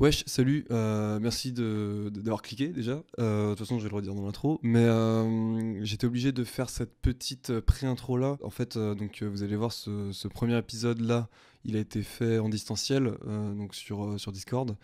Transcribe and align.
Wesh, 0.00 0.22
salut, 0.26 0.64
euh, 0.70 1.18
merci 1.20 1.52
de, 1.52 2.08
de- 2.14 2.20
d'avoir 2.20 2.40
cliqué 2.42 2.68
déjà. 2.68 3.02
Euh, 3.18 3.46
de 3.46 3.50
toute 3.50 3.58
façon, 3.66 3.78
je 3.80 3.84
vais 3.84 3.90
le 3.90 3.96
redire 3.96 4.14
dans 4.14 4.24
l'intro, 4.24 4.60
mais 4.62 4.84
euh, 4.84 5.84
j'étais 5.84 6.06
obligé 6.06 6.30
de 6.30 6.44
faire 6.44 6.70
cette 6.70 6.94
petite 7.02 7.58
pré-intro 7.60 8.16
là. 8.16 8.36
En 8.44 8.50
fait, 8.50 8.78
donc 8.78 9.24
vous 9.24 9.42
allez 9.42 9.56
voir 9.56 9.72
ce, 9.72 10.12
ce 10.12 10.28
premier 10.28 10.56
épisode 10.56 11.00
là, 11.00 11.28
il 11.64 11.74
a 11.74 11.80
été 11.80 12.02
fait 12.04 12.38
en 12.38 12.48
distanciel, 12.48 13.12
donc 13.26 13.74
sur, 13.74 14.20
sur 14.20 14.30
Discord. 14.30 14.76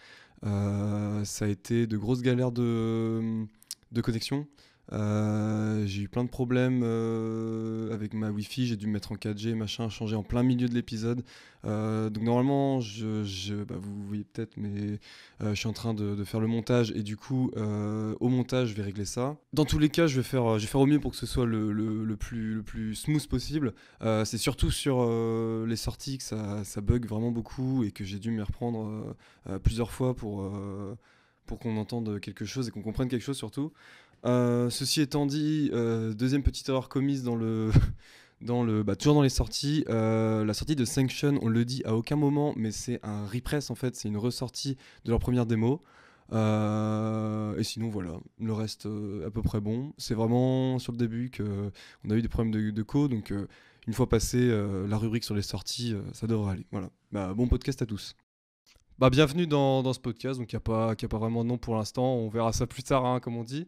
Ça 0.42 1.44
a 1.44 1.46
été 1.46 1.86
de 1.86 1.96
grosses 1.96 2.22
galères 2.22 2.50
de, 2.50 3.44
de 3.92 4.00
connexion. 4.00 4.48
Euh, 4.92 5.86
j'ai 5.86 6.02
eu 6.02 6.08
plein 6.08 6.24
de 6.24 6.28
problèmes 6.28 6.82
euh, 6.84 7.92
avec 7.92 8.12
ma 8.12 8.30
Wi-Fi, 8.30 8.66
j'ai 8.66 8.76
dû 8.76 8.86
me 8.86 8.92
mettre 8.92 9.12
en 9.12 9.16
4G, 9.16 9.54
machin, 9.54 9.88
changer 9.88 10.16
en 10.16 10.22
plein 10.22 10.42
milieu 10.42 10.68
de 10.68 10.74
l'épisode. 10.74 11.24
Euh, 11.64 12.10
donc 12.10 12.24
normalement, 12.24 12.78
bah, 12.78 13.74
vous 13.78 14.06
voyez 14.06 14.24
peut-être, 14.24 14.56
mais 14.58 14.98
je 15.40 15.54
suis 15.54 15.68
en 15.68 15.72
train 15.72 15.94
de, 15.94 16.22
faire 16.24 16.40
le 16.40 16.46
montage 16.46 16.92
et 16.94 17.02
du 17.02 17.16
coup, 17.16 17.50
au 18.20 18.28
montage, 18.28 18.68
je 18.68 18.74
vais 18.74 18.82
régler 18.82 19.04
ça. 19.04 19.36
Dans 19.52 19.64
tous 19.64 19.78
les 19.78 19.88
cas, 19.88 20.06
je 20.06 20.16
vais 20.16 20.22
faire, 20.22 20.58
je 20.58 20.64
vais 20.64 20.70
faire 20.70 20.80
au 20.80 20.86
mieux 20.86 21.00
pour 21.00 21.12
que 21.12 21.16
ce 21.16 21.26
soit 21.26 21.46
le, 21.46 22.16
plus, 22.16 22.94
smooth 22.94 23.26
possible. 23.26 23.74
C'est 24.00 24.38
surtout 24.38 24.70
sur 24.70 25.06
les 25.66 25.76
sorties 25.76 26.18
que 26.18 26.24
ça, 26.24 26.62
ça 26.64 26.80
bug 26.80 27.06
vraiment 27.06 27.30
beaucoup 27.30 27.84
et 27.84 27.90
que 27.90 28.04
j'ai 28.04 28.18
dû 28.18 28.30
m'y 28.30 28.42
reprendre 28.42 29.16
plusieurs 29.62 29.90
fois 29.90 30.14
pour, 30.14 30.50
pour 31.46 31.58
qu'on 31.58 31.76
entende 31.76 32.20
quelque 32.20 32.44
chose 32.44 32.68
et 32.68 32.70
qu'on 32.70 32.82
comprenne 32.82 33.08
quelque 33.08 33.24
chose 33.24 33.38
surtout. 33.38 33.72
Euh, 34.24 34.70
ceci 34.70 35.00
étant 35.00 35.26
dit, 35.26 35.70
euh, 35.72 36.14
deuxième 36.14 36.42
petite 36.42 36.68
erreur 36.68 36.88
commise 36.88 37.22
dans 37.22 37.36
le, 37.36 37.70
dans 38.40 38.62
le, 38.62 38.82
bah, 38.82 38.96
toujours 38.96 39.14
dans 39.14 39.22
les 39.22 39.28
sorties, 39.28 39.84
euh, 39.88 40.44
la 40.44 40.54
sortie 40.54 40.76
de 40.76 40.84
Sanction, 40.84 41.38
on 41.42 41.48
le 41.48 41.64
dit 41.64 41.82
à 41.84 41.94
aucun 41.94 42.16
moment, 42.16 42.54
mais 42.56 42.70
c'est 42.70 43.00
un 43.02 43.26
repress 43.26 43.70
en 43.70 43.74
fait, 43.74 43.96
c'est 43.96 44.08
une 44.08 44.16
ressortie 44.16 44.76
de 45.04 45.10
leur 45.10 45.20
première 45.20 45.46
démo. 45.46 45.82
Et 46.32 47.62
sinon 47.62 47.90
voilà, 47.90 48.18
le 48.40 48.52
reste 48.52 48.86
à 48.86 49.30
peu 49.30 49.42
près 49.42 49.60
bon. 49.60 49.92
C'est 49.98 50.14
vraiment 50.14 50.78
sur 50.78 50.92
le 50.92 50.98
début 50.98 51.30
que 51.30 51.70
on 52.04 52.10
a 52.10 52.14
eu 52.14 52.22
des 52.22 52.28
problèmes 52.28 52.50
de, 52.50 52.70
de 52.70 52.82
co, 52.82 53.08
donc 53.08 53.32
une 53.86 53.92
fois 53.92 54.08
passé 54.08 54.50
la 54.88 54.96
rubrique 54.96 55.22
sur 55.22 55.34
les 55.34 55.42
sorties, 55.42 55.94
ça 56.12 56.26
devrait 56.26 56.52
aller. 56.52 56.66
Voilà. 56.72 56.88
Bah, 57.12 57.34
bon 57.34 57.46
podcast 57.46 57.82
à 57.82 57.86
tous. 57.86 58.16
Bah, 58.98 59.10
bienvenue 59.10 59.46
dans, 59.46 59.92
ce 59.92 59.98
podcast, 59.98 60.38
donc 60.38 60.52
il 60.52 60.56
n'y 60.56 60.74
a, 60.74 60.90
a 60.90 60.94
pas 60.94 61.18
vraiment 61.18 61.42
de 61.42 61.48
nom 61.48 61.58
pour 61.58 61.74
l'instant, 61.74 62.14
on 62.14 62.28
verra 62.28 62.52
ça 62.52 62.66
plus 62.66 62.84
tard, 62.84 63.04
hein, 63.04 63.20
comme 63.20 63.36
on 63.36 63.42
dit. 63.42 63.66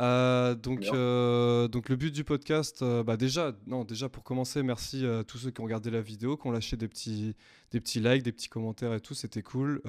Euh, 0.00 0.54
donc, 0.54 0.84
euh, 0.84 1.66
donc 1.66 1.88
le 1.88 1.96
but 1.96 2.14
du 2.14 2.22
podcast, 2.22 2.82
euh, 2.82 3.02
bah 3.02 3.16
déjà, 3.16 3.52
non, 3.66 3.84
déjà 3.84 4.08
pour 4.08 4.22
commencer, 4.22 4.62
merci 4.62 5.04
à 5.04 5.24
tous 5.24 5.38
ceux 5.38 5.50
qui 5.50 5.60
ont 5.60 5.64
regardé 5.64 5.90
la 5.90 6.00
vidéo, 6.00 6.36
qui 6.36 6.46
ont 6.46 6.52
lâché 6.52 6.76
des 6.76 6.86
petits, 6.86 7.34
des 7.72 7.80
petits 7.80 7.98
likes, 8.00 8.22
des 8.22 8.30
petits 8.32 8.48
commentaires 8.48 8.94
et 8.94 9.00
tout, 9.00 9.14
c'était 9.14 9.42
cool. 9.42 9.80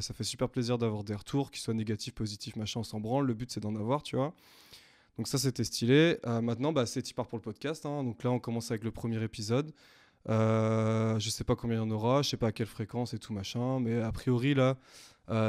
Ça 0.00 0.14
fait 0.14 0.24
super 0.24 0.48
plaisir 0.48 0.78
d'avoir 0.78 1.04
des 1.04 1.14
retours, 1.14 1.50
qu'ils 1.50 1.62
soient 1.62 1.74
négatifs, 1.74 2.14
positifs, 2.14 2.56
machin, 2.56 2.80
on 2.80 2.84
s'en 2.84 3.00
branle. 3.00 3.26
Le 3.26 3.34
but 3.34 3.50
c'est 3.50 3.60
d'en 3.60 3.74
avoir, 3.74 4.02
tu 4.02 4.16
vois. 4.16 4.34
Donc 5.16 5.28
ça 5.28 5.38
c'était 5.38 5.64
stylé. 5.64 6.18
Maintenant, 6.24 6.72
bah, 6.72 6.86
c'est 6.86 7.12
part 7.14 7.26
pour 7.26 7.38
le 7.38 7.42
podcast. 7.42 7.86
hein. 7.86 8.04
Donc 8.04 8.22
là, 8.22 8.30
on 8.30 8.38
commence 8.38 8.70
avec 8.70 8.84
le 8.84 8.90
premier 8.92 9.22
épisode. 9.22 9.72
Je 10.28 11.28
sais 11.28 11.44
pas 11.44 11.56
combien 11.56 11.78
il 11.78 11.80
y 11.80 11.82
en 11.82 11.90
aura, 11.90 12.22
je 12.22 12.30
sais 12.30 12.36
pas 12.36 12.48
à 12.48 12.52
quelle 12.52 12.66
fréquence 12.66 13.14
et 13.14 13.18
tout 13.18 13.32
machin, 13.32 13.80
mais 13.80 14.00
a 14.00 14.12
priori 14.12 14.54
là, 14.54 14.76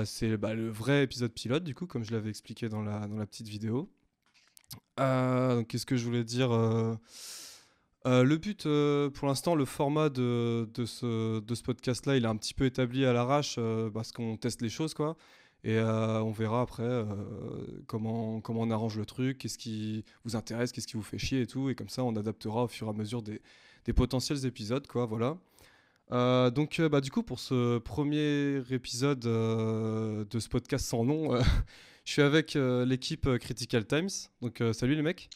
c'est 0.06 0.38
bah, 0.38 0.56
le 0.56 0.70
vrai 0.70 1.04
épisode 1.04 1.34
pilote 1.34 1.64
du 1.64 1.76
coup, 1.76 1.86
comme 1.86 2.04
je 2.04 2.12
l'avais 2.14 2.30
expliqué 2.30 2.68
dans 2.68 2.82
la, 2.82 3.08
dans 3.08 3.18
la 3.18 3.28
petite 3.28 3.48
vidéo. 3.48 3.92
Donc, 4.98 5.68
Qu'est-ce 5.68 5.86
que 5.86 5.96
je 5.96 6.06
voulais 6.06 6.24
dire 6.24 6.52
euh, 6.52 6.96
euh, 8.06 8.24
Le 8.24 8.38
but, 8.38 8.66
euh, 8.66 9.10
pour 9.10 9.28
l'instant, 9.28 9.56
le 9.56 9.66
format 9.66 10.10
de, 10.10 10.68
ce, 10.86 11.62
podcast-là, 11.62 12.18
il 12.18 12.26
est 12.26 12.28
un 12.28 12.36
petit 12.36 12.54
peu 12.54 12.66
établi 12.66 13.06
à 13.06 13.14
l'arrache 13.14 13.60
parce 13.94 14.12
qu'on 14.12 14.38
teste 14.38 14.62
les 14.62 14.70
choses, 14.70 14.94
quoi. 14.94 15.18
Et 15.64 15.80
on 15.80 16.32
verra 16.32 16.62
après 16.62 17.06
comment, 17.88 18.42
on 18.48 18.72
arrange 18.72 18.98
le 18.98 19.06
truc, 19.06 19.40
qu'est-ce 19.40 19.58
qui 19.58 20.06
vous 20.24 20.36
intéresse, 20.36 20.72
qu'est-ce 20.72 20.88
qui 20.88 20.96
vous 20.96 21.04
fait 21.04 21.18
chier 21.18 21.42
et 21.42 21.48
tout. 21.48 21.70
Et 21.70 21.76
comme 21.76 21.90
ça, 21.90 22.04
on 22.04 22.16
adaptera 22.16 22.64
au 22.64 22.68
fur 22.68 22.88
et 22.88 22.90
à 22.90 22.94
mesure 22.94 23.22
des, 23.22 23.42
des 23.86 23.94
potentiels 23.94 24.46
épisodes, 24.46 24.88
quoi. 24.88 25.06
Voilà. 25.06 25.38
Donc, 26.52 26.80
bah, 26.80 27.02
du 27.02 27.12
coup, 27.12 27.24
pour 27.24 27.40
ce 27.40 27.80
premier 27.80 28.62
épisode 28.72 29.20
de 29.20 30.40
ce 30.40 30.48
podcast 30.48 30.86
sans 30.86 31.04
nom, 31.04 31.38
je 32.08 32.14
suis 32.14 32.22
avec 32.22 32.56
euh, 32.56 32.86
l'équipe 32.86 33.28
euh, 33.28 33.38
Critical 33.38 33.86
Times. 33.86 34.08
Donc, 34.42 34.62
euh, 34.62 34.72
salut 34.72 34.96
les 34.96 35.02
mecs. 35.02 35.30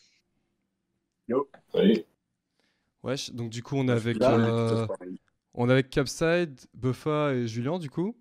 Salut. 1.73 2.03
Wesh. 3.03 3.33
Donc, 3.33 3.49
du 3.49 3.61
coup, 3.61 3.75
on 3.75 3.89
est 3.89 3.91
avec, 3.91 4.21
euh, 4.21 4.87
on 5.53 5.67
est 5.67 5.73
avec 5.73 5.89
Capside, 5.89 6.57
Buffa 6.73 7.33
et 7.33 7.45
Julien, 7.45 7.77
du 7.77 7.89
coup. 7.89 8.15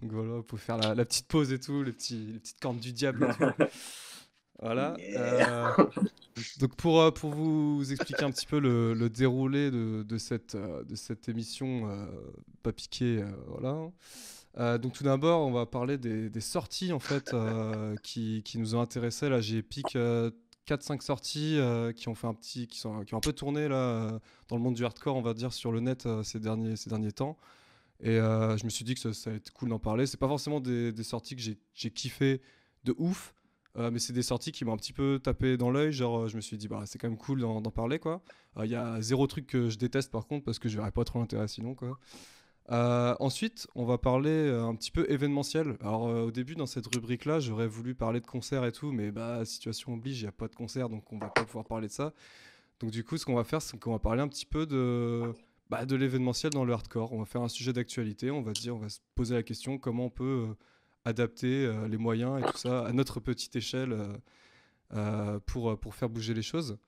Donc, 0.00 0.12
voilà, 0.12 0.40
pour 0.44 0.60
faire 0.60 0.78
la, 0.78 0.94
la 0.94 1.04
petite 1.04 1.26
pause 1.26 1.52
et 1.52 1.58
tout, 1.58 1.82
les, 1.82 1.90
petits, 1.90 2.30
les 2.34 2.38
petites 2.38 2.60
cornes 2.60 2.78
du 2.78 2.92
diable. 2.92 3.28
Voilà. 4.60 4.94
Yeah. 5.00 5.76
donc 6.60 6.76
pour, 6.76 7.12
pour 7.12 7.30
vous 7.30 7.92
expliquer 7.92 8.22
un 8.22 8.30
petit 8.30 8.46
peu 8.46 8.60
le, 8.60 8.94
le 8.94 9.10
déroulé 9.10 9.72
de, 9.72 10.04
de 10.04 10.16
cette, 10.16 10.56
de 10.56 10.94
cette 10.94 11.28
émission 11.28 11.90
pas 12.62 12.72
piquée, 12.72 13.20
euh, 13.20 13.30
voilà. 13.48 13.90
Euh, 14.58 14.78
donc 14.78 14.92
tout 14.92 15.04
d'abord, 15.04 15.46
on 15.46 15.50
va 15.52 15.66
parler 15.66 15.98
des, 15.98 16.30
des 16.30 16.40
sorties 16.40 16.92
en 16.92 17.00
fait 17.00 17.34
euh, 17.34 17.96
qui, 18.02 18.42
qui 18.44 18.58
nous 18.58 18.74
ont 18.74 18.80
intéressés. 18.80 19.28
Là, 19.28 19.40
j'ai 19.40 19.62
piqué 19.62 20.30
4-5 20.66 21.02
sorties 21.02 21.58
euh, 21.58 21.92
qui 21.92 22.08
ont 22.08 22.14
fait 22.14 22.26
un 22.26 22.34
petit, 22.34 22.66
qui 22.66 22.78
sont, 22.78 23.04
qui 23.04 23.14
ont 23.14 23.18
un 23.18 23.20
peu 23.20 23.32
tourné 23.32 23.68
là 23.68 23.76
euh, 23.76 24.18
dans 24.48 24.56
le 24.56 24.62
monde 24.62 24.74
du 24.74 24.84
hardcore, 24.84 25.16
on 25.16 25.22
va 25.22 25.34
dire 25.34 25.52
sur 25.52 25.72
le 25.72 25.80
net 25.80 26.06
euh, 26.06 26.22
ces 26.22 26.40
derniers, 26.40 26.76
ces 26.76 26.90
derniers 26.90 27.12
temps. 27.12 27.36
Et 28.00 28.18
euh, 28.18 28.56
je 28.56 28.64
me 28.64 28.70
suis 28.70 28.84
dit 28.84 28.94
que 28.94 29.00
ça, 29.00 29.12
ça 29.12 29.30
allait 29.30 29.38
être 29.38 29.52
cool 29.52 29.68
d'en 29.68 29.78
parler. 29.78 30.06
C'est 30.06 30.18
pas 30.18 30.28
forcément 30.28 30.60
des, 30.60 30.92
des 30.92 31.02
sorties 31.04 31.36
que 31.36 31.42
j'ai 31.42 31.90
kiffé 31.90 32.40
de 32.84 32.94
ouf, 32.98 33.34
euh, 33.76 33.90
mais 33.90 33.98
c'est 33.98 34.12
des 34.12 34.22
sorties 34.22 34.52
qui 34.52 34.64
m'ont 34.64 34.74
un 34.74 34.76
petit 34.76 34.92
peu 34.92 35.20
tapé 35.22 35.56
dans 35.56 35.70
l'œil. 35.70 35.92
Genre, 35.92 36.20
euh, 36.20 36.28
je 36.28 36.36
me 36.36 36.40
suis 36.40 36.56
dit, 36.56 36.68
bah, 36.68 36.82
c'est 36.86 36.98
quand 36.98 37.08
même 37.08 37.18
cool 37.18 37.40
d'en 37.40 37.60
d'en 37.60 37.70
parler, 37.70 37.98
quoi. 37.98 38.22
Il 38.62 38.70
y 38.70 38.76
a 38.76 39.00
zéro 39.00 39.26
truc 39.26 39.46
que 39.46 39.68
je 39.68 39.78
déteste, 39.78 40.12
par 40.12 40.26
contre, 40.26 40.44
parce 40.44 40.58
que 40.58 40.68
je 40.68 40.76
verrais 40.76 40.92
pas 40.92 41.04
trop 41.04 41.18
l'intérêt 41.18 41.48
sinon, 41.48 41.74
quoi. 41.74 41.98
Euh, 42.70 43.14
ensuite, 43.20 43.66
on 43.74 43.84
va 43.84 43.98
parler 43.98 44.30
euh, 44.30 44.64
un 44.64 44.74
petit 44.74 44.90
peu 44.90 45.10
événementiel. 45.10 45.76
Alors, 45.80 46.08
euh, 46.08 46.22
au 46.24 46.30
début, 46.30 46.54
dans 46.54 46.66
cette 46.66 46.86
rubrique-là, 46.86 47.40
j'aurais 47.40 47.66
voulu 47.66 47.94
parler 47.94 48.20
de 48.20 48.26
concerts 48.26 48.64
et 48.64 48.72
tout, 48.72 48.90
mais 48.90 49.10
bah, 49.10 49.44
situation 49.44 49.94
oblige, 49.94 50.20
il 50.20 50.24
n'y 50.24 50.28
a 50.28 50.32
pas 50.32 50.48
de 50.48 50.54
concert, 50.54 50.88
donc 50.88 51.12
on 51.12 51.18
va 51.18 51.28
pas 51.28 51.44
pouvoir 51.44 51.66
parler 51.66 51.88
de 51.88 51.92
ça. 51.92 52.14
Donc, 52.80 52.90
du 52.90 53.04
coup, 53.04 53.18
ce 53.18 53.26
qu'on 53.26 53.34
va 53.34 53.44
faire, 53.44 53.60
c'est 53.60 53.78
qu'on 53.78 53.92
va 53.92 53.98
parler 53.98 54.22
un 54.22 54.28
petit 54.28 54.46
peu 54.46 54.66
de, 54.66 55.32
bah, 55.68 55.84
de 55.84 55.96
l'événementiel 55.96 56.52
dans 56.52 56.64
le 56.64 56.72
hardcore. 56.72 57.12
On 57.12 57.18
va 57.18 57.26
faire 57.26 57.42
un 57.42 57.48
sujet 57.48 57.72
d'actualité, 57.72 58.30
on 58.30 58.42
va 58.42 58.52
dire, 58.52 58.74
on 58.76 58.80
va 58.80 58.88
se 58.88 59.00
poser 59.14 59.34
la 59.34 59.42
question 59.42 59.78
comment 59.78 60.06
on 60.06 60.10
peut 60.10 60.46
adapter 61.04 61.70
les 61.88 61.98
moyens 61.98 62.40
et 62.40 62.50
tout 62.50 62.56
ça 62.56 62.86
à 62.86 62.92
notre 62.92 63.20
petite 63.20 63.54
échelle 63.56 63.94
pour, 65.46 65.78
pour 65.78 65.94
faire 65.94 66.08
bouger 66.08 66.32
les 66.34 66.42
choses. 66.42 66.78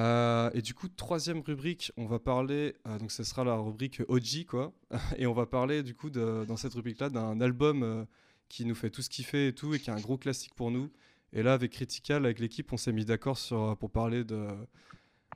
Euh, 0.00 0.50
et 0.54 0.62
du 0.62 0.72
coup, 0.72 0.88
troisième 0.88 1.40
rubrique, 1.40 1.92
on 1.98 2.06
va 2.06 2.18
parler, 2.18 2.74
euh, 2.86 2.98
donc 2.98 3.12
ce 3.12 3.22
sera 3.22 3.44
la 3.44 3.56
rubrique 3.56 4.00
OG, 4.08 4.46
quoi. 4.48 4.72
et 5.18 5.26
on 5.26 5.34
va 5.34 5.44
parler, 5.44 5.82
du 5.82 5.94
coup, 5.94 6.08
dans 6.08 6.56
cette 6.56 6.72
rubrique-là, 6.72 7.10
d'un 7.10 7.40
album 7.40 7.82
euh, 7.82 8.04
qui 8.48 8.64
nous 8.64 8.74
fait 8.74 8.88
tout 8.88 9.02
ce 9.02 9.10
kiffer 9.10 9.48
et 9.48 9.52
tout, 9.52 9.74
et 9.74 9.78
qui 9.78 9.90
est 9.90 9.92
un 9.92 10.00
gros 10.00 10.16
classique 10.16 10.54
pour 10.54 10.70
nous. 10.70 10.90
Et 11.32 11.42
là, 11.42 11.52
avec 11.52 11.72
Critical, 11.72 12.24
avec 12.24 12.38
l'équipe, 12.38 12.72
on 12.72 12.78
s'est 12.78 12.92
mis 12.92 13.04
d'accord 13.04 13.36
sur, 13.36 13.76
pour 13.78 13.90
parler 13.90 14.24
de. 14.24 14.48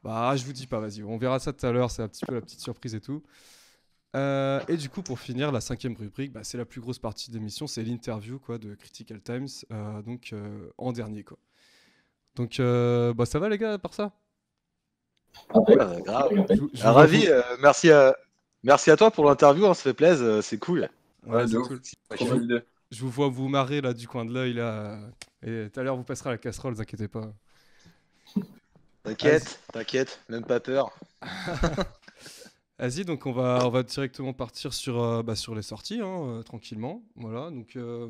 Bah, 0.03 0.35
je 0.37 0.45
vous 0.45 0.53
dis 0.53 0.67
pas, 0.67 0.81
vas-y, 0.81 1.03
on 1.03 1.19
verra 1.19 1.39
ça 1.39 1.53
tout 1.53 1.67
à 1.67 1.73
l'heure, 1.73 1.91
c'est 1.91 2.03
un 2.03 2.09
petit 2.09 2.25
peu 2.27 2.35
la 2.35 2.41
petite 2.41 2.61
surprise 2.61 2.95
et 2.95 3.01
tout. 3.01 3.23
Et 4.15 4.77
du 4.77 4.89
coup, 4.89 5.03
pour 5.03 5.19
finir, 5.19 5.53
la 5.53 5.61
cinquième 5.61 5.95
rubrique, 5.95 6.33
bah, 6.33 6.45
c'est 6.45 6.59
la 6.59 6.65
plus 6.65 6.81
grosse 6.81 6.99
partie 6.99 7.31
de 7.31 7.37
l'émission, 7.37 7.67
c'est 7.67 7.83
l'interview 7.83 8.39
quoi, 8.39 8.59
de 8.59 8.75
Critical 8.75 9.21
Times, 9.21 9.49
donc 10.05 10.35
en 10.79 10.93
dernier. 10.93 11.23
Quoi. 11.23 11.39
Donc, 12.35 12.57
bah, 12.59 13.27
ça 13.27 13.39
va 13.39 13.49
les 13.49 13.59
gars, 13.59 13.79
par 13.79 13.95
ça? 13.95 14.13
Ah, 15.55 16.29
je 16.73 16.83
Ah, 16.83 16.89
vous 16.89 16.95
ravi, 16.95 17.27
euh, 17.29 17.43
merci, 17.61 17.91
à, 17.91 18.15
merci 18.63 18.91
à 18.91 18.97
toi 18.97 19.11
pour 19.11 19.25
l'interview, 19.27 19.65
on 19.65 19.75
se 19.75 19.83
fait 19.83 19.95
plaisir, 19.95 20.25
euh, 20.25 20.43
c'est 20.43 20.59
cool. 20.59 20.89
Ouais, 21.27 21.33
Ouais, 21.33 21.47
c'est 21.47 21.53
de 21.55 21.59
ouf. 21.59 21.69
cool. 21.69 21.81
Je 22.91 23.01
vous 23.01 23.11
vois 23.11 23.29
vous 23.29 23.49
marrer 23.49 23.81
là 23.81 23.93
du 23.93 24.07
coin 24.07 24.25
de 24.25 24.33
l'œil 24.33 24.55
là. 24.55 24.99
Et 25.43 25.69
tout 25.73 25.81
à 25.81 25.83
l'heure, 25.83 25.97
vous 25.97 26.05
passerez 26.05 26.31
à 26.31 26.33
la 26.33 26.39
casserole, 26.39 26.75
vous 26.75 26.81
inquiétez 26.81 27.09
pas. 27.09 27.33
T'inquiète, 29.03 29.61
t'inquiète, 29.73 30.21
même 30.29 30.45
pas 30.45 30.61
peur. 30.61 30.91
Vas-y, 32.79 33.05
donc 33.05 33.27
on 33.27 33.33
va, 33.33 33.61
on 33.65 33.71
va 33.71 33.83
directement 33.83 34.33
partir 34.33 34.75
sur, 34.75 35.01
euh, 35.03 35.23
bah, 35.23 35.37
sur 35.37 35.55
les 35.55 35.63
sorties, 35.63 36.01
hein, 36.01 36.23
euh, 36.27 36.43
tranquillement. 36.43 37.03
Voilà, 37.17 37.51
donc 37.51 37.77
euh, 37.77 38.09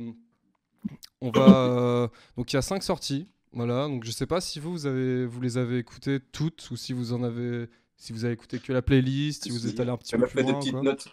on 1.21 1.31
va. 1.31 1.41
euh, 1.69 2.09
donc 2.37 2.53
il 2.53 2.57
y 2.57 2.59
a 2.59 2.63
cinq 2.63 2.83
sorties. 2.83 3.29
Voilà, 3.55 3.87
donc 3.87 4.05
je 4.05 4.11
sais 4.11 4.27
pas 4.27 4.41
si 4.41 4.59
vous, 4.61 4.73
vous, 4.73 4.87
avez, 4.87 5.27
vous 5.27 5.41
les 5.41 5.57
avez 5.59 5.79
écoutées 5.79 6.19
toutes 6.33 6.71
ou 6.71 6.77
si 6.77 6.93
vous 6.93 7.13
en 7.13 7.23
avez. 7.23 7.69
Si 7.97 8.13
vous 8.13 8.25
avez 8.25 8.35
écouté 8.35 8.59
que 8.59 8.73
la 8.73 8.83
playlist, 8.83 9.45
si 9.45 9.51
vous 9.51 9.67
êtes 9.69 9.79
allé 9.79 9.91
un 9.91 9.97
petit 9.97 10.17
peu 10.17 10.27
plus 10.27 10.31
fait 10.31 10.43
des 10.45 10.51
loin. 10.51 10.57
ou 10.59 10.61
petites 10.61 10.73
quoi. 10.73 10.83
notes. 10.83 11.09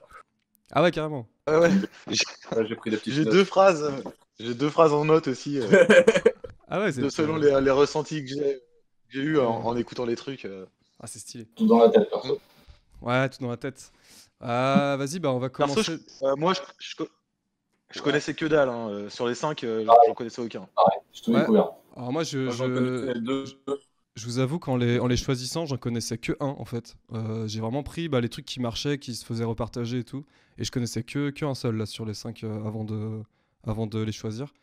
Ah 0.71 0.81
ouais, 0.81 0.91
carrément. 0.91 1.27
Ah 1.45 1.59
ouais, 1.59 1.71
J'ai 2.67 2.75
pris 2.75 2.89
des 2.89 2.97
petites 2.97 3.13
j'ai 3.13 3.23
notes. 3.23 3.33
deux 3.33 3.43
phrases, 3.45 3.91
j'ai 4.39 4.53
deux 4.55 4.69
phrases 4.69 4.91
en 4.91 5.05
note 5.05 5.27
aussi, 5.27 5.59
euh, 5.59 5.67
Ah 6.67 6.79
ouais, 6.79 6.91
de- 6.91 7.09
selon 7.09 7.35
les, 7.35 7.61
les 7.61 7.71
ressentis 7.71 8.25
que 8.25 8.31
j'ai 9.09 9.19
eu 9.21 9.37
en, 9.39 9.49
en 9.63 9.75
écoutant 9.77 10.05
les 10.05 10.15
trucs. 10.15 10.45
euh. 10.45 10.65
Ah, 10.99 11.05
c'est 11.07 11.19
stylé. 11.19 11.45
Tout 11.55 11.67
dans 11.67 11.79
la 11.79 11.89
tête, 11.89 12.09
perso. 12.09 12.39
Ouais, 13.01 13.29
tout 13.29 13.37
dans 13.41 13.49
la 13.51 13.57
tête. 13.57 13.91
Ah, 14.39 14.95
vas-y, 14.97 15.19
bah 15.19 15.31
on 15.31 15.39
va 15.39 15.49
Perso, 15.49 15.73
commencer. 15.75 15.97
je- 16.19 16.25
euh, 16.25 16.35
moi, 16.35 16.53
je, 16.53 16.61
je 16.79 16.95
co- 16.95 17.09
Je 17.91 18.01
connaissais 18.01 18.33
que 18.33 18.45
dalle. 18.45 18.69
hein. 18.69 19.05
Sur 19.09 19.27
les 19.27 19.35
5, 19.35 19.63
Ah. 19.87 19.93
j'en 20.07 20.13
connaissais 20.15 20.41
aucun. 20.41 20.67
J'ai 21.13 21.21
tout 21.21 21.31
Ouais. 21.31 21.41
découvert. 21.41 21.69
Alors 21.95 22.11
moi, 22.11 22.23
je, 22.23 22.39
Moi, 22.39 22.51
je, 22.51 23.19
deux. 23.19 23.45
je 24.15 24.25
vous 24.25 24.39
avoue 24.39 24.59
qu'en 24.59 24.77
les, 24.77 24.99
en 24.99 25.07
les 25.07 25.17
choisissant, 25.17 25.65
j'en 25.65 25.77
connaissais 25.77 26.17
que 26.17 26.33
un 26.39 26.47
en 26.57 26.65
fait. 26.65 26.95
Euh, 27.13 27.47
j'ai 27.47 27.59
vraiment 27.59 27.83
pris 27.83 28.09
bah, 28.09 28.21
les 28.21 28.29
trucs 28.29 28.45
qui 28.45 28.59
marchaient, 28.59 28.97
qui 28.97 29.15
se 29.15 29.25
faisaient 29.25 29.43
repartager 29.43 29.99
et 29.99 30.03
tout. 30.03 30.25
Et 30.57 30.63
je 30.63 30.71
connaissais 30.71 31.03
que, 31.03 31.29
que 31.29 31.45
un 31.45 31.55
seul 31.55 31.75
là 31.75 31.85
sur 31.85 32.05
les 32.05 32.13
cinq 32.13 32.43
euh, 32.43 32.65
avant, 32.65 32.83
de, 32.85 33.21
avant 33.65 33.87
de 33.87 33.99
les 33.99 34.11
choisir. 34.11 34.53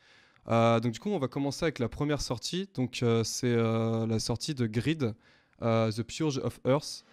Euh, 0.49 0.81
donc 0.81 0.93
du 0.93 1.01
coup, 1.01 1.11
on 1.11 1.19
va 1.19 1.29
commencer 1.29 1.65
avec 1.65 1.79
la 1.79 1.89
première 1.89 2.21
sortie. 2.23 2.69
Donc 2.75 3.05
c'est 3.25 3.57
la 3.57 4.19
sortie 4.19 4.55
de 4.55 4.67
Grid, 4.67 5.15
The 5.61 6.03
Purge 6.03 6.39
of 6.39 6.61
Earth. 6.67 7.05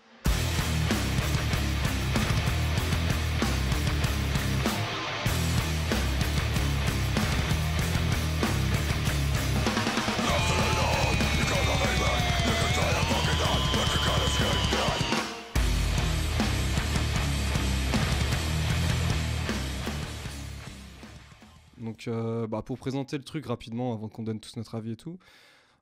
Donc, 22.05 22.13
euh, 22.15 22.47
bah, 22.47 22.61
pour 22.61 22.77
présenter 22.77 23.17
le 23.17 23.23
truc 23.23 23.45
rapidement, 23.45 23.93
avant 23.93 24.09
qu'on 24.09 24.23
donne 24.23 24.39
tous 24.39 24.55
notre 24.57 24.75
avis 24.75 24.91
et 24.93 24.95
tout, 24.95 25.17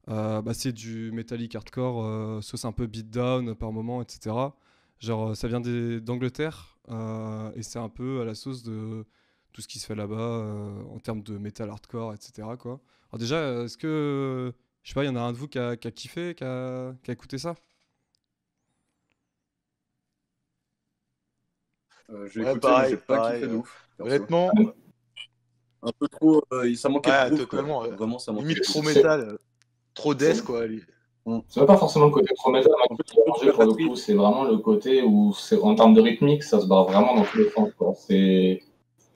euh, 0.09 0.41
bah, 0.41 0.53
c'est 0.53 0.73
du 0.73 1.11
metallic 1.13 1.55
hardcore, 1.55 2.03
euh, 2.05 2.41
sauce 2.41 2.65
un 2.65 2.71
peu 2.73 2.87
beatdown 2.87 3.55
par 3.55 3.71
moment, 3.73 4.01
etc. 4.03 4.55
Genre, 4.99 5.35
ça 5.37 5.47
vient 5.47 5.61
d'Angleterre 5.61 6.77
euh, 6.91 7.51
et 7.55 7.63
c'est 7.63 7.79
un 7.79 7.89
peu 7.89 8.21
à 8.21 8.25
la 8.25 8.35
sauce 8.35 8.63
de 8.63 9.05
tout 9.53 9.61
ce 9.61 9.67
qui 9.67 9.79
se 9.79 9.85
fait 9.87 9.95
là-bas 9.95 10.15
euh, 10.17 10.83
en 10.93 10.99
termes 10.99 11.23
de 11.23 11.37
metal 11.37 11.69
hardcore, 11.69 12.13
etc. 12.13 12.57
Quoi. 12.57 12.81
Alors, 13.11 13.19
déjà, 13.19 13.63
est-ce 13.65 13.77
que, 13.77 14.53
je 14.83 14.89
sais 14.89 14.95
pas, 14.95 15.03
il 15.05 15.07
y 15.07 15.11
en 15.11 15.15
a 15.17 15.21
un 15.21 15.33
de 15.33 15.37
vous 15.37 15.47
qui 15.47 15.59
a, 15.59 15.77
qui 15.77 15.87
a 15.87 15.91
kiffé, 15.91 16.35
qui 16.35 16.43
a, 16.45 16.93
qui 17.03 17.11
a 17.11 17.13
écouté 17.13 17.37
ça? 17.39 17.55
Euh, 22.09 22.27
j'ai 22.27 22.41
Ouais, 22.41 22.43
écouté, 22.43 22.55
pareil, 22.55 22.89
mais 22.89 22.97
j'ai 22.97 22.97
pas 22.97 23.19
pareil, 23.19 23.43
kiffé 23.43 23.47
de 23.47 23.55
euh, 23.55 23.57
ouf. 23.57 23.89
perso. 23.97 24.29
Honnêtement, 24.29 24.53
Un 25.85 25.91
peu 25.99 26.07
trop. 26.07 26.41
euh, 26.53 26.73
ça 26.75 26.89
manquait 26.89 27.11
Ouais, 27.11 27.25
de 27.29 27.35
groove, 27.35 27.45
totalement, 27.47 27.81
ouais. 27.81 27.89
Vraiment, 27.91 28.19
ça 28.19 28.31
manquait 28.31 28.47
limite 28.47 28.63
trop 28.63 28.81
métal. 28.81 29.19
euh, 29.21 29.37
Trop 29.93 30.13
death, 30.13 30.41
quoi. 30.43 30.65
lui. 30.65 30.81
C'est 31.47 31.57
même 31.61 31.67
pas 31.67 31.77
forcément 31.77 32.05
le 32.05 32.11
côté 32.11 32.33
trop 32.35 32.51
métal 32.51 32.71
moi, 32.89 32.97
qui 33.05 33.17
m'a 33.17 33.23
dérangé 33.23 33.51
pour 33.51 33.63
le 33.63 33.73
coup, 33.87 33.95
c'est 33.95 34.13
vraiment 34.13 34.43
le 34.43 34.57
côté 34.57 35.01
où, 35.03 35.33
c'est- 35.33 35.57
en 35.61 35.73
termes 35.75 35.93
de 35.93 36.01
rythmique, 36.01 36.43
ça 36.43 36.59
se 36.59 36.65
barre 36.65 36.85
vraiment 36.85 37.15
dans 37.15 37.23
tous 37.23 37.37
les 37.37 37.49
sens. 37.49 37.69
C'est. 38.07 38.61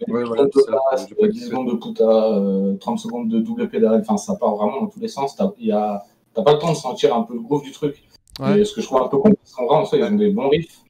Ouais, 0.07 0.21
10 0.23 0.27
voilà, 0.27 0.43
secondes 0.43 0.51
c'est 0.53 0.59
de 0.59 0.65
ça, 0.65 0.79
basse, 0.91 1.05
j'ai 1.09 1.15
pas 1.15 1.27
10 1.27 1.33
kiffé. 1.33 1.45
secondes 1.49 1.67
de 1.71 1.75
puta, 1.75 2.03
euh, 2.37 2.75
30 2.77 2.99
secondes 2.99 3.27
de 3.29 3.39
double 3.39 3.67
pédale, 3.67 3.99
enfin 4.01 4.15
ça 4.17 4.35
part 4.35 4.55
vraiment 4.55 4.81
dans 4.81 4.87
tous 4.87 4.99
les 4.99 5.07
sens. 5.07 5.35
T'as 5.35 5.49
y 5.59 5.71
a- 5.71 6.05
t'as 6.33 6.43
pas 6.43 6.53
le 6.53 6.59
temps 6.59 6.69
de 6.71 6.77
sentir 6.77 7.15
un 7.15 7.23
peu 7.23 7.33
le 7.33 7.39
groove 7.41 7.63
du 7.63 7.71
truc. 7.71 8.03
Ouais. 8.39 8.59
Et 8.59 8.65
ce 8.65 8.73
que 8.73 8.81
je 8.81 8.85
trouve 8.85 9.01
un 9.01 9.07
peu 9.07 9.17
con, 9.17 9.31
parce 9.33 9.53
qu'en 9.55 9.65
vrai, 9.65 9.75
en 9.77 9.85
soi, 9.85 9.97
ils 9.97 10.03
ont 10.03 10.11
des 10.11 10.29
bons 10.29 10.49
riffs, 10.49 10.81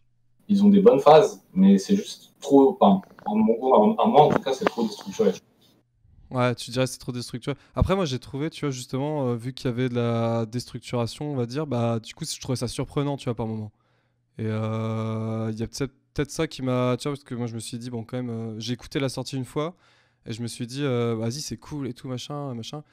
ils 0.49 0.61
ont 0.63 0.67
des 0.67 0.81
bonnes 0.81 0.99
phases, 0.99 1.41
mais 1.53 1.77
c'est 1.77 1.95
juste 1.95 2.33
trop. 2.41 2.77
Enfin, 2.79 3.01
en 3.25 3.35
mon 3.37 3.53
goût, 3.53 3.73
à 3.97 4.05
moi 4.05 4.23
en 4.23 4.29
tout 4.29 4.41
cas, 4.41 4.51
c'est 4.53 4.65
trop 4.65 4.83
déstructuré. 4.83 5.31
Ouais, 6.29 6.53
tu 6.55 6.71
dirais 6.71 6.85
que 6.85 6.91
c'est 6.91 6.97
trop 6.97 7.11
déstructuré. 7.11 7.55
Après, 7.75 7.95
moi, 7.95 8.05
j'ai 8.05 8.19
trouvé, 8.19 8.49
tu 8.49 8.65
vois, 8.65 8.71
justement, 8.71 9.29
euh, 9.29 9.35
vu 9.35 9.53
qu'il 9.53 9.69
y 9.69 9.73
avait 9.73 9.87
de 9.87 9.95
la 9.95 10.45
déstructuration, 10.45 11.31
on 11.31 11.35
va 11.35 11.45
dire, 11.45 11.67
bah, 11.67 11.99
du 11.99 12.13
coup, 12.13 12.25
je 12.25 12.39
trouvais 12.39 12.57
ça 12.57 12.67
surprenant, 12.67 13.15
tu 13.15 13.25
vois, 13.25 13.35
par 13.35 13.47
moment. 13.47 13.71
Et 14.37 14.45
euh, 14.45 15.49
il 15.51 15.59
y 15.59 15.63
a 15.63 15.67
peut-être 15.67 16.31
ça 16.31 16.47
qui 16.47 16.61
m'a, 16.63 16.97
tu 16.99 17.07
vois, 17.07 17.13
parce 17.13 17.23
que 17.23 17.33
moi, 17.33 17.47
je 17.47 17.55
me 17.55 17.59
suis 17.59 17.77
dit, 17.77 17.89
bon, 17.89 18.03
quand 18.03 18.17
même, 18.17 18.29
euh, 18.29 18.59
j'ai 18.59 18.73
écouté 18.73 18.99
la 18.99 19.07
sortie 19.09 19.37
une 19.37 19.45
fois, 19.45 19.75
et 20.25 20.33
je 20.33 20.41
me 20.41 20.47
suis 20.47 20.67
dit, 20.67 20.83
vas-y, 20.83 21.39
c'est 21.39 21.55
cool 21.55 21.87
et 21.87 21.93
tout, 21.93 22.09
machin, 22.09 22.53
machin. 22.53 22.83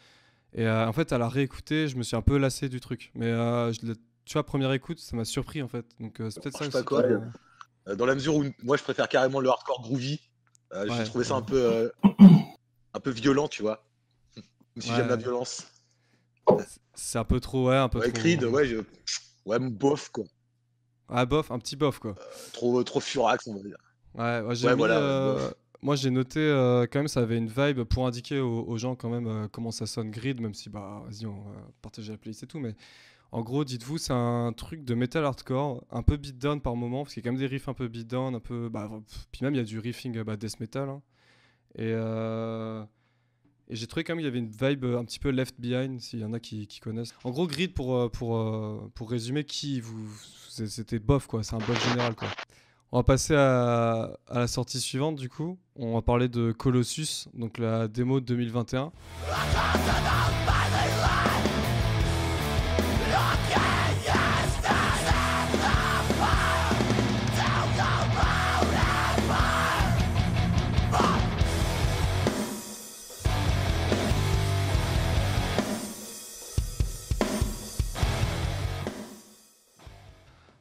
Et 0.52 0.68
en 0.68 0.92
fait, 0.92 1.12
à 1.12 1.18
la 1.18 1.28
réécouter, 1.28 1.88
je 1.88 1.96
me 1.96 2.04
suis 2.04 2.14
un 2.14 2.22
peu 2.22 2.38
lassé 2.38 2.68
du 2.68 2.78
truc. 2.78 3.10
Mais 3.16 3.30
je 3.32 3.94
tu 4.24 4.34
vois, 4.34 4.46
première 4.46 4.72
écoute, 4.72 5.00
ça 5.00 5.16
m'a 5.16 5.24
surpris, 5.24 5.60
en 5.60 5.66
fait. 5.66 5.84
Donc, 5.98 6.14
c'est 6.30 6.40
peut-être 6.40 6.56
ça 6.56 6.68
aussi. 6.68 6.84
quoi, 6.84 7.02
Dans 7.96 8.06
la 8.06 8.14
mesure 8.14 8.36
où 8.36 8.44
moi, 8.62 8.76
je 8.76 8.84
préfère 8.84 9.08
carrément 9.08 9.40
le 9.40 9.48
hardcore 9.48 9.82
groovy. 9.82 10.20
Ouais, 10.72 10.86
J'ai 10.96 11.04
trouvé 11.04 11.24
ça 11.24 11.34
un 11.34 11.42
peu, 11.42 11.90
un 12.94 13.00
peu 13.00 13.10
violent, 13.10 13.48
tu 13.48 13.62
vois. 13.62 13.84
Même 14.76 14.82
si 14.82 14.88
Ouais. 14.90 14.96
j'aime 14.96 15.08
la 15.08 15.16
violence. 15.16 15.64
C'est 16.94 17.18
un 17.18 17.24
peu 17.24 17.40
trop, 17.40 17.68
ouais, 17.68 17.76
un 17.76 17.88
peu 17.88 18.00
Ouais, 18.00 18.10
trop. 18.10 18.18
Creed, 18.18 18.44
ouais, 18.44 18.66
je... 18.66 18.78
ouais, 19.46 19.58
bof, 19.58 20.10
quoi. 20.10 20.24
Ah, 21.08 21.24
bof, 21.26 21.50
un 21.50 21.58
petit 21.58 21.76
bof, 21.76 21.98
quoi. 21.98 22.14
Trop, 22.52 22.82
trop 22.84 23.00
furax, 23.00 23.46
on 23.46 23.54
va 23.56 23.62
dire. 23.62 23.76
Ouais, 24.14 24.40
ouais, 24.42 24.54
j'ai 24.54 24.68
Ouais, 24.68 24.70
mis, 24.70 24.78
voilà, 24.78 24.98
euh, 24.98 25.50
moi 25.82 25.96
j'ai 25.96 26.10
noté 26.10 26.38
euh, 26.40 26.86
quand 26.90 27.00
même 27.00 27.08
ça 27.08 27.20
avait 27.20 27.36
une 27.36 27.48
vibe 27.48 27.82
pour 27.82 28.06
indiquer 28.06 28.38
aux, 28.40 28.62
aux 28.64 28.78
gens 28.78 28.94
quand 28.94 29.10
même 29.10 29.26
euh, 29.26 29.48
comment 29.48 29.72
ça 29.72 29.86
sonne 29.86 30.10
Grid, 30.10 30.40
même 30.40 30.54
si 30.54 30.70
bah 30.70 31.02
vas-y 31.06 31.26
on 31.26 31.42
va 31.42 31.50
partager 31.82 32.12
la 32.12 32.18
playlist 32.18 32.44
et 32.44 32.46
tout, 32.46 32.60
mais 32.60 32.76
en 33.32 33.42
gros 33.42 33.64
dites-vous 33.64 33.98
c'est 33.98 34.12
un 34.14 34.52
truc 34.54 34.84
de 34.84 34.94
metal 34.94 35.24
hardcore, 35.24 35.84
un 35.90 36.02
peu 36.02 36.16
beatdown 36.18 36.60
par 36.60 36.76
moment, 36.76 37.04
parce 37.04 37.14
qu'il 37.14 37.22
y 37.24 37.26
a 37.26 37.30
quand 37.30 37.32
même 37.34 37.40
des 37.40 37.48
riffs 37.48 37.68
un 37.68 37.74
peu 37.74 37.88
beatdown, 37.88 38.34
un 38.36 38.40
peu, 38.40 38.68
bah, 38.68 38.90
puis 39.32 39.44
même 39.44 39.54
il 39.54 39.58
y 39.58 39.60
a 39.60 39.64
du 39.64 39.78
riffing 39.80 40.18
euh, 40.18 40.24
bah, 40.24 40.36
death 40.36 40.60
metal, 40.60 40.88
hein. 40.90 41.02
Et 41.76 41.92
euh, 41.92 42.84
et 43.68 43.76
j'ai 43.76 43.86
trouvé 43.86 44.04
quand 44.04 44.12
même 44.12 44.18
qu'il 44.18 44.26
y 44.26 44.28
avait 44.28 44.38
une 44.38 44.50
vibe 44.50 44.84
un 44.84 45.04
petit 45.04 45.18
peu 45.18 45.30
left 45.30 45.58
behind, 45.58 46.00
s'il 46.00 46.20
y 46.20 46.24
en 46.24 46.32
a 46.34 46.40
qui, 46.40 46.66
qui 46.66 46.80
connaissent. 46.80 47.14
En 47.24 47.30
gros 47.30 47.46
Grid 47.46 47.72
pour 47.72 47.96
euh, 47.96 48.08
pour 48.08 48.36
euh, 48.36 48.90
pour 48.94 49.10
résumer 49.10 49.44
qui 49.44 49.80
vous 49.80 50.08
c'était 50.48 50.98
bof 50.98 51.26
quoi, 51.26 51.42
c'est 51.42 51.54
un 51.54 51.58
bof 51.58 51.88
général 51.88 52.14
quoi. 52.14 52.28
On 52.92 52.98
va 52.98 53.02
passer 53.02 53.34
à, 53.34 54.16
à 54.28 54.40
la 54.40 54.46
sortie 54.46 54.80
suivante 54.80 55.16
du 55.16 55.28
coup. 55.28 55.58
On 55.74 55.94
va 55.94 56.02
parler 56.02 56.28
de 56.28 56.52
Colossus, 56.52 57.26
donc 57.34 57.58
la 57.58 57.88
démo 57.88 58.20
de 58.20 58.26
2021. 58.26 58.92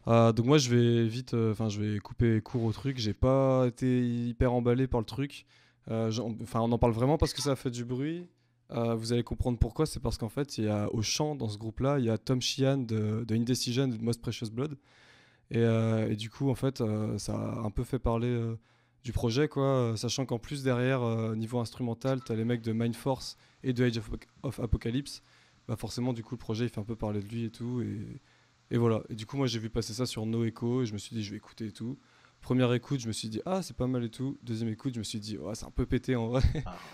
Euh, 0.08 0.34
donc 0.34 0.46
moi 0.46 0.58
je 0.58 0.70
vais 0.70 1.08
vite, 1.08 1.34
euh, 1.34 1.52
enfin 1.52 1.70
je 1.70 1.82
vais 1.82 2.00
couper 2.00 2.42
court 2.42 2.64
au 2.64 2.72
truc. 2.72 2.98
J'ai 2.98 3.14
pas 3.14 3.66
été 3.68 4.06
hyper 4.06 4.54
emballé 4.54 4.88
par 4.88 5.00
le 5.00 5.06
truc. 5.06 5.46
Euh, 5.92 6.12
Enfin 6.42 6.62
on 6.62 6.72
en 6.72 6.78
parle 6.78 6.94
vraiment 6.94 7.18
parce 7.18 7.34
que 7.34 7.42
ça 7.42 7.52
a 7.52 7.56
fait 7.56 7.72
du 7.72 7.86
bruit. 7.86 8.28
Euh, 8.72 8.96
vous 8.96 9.14
allez 9.14 9.24
comprendre 9.24 9.58
pourquoi. 9.60 9.86
C'est 9.86 10.00
parce 10.00 10.18
qu'en 10.18 10.30
fait 10.30 10.58
il 10.58 10.66
y 10.66 10.68
a 10.70 10.92
au 10.94 11.02
chant 11.02 11.36
dans 11.36 11.50
ce 11.50 11.58
groupe-là, 11.58 12.00
il 12.00 12.06
y 12.06 12.10
a 12.10 12.18
Tom 12.18 12.42
Sheehan 12.42 12.80
de, 12.80 13.24
de 13.26 13.36
Indecision 13.36 13.88
de 13.88 13.98
Most 13.98 14.22
Precious 14.22 14.50
Blood. 14.52 14.78
Et, 15.52 16.16
du 16.16 16.30
coup 16.30 16.50
en 16.50 16.56
fait 16.56 16.84
ça 17.18 17.36
a 17.36 17.60
un 17.60 17.70
peu 17.70 17.84
fait 17.84 18.00
parler 18.00 18.56
du 19.04 19.12
projet 19.14 19.48
quoi. 19.48 19.94
Sachant 19.96 20.26
qu'en 20.26 20.40
plus 20.40 20.64
derrière 20.64 21.02
niveau 21.36 21.60
instrumental, 21.60 22.22
t'as 22.26 22.36
les 22.36 22.46
mecs 22.46 22.62
de 22.62 22.74
Mind 22.74 22.96
Force 22.96 23.38
et 23.64 23.74
de 23.74 23.84
Age 23.86 23.98
of, 23.98 24.10
of 24.44 24.60
Apocalypse. 24.60 25.22
Bah 25.68 25.76
forcément 25.78 26.12
du 26.12 26.24
coup 26.24 26.36
le 26.36 26.40
projet 26.40 26.66
il 26.66 26.70
fait 26.70 26.82
un 26.82 26.84
peu 26.84 26.96
parler 26.96 27.22
de 27.22 27.28
lui 27.28 27.46
et 27.46 27.50
tout 27.50 27.82
et 27.82 28.20
et 28.72 28.78
voilà. 28.78 29.04
Et 29.10 29.16
du 29.16 29.26
coup, 29.26 29.38
moi, 29.38 29.48
j'ai 29.48 29.60
vu 29.60 29.70
passer 29.70 29.94
ça 29.94 30.06
sur 30.06 30.26
No 30.26 30.44
Echo 30.46 30.82
et 30.84 30.86
je 30.86 30.94
me 30.94 30.98
suis 30.98 31.16
dit, 31.16 31.24
je 31.24 31.32
vais 31.32 31.38
écouter 31.38 31.68
et 31.68 31.72
tout. 31.72 31.98
Première 32.42 32.74
écoute, 32.74 33.00
je 33.00 33.08
me 33.08 33.14
suis 33.14 33.30
dit, 33.30 33.42
ah, 33.46 33.62
c'est 33.62 33.76
pas 33.78 33.88
mal 33.88 34.04
et 34.04 34.10
tout. 34.10 34.38
Deuxième 34.44 34.70
écoute, 34.70 34.94
je 34.96 35.00
me 35.00 35.04
suis 35.04 35.20
dit, 35.20 35.38
ouais, 35.38 35.56
c'est 35.56 35.66
un 35.66 35.72
peu 35.72 35.86
pété 35.86 36.16
en 36.16 36.28
vrai. 36.28 36.42
Ah. 36.66 36.76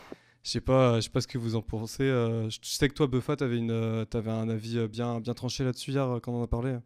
Je 0.42 0.52
sais 0.52 0.62
pas, 0.62 0.96
je 0.96 1.02
sais 1.02 1.10
pas 1.10 1.20
ce 1.20 1.28
que 1.28 1.38
vous 1.38 1.56
en 1.58 1.62
pensez. 1.62 2.04
euh, 2.04 2.50
je 2.50 2.60
sais 2.64 2.88
que 2.88 2.94
toi, 2.94 3.08
Buffa, 3.08 3.36
t'avais 3.36 3.58
une, 3.58 3.72
euh, 3.72 4.06
t'avais 4.06 4.32
un 4.32 4.48
avis 4.48 4.78
euh, 4.78 4.88
bien, 4.88 5.20
bien 5.20 5.34
tranché 5.34 5.66
là-dessus 5.66 5.92
hier 5.92 6.20
quand 6.24 6.32
on 6.32 6.40
en 6.40 6.44
a 6.44 6.48
parlé. 6.48 6.78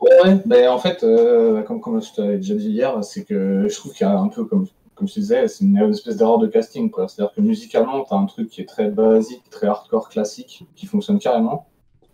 Ouais, 0.00 0.10
ouais. 0.24 0.42
Ben, 0.46 0.68
en 0.68 0.78
fait, 0.78 1.04
euh, 1.04 1.62
comme, 1.62 1.80
comme 1.80 2.02
je 2.02 2.12
t'avais 2.14 2.36
déjà 2.38 2.54
dit 2.56 2.68
hier, 2.70 3.04
c'est 3.04 3.24
que 3.24 3.68
je 3.68 3.74
trouve 3.76 3.92
qu'il 3.92 4.06
y 4.06 4.10
a 4.10 4.18
un 4.18 4.28
peu, 4.28 4.44
comme, 4.44 4.66
comme 4.96 5.06
je 5.08 5.14
disais, 5.14 5.46
c'est 5.46 5.64
une, 5.64 5.78
une 5.78 5.90
espèce 5.90 6.16
d'erreur 6.16 6.38
de 6.38 6.46
casting. 6.48 6.90
quoi. 6.90 7.06
C'est-à-dire 7.08 7.32
que 7.34 7.40
musicalement, 7.42 8.04
tu 8.04 8.12
as 8.14 8.16
un 8.16 8.26
truc 8.26 8.48
qui 8.50 8.60
est 8.62 8.66
très 8.68 8.90
basique, 8.90 9.48
très 9.50 9.68
hardcore, 9.68 10.08
classique, 10.08 10.64
qui 10.74 10.86
fonctionne 10.86 11.18
carrément. 11.20 11.69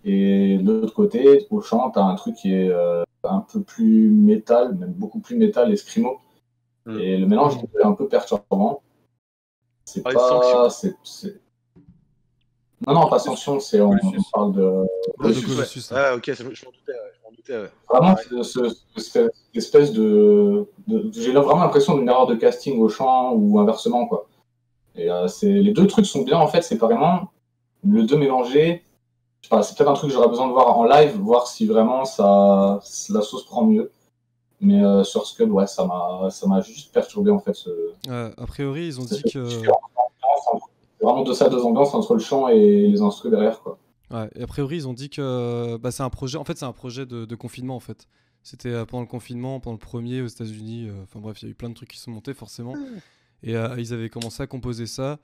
Et 0.08 0.58
de 0.58 0.72
l'autre 0.80 0.94
côté, 0.94 1.46
au 1.50 1.60
chant, 1.60 1.90
tu 1.90 1.98
as 1.98 2.04
un 2.04 2.14
truc 2.14 2.36
qui 2.36 2.54
est 2.54 2.70
euh, 2.70 3.02
un 3.25 3.40
peu 3.40 3.60
plus 3.60 4.08
métal, 4.08 4.75
même 4.76 4.92
beaucoup 4.92 5.18
plus 5.18 5.36
métal 5.36 5.72
et 5.72 5.76
scrimo. 5.76 6.20
Mm. 6.86 6.98
Et 7.00 7.16
le 7.18 7.26
mélange 7.26 7.56
est 7.78 7.82
un 7.82 7.92
peu 7.92 8.06
perturbant. 8.06 8.82
C'est 9.84 10.02
pas. 10.02 10.70
c'est- 10.70 10.94
c'est- 11.02 11.40
Non, 12.86 12.94
non, 12.94 13.08
pas 13.08 13.18
sanction, 13.18 13.58
c'est 13.58 13.80
on, 13.80 13.90
on 13.90 13.98
Colossus. 13.98 14.30
parle 14.32 14.52
de. 14.52 14.62
Ah, 14.62 14.84
de 15.10 15.22
Colossus, 15.22 15.40
ouais. 15.48 15.54
Colossus, 15.56 15.90
là. 15.92 16.10
Ouais, 16.12 16.16
ok, 16.18 16.25
c'est- 16.26 16.36
je 16.36 16.42
m'en 16.66 16.70
doutais, 16.70 16.92
ouais, 16.92 17.12
je 17.16 17.22
m'en 17.25 17.30
doutais, 17.34 17.56
ouais. 17.56 17.70
Vraiment, 17.90 18.14
Ouais. 18.14 18.42
ce- 18.42 18.42
ce- 18.42 18.68
ce- 18.96 19.00
cette 19.00 19.32
espèce 19.54 19.92
de. 19.92 20.66
de- 20.86 21.10
J'ai 21.12 21.32
vraiment 21.32 21.62
l'impression 21.62 21.96
d'une 21.96 22.08
erreur 22.08 22.26
de 22.28 22.34
casting 22.36 22.78
au 22.80 22.88
chant 22.88 23.32
ou 23.34 23.58
inversement, 23.58 24.06
quoi. 24.06 24.28
Et 24.94 25.10
euh, 25.10 25.26
c'est 25.26 25.50
les 25.50 25.72
deux 25.72 25.86
trucs 25.88 26.06
sont 26.06 26.22
bien, 26.22 26.38
en 26.38 26.46
fait, 26.46 26.62
séparément. 26.62 27.30
Le 27.84 28.02
deux 28.04 28.16
mélangé, 28.16 28.82
c'est 29.62 29.76
peut-être 29.76 29.88
un 29.91 29.95
truc 29.95 30.11
que 30.11 30.15
j'aurais 30.15 30.29
besoin 30.29 30.49
de 30.49 30.53
voir 30.53 30.76
en 30.79 30.85
live, 30.85 31.17
voir 31.19 31.47
si 31.47 31.67
vraiment 31.67 32.05
ça, 32.05 32.81
la 33.11 33.23
sauce 33.23 33.45
prend 33.45 33.65
mieux. 33.65 33.91
Mais 34.61 34.83
euh, 34.83 35.05
sur 35.05 35.26
Scud, 35.26 35.50
ouais, 35.50 35.67
ça 35.67 35.85
m'a 35.87 36.31
ça 36.31 36.47
m'a 36.47 36.62
juste 36.62 36.93
perturbé 36.93 37.31
en 37.31 37.38
fait. 37.38 37.55
Ce... 37.55 37.69
Ouais, 38.09 38.33
a 38.37 38.47
priori, 38.47 38.87
ils 38.87 39.00
ont 39.00 39.05
dit 39.05 39.23
que. 39.23 39.49
C'est 39.49 41.05
vraiment 41.05 41.25
deux 41.25 41.35
salles, 41.35 41.50
deux 41.50 41.62
ambiances 41.62 41.95
entre 41.95 42.15
le 42.15 42.21
chant 42.21 42.49
et 42.49 42.88
les 42.88 43.03
instruments 43.03 43.37
derrière, 43.37 43.61
quoi. 43.61 43.79
Ouais, 44.11 44.31
et 44.35 44.43
a 44.43 44.47
priori, 44.47 44.76
ils 44.76 44.88
ont 44.88 44.95
dit 44.95 45.11
que 45.11 45.76
bah, 45.76 45.91
c'est 45.91 46.03
un 46.03 46.11
projet. 46.11 46.38
En 46.38 46.45
fait, 46.45 46.57
c'est 46.57 46.65
un 46.65 46.73
projet 46.73 47.05
de, 47.05 47.26
de 47.26 47.35
confinement. 47.35 47.76
En 47.76 47.81
fait, 47.81 48.07
c'était 48.43 48.71
euh, 48.71 48.85
pendant 48.87 49.03
le 49.03 49.09
confinement, 49.09 49.61
pendant 49.61 49.75
le 49.75 49.79
premier 49.79 50.23
aux 50.23 50.26
États-Unis. 50.26 50.88
euh, 50.88 51.03
Enfin 51.03 51.21
bref, 51.21 51.43
il 51.43 51.47
y 51.47 51.49
a 51.49 51.50
eu 51.50 51.55
plein 51.55 51.69
de 51.69 51.75
trucs 51.75 51.91
qui 51.91 51.99
sont 51.99 52.11
montés 52.11 52.33
forcément. 52.33 52.75
Et 53.43 53.57
euh, 53.57 53.75
ils 53.79 53.93
avaient 53.93 54.09
commencé 54.09 54.43
à 54.43 54.47
composer 54.47 54.87
ça. 54.87 55.19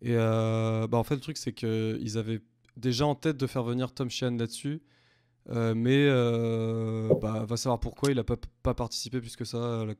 Et 0.00 0.16
euh, 0.16 0.88
bah, 0.88 0.98
en 0.98 1.04
fait, 1.04 1.14
le 1.14 1.20
truc, 1.20 1.36
c'est 1.36 1.52
que 1.52 1.96
ils 2.00 2.18
avaient 2.18 2.40
déjà 2.76 3.06
en 3.06 3.14
tête 3.14 3.36
de 3.36 3.46
faire 3.46 3.62
venir 3.64 3.92
Tom 3.94 4.10
Sheehan 4.10 4.36
là-dessus. 4.38 4.82
Euh, 5.50 5.74
mais 5.74 6.06
euh, 6.08 7.14
bah, 7.16 7.44
va 7.46 7.56
savoir 7.56 7.80
pourquoi 7.80 8.12
il 8.12 8.18
a 8.18 8.24
pas, 8.24 8.36
pas 8.62 8.74
participé 8.74 9.20
plus 9.20 9.36
que 9.36 9.44
ça 9.44 9.82
à 9.82 9.84
la, 9.86 9.94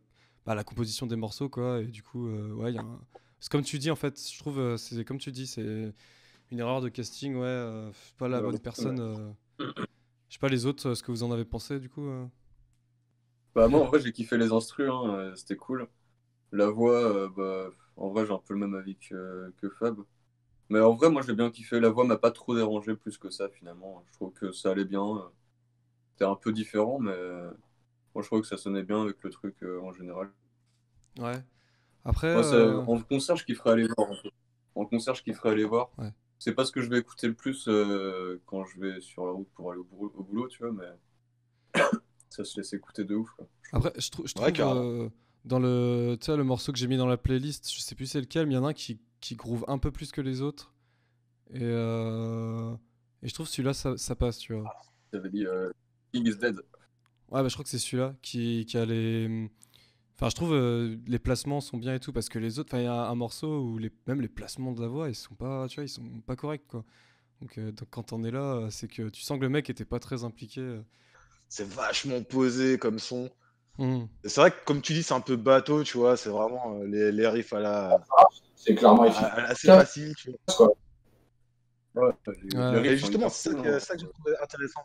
bah, 0.46 0.52
à 0.52 0.54
la 0.54 0.64
composition 0.64 1.06
des 1.06 1.16
morceaux, 1.16 1.48
quoi. 1.48 1.80
Et 1.82 1.86
du 1.86 2.02
coup, 2.02 2.28
euh, 2.28 2.52
ouais, 2.54 2.72
y 2.74 2.78
a 2.78 2.82
un- 2.82 3.00
c'est 3.40 3.50
comme 3.52 3.62
tu 3.64 3.78
dis, 3.78 3.90
en 3.90 3.96
fait, 3.96 4.20
je 4.32 4.38
trouve, 4.38 4.58
euh, 4.60 4.76
c'est 4.76 5.04
comme 5.04 5.18
tu 5.18 5.32
dis, 5.32 5.46
c'est 5.48 5.92
une 6.50 6.60
erreur 6.60 6.80
de 6.82 6.88
casting, 6.90 7.34
ouais, 7.36 7.42
euh, 7.46 7.90
pas 8.18 8.28
la 8.28 8.42
bonne 8.42 8.60
personne. 8.60 9.34
Je 10.28 10.34
sais 10.34 10.40
pas 10.40 10.48
les 10.48 10.66
autres, 10.66 10.94
ce 10.94 11.02
que 11.02 11.12
vous 11.12 11.22
en 11.22 11.30
avez 11.32 11.44
pensé, 11.44 11.78
du 11.78 11.88
coup. 11.88 12.08
Bah, 13.54 13.68
moi, 13.68 13.80
en 13.80 13.86
vrai, 13.86 14.00
j'ai 14.00 14.12
kiffé 14.12 14.38
les 14.38 14.52
instrus, 14.52 14.88
hein, 14.90 15.32
c'était 15.36 15.56
cool. 15.56 15.88
La 16.52 16.68
voix, 16.70 17.28
bah, 17.30 17.70
en 17.96 18.10
vrai, 18.10 18.26
j'ai 18.26 18.32
un 18.32 18.38
peu 18.38 18.54
le 18.54 18.60
même 18.60 18.74
avis 18.74 18.96
que, 18.98 19.52
que 19.58 19.70
Fab. 19.70 19.98
Mais 20.72 20.80
en 20.80 20.94
vrai, 20.94 21.10
moi, 21.10 21.22
j'ai 21.22 21.34
bien 21.34 21.50
kiffé. 21.50 21.80
La 21.80 21.90
voix 21.90 22.04
m'a 22.04 22.18
pas 22.18 22.30
trop 22.32 22.54
dérangé 22.56 22.94
plus 22.96 23.18
que 23.18 23.30
ça, 23.30 23.48
finalement. 23.48 24.04
Je 24.08 24.12
trouve 24.14 24.32
que 24.32 24.52
ça 24.52 24.70
allait 24.72 24.84
bien. 24.84 25.30
C'était 26.12 26.26
un 26.26 26.36
peu 26.36 26.52
différent, 26.52 26.98
mais 27.00 27.16
moi, 28.14 28.22
je 28.22 28.26
trouve 28.28 28.42
que 28.42 28.46
ça 28.46 28.56
sonnait 28.58 28.82
bien 28.82 29.02
avec 29.02 29.22
le 29.22 29.30
truc 29.30 29.56
euh, 29.62 29.80
en 29.82 29.92
général. 29.92 30.30
Ouais. 31.18 31.42
Après, 32.04 32.32
Moi, 32.34 32.42
c'est- 32.44 32.54
euh, 32.56 32.80
en 32.86 33.00
concert, 33.02 33.36
je 33.36 33.44
kifferais 33.44 33.72
aller 33.72 33.88
voir. 33.96 34.10
En, 34.10 34.14
fait. 34.16 34.30
En 34.76 34.86
concert, 34.86 35.14
je 35.14 35.22
kifferais 35.22 35.50
aller 35.50 35.64
voir. 35.64 35.90
Ouais. 35.98 36.12
C'est 36.38 36.54
pas 36.54 36.64
ce 36.64 36.72
que 36.72 36.80
je 36.82 36.90
vais 36.90 36.98
écouter 36.98 37.28
le 37.28 37.34
plus 37.34 37.68
euh, 37.68 38.40
quand 38.46 38.64
je 38.66 38.80
vais 38.80 39.00
sur 39.00 39.26
la 39.26 39.32
route 39.32 39.48
pour 39.54 39.70
aller 39.72 39.80
au 39.80 39.84
boulot, 39.84 40.12
au 40.16 40.24
boulot, 40.24 40.48
tu 40.48 40.58
vois, 40.64 40.72
mais 40.72 40.86
ça 42.28 42.44
se 42.44 42.58
laisse 42.60 42.72
écouter 42.72 43.04
de 43.04 43.14
ouf. 43.14 43.30
Quoi. 43.36 43.46
Après, 43.72 43.92
je, 43.98 44.10
trou- 44.10 44.26
je 44.26 44.34
Ouais, 44.34 44.52
trouve 44.52 44.52
carrément. 44.52 44.80
euh, 44.82 45.08
dans 45.44 45.58
le, 45.58 46.16
tu 46.20 46.26
sais, 46.26 46.36
le 46.36 46.44
morceau 46.44 46.72
que 46.72 46.78
j'ai 46.78 46.86
mis 46.88 46.96
dans 46.96 47.06
la 47.06 47.16
playlist, 47.16 47.70
je 47.72 47.80
sais 47.80 47.94
plus 47.94 48.06
c'est 48.06 48.20
lequel, 48.20 48.46
mais 48.46 48.54
il 48.54 48.56
y 48.56 48.60
en 48.60 48.64
a 48.64 48.68
un 48.68 48.72
qui, 48.72 49.00
qui 49.22 49.36
groove 49.36 49.64
un 49.68 49.78
peu 49.78 49.90
plus 49.90 50.12
que 50.12 50.20
les 50.20 50.42
autres. 50.42 50.74
Et, 51.54 51.60
euh, 51.62 52.74
et 53.22 53.28
je 53.28 53.32
trouve 53.32 53.48
celui-là, 53.48 53.72
ça, 53.72 53.96
ça 53.96 54.14
passe, 54.14 54.36
tu 54.36 54.52
vois. 54.52 54.70
J'avais 55.12 55.30
dit 55.30 55.46
euh, 55.46 55.70
King 56.12 56.26
is 56.26 56.36
dead. 56.36 56.56
Ouais, 57.30 57.42
bah, 57.42 57.48
je 57.48 57.54
crois 57.54 57.62
que 57.62 57.70
c'est 57.70 57.78
celui-là 57.78 58.14
qui, 58.20 58.66
qui 58.66 58.76
a 58.76 58.84
les. 58.84 59.48
Enfin, 60.16 60.28
je 60.28 60.34
trouve 60.34 60.52
euh, 60.52 60.98
les 61.06 61.18
placements 61.18 61.60
sont 61.60 61.78
bien 61.78 61.94
et 61.94 62.00
tout, 62.00 62.12
parce 62.12 62.28
que 62.28 62.38
les 62.38 62.58
autres, 62.58 62.70
enfin, 62.74 62.82
il 62.82 62.84
y 62.84 62.88
a 62.88 63.08
un 63.08 63.14
morceau 63.14 63.60
où 63.60 63.78
les, 63.78 63.90
même 64.06 64.20
les 64.20 64.28
placements 64.28 64.72
de 64.72 64.82
la 64.82 64.88
voix, 64.88 65.08
ils 65.08 65.14
sont 65.14 65.34
pas, 65.34 65.66
tu 65.68 65.76
vois, 65.76 65.84
ils 65.84 65.88
sont 65.88 66.20
pas 66.26 66.36
corrects, 66.36 66.66
quoi. 66.68 66.84
Donc, 67.40 67.58
euh, 67.58 67.72
donc 67.72 67.88
quand 67.90 68.12
on 68.12 68.22
est 68.24 68.30
là, 68.30 68.68
c'est 68.70 68.88
que 68.88 69.08
tu 69.08 69.22
sens 69.22 69.38
que 69.38 69.42
le 69.42 69.48
mec 69.48 69.70
était 69.70 69.84
pas 69.84 69.98
très 69.98 70.24
impliqué. 70.24 70.80
C'est 71.48 71.66
vachement 71.68 72.22
posé 72.22 72.78
comme 72.78 72.98
son. 72.98 73.30
Mhm. 73.78 74.06
C'est 74.24 74.40
vrai 74.40 74.50
que, 74.50 74.64
comme 74.64 74.82
tu 74.82 74.92
dis, 74.92 75.02
c'est 75.02 75.14
un 75.14 75.20
peu 75.20 75.36
bateau, 75.36 75.82
tu 75.82 75.96
vois. 75.98 76.16
C'est 76.16 76.28
vraiment 76.30 76.74
euh, 76.76 76.86
les, 76.86 77.10
les 77.12 77.26
riffs 77.26 77.52
à 77.52 77.60
la, 77.60 78.00
C'est 78.56 78.74
clairement 78.74 79.02
assez 79.02 79.66
facile, 79.68 80.14
tu 80.16 80.30
vois. 80.58 80.72
Ouais, 81.94 82.10
Ouais. 82.54 82.96
justement, 82.96 83.28
c'est 83.28 83.50
ça, 83.50 83.54
que- 83.54 83.68
hein. 83.68 83.78
ça 83.78 83.94
que 83.94 84.00
j'ai 84.00 84.08
trouvé 84.08 84.32
intéressant. 84.42 84.80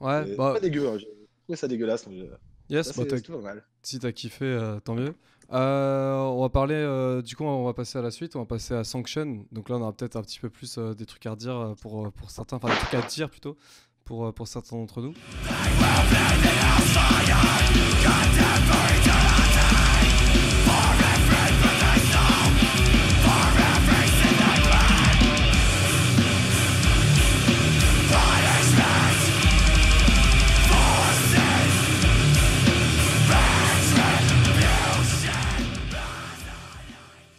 Ouais, 0.00 0.24
C'est 0.26 0.36
bah, 0.36 0.52
pas 0.54 0.60
dégueu, 0.60 0.88
hein. 0.88 0.98
j'ai 0.98 1.06
trouvé 1.06 1.56
ça 1.56 1.66
dégueulasse. 1.68 2.06
mais, 2.06 2.20
euh, 2.20 2.36
yes, 2.68 2.92
ça, 2.92 3.04
bah, 3.04 3.16
pas 3.26 3.38
mal. 3.38 3.64
Si 3.82 3.98
t'as 3.98 4.12
kiffé, 4.12 4.44
euh, 4.44 4.78
tant 4.80 4.94
mieux. 4.94 5.14
Euh, 5.52 6.16
on 6.16 6.40
va 6.40 6.48
parler, 6.48 6.74
euh, 6.74 7.20
du 7.20 7.36
coup, 7.36 7.44
on 7.44 7.64
va 7.64 7.74
passer 7.74 7.98
à 7.98 8.02
la 8.02 8.10
suite, 8.10 8.34
on 8.36 8.40
va 8.40 8.44
passer 8.46 8.74
à 8.74 8.84
Sanction. 8.84 9.44
Donc 9.52 9.68
là, 9.68 9.76
on 9.76 9.82
aura 9.82 9.92
peut-être 9.92 10.16
un 10.16 10.22
petit 10.22 10.40
peu 10.40 10.50
plus 10.50 10.78
euh, 10.78 10.94
des 10.94 11.04
trucs 11.06 11.26
à 11.26 11.32
redire 11.32 11.56
euh, 11.56 11.74
pour, 11.74 12.10
pour 12.12 12.30
certains, 12.30 12.56
enfin 12.56 12.68
des 12.68 12.76
trucs 12.76 12.94
à 12.94 13.02
dire 13.06 13.28
plutôt, 13.28 13.56
pour, 14.04 14.26
euh, 14.26 14.32
pour 14.32 14.46
certains 14.48 14.76
d'entre 14.76 15.00
nous. 15.00 15.14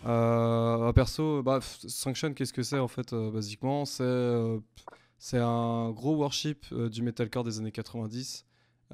Euh, 0.08 0.94
perso, 0.94 1.42
bah, 1.42 1.60
Sanction, 1.62 2.34
qu'est-ce 2.34 2.54
que 2.54 2.62
c'est 2.64 2.78
en 2.78 2.88
fait, 2.88 3.12
euh, 3.14 3.32
basiquement? 3.32 3.86
C'est 3.86 4.04
c'est 5.18 5.40
un 5.40 5.92
gros 5.92 6.16
worship 6.16 6.66
euh, 6.72 6.90
du 6.90 7.02
metalcore 7.02 7.44
des 7.44 7.60
années 7.60 7.72
90, 7.72 8.46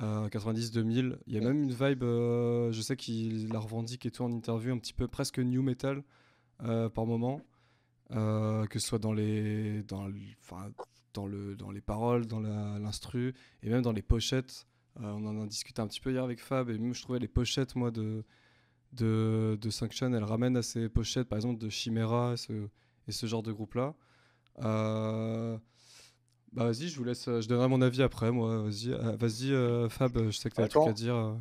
euh, 0.02 0.30
90-2000. 0.30 1.18
Il 1.28 1.34
y 1.34 1.38
a 1.38 1.42
même 1.42 1.64
une 1.64 1.72
vibe, 1.74 2.04
euh, 2.04 2.72
je 2.72 2.82
sais 2.82 2.96
qu'il 2.96 3.50
la 3.50 3.60
revendique 3.60 4.06
et 4.06 4.12
tout 4.12 4.24
en 4.24 4.32
interview, 4.32 4.72
un 4.74 4.78
petit 4.78 4.94
peu 4.94 5.08
presque 5.08 5.40
new 5.40 5.62
metal 5.62 6.04
euh, 6.64 6.90
par 6.90 7.06
moment, 7.06 7.42
euh, 8.12 8.66
que 8.68 8.80
ce 8.80 8.88
soit 8.88 9.00
dans 9.00 9.14
les, 9.14 9.84
dans, 9.84 10.08
le- 10.08 10.16
dans, 11.14 11.26
le, 11.28 11.56
dans 11.56 11.72
les 11.72 11.82
paroles, 11.82 12.26
dans 12.28 12.40
l'instru 12.40 13.34
et 13.64 13.70
même 13.70 13.82
dans 13.82 13.92
les 13.92 14.02
pochettes. 14.02 14.68
Euh, 15.00 15.12
on 15.12 15.26
en 15.26 15.42
a 15.42 15.48
discuté 15.48 15.82
un 15.82 15.88
petit 15.88 16.02
peu 16.02 16.12
hier 16.12 16.24
avec 16.24 16.42
Fab 16.42 16.70
et 16.70 16.78
même 16.78 16.94
je 16.94 17.02
trouvais 17.02 17.20
les 17.20 17.28
pochettes, 17.30 17.76
moi, 17.76 17.92
de, 17.92 18.24
de, 18.94 19.58
de 19.60 19.70
Sanction, 19.70 20.14
elle 20.14 20.24
ramène 20.24 20.58
à 20.58 20.62
ces 20.62 20.90
pochettes, 20.90 21.28
par 21.30 21.38
exemple, 21.38 21.60
de 21.60 21.70
Chimera 21.70 22.34
et 22.34 22.38
ce, 22.38 22.68
et 23.08 23.12
ce 23.12 23.26
genre 23.26 23.44
de 23.44 23.52
groupe-là. 23.54 23.96
Euh, 24.60 25.58
bah 26.52 26.66
vas-y, 26.66 26.88
je 26.90 26.98
vous 26.98 27.04
laisse, 27.04 27.28
euh, 27.28 27.42
je 27.42 27.48
donnerai 27.48 27.68
mon 27.68 27.82
avis 27.82 28.04
après, 28.04 28.32
moi. 28.32 28.64
Vas-y, 28.64 28.92
euh, 28.92 29.16
vas-y 29.18 29.52
euh, 29.54 29.88
Fab, 29.90 30.12
je 30.30 30.38
sais 30.38 30.50
que 30.50 30.56
tu 30.56 30.62
as 30.62 30.66
un 30.66 30.68
truc 30.68 30.82
Attends. 30.84 30.90
à 30.90 30.94
dire. 30.94 31.16
euh. 31.16 31.34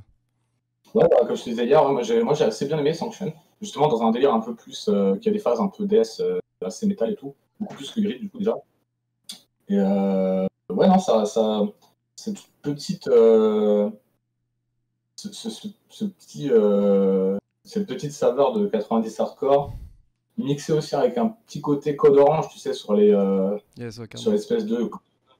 Ouais, 0.94 1.06
bah, 1.10 1.18
comme 1.26 1.36
je 1.36 1.44
te 1.44 1.50
disais 1.50 1.66
hier, 1.66 1.88
moi 1.88 2.02
j'ai 2.02 2.22
moi, 2.22 2.34
j'ai 2.34 2.44
assez 2.44 2.66
bien 2.66 2.78
aimé 2.78 2.92
Sanction. 2.94 3.32
Justement, 3.60 3.88
dans 3.88 4.02
un 4.02 4.10
délire 4.10 4.32
un 4.34 4.40
peu 4.40 4.54
plus. 4.54 4.88
euh, 4.88 5.16
qui 5.16 5.28
a 5.28 5.32
des 5.32 5.38
phases 5.38 5.60
un 5.60 5.68
peu 5.68 5.86
DS, 5.86 6.20
euh, 6.20 6.38
assez 6.64 6.86
métal 6.86 7.10
et 7.12 7.16
tout. 7.16 7.34
Beaucoup 7.58 7.74
plus 7.74 7.90
que 7.90 8.00
Grid, 8.00 8.20
du 8.20 8.28
coup, 8.30 8.38
déjà. 8.38 8.56
Et 9.68 9.78
euh, 9.78 10.46
ouais, 10.70 10.88
non, 10.88 10.98
ça. 10.98 11.24
ça 11.26 11.62
cette 12.16 12.38
petite. 12.62 13.06
euh, 13.08 13.90
ce, 15.16 15.32
ce- 15.32 15.50
ce- 15.50 15.68
ce 15.88 16.04
petit. 16.04 16.48
euh, 16.50 17.36
cette 17.64 17.86
petite 17.86 18.12
saveur 18.12 18.52
de 18.52 18.66
90 18.66 19.20
hardcore, 19.20 19.72
mixée 20.44 20.72
aussi 20.72 20.94
avec 20.94 21.16
un 21.18 21.28
petit 21.28 21.60
côté 21.60 21.96
code 21.96 22.16
orange, 22.16 22.48
tu 22.50 22.58
sais, 22.58 22.72
sur 22.72 22.94
les. 22.94 23.10
euh, 23.12 23.56
Yes, 23.76 24.00
sur 24.16 24.30
l'espèce 24.32 24.66
de 24.66 24.90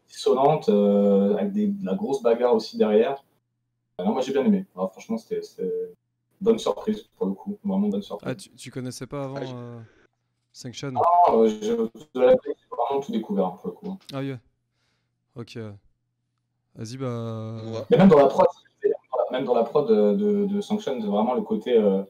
dissonante, 0.09 0.69
euh, 0.69 1.37
avec 1.37 1.53
des, 1.53 1.69
de 1.69 1.85
la 1.87 1.95
grosse 1.95 2.23
bagarre 2.23 2.55
aussi 2.55 2.77
derrière. 2.77 3.23
Euh, 4.01 4.05
non, 4.05 4.13
moi 4.13 4.23
j'ai 4.23 4.33
bien 4.33 4.45
aimé. 4.45 4.67
Alors, 4.75 4.91
franchement, 4.93 5.17
c'était 5.19 5.41
une 5.59 5.95
bonne 6.41 6.59
surprise 6.59 7.03
pour 7.17 7.27
le 7.27 7.33
coup. 7.33 7.59
Vraiment 7.65 7.89
bonne 7.89 8.03
surprise. 8.03 8.29
Ah, 8.31 8.35
tu, 8.35 8.51
tu 8.51 8.71
connaissais 8.71 9.07
pas 9.07 9.25
avant 9.25 9.37
Ah, 9.39 9.55
euh, 9.55 9.79
Sanction 10.53 10.93
Ah, 10.97 11.33
euh, 11.35 11.49
j'ai 11.49 11.77
de 11.77 12.21
la 12.21 12.33
j'ai 12.45 12.55
vraiment 12.71 13.01
tout 13.03 13.13
découvert 13.13 13.53
pour 13.53 13.69
le 13.69 13.73
coup. 13.75 13.99
Ah, 14.13 14.23
yeah. 14.23 14.39
Ok. 15.37 15.59
Vas-y, 16.75 16.97
bah. 16.97 17.57
Ouais. 17.65 17.81
Mais 17.91 17.97
même 17.99 18.09
dans 18.09 18.19
la 18.19 18.27
prod, 18.27 18.47
même 19.31 19.45
dans 19.45 19.55
la 19.55 19.65
prod 19.65 19.89
de, 19.89 20.15
de, 20.15 20.47
de 20.47 20.61
Sanction, 20.61 20.99
c'est 21.01 21.07
vraiment 21.07 21.35
le 21.35 21.43
côté 21.43 21.77
euh, 21.77 22.03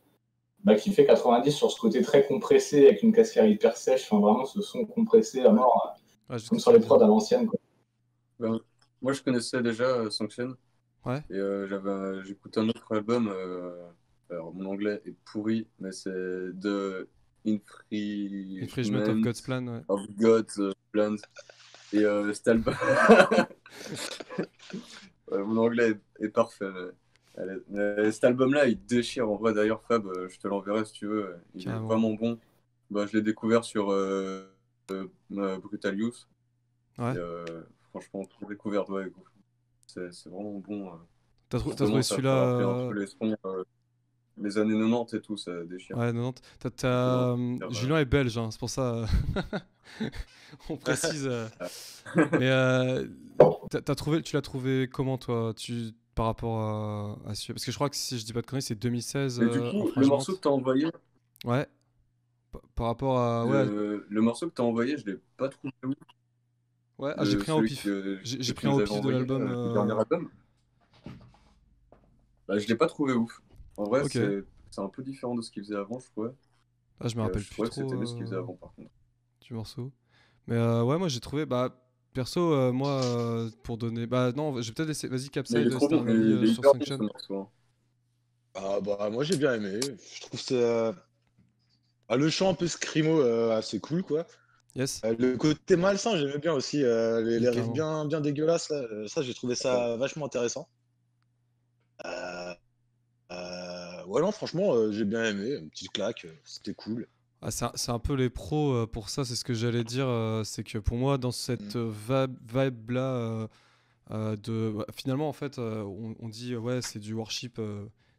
bah, 0.65 0.75
qui 0.75 0.93
fait 0.93 1.07
90 1.07 1.51
sur 1.53 1.71
ce 1.71 1.81
côté 1.81 2.03
très 2.03 2.27
compressé 2.27 2.87
avec 2.89 3.03
une 3.03 3.13
cascade 3.13 3.49
hyper 3.49 3.77
sèche. 3.77 4.07
Enfin, 4.11 4.21
vraiment 4.21 4.45
ce 4.45 4.61
son 4.61 4.85
compressé 4.87 5.41
à 5.43 5.51
mort, 5.51 5.97
Ouais, 6.29 6.39
je- 6.39 6.49
comme 6.49 6.59
sur 6.61 6.73
les 6.73 6.81
prods 6.81 7.03
à 7.03 7.07
l'ancienne. 7.07 7.47
quoi. 7.49 7.59
Moi, 9.03 9.13
je 9.15 9.23
connaissais 9.23 9.63
déjà 9.63 9.85
euh, 9.85 10.11
Sanction. 10.11 10.55
Ouais. 11.07 11.23
Et 11.31 11.35
euh, 11.37 12.23
j'écoutais 12.25 12.61
un 12.61 12.69
autre 12.69 12.95
album. 12.95 13.29
euh, 13.29 13.87
alors, 14.31 14.53
mon 14.55 14.67
anglais 14.67 15.01
est 15.07 15.15
pourri, 15.25 15.67
mais 15.79 15.93
c'est 15.93 16.11
The 16.11 17.09
Infringement, 17.47 18.63
Infringement 18.63 19.01
of 19.09 19.21
God's 19.23 19.41
Plan, 19.41 19.67
ouais. 19.67 19.81
of 19.89 20.01
God's 20.19 20.61
Plan. 20.93 21.17
Et 21.93 22.05
euh, 22.05 22.33
cet 22.35 22.49
album. 22.49 22.75
Ouais, 25.31 25.43
mon 25.45 25.59
anglais 25.59 25.91
est, 26.21 26.25
est 26.25 26.29
parfait. 26.29 26.67
mais- 26.75 26.91
cet 28.11 28.25
album-là, 28.25 28.67
il 28.69 28.85
déchire. 28.87 29.29
En 29.31 29.37
vrai, 29.37 29.53
d'ailleurs, 29.55 29.83
Fab, 29.83 30.07
euh, 30.07 30.29
je 30.29 30.39
te 30.39 30.49
l'enverrai 30.49 30.85
si 30.85 30.93
tu 30.93 31.07
veux. 31.07 31.37
Il 31.55 31.65
Carrément. 31.65 31.85
est 31.85 31.89
vraiment 31.89 32.15
bon. 32.15 32.39
Bah, 32.91 33.07
je 33.07 33.17
l'ai 33.17 33.23
découvert 33.23 33.65
sur 33.65 33.91
euh, 33.93 34.53
euh, 34.91 35.07
euh, 35.33 35.59
Brutal 35.59 35.97
Youth. 35.99 36.29
Ouais. 36.99 37.15
Et, 37.15 37.19
euh, 37.19 37.45
franchement, 37.91 38.25
trop 38.27 38.47
découverte, 38.47 38.89
ouais. 38.89 39.11
C'est 39.87 40.29
vraiment 40.29 40.59
bon. 40.59 40.91
T'as 41.49 41.59
trou- 41.59 41.75
trouvé 41.75 42.03
celui-là. 42.03 42.91
les 44.37 44.57
années 44.59 44.73
90 44.79 45.15
et 45.15 45.21
tout, 45.21 45.37
ça 45.37 45.53
déchire. 45.65 45.97
Ouais, 45.97 46.13
90. 46.13 46.43
T'as- 46.59 46.71
t'as, 46.71 47.35
Ouais, 47.35 47.41
euh, 47.63 47.67
ouais. 47.67 47.75
Julien 47.75 47.99
est 47.99 48.05
belge, 48.05 48.39
hein, 48.39 48.49
c'est 48.51 48.59
pour 48.59 48.71
ça. 48.71 49.05
On 50.69 50.77
précise. 50.77 51.27
euh. 51.27 51.47
Mais 52.33 52.51
euh, 52.51 53.07
trouvé, 53.97 54.23
tu 54.23 54.35
l'as 54.37 54.43
trouvé 54.43 54.89
comment 54.91 55.19
toi? 55.19 55.53
Tu 55.57 55.91
par 56.15 56.27
rapport 56.27 56.61
à, 56.61 57.31
à 57.31 57.35
celui 57.35 57.55
Parce 57.55 57.65
que 57.65 57.73
je 57.73 57.77
crois 57.77 57.91
que 57.91 57.97
si 57.97 58.19
je 58.19 58.25
dis 58.25 58.33
pas 58.33 58.43
de 58.43 58.47
conneries, 58.47 58.63
c'est 58.63 58.75
2016. 58.75 59.41
Mais 59.41 59.49
du 59.49 59.59
euh, 59.59 59.71
coup, 59.71 59.79
le 59.79 59.83
Infringement. 59.85 60.17
morceau 60.17 60.35
que 60.35 60.41
t'as 60.41 60.51
envoyé, 60.51 60.87
Ouais. 61.45 61.67
Par- 62.53 62.63
Par 62.77 62.87
rapport 62.87 63.19
à. 63.19 63.47
Ouais, 63.47 63.65
le, 63.67 64.07
le 64.09 64.21
morceau 64.21 64.49
que 64.49 64.55
t'as 64.55 64.63
envoyé, 64.63 64.97
je 64.99 65.07
l'ai 65.07 65.19
pas 65.37 65.49
trouvé 65.49 65.73
ouf. 65.85 65.95
ouais. 66.99 67.15
Ah, 67.17 67.25
j'ai 67.25 67.37
Le- 67.37 67.43
pris 67.43 67.51
un 67.51 67.55
au 67.55 67.63
pif. 67.63 67.83
que- 67.85 68.21
J'ai- 68.23 68.39
que 68.39 68.43
j'ai 68.45 68.55
pris 68.55 68.67
un 68.67 68.73
au 68.73 68.81
pif 68.81 69.01
de 69.01 69.09
l'album, 69.11 69.43
euh, 69.43 69.55
euh, 69.55 69.65
Le 69.69 69.73
dernier 69.73 69.93
album. 69.99 70.31
Bah, 72.49 72.59
je 72.59 72.67
l'ai 72.69 72.77
pas 72.77 72.87
trouvé 72.87 73.13
ouf. 73.15 73.41
En 73.77 73.85
vrai, 73.85 74.05
c'est 74.05 74.45
un 74.79 74.89
peu 74.89 75.03
différent 75.03 75.35
de 75.35 75.43
ce 75.43 75.51
qu'il 75.51 75.63
faisait 75.63 75.77
avant, 75.77 75.99
je 76.01 76.07
trouvais. 76.07 76.31
Ah, 77.01 77.09
je 77.09 77.17
me 77.17 77.21
Euh, 77.21 77.25
rappelle 77.25 77.43
je 77.43 77.49
plus 77.49 77.55
trouvais 77.55 77.69
que 77.69 77.75
trop 77.75 77.83
c'était 77.91 78.07
ce 78.07 78.15
qu'il 78.15 78.27
faisait 78.27 78.37
euh, 78.37 78.39
avant, 78.39 78.55
par 78.55 78.73
contre. 78.75 78.91
du 79.43 79.55
morceau. 79.55 79.93
Mais 80.47 80.57
euh, 80.57 80.85
ouais, 80.85 80.99
moi 80.99 81.09
j'ai 81.09 81.21
trouvé. 81.21 81.47
Bah, 81.47 81.77
perso, 82.13 82.53
euh, 82.55 82.73
moi, 82.73 83.03
euh, 83.05 83.51
pour 83.63 83.79
donner. 83.79 84.07
Bah, 84.07 84.33
non, 84.35 84.61
je 84.61 84.69
vais 84.69 84.75
peut-être 84.75 84.89
laisser. 84.89 85.09
Vas-y, 85.09 85.29
Capside, 85.29 85.59
il 85.59 85.67
est 85.67 85.71
trop 85.71 85.81
c'était 85.89 85.97
bon, 85.97 86.03
un 86.03 86.09
avis 86.09 86.33
euh, 86.33 86.47
sur 86.47 86.65
Sanction. 86.65 86.99
Ah 88.55 88.81
bah 88.81 89.09
moi 89.13 89.23
j'ai 89.23 89.37
bien 89.37 89.55
aimé. 89.55 89.79
Je 89.81 90.21
trouve 90.23 90.41
que 90.41 90.45
c'est 90.45 90.61
euh, 90.61 90.93
ah, 92.09 92.17
le 92.17 92.29
chant 92.31 92.51
un 92.51 92.55
peu 92.55 92.67
scrimo 92.67 93.21
euh, 93.21 93.57
assez 93.57 93.79
cool 93.79 94.03
quoi. 94.03 94.27
Yes. 94.75 95.01
Euh, 95.05 95.15
le 95.17 95.37
côté 95.37 95.77
malsain 95.77 96.17
j'aimais 96.19 96.39
bien 96.39 96.53
aussi. 96.53 96.83
euh, 96.83 97.23
les, 97.23 97.39
les 97.39 97.49
riffs 97.49 97.71
bien 97.71 98.05
bien 98.07 98.21
dégueulasses 98.21 98.71
là, 98.71 98.79
euh, 98.79 99.07
ça 99.07 99.23
j'ai 99.23 99.35
trouvé 99.35 99.55
ça 99.55 99.97
vachement 99.99 100.27
intéressant. 100.27 100.69
Euh, 102.05 102.55
euh, 103.31 104.05
ouais 104.07 104.21
non 104.21 104.33
franchement 104.33 104.75
euh, 104.75 104.91
j'ai 104.91 105.05
bien 105.05 105.25
aimé. 105.25 105.55
Une 105.55 105.71
petite 105.71 105.93
claque, 105.93 106.25
euh, 106.25 106.35
c'était 106.45 106.75
cool. 106.75 107.07
Ah, 107.43 107.51
c'est 107.51 107.91
un, 107.91 107.99
peu 107.99 108.15
les 108.15 108.29
pros 108.29 108.73
euh, 108.75 108.87
pour 108.87 109.09
ça, 109.09 109.25
c'est 109.25 109.35
ce 109.35 109.45
que 109.45 109.55
j'allais 109.55 109.83
dire. 109.85 110.07
euh, 110.07 110.45
c'est 110.45 110.63
que 110.63 110.77
pour 110.79 110.99
moi, 110.99 111.17
dans 111.17 111.31
cette 111.33 111.77
va- 111.77 112.27
vibe-là, 112.53 113.49
euh, 114.11 114.37
de, 114.37 114.75
bah, 114.77 114.85
finalement, 114.95 115.29
en 115.29 115.33
fait, 115.33 115.59
on, 115.59 116.15
on 116.19 116.29
dit, 116.29 116.55
ouais, 116.57 116.83
c'est 116.83 116.99
du 116.99 117.15
worship 117.15 117.59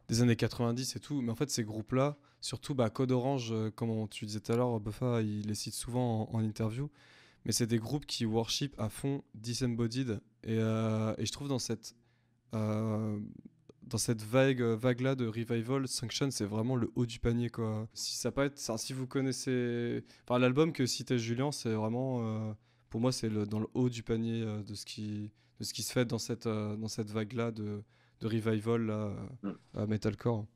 des 0.08 0.22
années 0.22 0.34
90 0.36 0.96
et 0.96 1.00
tout, 1.00 1.20
mais 1.22 1.30
en 1.30 1.36
fait, 1.36 1.50
ces 1.50 1.62
groupes-là, 1.62 2.16
surtout 2.40 2.74
bah, 2.74 2.90
Code 2.90 3.12
Orange, 3.12 3.54
comme 3.76 3.90
on- 3.90 4.08
tu 4.08 4.26
disais 4.26 4.40
tout 4.40 4.50
à 4.52 4.56
l'heure, 4.56 4.80
Buffa, 4.80 5.22
il 5.22 5.46
les 5.46 5.54
cite 5.54 5.74
souvent 5.74 6.28
en, 6.32 6.36
en 6.38 6.40
interview, 6.42 6.90
mais 7.44 7.52
c'est 7.52 7.66
des 7.68 7.78
groupes 7.78 8.06
qui 8.06 8.24
worship 8.26 8.74
à 8.78 8.88
fond 8.88 9.22
Disembodied, 9.34 10.20
et, 10.42 10.56
euh, 10.58 11.14
et 11.18 11.26
je 11.26 11.32
trouve 11.32 11.46
dans 11.48 11.60
cette. 11.60 11.94
euh, 12.54 13.18
dans 13.84 13.98
cette 13.98 14.22
vague, 14.22 14.60
vague-là 14.62 15.14
de 15.14 15.26
revival, 15.26 15.86
Sanction, 15.88 16.30
c'est 16.30 16.44
vraiment 16.44 16.76
le 16.76 16.90
haut 16.94 17.06
du 17.06 17.18
panier, 17.18 17.50
quoi. 17.50 17.88
Si 17.94 18.16
ça 18.16 18.30
peut 18.30 18.42
être, 18.44 18.58
si 18.78 18.92
vous 18.92 19.06
connaissez, 19.06 20.04
enfin, 20.26 20.38
l'album 20.38 20.72
que 20.72 20.86
citait 20.86 21.18
Julien, 21.18 21.52
c'est 21.52 21.72
vraiment, 21.72 22.20
euh, 22.22 22.52
pour 22.90 23.00
moi, 23.00 23.12
c'est 23.12 23.28
le, 23.28 23.46
dans 23.46 23.60
le 23.60 23.66
haut 23.74 23.88
du 23.88 24.02
panier 24.02 24.42
euh, 24.42 24.62
de 24.62 24.74
ce 24.74 24.84
qui, 24.84 25.30
de 25.60 25.64
ce 25.64 25.72
qui 25.74 25.82
se 25.82 25.92
fait 25.92 26.04
dans 26.04 26.18
cette, 26.18 26.46
euh, 26.46 26.76
dans 26.76 26.88
cette 26.88 27.10
vague-là 27.10 27.50
de, 27.50 27.82
de 28.20 28.26
revival 28.26 28.86
là, 28.86 29.10
Mm. 29.42 29.50
à 29.76 29.86
metalcore. 29.86 30.46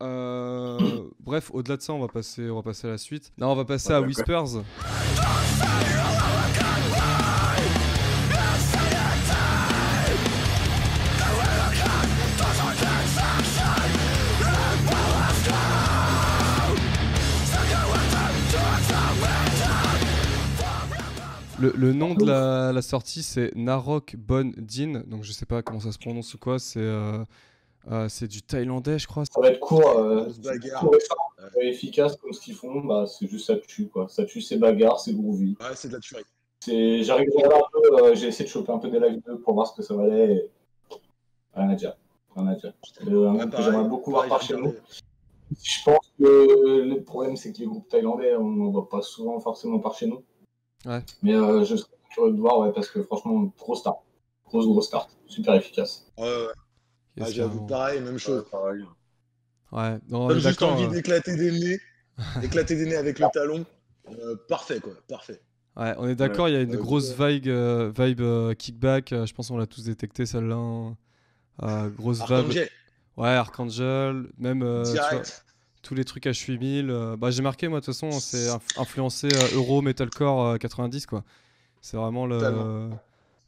Euh, 0.00 0.78
bref, 1.18 1.50
au-delà 1.52 1.76
de 1.76 1.82
ça, 1.82 1.92
on 1.92 1.98
va 1.98 2.06
passer, 2.08 2.48
on 2.50 2.54
va 2.56 2.62
passer 2.62 2.86
à 2.86 2.90
la 2.90 2.98
suite. 2.98 3.32
Non, 3.36 3.48
on 3.50 3.56
va 3.56 3.64
passer 3.64 3.92
à. 3.92 4.00
Whispers. 4.00 4.62
Le, 21.60 21.72
le 21.76 21.92
nom 21.92 22.14
de 22.14 22.24
la, 22.24 22.72
la 22.72 22.82
sortie, 22.82 23.22
c'est 23.22 23.52
Narok 23.56 24.14
Bon 24.16 24.52
Din. 24.56 25.02
Donc, 25.06 25.24
je 25.24 25.32
sais 25.32 25.46
pas 25.46 25.62
comment 25.62 25.80
ça 25.80 25.90
se 25.92 25.98
prononce 25.98 26.34
ou 26.34 26.38
quoi. 26.38 26.58
C'est 26.58 26.78
euh, 26.80 27.24
euh, 27.90 28.08
c'est 28.08 28.28
du 28.28 28.42
thaïlandais, 28.42 28.98
je 28.98 29.06
crois. 29.06 29.24
Ça 29.24 29.40
va 29.40 29.48
être 29.48 29.60
court, 29.60 29.98
euh, 29.98 30.28
bagarre. 30.42 30.80
court 30.80 30.94
et 31.60 31.68
efficace 31.68 32.16
comme 32.16 32.32
ce 32.32 32.40
qu'ils 32.40 32.54
font, 32.54 32.80
bah, 32.82 33.06
c'est 33.06 33.26
juste 33.28 33.46
ça 33.46 33.56
tue 33.56 33.88
quoi. 33.88 34.08
Ça 34.08 34.24
tue, 34.24 34.40
c'est 34.40 34.56
bagarre, 34.58 35.00
c'est 35.00 35.14
groovy. 35.14 35.56
Ouais 35.60 35.74
c'est 35.74 35.88
de 35.88 35.94
la 35.94 36.00
tuerie. 36.00 36.24
C'est- 36.60 37.00
regardé 37.12 37.54
un 37.54 37.60
peu, 37.72 38.04
euh, 38.04 38.14
j'ai 38.14 38.26
essayé 38.28 38.44
de 38.44 38.50
choper 38.50 38.72
un 38.72 38.78
peu 38.78 38.90
des 38.90 39.00
live 39.00 39.20
2 39.26 39.38
pour 39.38 39.54
voir 39.54 39.66
ce 39.68 39.76
que 39.76 39.82
ça 39.82 39.94
valait. 39.94 40.32
Et... 40.34 40.50
Rien 41.54 41.70
à 41.70 41.74
dire. 41.74 41.96
Rien 42.36 42.48
à 42.48 42.54
dire. 42.56 42.72
C'est 42.84 43.02
un 43.08 43.34
Ouais, 43.34 43.48
que 43.48 43.62
j'aimerais 43.62 43.88
beaucoup 43.88 44.10
voir 44.10 44.28
par 44.28 44.42
chez 44.42 44.54
nous. 44.54 44.74
Je 45.62 45.82
pense 45.84 46.12
que 46.18 46.82
le 46.82 47.02
problème, 47.02 47.36
c'est 47.36 47.52
que 47.52 47.58
les 47.58 47.66
groupes 47.66 47.88
thaïlandais, 47.88 48.36
on 48.36 48.50
ne 48.50 48.70
voit 48.70 48.88
pas 48.88 49.00
souvent 49.00 49.40
forcément 49.40 49.78
par 49.78 49.94
chez 49.94 50.06
nous. 50.06 50.22
Ouais. 50.86 51.02
Mais 51.22 51.34
euh, 51.34 51.64
je 51.64 51.76
serais 51.76 51.90
curieux 52.10 52.32
de 52.32 52.40
voir, 52.40 52.58
ouais, 52.60 52.72
parce 52.72 52.88
que 52.88 53.02
franchement, 53.02 53.52
grosse 53.58 53.80
start. 53.80 53.98
Grosse, 54.46 54.66
grosse 54.66 54.86
start. 54.86 55.10
Super 55.26 55.54
efficace. 55.54 56.06
Ouais, 56.16 56.24
ouais. 56.24 56.52
Ah, 57.20 57.30
J'avoue 57.30 57.66
pareil 57.66 58.00
même 58.00 58.18
chose. 58.18 58.42
Ouais, 58.44 58.50
pareil. 58.50 58.84
Ouais, 59.72 59.98
non, 60.08 60.30
est 60.30 60.40
juste 60.40 60.62
envie 60.62 60.84
euh, 60.84 60.88
d'éclater 60.88 61.36
des 61.36 61.52
nez, 61.52 61.80
d'éclater 62.40 62.76
des 62.76 62.86
nez 62.86 62.96
avec 62.96 63.18
le 63.18 63.26
talon. 63.32 63.66
Euh, 64.10 64.36
parfait 64.48 64.80
quoi, 64.80 64.92
parfait. 65.08 65.40
Ouais, 65.76 65.94
on 65.98 66.08
est 66.08 66.14
d'accord, 66.14 66.48
il 66.48 66.54
y 66.54 66.56
a 66.56 66.62
une 66.62 66.74
Euh, 66.74 66.78
grosse 66.78 67.18
ouais. 67.18 67.34
vibe, 67.34 67.48
euh, 67.48 67.92
vibe 67.96 68.20
euh, 68.20 68.54
kickback. 68.54 69.12
euh, 69.12 69.26
je 69.26 69.34
pense 69.34 69.48
qu'on 69.48 69.58
l'a 69.58 69.66
tous 69.66 69.84
détecté 69.84 70.24
celle-là. 70.26 70.56
hein. 70.56 70.96
Euh, 71.62 71.90
grosse 71.90 72.20
vibe. 72.20 72.68
Ouais, 73.16 73.28
Archangel, 73.30 74.28
même 74.38 74.62
euh, 74.62 74.84
tu 74.84 74.92
vois, 74.92 75.08
direct. 75.10 75.44
Tous 75.88 75.94
les 75.94 76.04
trucs 76.04 76.26
H8000. 76.26 76.90
euh, 76.90 77.16
bah, 77.16 77.30
j'ai 77.30 77.42
marqué, 77.42 77.68
moi, 77.68 77.80
de 77.80 77.84
toute 77.86 77.94
façon, 77.94 78.20
c'est 78.20 78.48
inf- 78.48 78.72
influencé 78.76 79.28
euh, 79.32 79.48
Euro 79.52 79.80
Metalcore 79.82 80.42
euh, 80.44 80.56
90, 80.58 81.06
quoi. 81.06 81.24
C'est 81.82 81.96
vraiment 81.96 82.26
le, 82.26 82.90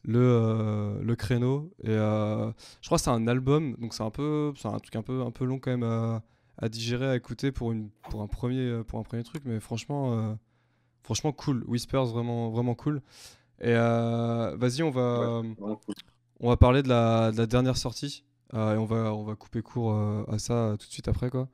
le, 0.04 0.20
euh, 0.20 1.02
le 1.02 1.16
créneau. 1.16 1.72
Et 1.84 1.90
euh, 1.90 2.50
je 2.82 2.88
crois 2.88 2.98
que 2.98 3.04
c'est 3.04 3.10
un 3.10 3.28
album, 3.28 3.76
donc 3.78 3.94
c'est 3.94 4.02
un 4.04 4.10
peu, 4.10 4.52
c'est 4.56 4.68
un 4.68 4.78
truc 4.78 4.96
un 4.96 5.02
peu, 5.02 5.22
un 5.22 5.30
peu 5.32 5.44
long 5.44 5.58
quand 5.58 5.70
même 5.72 5.82
à, 5.84 6.22
à 6.58 6.68
digérer, 6.68 7.06
à 7.08 7.16
écouter 7.16 7.52
pour, 7.52 7.72
une, 7.72 7.90
pour, 8.08 8.22
un 8.22 8.28
premier, 8.28 8.82
pour 8.88 8.98
un 9.00 9.02
premier 9.04 9.24
truc, 9.24 9.44
mais 9.46 9.60
franchement, 9.60 10.14
euh, 10.18 10.34
franchement 11.02 11.32
cool. 11.32 11.64
Whispers, 11.68 12.06
vraiment, 12.06 12.50
vraiment 12.50 12.74
cool. 12.74 13.02
Et 13.60 13.68
euh, 13.74 14.56
vas-y, 14.58 14.82
on 14.82 14.90
va, 14.90 15.00
Ouais, 15.14 15.32
vraiment 15.58 15.76
cool. 15.76 15.94
on 16.40 16.48
va 16.48 16.56
parler 16.56 16.82
de 16.82 16.88
la, 16.88 17.32
de 17.32 17.36
la 17.38 17.46
dernière 17.46 17.76
sortie. 17.76 18.24
euh, 18.54 18.74
et 18.74 18.78
on 18.78 18.84
va, 18.86 19.14
on 19.14 19.24
va 19.24 19.36
couper 19.36 19.62
court 19.62 19.92
euh, 19.92 20.24
à 20.28 20.38
ça 20.38 20.54
euh, 20.54 20.76
tout 20.76 20.86
de 20.86 20.92
suite 20.92 21.08
après, 21.08 21.30
quoi. 21.30 21.48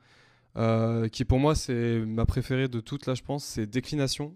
Euh, 0.57 1.09
qui 1.09 1.25
pour 1.25 1.38
moi, 1.38 1.55
c'est 1.55 1.99
ma 2.07 2.25
préférée 2.27 2.69
de 2.69 2.81
toutes, 2.81 3.07
là, 3.07 3.14
je 3.14 3.23
pense. 3.23 3.45
C'est 3.45 3.66
Déclination. 3.66 4.35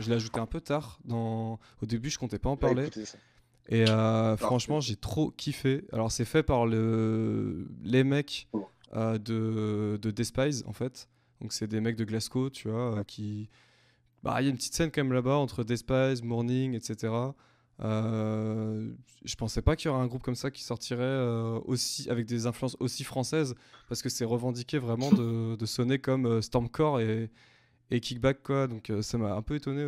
Je 0.00 0.10
l'ai 0.10 0.16
ajouté 0.16 0.38
un 0.38 0.46
peu 0.46 0.60
tard. 0.60 0.98
Dans... 1.04 1.58
Au 1.82 1.86
début, 1.86 2.10
je 2.10 2.18
comptais 2.18 2.38
pas 2.38 2.50
en 2.50 2.56
Bah, 2.56 2.68
parler. 2.68 2.90
Et 3.68 3.88
euh, 3.88 4.36
franchement, 4.36 4.80
j'ai 4.80 4.96
trop 4.96 5.30
kiffé. 5.30 5.84
Alors, 5.92 6.12
c'est 6.12 6.24
fait 6.24 6.42
par 6.42 6.66
le... 6.66 7.66
les 7.82 8.04
mecs 8.04 8.46
Oh. 8.52 8.68
euh, 8.94 9.18
de, 9.18 9.98
de 10.00 10.10
Despise, 10.10 10.64
en 10.66 10.72
fait. 10.72 11.08
Donc, 11.40 11.52
c'est 11.52 11.66
des 11.66 11.80
mecs 11.80 11.96
de 11.96 12.04
Glasgow, 12.04 12.50
tu 12.50 12.68
vois, 12.68 12.98
euh, 12.98 13.04
qui. 13.04 13.48
Bah, 14.22 14.40
il 14.40 14.44
y 14.44 14.46
a 14.48 14.50
une 14.50 14.56
petite 14.56 14.74
scène 14.74 14.90
quand 14.90 15.02
même 15.02 15.12
là-bas 15.12 15.36
entre 15.36 15.64
Despise, 15.64 16.22
Morning, 16.22 16.74
etc. 16.74 17.12
Je 17.80 19.34
pensais 19.36 19.62
pas 19.62 19.76
qu'il 19.76 19.90
y 19.90 19.94
aurait 19.94 20.02
un 20.02 20.06
groupe 20.06 20.22
comme 20.22 20.34
ça 20.36 20.50
qui 20.50 20.62
sortirait 20.62 21.18
aussi 21.66 22.08
avec 22.08 22.26
des 22.26 22.46
influences 22.46 22.76
aussi 22.80 23.04
françaises 23.04 23.54
parce 23.88 24.00
que 24.00 24.08
c'est 24.08 24.24
revendiqué 24.24 24.78
vraiment 24.78 25.10
de, 25.10 25.56
de 25.56 25.66
sonner 25.66 25.98
comme 25.98 26.40
Stormcore 26.40 27.00
et, 27.00 27.30
et 27.90 28.00
Kickback 28.00 28.42
quoi 28.42 28.68
donc 28.68 28.92
ça 29.02 29.18
m'a 29.18 29.34
un 29.34 29.42
peu 29.42 29.56
étonné 29.56 29.82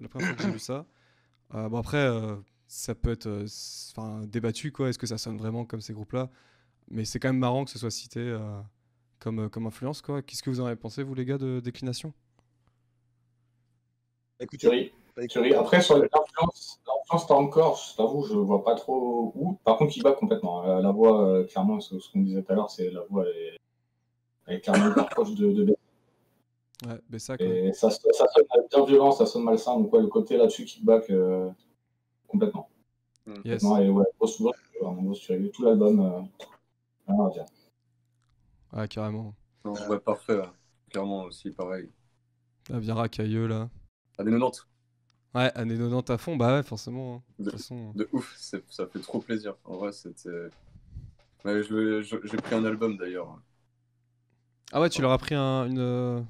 la 0.00 0.08
première 0.08 0.28
fois 0.28 0.36
que 0.36 0.42
j'ai 0.44 0.50
vu 0.50 0.58
ça 0.58 0.86
bon 1.52 1.76
après 1.76 2.08
ça 2.66 2.94
peut 2.94 3.10
être 3.12 3.26
euh, 3.26 3.46
enfin 3.92 4.22
débattu 4.26 4.72
quoi 4.72 4.88
est-ce 4.88 4.98
que 4.98 5.06
ça 5.06 5.18
sonne 5.18 5.38
vraiment 5.38 5.64
comme 5.64 5.80
ces 5.80 5.92
groupes 5.92 6.12
là 6.12 6.30
mais 6.90 7.04
c'est 7.04 7.18
quand 7.18 7.28
même 7.28 7.38
marrant 7.38 7.64
que 7.64 7.70
ce 7.70 7.78
soit 7.78 7.90
cité 7.90 8.20
euh, 8.20 8.60
comme, 9.18 9.40
euh, 9.40 9.48
comme 9.48 9.66
influence 9.66 10.02
quoi 10.02 10.22
qu'est-ce 10.22 10.42
que 10.42 10.50
vous 10.50 10.60
en 10.60 10.66
avez 10.66 10.76
pensé 10.76 11.02
vous 11.02 11.14
les 11.14 11.24
gars 11.24 11.38
de 11.38 11.60
déclination? 11.60 12.12
Écoutez, 14.38 14.92
bah, 15.16 15.22
écoutez, 15.22 15.28
Tuerie. 15.28 15.54
Après, 15.54 15.80
sur 15.80 15.96
l'influence, 15.96 16.78
l'influence 16.86 17.26
t'as 17.26 17.34
encore, 17.34 17.82
je 17.90 17.96
t'avoue, 17.96 18.22
je 18.24 18.34
vois 18.34 18.62
pas 18.62 18.74
trop 18.74 19.32
où. 19.34 19.58
Par 19.64 19.78
contre, 19.78 19.96
il 19.96 20.02
bat 20.02 20.12
complètement. 20.12 20.64
Euh, 20.68 20.80
La 20.82 20.90
voix, 20.90 21.26
euh, 21.26 21.44
clairement, 21.44 21.80
ce, 21.80 21.98
ce 21.98 22.12
qu'on 22.12 22.20
disait 22.20 22.42
tout 22.42 22.52
à 22.52 22.54
l'heure, 22.54 22.70
c'est 22.70 22.90
la 22.90 23.00
voix, 23.08 23.24
elle 23.26 23.36
est, 23.36 23.56
elle 24.46 24.56
est 24.56 24.60
clairement 24.60 24.90
hyper 24.90 25.08
proche 25.08 25.34
de, 25.34 25.52
de 25.52 25.64
ouais 25.64 25.76
quoi 27.26 27.46
Et 27.46 27.72
ça, 27.72 27.88
ça 27.90 28.26
sonne 28.34 28.44
bien 28.70 28.84
violent, 28.84 29.10
ça 29.10 29.24
sonne 29.24 29.44
malsain. 29.44 29.80
Donc, 29.80 29.92
ouais, 29.94 30.00
le 30.00 30.08
côté 30.08 30.36
là-dessus, 30.36 30.66
kickback, 30.66 31.08
euh, 31.08 31.48
complètement. 32.28 32.68
yes 33.44 33.62
Non, 33.62 33.78
et 33.78 33.90
ouais, 33.90 34.04
grosse, 34.18 34.40
grosse 34.40 35.20
tuerie. 35.20 35.50
Tout 35.52 35.64
l'album, 35.64 36.00
euh, 36.00 36.22
ah 38.72 38.86
carrément 38.86 39.34
Non, 39.66 39.74
ouais, 39.90 40.00
parfait. 40.00 40.34
là. 40.36 40.54
Clairement 40.90 41.24
aussi, 41.24 41.50
pareil. 41.50 41.90
ah, 42.72 42.80
bien 42.80 42.94
racailleux 42.94 43.46
là 43.46 43.68
Années 44.18 44.30
90. 44.32 44.66
Ouais, 45.34 45.52
années 45.54 45.76
90 45.76 46.10
à 46.10 46.18
fond, 46.18 46.36
bah 46.36 46.56
ouais, 46.56 46.62
forcément. 46.64 47.16
hein. 47.16 47.22
De 47.38 47.44
De- 47.44 47.50
toute 47.50 47.60
façon. 47.60 47.94
De 47.94 48.08
ouf, 48.12 48.36
ça 48.36 48.86
fait 48.88 49.00
trop 49.00 49.20
plaisir. 49.20 49.56
En 49.64 49.76
vrai, 49.78 49.92
c'était. 49.92 50.50
Ouais, 51.44 51.62
j'ai 51.62 52.36
pris 52.36 52.54
un 52.54 52.64
album 52.66 52.98
d'ailleurs. 52.98 53.40
Ah 54.72 54.80
ouais, 54.80 54.90
tu 54.90 55.00
leur 55.02 55.12
as 55.12 55.18
pris 55.18 55.34
un, 55.34 55.66
une. 55.66 55.78
euh, 55.78 56.20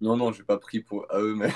Non, 0.00 0.16
non, 0.16 0.32
j'ai 0.32 0.42
pas 0.42 0.58
pris 0.58 0.80
pour 0.80 1.06
à 1.12 1.20
eux, 1.20 1.34
mais 1.34 1.50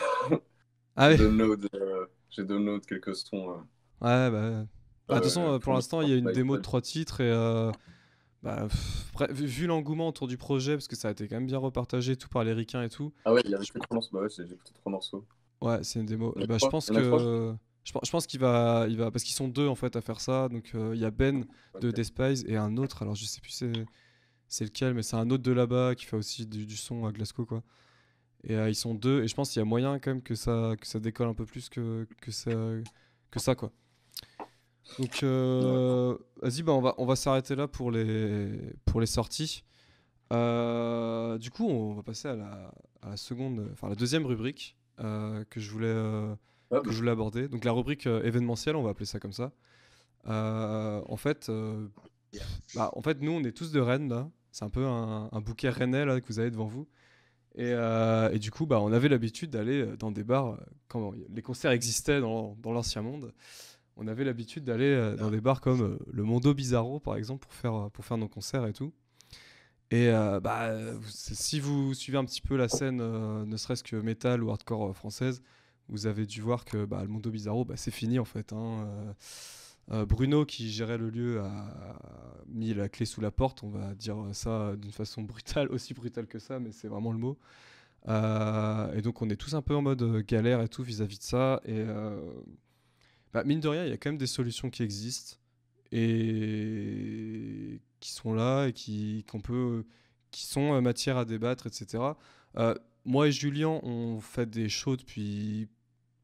Ah 0.96 1.10
j'ai 1.16 1.16
download, 1.16 1.68
euh, 1.74 2.06
j'ai 2.30 2.44
download 2.44 2.84
quelques 2.86 3.16
sons. 3.16 3.50
euh. 3.52 3.62
Ouais, 4.08 4.30
bah. 4.30 4.50
ouais. 4.50 4.66
Bah, 5.06 5.14
de 5.16 5.20
toute 5.20 5.24
façon, 5.24 5.52
euh, 5.52 5.58
pour 5.58 5.74
l'instant, 5.74 6.00
il 6.00 6.08
y 6.08 6.12
a 6.12 6.16
une 6.16 6.32
démo 6.32 6.56
de 6.56 6.62
trois 6.62 6.80
titres 6.80 7.20
et. 7.20 7.30
euh, 7.30 7.70
bah, 8.42 8.66
pff, 8.68 9.30
vu, 9.30 9.66
l'engouement 9.66 10.08
autour 10.08 10.28
du 10.28 10.36
projet, 10.36 10.74
parce 10.74 10.88
que 10.88 10.96
ça 10.96 11.08
a 11.08 11.10
été 11.12 11.28
quand 11.28 11.36
même 11.36 11.46
bien 11.46 11.58
repartagé, 11.58 12.16
tout 12.16 12.28
par 12.28 12.44
les 12.44 12.52
ricains 12.52 12.82
et 12.82 12.90
tout. 12.90 13.12
Ah 13.24 13.32
ouais, 13.32 13.40
il 13.44 13.50
y 13.50 13.54
avait 13.54 13.64
trois 13.64 13.94
morceaux. 13.94 14.10
Bah 14.12 14.20
ouais, 14.20 14.28
j'ai 14.28 14.42
écouté 14.44 14.72
trois 14.74 14.92
morceaux. 14.92 15.24
Ouais, 15.60 15.82
c'est 15.82 16.00
une 16.00 16.06
démo. 16.06 16.34
Bah, 16.46 16.58
je 16.58 16.66
pense 16.66 16.90
que. 16.90 17.54
Je 17.84 18.10
pense, 18.10 18.26
qu'il 18.26 18.40
va, 18.40 18.86
il 18.88 18.96
va, 18.96 19.10
parce 19.10 19.24
qu'ils 19.24 19.34
sont 19.34 19.46
deux 19.46 19.68
en 19.68 19.74
fait 19.74 19.94
à 19.94 20.00
faire 20.00 20.18
ça. 20.18 20.48
Donc 20.48 20.72
euh, 20.74 20.92
il 20.94 21.00
y 21.02 21.04
a 21.04 21.10
Ben 21.10 21.44
de 21.82 21.88
Ok. 21.88 21.94
Despice 21.94 22.42
et 22.46 22.56
un 22.56 22.78
autre. 22.78 23.02
Alors 23.02 23.14
je 23.14 23.26
sais 23.26 23.42
plus 23.42 23.50
c'est, 23.50 23.72
c'est 24.48 24.64
lequel, 24.64 24.94
mais 24.94 25.02
c'est 25.02 25.16
un 25.16 25.28
autre 25.28 25.42
de 25.42 25.52
là-bas 25.52 25.94
qui 25.94 26.06
fait 26.06 26.16
aussi 26.16 26.46
du, 26.46 26.64
du 26.64 26.76
son 26.78 27.04
à 27.04 27.12
Glasgow 27.12 27.44
quoi. 27.44 27.62
Et 28.44 28.56
euh, 28.56 28.70
ils 28.70 28.74
sont 28.74 28.94
deux. 28.94 29.22
Et 29.22 29.28
je 29.28 29.34
pense 29.34 29.50
qu'il 29.50 29.60
y 29.60 29.62
a 29.62 29.66
moyen 29.66 29.98
quand 29.98 30.12
même 30.12 30.22
que 30.22 30.34
ça, 30.34 30.72
que 30.80 30.86
ça 30.86 30.98
décolle 30.98 31.28
un 31.28 31.34
peu 31.34 31.44
plus 31.44 31.68
que, 31.68 32.06
que 32.22 32.30
ça, 32.30 32.52
que 33.30 33.38
ça 33.38 33.54
quoi. 33.54 33.70
Donc 34.98 35.22
euh, 35.22 36.16
vas-y, 36.42 36.62
bah 36.62 36.72
on 36.72 36.80
va, 36.80 36.94
on 36.98 37.06
va 37.06 37.16
s'arrêter 37.16 37.56
là 37.56 37.66
pour 37.66 37.90
les, 37.90 38.50
pour 38.84 39.00
les 39.00 39.06
sorties. 39.06 39.64
Euh, 40.32 41.38
du 41.38 41.50
coup, 41.50 41.68
on 41.68 41.94
va 41.94 42.02
passer 42.02 42.28
à 42.28 42.36
la, 42.36 42.72
à 43.02 43.10
la 43.10 43.16
seconde, 43.16 43.68
enfin 43.72 43.88
la 43.88 43.94
deuxième 43.94 44.26
rubrique 44.26 44.76
euh, 45.00 45.44
que 45.50 45.60
je 45.60 45.70
voulais. 45.70 45.94
que 46.70 46.90
je 46.90 46.96
voulais 46.96 47.10
aborder. 47.10 47.48
Donc 47.48 47.64
la 47.64 47.72
rubrique 47.72 48.06
événementielle, 48.06 48.76
on 48.76 48.82
va 48.82 48.90
appeler 48.90 49.06
ça 49.06 49.18
comme 49.20 49.32
ça. 49.32 49.52
En 50.26 51.16
fait, 51.16 51.50
bah, 52.74 52.90
en 52.94 53.02
fait, 53.02 53.20
nous, 53.20 53.32
on 53.32 53.42
est 53.44 53.52
tous 53.52 53.72
de 53.72 53.80
Rennes 53.80 54.08
là. 54.08 54.28
C'est 54.52 54.64
un 54.64 54.70
peu 54.70 54.84
un, 54.86 55.28
un 55.32 55.40
bouquet 55.40 55.68
rennais 55.68 56.04
là 56.04 56.20
que 56.20 56.26
vous 56.28 56.38
avez 56.38 56.50
devant 56.50 56.66
vous. 56.66 56.86
Et, 57.56 57.70
et 57.70 58.38
du 58.38 58.50
coup, 58.50 58.66
bah, 58.66 58.80
on 58.80 58.92
avait 58.92 59.08
l'habitude 59.08 59.50
d'aller 59.50 59.86
dans 59.98 60.10
des 60.10 60.24
bars 60.24 60.58
quand 60.88 61.12
les 61.28 61.42
concerts 61.42 61.70
existaient 61.70 62.20
dans, 62.20 62.56
dans 62.60 62.72
l'ancien 62.72 63.02
monde. 63.02 63.32
On 63.96 64.08
avait 64.08 64.24
l'habitude 64.24 64.64
d'aller 64.64 64.86
euh, 64.86 65.16
dans 65.16 65.30
des 65.30 65.40
bars 65.40 65.60
comme 65.60 65.82
euh, 65.82 65.98
le 66.10 66.24
Mondo 66.24 66.52
Bizarro 66.52 66.98
par 66.98 67.16
exemple 67.16 67.46
pour 67.46 67.52
faire, 67.54 67.74
euh, 67.74 67.88
pour 67.90 68.04
faire 68.04 68.18
nos 68.18 68.28
concerts 68.28 68.66
et 68.66 68.72
tout. 68.72 68.92
Et 69.90 70.10
bah, 70.42 70.74
si 71.06 71.60
vous 71.60 71.94
suivez 71.94 72.18
un 72.18 72.24
petit 72.24 72.40
peu 72.40 72.56
la 72.56 72.68
scène, 72.68 72.96
ne 72.96 73.56
serait-ce 73.56 73.84
que 73.84 73.94
métal 73.94 74.42
ou 74.42 74.50
hardcore 74.50 74.96
française, 74.96 75.40
vous 75.88 76.06
avez 76.06 76.26
dû 76.26 76.40
voir 76.40 76.64
que 76.64 76.84
bah, 76.84 77.02
le 77.02 77.08
Mondo 77.08 77.30
Bizarro, 77.30 77.64
bah, 77.64 77.76
c'est 77.76 77.92
fini 77.92 78.18
en 78.18 78.24
fait. 78.24 78.52
hein. 78.52 78.88
Bruno, 80.08 80.46
qui 80.46 80.68
gérait 80.72 80.98
le 80.98 81.10
lieu, 81.10 81.40
a 81.42 81.96
mis 82.48 82.74
la 82.74 82.88
clé 82.88 83.06
sous 83.06 83.20
la 83.20 83.30
porte. 83.30 83.62
On 83.62 83.68
va 83.68 83.94
dire 83.94 84.16
ça 84.32 84.74
d'une 84.74 84.90
façon 84.90 85.22
brutale, 85.22 85.68
aussi 85.68 85.94
brutale 85.94 86.26
que 86.26 86.40
ça, 86.40 86.58
mais 86.58 86.72
c'est 86.72 86.88
vraiment 86.88 87.12
le 87.12 87.18
mot. 87.18 87.38
Et 88.08 89.02
donc, 89.02 89.22
on 89.22 89.30
est 89.30 89.36
tous 89.36 89.54
un 89.54 89.62
peu 89.62 89.76
en 89.76 89.82
mode 89.82 90.02
galère 90.26 90.60
et 90.60 90.68
tout 90.68 90.82
vis-à-vis 90.82 91.18
de 91.18 91.24
ça. 91.24 91.60
Et 91.66 91.84
bah, 93.34 93.42
mine 93.44 93.60
de 93.60 93.68
rien, 93.68 93.84
il 93.84 93.90
y 93.90 93.92
a 93.92 93.96
quand 93.96 94.10
même 94.10 94.18
des 94.18 94.28
solutions 94.28 94.70
qui 94.70 94.82
existent 94.84 95.36
et 95.90 97.80
qui 98.00 98.12
sont 98.12 98.32
là 98.32 98.68
et 98.68 98.72
qui, 98.72 99.24
qu'on 99.28 99.40
peut, 99.40 99.84
qui 100.30 100.46
sont 100.46 100.72
euh, 100.74 100.80
matière 100.80 101.16
à 101.18 101.24
débattre, 101.24 101.66
etc. 101.66 102.02
Euh, 102.56 102.74
moi 103.04 103.28
et 103.28 103.32
Julien, 103.32 103.80
on 103.82 104.20
fait 104.20 104.48
des 104.48 104.68
shows 104.68 104.96
depuis 104.96 105.68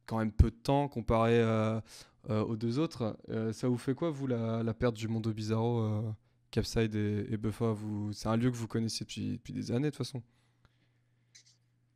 quand 0.06 0.18
même 0.18 0.32
peu 0.32 0.50
de 0.50 0.56
temps 0.56 0.88
comparé 0.88 1.32
euh, 1.40 1.80
aux 2.28 2.56
deux 2.56 2.78
autres. 2.78 3.18
Ça 3.52 3.68
vous 3.68 3.78
fait 3.78 3.94
quoi, 3.94 4.10
vous, 4.10 4.26
la, 4.26 4.62
la 4.62 4.74
perte 4.74 4.96
du 4.96 5.08
Mondo 5.08 5.32
Bizarro, 5.32 6.14
Capside 6.50 6.94
et, 6.94 7.26
et 7.30 7.36
Buffa? 7.36 7.74
C'est 8.12 8.28
un 8.28 8.36
lieu 8.36 8.50
que 8.50 8.56
vous 8.56 8.68
connaissiez 8.68 9.04
depuis, 9.04 9.32
depuis 9.32 9.52
des 9.52 9.72
années, 9.72 9.90
de 9.90 9.96
toute 9.96 9.98
façon? 9.98 10.22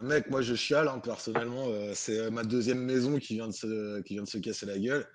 Mec, 0.05 0.29
moi 0.31 0.43
je 0.43 0.55
chiale 0.55 0.89
hein, 0.89 0.99
personnellement. 0.99 1.69
euh, 1.69 1.93
c'est 1.95 2.19
euh, 2.19 2.31
ma 2.31 2.45
deuxième 2.45 2.79
maison 2.81 3.19
qui 3.19 3.35
vient 3.35 3.49
de 3.49 3.53
se, 3.53 4.03
qui 4.03 4.15
vient 4.15 4.23
de 4.25 4.29
se 4.29 4.39
casser 4.39 4.67
la 4.67 4.79
gueule. 4.79 5.07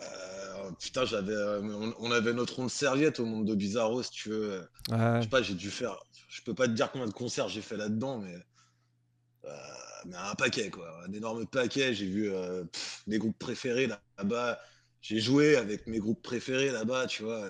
Euh, 0.00 0.70
putain, 0.80 1.04
j'avais, 1.04 1.36
on, 1.36 1.94
on 1.98 2.10
avait 2.10 2.32
notre 2.32 2.56
ronde 2.56 2.70
serviette 2.70 3.20
au 3.20 3.24
monde 3.24 3.46
de 3.46 3.54
Bizarro, 3.54 4.02
si 4.02 4.10
tu 4.10 4.30
veux. 4.30 4.68
Je 5.18 5.22
sais 5.22 5.28
pas, 5.28 5.42
j'ai 5.42 5.54
dû 5.54 5.70
faire. 5.70 5.96
Je 6.28 6.42
peux 6.42 6.54
pas 6.54 6.66
te 6.66 6.72
dire 6.72 6.90
combien 6.90 7.06
de 7.06 7.12
concerts 7.12 7.48
j'ai 7.48 7.62
fait 7.62 7.76
là-dedans, 7.76 8.18
mais. 8.18 8.34
euh, 9.44 9.50
mais 10.06 10.16
un 10.16 10.34
paquet, 10.34 10.70
quoi. 10.70 11.04
Un 11.06 11.12
énorme 11.12 11.46
paquet. 11.46 11.94
J'ai 11.94 12.06
vu 12.06 12.30
pff, 12.72 13.02
mes 13.06 13.18
groupes 13.18 13.38
préférés 13.38 13.86
là- 13.86 14.02
là-bas. 14.18 14.58
J'ai 15.02 15.20
joué 15.20 15.56
avec 15.56 15.86
mes 15.86 15.98
groupes 16.00 16.22
préférés 16.22 16.70
là-bas, 16.72 17.06
tu 17.06 17.22
vois. 17.22 17.48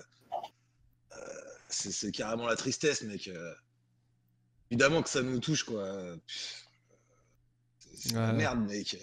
C'est 1.71 2.13
carrément 2.13 2.47
la 2.47 2.57
tristesse, 2.57 3.03
mec. 3.03 3.31
Évidemment 4.75 5.03
que 5.03 5.09
ça 5.09 5.23
nous 5.23 5.39
touche, 5.39 5.63
quoi. 5.63 5.87
C'est 7.95 8.13
Ouais. 8.17 8.33
merde, 8.33 8.59
mec. 8.67 8.99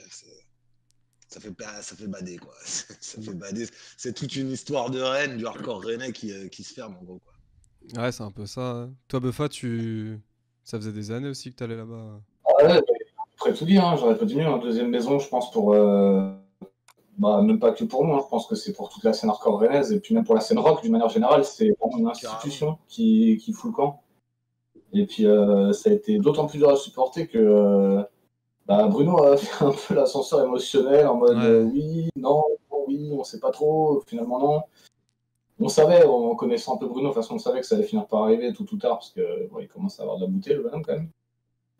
Ça 1.29 1.39
fait, 1.39 1.55
ça 1.81 1.95
fait 1.95 2.07
bader, 2.07 2.38
quoi. 2.39 2.53
ça 2.65 3.21
fait 3.21 3.34
bader. 3.34 3.65
C'est 3.95 4.13
toute 4.13 4.36
une 4.36 4.51
histoire 4.51 4.89
de 4.89 4.99
Rennes, 4.99 5.38
du 5.38 5.45
hardcore 5.47 5.81
rennais 5.81 6.12
qui, 6.12 6.34
euh, 6.34 6.49
qui 6.49 6.63
se 6.63 6.73
ferme, 6.73 6.97
en 6.99 7.03
gros, 7.03 7.19
quoi. 7.19 8.03
ouais 8.03 8.12
c'est 8.12 8.23
un 8.23 8.31
peu 8.31 8.45
ça. 8.45 8.62
hein. 8.71 8.93
Toi, 9.07 9.21
Buffa, 9.21 9.47
tu... 9.47 10.19
ça 10.65 10.77
faisait 10.77 10.91
des 10.91 11.10
années 11.12 11.29
aussi 11.29 11.51
que 11.51 11.55
tu 11.57 11.63
allais 11.63 11.77
là-bas. 11.77 12.19
Ah 12.45 12.65
ouais, 12.65 12.81
après 13.39 13.53
tout 13.53 13.63
dire, 13.65 13.86
hein, 13.86 13.95
j'aurais 13.97 14.17
pas 14.17 14.25
dit 14.25 14.36
mieux. 14.36 14.45
En 14.47 14.57
deuxième 14.57 14.89
maison, 14.89 15.19
je 15.19 15.29
pense 15.29 15.51
pour. 15.51 15.73
euh, 15.73 16.34
Bah, 17.17 17.41
même 17.41 17.60
pas 17.60 17.71
que 17.71 17.86
pour 17.86 18.05
nous, 18.05 18.13
hein, 18.13 18.19
je 18.21 18.27
pense 18.29 18.45
que 18.45 18.55
c'est 18.55 18.73
pour 18.73 18.89
toute 18.89 19.05
la 19.05 19.13
scène 19.13 19.29
hardcore 19.29 19.57
rennaise 19.57 19.93
et 19.93 20.01
puis 20.01 20.13
même 20.13 20.25
pour 20.25 20.36
la 20.36 20.41
scène 20.41 20.60
rock 20.60 20.81
d'une 20.81 20.91
manière 20.91 21.07
générale, 21.10 21.45
c'est 21.45 21.69
vraiment 21.79 21.97
une 21.97 22.07
institution 22.10 22.77
qui, 22.89 23.38
qui 23.41 23.53
fout 23.53 23.71
le 23.71 23.75
camp. 23.77 24.03
Et 24.93 25.06
puis 25.06 25.25
euh, 25.25 25.71
ça 25.73 25.89
a 25.89 25.93
été 25.93 26.17
d'autant 26.19 26.47
plus 26.47 26.58
dur 26.58 26.69
à 26.69 26.75
supporter 26.75 27.27
que 27.27 27.38
euh, 27.38 28.01
bah, 28.65 28.88
Bruno 28.88 29.23
a 29.23 29.38
fait 29.38 29.63
un 29.63 29.71
peu 29.71 29.93
l'ascenseur 29.95 30.43
émotionnel 30.43 31.08
en 31.08 31.15
mode 31.15 31.38
Ouais. 31.38 31.45
euh, 31.45 31.63
oui, 31.63 32.10
non, 32.15 32.43
non, 32.71 32.84
oui, 32.88 33.10
on 33.13 33.23
sait 33.23 33.39
pas 33.39 33.51
trop, 33.51 34.01
finalement 34.06 34.39
non. 34.39 34.62
On 35.63 35.69
savait, 35.69 36.04
en 36.04 36.36
connaissant 36.36 36.75
un 36.75 36.77
peu 36.77 36.88
Bruno, 36.88 37.10
de 37.10 37.13
toute 37.13 37.21
façon 37.21 37.36
on 37.36 37.39
savait 37.39 37.62
que 37.62 37.67
ça 37.67 37.75
allait 37.75 37.84
finir 37.86 38.08
par 38.08 38.23
arriver 38.23 38.51
tout 38.51 38.67
ou 38.73 38.77
tard 38.77 38.97
parce 38.97 39.12
que 39.12 39.47
bon, 39.49 39.60
il 39.60 39.67
commence 39.67 39.99
à 39.99 40.04
avoir 40.04 40.17
de 40.17 40.23
la 40.25 40.30
bouteille 40.32 40.56
le 40.56 40.63
bonhomme 40.63 40.84
quand 40.84 40.93
même. 40.93 41.10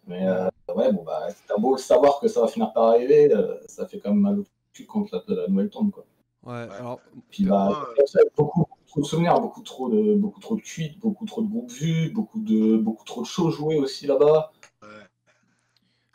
Mais 0.08 0.28
euh, 0.28 0.48
ouais, 0.76 0.92
bon 0.92 1.04
bah 1.04 1.28
t'as 1.48 1.58
beau 1.58 1.72
le 1.74 1.80
savoir 1.80 2.20
que 2.20 2.28
ça 2.28 2.42
va 2.42 2.48
finir 2.48 2.72
par 2.74 2.86
arriver, 2.86 3.34
euh, 3.34 3.56
ça 3.68 3.88
fait 3.88 4.00
quand 4.00 4.10
même 4.12 4.20
mal 4.20 4.40
au 4.40 4.44
cul 4.74 4.86
quand 4.86 5.12
la, 5.12 5.22
la 5.28 5.48
nouvelle 5.48 5.70
tombe 5.70 5.92
quoi. 5.92 6.06
Ouais, 6.46 6.54
Ouais. 6.54 6.76
alors, 6.80 7.00
Puis 7.30 7.46
bah, 7.46 7.70
comme 7.96 8.08
ça, 8.08 8.20
beaucoup 8.38 8.66
trop 8.92 9.02
de 9.02 9.06
souvenirs, 9.06 9.40
beaucoup 9.40 9.62
trop 9.62 9.90
de, 9.90 10.16
beaucoup 10.16 10.42
trop 10.42 10.56
de 10.56 10.62
cuites, 10.62 11.00
beaucoup 11.00 11.26
trop 11.26 11.42
de 11.42 11.48
groupes 11.48 11.72
vus, 11.72 12.12
beaucoup 12.12 12.40
de, 12.40 12.76
beaucoup 12.76 13.06
trop 13.06 13.22
de 13.22 13.26
shows 13.26 13.50
joués 13.50 13.80
aussi 13.80 14.06
là-bas. 14.06 14.52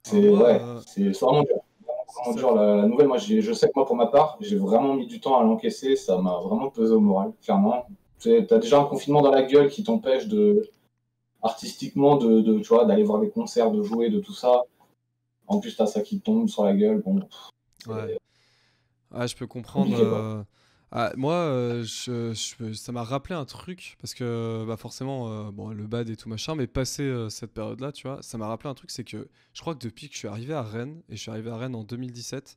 C'est 0.03 0.21
moi, 0.21 0.45
ouais, 0.45 0.61
euh, 0.61 0.81
c'est 0.87 1.09
vraiment 1.11 1.43
dur. 1.43 1.57
Vraiment 2.15 2.37
dur. 2.37 2.55
La, 2.55 2.77
la 2.77 2.87
nouvelle, 2.87 3.09
moi, 3.09 3.17
je 3.17 3.53
sais 3.53 3.67
que 3.67 3.73
moi, 3.75 3.87
pour 3.87 3.97
ma 3.97 4.07
part, 4.07 4.37
j'ai 4.41 4.57
vraiment 4.57 4.95
mis 4.95 5.07
du 5.07 5.21
temps 5.21 5.39
à 5.39 5.43
l'encaisser. 5.43 5.97
Ça 5.97 6.19
m'a 6.19 6.39
vraiment 6.39 6.71
pesé 6.71 6.93
au 6.93 7.01
moral, 7.01 7.33
clairement. 7.43 7.87
Tu 8.21 8.37
as 8.37 8.59
déjà 8.59 8.79
un 8.79 8.85
confinement 8.85 9.23
dans 9.23 9.33
la 9.33 9.43
gueule 9.43 9.69
qui 9.69 9.83
t'empêche 9.83 10.29
de 10.29 10.63
artistiquement 11.43 12.17
de, 12.17 12.41
de 12.41 12.59
tu 12.59 12.69
vois 12.69 12.85
d'aller 12.85 13.03
voir 13.03 13.21
des 13.21 13.31
concerts, 13.31 13.71
de 13.71 13.83
jouer, 13.83 14.11
de 14.11 14.21
tout 14.21 14.33
ça. 14.35 14.63
En 15.49 15.61
plus, 15.61 15.77
t'as 15.77 15.87
ça 15.87 16.03
qui 16.03 16.21
tombe 16.21 16.49
sur 16.49 16.65
la 16.65 16.75
gueule. 16.75 17.03
Bon, 17.03 17.21
Ouais. 17.87 18.19
Ah, 19.13 19.27
je 19.27 19.35
peux 19.35 19.47
comprendre. 19.47 19.97
Euh, 19.99 20.43
ah, 20.99 21.13
moi, 21.15 21.35
euh, 21.35 21.85
ça 21.85 22.91
m'a 22.91 23.03
rappelé 23.03 23.35
un 23.35 23.45
truc 23.45 23.99
parce 24.01 24.15
que 24.15 24.65
bah, 24.67 24.79
forcément, 24.79 25.31
euh, 25.31 25.51
bon, 25.51 25.69
le 25.69 25.87
bad 25.87 26.09
et 26.09 26.17
tout 26.17 26.31
machin, 26.31 26.55
mais 26.55 26.67
passé 26.67 27.03
euh, 27.03 27.29
cette 27.29 27.53
période-là, 27.53 27.93
tu 27.93 28.09
vois, 28.09 28.23
ça 28.23 28.39
m'a 28.39 28.47
rappelé 28.47 28.71
un 28.71 28.75
truc, 28.75 28.91
c'est 28.91 29.05
que 29.05 29.29
je 29.53 29.61
crois 29.61 29.75
que 29.75 29.81
depuis 29.81 30.09
que 30.09 30.15
je 30.15 30.21
suis 30.21 30.29
arrivé 30.29 30.55
à 30.55 30.63
Rennes 30.63 31.03
et 31.11 31.17
je 31.17 31.21
suis 31.21 31.31
arrivé 31.31 31.51
à 31.51 31.59
Rennes 31.59 31.75
en 31.75 31.85
2017, 31.85 32.57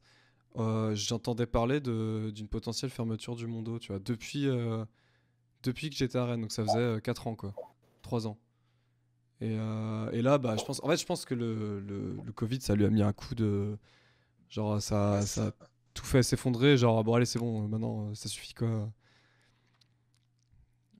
euh, 0.55 0.95
j'entendais 0.95 1.47
parler 1.47 1.81
d'une 1.81 2.47
potentielle 2.47 2.91
fermeture 2.91 3.35
du 3.35 3.45
Mondo, 3.45 3.77
tu 3.77 3.91
vois, 3.91 3.99
depuis, 3.99 4.47
depuis 5.63 5.89
que 5.89 5.97
j'étais 5.97 6.17
à 6.17 6.23
Rennes, 6.23 6.39
donc 6.39 6.53
ça 6.53 6.63
faisait 6.63 7.01
4 7.01 7.27
ans, 7.27 7.35
quoi, 7.35 7.53
3 8.03 8.25
ans. 8.25 8.37
Et, 9.41 9.57
là, 9.57 10.37
bah, 10.37 10.55
je 10.57 10.63
pense, 10.63 10.81
en 10.81 10.87
fait, 10.87 10.95
je 10.95 11.05
pense 11.05 11.25
que 11.25 11.35
le, 11.35 12.15
Covid, 12.35 12.61
ça 12.61 12.73
lui 12.75 12.85
a 12.85 12.89
mis 12.89 13.01
un 13.01 13.11
coup 13.11 13.35
de, 13.35 13.77
genre, 14.49 14.81
ça, 14.81 15.19
tout 15.99 16.05
fait 16.05 16.23
s'effondrer, 16.23 16.77
genre, 16.77 17.03
bon, 17.03 17.13
allez, 17.15 17.25
c'est 17.25 17.39
bon, 17.39 17.63
euh, 17.63 17.67
maintenant, 17.67 18.07
euh, 18.09 18.13
ça 18.15 18.29
suffit, 18.29 18.53
quoi. 18.53 18.67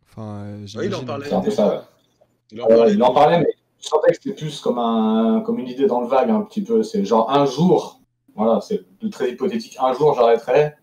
Enfin, 0.05 0.43
euh, 0.45 0.65
Ouais, 0.75 0.87
il 0.87 0.95
en 0.95 1.05
parlait 1.05 1.27
C'est 1.27 1.33
un 1.35 1.39
peu 1.41 1.49
déjà. 1.49 1.55
ça. 1.55 1.89
Il 2.51 2.61
en 2.61 2.65
Ouais, 2.67 2.75
parlait 2.77 2.93
il 2.93 3.03
en 3.03 3.07
déjà. 3.09 3.19
parlait, 3.19 3.39
mais 3.39 3.53
je 3.79 3.87
sentais 3.87 4.09
que 4.11 4.15
c'était 4.15 4.33
plus 4.35 4.59
comme, 4.61 4.79
un, 4.79 5.41
comme 5.45 5.59
une 5.59 5.67
idée 5.67 5.85
dans 5.87 6.01
le 6.01 6.07
vague, 6.07 6.29
un 6.29 6.41
petit 6.41 6.63
peu. 6.63 6.83
C'est 6.83 7.05
genre 7.05 7.29
un 7.31 7.45
jour, 7.45 8.01
voilà, 8.35 8.59
c'est 8.61 8.83
très 9.11 9.31
hypothétique, 9.31 9.77
un 9.79 9.93
jour 9.93 10.13
j'arrêterai. 10.15 10.73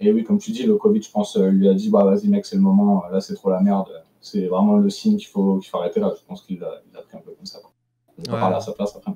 Et 0.00 0.12
oui, 0.12 0.24
comme 0.24 0.38
tu 0.38 0.50
dis, 0.50 0.64
le 0.64 0.76
Covid, 0.76 1.00
je 1.02 1.10
pense, 1.10 1.36
euh, 1.36 1.48
lui 1.48 1.68
a 1.68 1.74
dit 1.74 1.90
bah 1.90 2.04
vas-y, 2.04 2.26
mec, 2.28 2.44
c'est 2.46 2.56
le 2.56 2.62
moment, 2.62 3.04
là, 3.12 3.20
c'est 3.20 3.34
trop 3.34 3.50
la 3.50 3.60
merde. 3.60 3.88
C'est 4.20 4.46
vraiment 4.46 4.76
le 4.76 4.88
signe 4.90 5.16
qu'il 5.16 5.28
faut, 5.28 5.58
qu'il 5.58 5.68
faut 5.70 5.78
arrêter 5.78 6.00
là. 6.00 6.12
Je 6.18 6.24
pense 6.26 6.42
qu'il 6.42 6.56
il 6.56 6.60
l'a 6.92 7.02
pris 7.02 7.16
un 7.16 7.20
peu 7.20 7.32
comme 7.32 7.46
ça. 7.46 7.60
quoi. 7.60 7.70
Pas 8.26 8.40
parler 8.40 8.56
à 8.56 8.60
sa 8.60 8.72
place 8.72 8.94
après. 8.96 9.12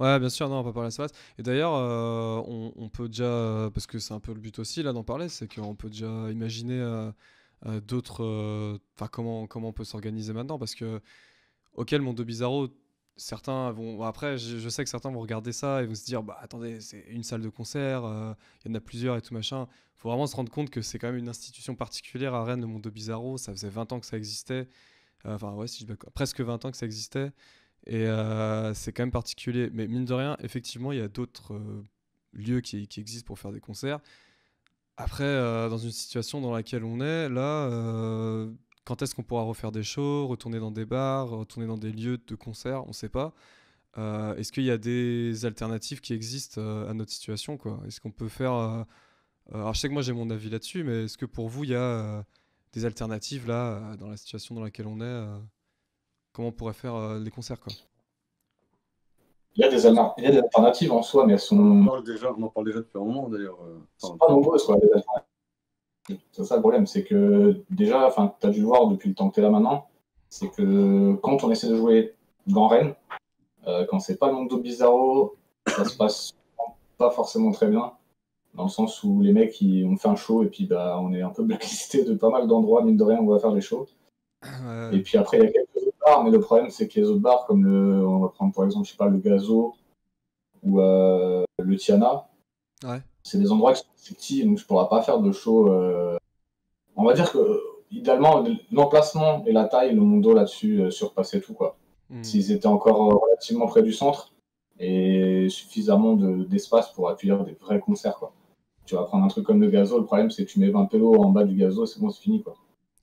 Ouais, 0.00 0.18
bien 0.18 0.28
sûr, 0.28 0.48
non, 0.48 0.58
on 0.58 0.64
pas 0.64 0.72
parler 0.72 0.88
de 0.88 0.94
Savas. 0.94 1.12
Et 1.38 1.42
d'ailleurs, 1.42 1.74
euh, 1.74 2.42
on, 2.76 2.88
peut 2.88 3.08
déjà, 3.08 3.70
parce 3.72 3.86
que 3.86 3.98
c'est 4.00 4.12
un 4.12 4.20
peu 4.20 4.32
le 4.34 4.40
but 4.40 4.58
aussi 4.58 4.82
là 4.82 4.92
d'en 4.92 5.04
parler, 5.04 5.28
c'est 5.28 5.52
qu'on 5.52 5.76
peut 5.76 5.88
déjà 5.88 6.30
imaginer 6.32 6.80
euh, 6.80 7.12
euh, 7.66 7.80
d'autres, 7.80 8.80
enfin 8.96 9.08
comment 9.08 9.46
comment 9.46 9.68
on 9.68 9.72
peut 9.72 9.84
s'organiser 9.84 10.32
maintenant, 10.32 10.58
parce 10.58 10.74
que 10.74 11.00
ok, 11.74 11.92
le 11.92 12.00
monde 12.00 12.16
de 12.16 12.24
Bizarro, 12.24 12.68
certains 13.16 13.70
vont, 13.72 14.02
après, 14.02 14.38
je, 14.38 14.68
sais 14.68 14.84
que 14.84 14.90
certains 14.90 15.10
vont 15.10 15.20
regarder 15.20 15.52
ça 15.52 15.82
et 15.82 15.86
vont 15.86 15.94
se 15.94 16.04
dire, 16.04 16.22
bah 16.24 16.38
attendez, 16.42 16.80
c'est 16.80 17.04
une 17.10 17.22
salle 17.22 17.42
de 17.42 17.48
concert, 17.48 18.02
il 18.64 18.70
y 18.70 18.72
en 18.72 18.74
a 18.74 18.80
plusieurs 18.80 19.16
et 19.16 19.22
tout 19.22 19.34
machin. 19.34 19.68
Faut 19.96 20.08
vraiment 20.08 20.26
se 20.26 20.36
rendre 20.36 20.50
compte 20.50 20.70
que 20.70 20.82
c'est 20.82 20.98
quand 20.98 21.08
même 21.08 21.18
une 21.18 21.28
institution 21.28 21.76
particulière 21.76 22.34
à 22.34 22.44
Rennes, 22.44 22.60
le 22.60 22.66
monde 22.66 22.82
de 22.82 22.90
Bizarro. 22.90 23.38
Ça 23.38 23.52
faisait 23.52 23.68
20 23.70 23.92
ans 23.92 24.00
que 24.00 24.06
ça 24.06 24.16
existait, 24.16 24.68
enfin 25.24 25.52
ouais, 25.54 25.68
si 25.68 25.86
je 25.86 25.94
presque 26.14 26.40
20 26.40 26.64
ans 26.64 26.70
que 26.72 26.76
ça 26.76 26.86
existait. 26.86 27.32
Et 27.86 28.06
euh, 28.06 28.72
c'est 28.74 28.92
quand 28.92 29.02
même 29.02 29.10
particulier. 29.10 29.70
Mais 29.72 29.86
mine 29.86 30.04
de 30.04 30.14
rien, 30.14 30.36
effectivement, 30.40 30.92
il 30.92 30.98
y 30.98 31.02
a 31.02 31.08
d'autres 31.08 31.54
euh, 31.54 31.82
lieux 32.32 32.60
qui, 32.60 32.88
existent 32.96 33.26
pour 33.26 33.38
faire 33.38 33.52
des 33.52 33.60
concerts. 33.60 34.00
Après, 34.96 35.24
euh, 35.24 35.68
dans 35.68 35.78
une 35.78 35.90
situation 35.90 36.40
dans 36.40 36.52
laquelle 36.52 36.84
on 36.84 37.00
est, 37.00 37.28
là, 37.28 37.68
quand 38.84 39.02
est-ce 39.02 39.14
qu'on 39.14 39.22
pourra 39.22 39.42
refaire 39.42 39.72
des 39.72 39.82
shows, 39.82 40.26
retourner 40.26 40.60
dans 40.60 40.70
des 40.70 40.84
bars, 40.84 41.28
retourner 41.28 41.66
dans 41.66 41.78
des 41.78 41.92
lieux 41.92 42.18
de 42.18 42.34
concert, 42.34 42.84
on 42.84 42.88
ne 42.88 42.92
sait 42.92 43.08
pas. 43.08 43.34
Est-ce 43.96 44.52
qu'il 44.52 44.64
y 44.64 44.70
a 44.70 44.78
des 44.78 45.44
alternatives 45.46 46.00
qui 46.00 46.14
existent 46.14 46.60
à 46.60 46.94
notre 46.94 47.12
situation, 47.12 47.56
quoi? 47.56 47.80
Est-ce 47.86 48.00
qu'on 48.00 48.10
peut 48.10 48.28
faire... 48.28 48.52
alors 49.52 49.74
je 49.74 49.80
sais 49.80 49.88
que 49.88 49.92
moi 49.92 50.02
j'ai 50.02 50.12
mon 50.12 50.30
avis 50.30 50.50
là-dessus, 50.50 50.84
mais 50.84 51.04
est-ce 51.04 51.18
que 51.18 51.26
pour 51.26 51.48
vous, 51.48 51.64
il 51.64 51.70
y 51.70 51.74
a 51.74 52.24
des 52.72 52.84
alternatives 52.84 53.48
là, 53.48 53.96
dans 53.96 54.08
la 54.08 54.16
situation 54.16 54.54
dans 54.54 54.62
laquelle 54.62 54.86
on 54.86 55.00
est? 55.00 55.26
Euh, 56.34 56.36
comment 56.36 56.48
on 56.48 56.52
pourrait 56.52 56.72
faire 56.74 56.94
euh, 56.94 57.18
les 57.18 57.30
concerts, 57.30 57.60
quoi? 57.60 57.72
Il 59.56 59.60
y 59.60 59.64
a 59.64 59.68
des, 59.68 59.86
alter- 59.86 60.12
il 60.18 60.24
y 60.24 60.26
a 60.26 60.30
des 60.32 60.38
alternatives 60.38 60.92
en 60.92 61.02
soi, 61.02 61.26
mais 61.26 61.34
elles 61.34 61.38
On, 61.52 61.82
sont 61.82 61.84
parle 61.86 62.04
déjà, 62.04 62.32
on 62.36 62.42
en 62.42 62.48
parle 62.48 62.66
déjà 62.66 62.78
depuis 62.80 62.98
un 62.98 63.04
moment 63.04 63.28
d'ailleurs. 63.28 63.58
euh, 63.64 63.78
sont 63.98 64.08
enfin, 64.14 64.26
pas 64.26 64.32
nombreuses, 64.32 64.64
quoi, 64.64 64.76
les 64.76 64.82
alternatives. 64.92 65.28
C'est 66.32 66.44
ça 66.44 66.56
le 66.56 66.60
problème, 66.60 66.86
c'est 66.86 67.04
que 67.04 67.62
déjà, 67.70 68.06
enfin, 68.06 68.34
tu 68.40 68.46
as 68.46 68.50
dû 68.50 68.60
le 68.60 68.66
voir 68.66 68.88
depuis 68.88 69.08
le 69.08 69.14
temps 69.14 69.30
que 69.30 69.34
tu 69.34 69.40
es 69.40 69.42
là 69.42 69.50
maintenant, 69.50 69.86
c'est 70.28 70.50
que 70.50 71.14
quand 71.22 71.44
on 71.44 71.50
essaie 71.50 71.68
de 71.68 71.76
jouer 71.76 72.14
dans 72.46 72.66
Rennes, 72.68 72.94
euh, 73.66 73.86
quand 73.88 74.00
c'est 74.00 74.16
pas 74.16 74.26
le 74.28 74.34
Mondo 74.34 74.58
Bizarro, 74.58 75.36
ça 75.66 75.84
se 75.84 75.96
passe 75.96 76.32
pas 76.98 77.10
forcément 77.10 77.52
très 77.52 77.68
bien, 77.68 77.94
dans 78.54 78.64
le 78.64 78.68
sens 78.68 79.02
où 79.04 79.22
les 79.22 79.32
mecs 79.32 79.60
ils 79.62 79.86
ont 79.86 79.96
fait 79.96 80.08
un 80.08 80.16
show 80.16 80.42
et 80.42 80.48
puis 80.48 80.66
bah, 80.66 80.98
on 81.00 81.12
est 81.14 81.22
un 81.22 81.30
peu 81.30 81.42
blacklisté 81.50 82.04
de 82.04 82.14
pas 82.14 82.28
mal 82.28 82.48
d'endroits, 82.48 82.82
mine 82.84 82.96
de 82.96 83.04
rien, 83.04 83.18
on 83.20 83.26
va 83.26 83.38
faire 83.38 83.52
les 83.52 83.60
shows. 83.62 83.86
Et 84.92 85.00
puis 85.00 85.16
après, 85.16 85.38
il 85.38 85.44
y 85.44 85.46
a 85.46 85.52
quelques 85.52 85.76
autres 85.76 85.83
bars, 86.04 86.22
mais 86.24 86.30
le 86.30 86.40
problème, 86.40 86.70
c'est 86.70 86.88
que 86.88 86.98
les 87.00 87.08
autres 87.08 87.20
bars, 87.20 87.46
comme 87.46 87.64
le, 87.64 88.06
on 88.06 88.20
va 88.20 88.28
prendre 88.28 88.52
pour 88.52 88.64
exemple, 88.64 88.86
je 88.86 88.92
sais 88.92 88.96
pas, 88.96 89.08
le 89.08 89.18
Gazo 89.18 89.74
ou 90.62 90.80
euh, 90.80 91.44
le 91.62 91.76
Tiana, 91.76 92.26
Ouais. 92.84 93.00
c'est 93.22 93.38
des 93.38 93.50
endroits 93.52 93.72
qui 93.72 93.82
sont 93.96 94.14
petits, 94.14 94.44
donc 94.44 94.58
je 94.58 94.66
pourrais 94.66 94.88
pas 94.88 95.02
faire 95.02 95.18
de 95.20 95.32
show. 95.32 95.68
euh, 95.72 96.16
On 96.96 97.04
va 97.04 97.14
dire 97.14 97.30
que, 97.32 97.60
idéalement, 97.90 98.44
l'emplacement 98.70 99.42
et 99.46 99.52
la 99.52 99.64
taille, 99.64 99.94
le 99.94 100.00
Mondo 100.02 100.32
là-dessus 100.34 100.80
euh, 100.82 100.90
surpassait 100.90 101.40
tout, 101.40 101.54
quoi. 101.54 101.76
Hmm. 102.10 102.22
S'ils 102.22 102.52
étaient 102.52 102.66
encore 102.66 103.12
euh, 103.12 103.16
relativement 103.16 103.66
près 103.66 103.82
du 103.82 103.92
centre 103.92 104.32
et 104.78 105.48
suffisamment 105.48 106.14
de- 106.14 106.44
d'espace 106.44 106.92
pour 106.92 107.08
accueillir 107.08 107.44
des 107.44 107.52
vrais 107.54 107.80
concerts, 107.80 108.16
quoi. 108.18 108.32
Tu 108.86 108.94
vas 108.96 109.04
prendre 109.04 109.24
un 109.24 109.28
truc 109.28 109.46
comme 109.46 109.60
le 109.62 109.70
Gazo, 109.70 109.98
le 109.98 110.04
problème, 110.04 110.30
c'est 110.30 110.44
que 110.44 110.50
tu 110.50 110.60
mets 110.60 110.68
20 110.70 110.84
pélos 110.86 111.14
en 111.14 111.30
bas 111.30 111.44
du 111.44 111.54
Gazo, 111.56 111.86
c'est 111.86 112.00
bon, 112.00 112.10
c'est 112.10 112.20
fini, 112.22 112.42
quoi. 112.42 112.54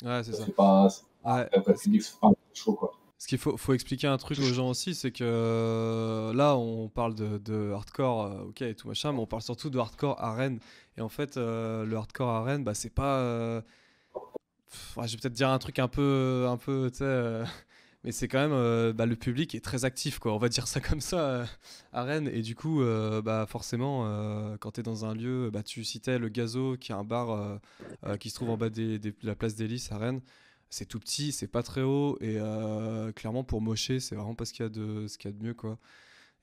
Ouais, 0.06 0.22
c'est 0.24 0.34
ça. 0.34 0.46
Pas, 0.56 0.88
Ouais. 1.24 1.50
public, 1.50 2.02
c'est 2.04 2.20
show, 2.54 2.74
quoi. 2.74 2.94
Ce 3.18 3.28
qu'il 3.28 3.38
faut, 3.38 3.56
faut 3.56 3.74
expliquer 3.74 4.08
un 4.08 4.18
truc 4.18 4.40
aux 4.40 4.52
gens 4.52 4.70
aussi, 4.70 4.96
c'est 4.96 5.12
que 5.12 5.24
euh, 5.24 6.34
là, 6.34 6.58
on 6.58 6.90
parle 6.90 7.14
de, 7.14 7.38
de 7.38 7.72
hardcore, 7.72 8.24
euh, 8.26 8.42
ok, 8.46 8.64
et 8.64 8.74
tout 8.76 8.88
machin, 8.88 9.12
mais 9.12 9.20
on 9.20 9.28
parle 9.28 9.44
surtout 9.44 9.70
de 9.70 9.78
hardcore 9.78 10.20
à 10.20 10.34
Rennes. 10.34 10.60
Et 10.98 11.02
en 11.02 11.10
fait, 11.10 11.38
euh, 11.38 11.86
le 11.86 11.96
hardcore 11.98 12.30
à 12.30 12.44
Rennes, 12.44 12.64
bah, 12.64 12.74
c'est 12.74 12.90
pas. 12.90 13.20
euh, 13.20 13.62
pff, 14.70 14.98
ouais, 14.98 15.08
je 15.08 15.14
vais 15.16 15.22
peut-être 15.22 15.34
dire 15.34 15.50
un 15.50 15.60
truc 15.60 15.80
un 15.80 15.88
peu, 15.88 16.46
un 16.50 16.58
peu, 16.58 16.90
euh, 17.02 17.46
mais 18.04 18.12
c'est 18.12 18.28
quand 18.28 18.40
même, 18.40 18.52
euh, 18.54 18.94
bah, 18.94 19.06
le 19.06 19.16
public 19.16 19.54
est 19.56 19.64
très 19.64 19.86
actif, 19.86 20.20
quoi. 20.20 20.34
On 20.34 20.38
va 20.38 20.50
dire 20.50 20.68
ça 20.68 20.80
comme 20.82 21.02
ça 21.02 21.20
euh, 21.20 21.46
à 21.94 22.04
Rennes. 22.04 22.30
Et 22.34 22.42
du 22.42 22.56
coup, 22.56 22.82
euh, 22.82 23.22
bah, 23.22 23.46
forcément, 23.48 24.04
euh, 24.06 24.58
quand 24.58 24.72
tu 24.72 24.80
es 24.82 24.84
dans 24.84 25.06
un 25.06 25.14
lieu, 25.14 25.50
bah, 25.52 25.64
tu 25.64 25.84
citais 25.84 26.18
le 26.20 26.30
Gazo, 26.30 26.78
qui 26.78 26.92
est 26.92 26.96
un 26.96 27.04
bar 27.04 27.32
euh, 27.32 27.58
euh, 28.06 28.18
qui 28.18 28.30
se 28.30 28.36
trouve 28.36 28.50
en 28.52 28.58
bas 28.58 28.70
de 28.70 29.00
la 29.24 29.36
place 29.36 29.56
des 29.56 29.68
Lys 29.68 29.92
à 29.92 29.98
Rennes 29.98 30.22
c'est 30.72 30.86
tout 30.88 31.00
petit, 31.00 31.32
c'est 31.32 31.48
pas 31.48 31.62
très 31.64 31.82
haut 31.84 32.18
et 32.22 32.38
euh, 32.40 33.12
clairement 33.12 33.44
pour 33.44 33.62
mocher, 33.62 34.00
c'est 34.00 34.16
vraiment 34.16 34.34
pas 34.36 34.46
ce 34.46 34.54
qu'il 34.54 34.64
y 34.64 34.66
a 34.66 34.70
de 34.70 35.08
ce 35.08 35.20
qu'il 35.20 35.30
y 35.32 35.34
a 35.36 35.38
de 35.38 35.44
mieux 35.44 35.54
quoi. 35.54 35.78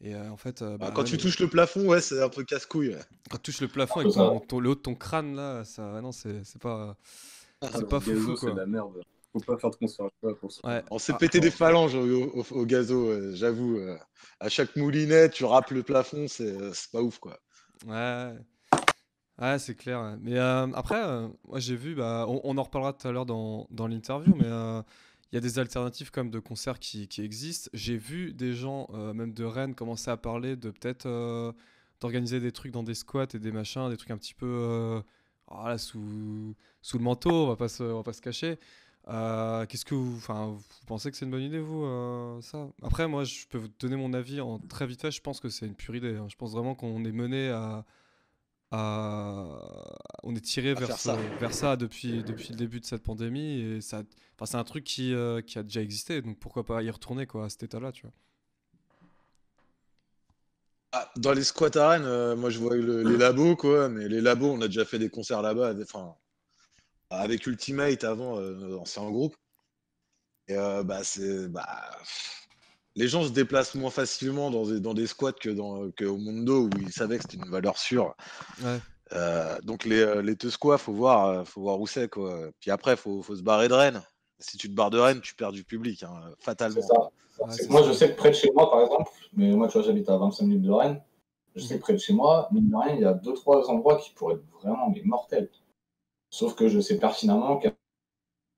Et 0.00 0.14
euh, 0.14 0.30
en 0.30 0.36
fait, 0.36 0.62
euh, 0.62 0.78
Bah, 0.78 0.86
bah, 0.86 0.92
quand 0.94 1.02
ouais, 1.02 1.08
tu 1.08 1.18
touches 1.18 1.40
le 1.40 1.48
plafond, 1.48 1.86
ouais, 1.88 2.00
c'est 2.00 2.22
un 2.22 2.28
peu 2.28 2.44
casse-couille. 2.44 2.90
ouais. 2.90 3.00
quand 3.30 3.38
tu 3.38 3.50
touches 3.50 3.60
le 3.62 3.68
plafond 3.68 4.00
avec 4.00 4.12
ton, 4.12 4.38
ton- 4.40 4.60
le 4.60 4.70
haut 4.70 4.74
de 4.76 4.80
ton 4.80 4.94
crâne 4.94 5.34
là, 5.34 5.64
ça, 5.64 6.00
non, 6.00 6.12
c'est 6.12 6.44
c'est 6.44 6.60
pas, 6.62 6.96
ah, 7.60 7.68
c'est 7.72 7.88
pas 7.88 7.98
Gazo, 7.98 8.14
foufou 8.20 8.36
c'est 8.36 8.54
la 8.54 8.66
merde. 8.66 9.02
Faut 9.32 9.40
pas 9.40 9.58
faire 9.58 9.70
de 9.70 9.76
concert 9.76 10.06
là 10.22 10.34
pour 10.34 10.52
ça. 10.52 10.60
Ouais. 10.64 10.84
On 10.90 10.98
s'est 10.98 11.12
Ah, 11.14 11.18
pété 11.18 11.40
des 11.40 11.50
phalanges 11.50 11.94
au, 11.96 12.30
au- 12.40 12.46
au 12.52 12.64
gazo, 12.66 13.08
euh, 13.08 13.34
j'avoue. 13.34 13.76
euh. 13.78 13.98
À 14.40 14.48
chaque 14.48 14.74
moulinet, 14.76 15.30
tu 15.30 15.44
rappes 15.44 15.70
le 15.72 15.82
plafond, 15.82 16.26
c'est 16.28 16.46
euh, 16.50 16.72
c'est 16.74 16.90
pas 16.92 17.02
ouf, 17.02 17.18
quoi. 17.18 17.38
Ouais, 17.86 18.34
ouais, 19.40 19.58
c'est 19.58 19.74
clair. 19.74 20.16
Mais 20.20 20.38
euh, 20.38 20.66
après, 20.74 21.02
euh, 21.02 21.28
moi 21.46 21.58
j'ai 21.60 21.76
vu, 21.76 21.94
bah, 21.94 22.26
on, 22.28 22.56
en 22.56 22.62
reparlera 22.62 22.92
tout 22.92 23.06
à 23.06 23.12
l'heure 23.12 23.26
dans, 23.26 23.66
dans 23.70 23.86
l'interview, 23.86 24.34
mais 24.34 24.46
euh, 24.46 24.82
il 25.32 25.36
y 25.36 25.38
a 25.38 25.40
des 25.40 25.58
alternatives 25.58 26.10
comme 26.10 26.30
de 26.30 26.38
concerts 26.38 26.78
qui, 26.78 27.08
qui 27.08 27.22
existent. 27.22 27.70
J'ai 27.74 27.96
vu 27.96 28.32
des 28.32 28.54
gens, 28.54 28.88
même 29.14 29.32
de 29.34 29.44
Rennes, 29.44 29.74
commencer 29.74 30.10
à 30.10 30.16
parler 30.16 30.56
de 30.56 30.70
peut-être 30.70 31.06
d'organiser 32.00 32.40
des 32.40 32.52
trucs 32.52 32.72
dans 32.72 32.82
des 32.82 32.94
squats 32.94 33.26
et 33.34 33.38
des 33.38 33.52
machins, 33.52 33.90
des 33.90 33.96
trucs 33.98 34.10
un 34.10 34.16
petit 34.16 34.34
peu 34.34 35.02
voilà, 35.48 35.76
sous, 35.76 36.54
sous 36.80 36.98
le 36.98 37.04
manteau, 37.04 37.30
on 37.30 37.48
va 37.48 37.56
pas 37.56 37.68
se, 37.68 37.82
on 37.82 37.98
va 37.98 38.02
pas 38.02 38.14
se 38.14 38.22
cacher. 38.22 38.58
Qu'est-ce 39.06 39.84
que 39.84 39.94
vous, 39.94 40.16
vous 40.16 40.62
pensez 40.86 41.10
que 41.10 41.16
c'est 41.18 41.26
une 41.26 41.30
bonne 41.30 41.42
idée, 41.42 41.60
vous, 41.60 41.84
ça? 42.40 42.66
Après, 42.82 43.06
moi, 43.06 43.24
je 43.24 43.46
peux 43.50 43.58
vous 43.58 43.68
donner 43.78 43.96
mon 43.96 44.14
avis 44.14 44.40
en 44.40 44.58
très 44.58 44.86
vite 44.86 45.02
fait. 45.02 45.10
Je 45.10 45.20
pense 45.20 45.40
que 45.40 45.50
c'est 45.50 45.66
une 45.66 45.74
pure 45.74 45.94
idée. 45.94 46.16
hein. 46.16 46.26
Je 46.30 46.36
pense 46.36 46.52
vraiment 46.52 46.74
qu'on 46.74 47.04
est 47.04 47.12
mené 47.12 47.50
à, 47.50 47.84
à- 48.70 49.58
on 50.22 50.34
est 50.36 50.40
tiré 50.44 50.74
vers, 50.74 50.96
ce- 50.96 51.02
ça. 51.02 51.18
vers 51.40 51.52
ça 51.54 51.76
depuis, 51.76 52.22
depuis 52.24 52.52
le 52.52 52.58
début 52.58 52.80
de 52.80 52.84
cette 52.86 53.02
pandémie 53.02 53.60
et 53.60 53.80
ça, 53.80 54.02
enfin, 54.36 54.46
c'est 54.46 54.56
un 54.56 54.64
truc 54.64 54.84
qui, 54.84 55.14
euh, 55.14 55.40
qui 55.40 55.58
a 55.58 55.62
déjà 55.62 55.80
existé. 55.80 56.20
Donc 56.22 56.38
pourquoi 56.38 56.64
pas 56.64 56.82
y 56.82 56.90
retourner 56.90 57.26
quoi, 57.26 57.46
à 57.46 57.48
cet 57.48 57.62
état-là, 57.62 57.92
tu 57.92 58.02
vois 58.02 58.12
Ah, 60.92 61.10
dans 61.16 61.32
les 61.32 61.44
squats 61.44 61.76
à 61.76 61.88
Rennes, 61.90 62.04
euh, 62.06 62.34
moi 62.36 62.48
je 62.50 62.58
vois 62.58 62.74
le- 62.74 63.02
les 63.02 63.16
labos, 63.18 63.56
quoi. 63.56 63.88
Mais 63.88 64.08
les 64.08 64.20
labos, 64.22 64.50
on 64.52 64.60
a 64.62 64.68
déjà 64.68 64.84
fait 64.86 64.98
des 64.98 65.10
concerts 65.10 65.42
là-bas. 65.42 65.74
Enfin, 65.82 66.14
avec 67.10 67.46
Ultimate 67.46 68.04
avant, 68.04 68.38
euh, 68.38 68.54
notre 68.54 68.80
ancien 68.80 69.08
groupe. 69.10 69.36
Et 70.48 70.56
euh, 70.56 70.82
bah, 70.82 71.04
c'est. 71.04 71.48
Bah, 71.48 71.90
les 72.98 73.06
gens 73.06 73.22
se 73.22 73.30
déplacent 73.30 73.76
moins 73.76 73.90
facilement 73.90 74.50
dans 74.50 74.66
des, 74.66 74.80
dans 74.80 74.92
des 74.92 75.06
squats 75.06 75.32
que 75.32 75.50
dans, 75.50 75.88
que 75.92 76.04
au 76.04 76.18
Mondo 76.18 76.64
où 76.64 76.70
ils 76.80 76.92
savaient 76.92 77.18
que 77.18 77.22
c'était 77.22 77.36
une 77.36 77.50
valeur 77.50 77.78
sûre. 77.78 78.16
Ouais. 78.60 78.78
Euh, 79.12 79.56
donc 79.62 79.84
les, 79.84 80.00
euh, 80.00 80.20
les 80.20 80.34
Teusquois, 80.34 80.78
faut 80.78 80.92
voir, 80.92 81.26
euh, 81.26 81.44
faut 81.44 81.60
voir 81.60 81.80
où 81.80 81.86
c'est 81.86 82.10
quoi. 82.10 82.50
Puis 82.58 82.72
après, 82.72 82.96
faut, 82.96 83.22
faut 83.22 83.36
se 83.36 83.42
barrer 83.42 83.68
de 83.68 83.74
Rennes. 83.74 84.02
Si 84.40 84.58
tu 84.58 84.68
te 84.68 84.74
barres 84.74 84.90
de 84.90 84.98
Rennes, 84.98 85.20
tu 85.20 85.36
perds 85.36 85.52
du 85.52 85.62
public, 85.62 86.02
hein, 86.02 86.12
fatalement. 86.40 86.82
ça. 86.82 87.00
Ouais, 87.38 87.68
moi, 87.70 87.82
ça. 87.82 87.88
je 87.88 87.92
sais 87.92 88.10
que 88.10 88.16
près 88.16 88.30
de 88.30 88.34
chez 88.34 88.50
moi, 88.52 88.68
par 88.68 88.82
exemple, 88.82 89.12
mais 89.32 89.52
moi, 89.52 89.68
tu 89.68 89.78
vois, 89.78 89.86
j'habite 89.86 90.08
à 90.08 90.18
25 90.18 90.44
minutes 90.44 90.62
de 90.62 90.72
Rennes. 90.72 91.00
Je 91.54 91.62
sais 91.62 91.76
que 91.76 91.80
près 91.80 91.92
de 91.92 91.98
chez 91.98 92.12
moi, 92.12 92.48
mine 92.50 92.68
de 92.68 92.76
rien, 92.76 92.94
il 92.96 93.00
y 93.02 93.04
a 93.04 93.14
deux, 93.14 93.34
trois 93.34 93.70
endroits 93.70 93.96
qui 93.96 94.10
pourraient 94.12 94.34
être 94.34 94.46
vraiment 94.60 94.90
mais 94.90 95.02
mortels. 95.04 95.48
Sauf 96.30 96.56
que 96.56 96.66
je 96.66 96.80
sais 96.80 96.98
pertinemment 96.98 97.58
qu'à 97.58 97.72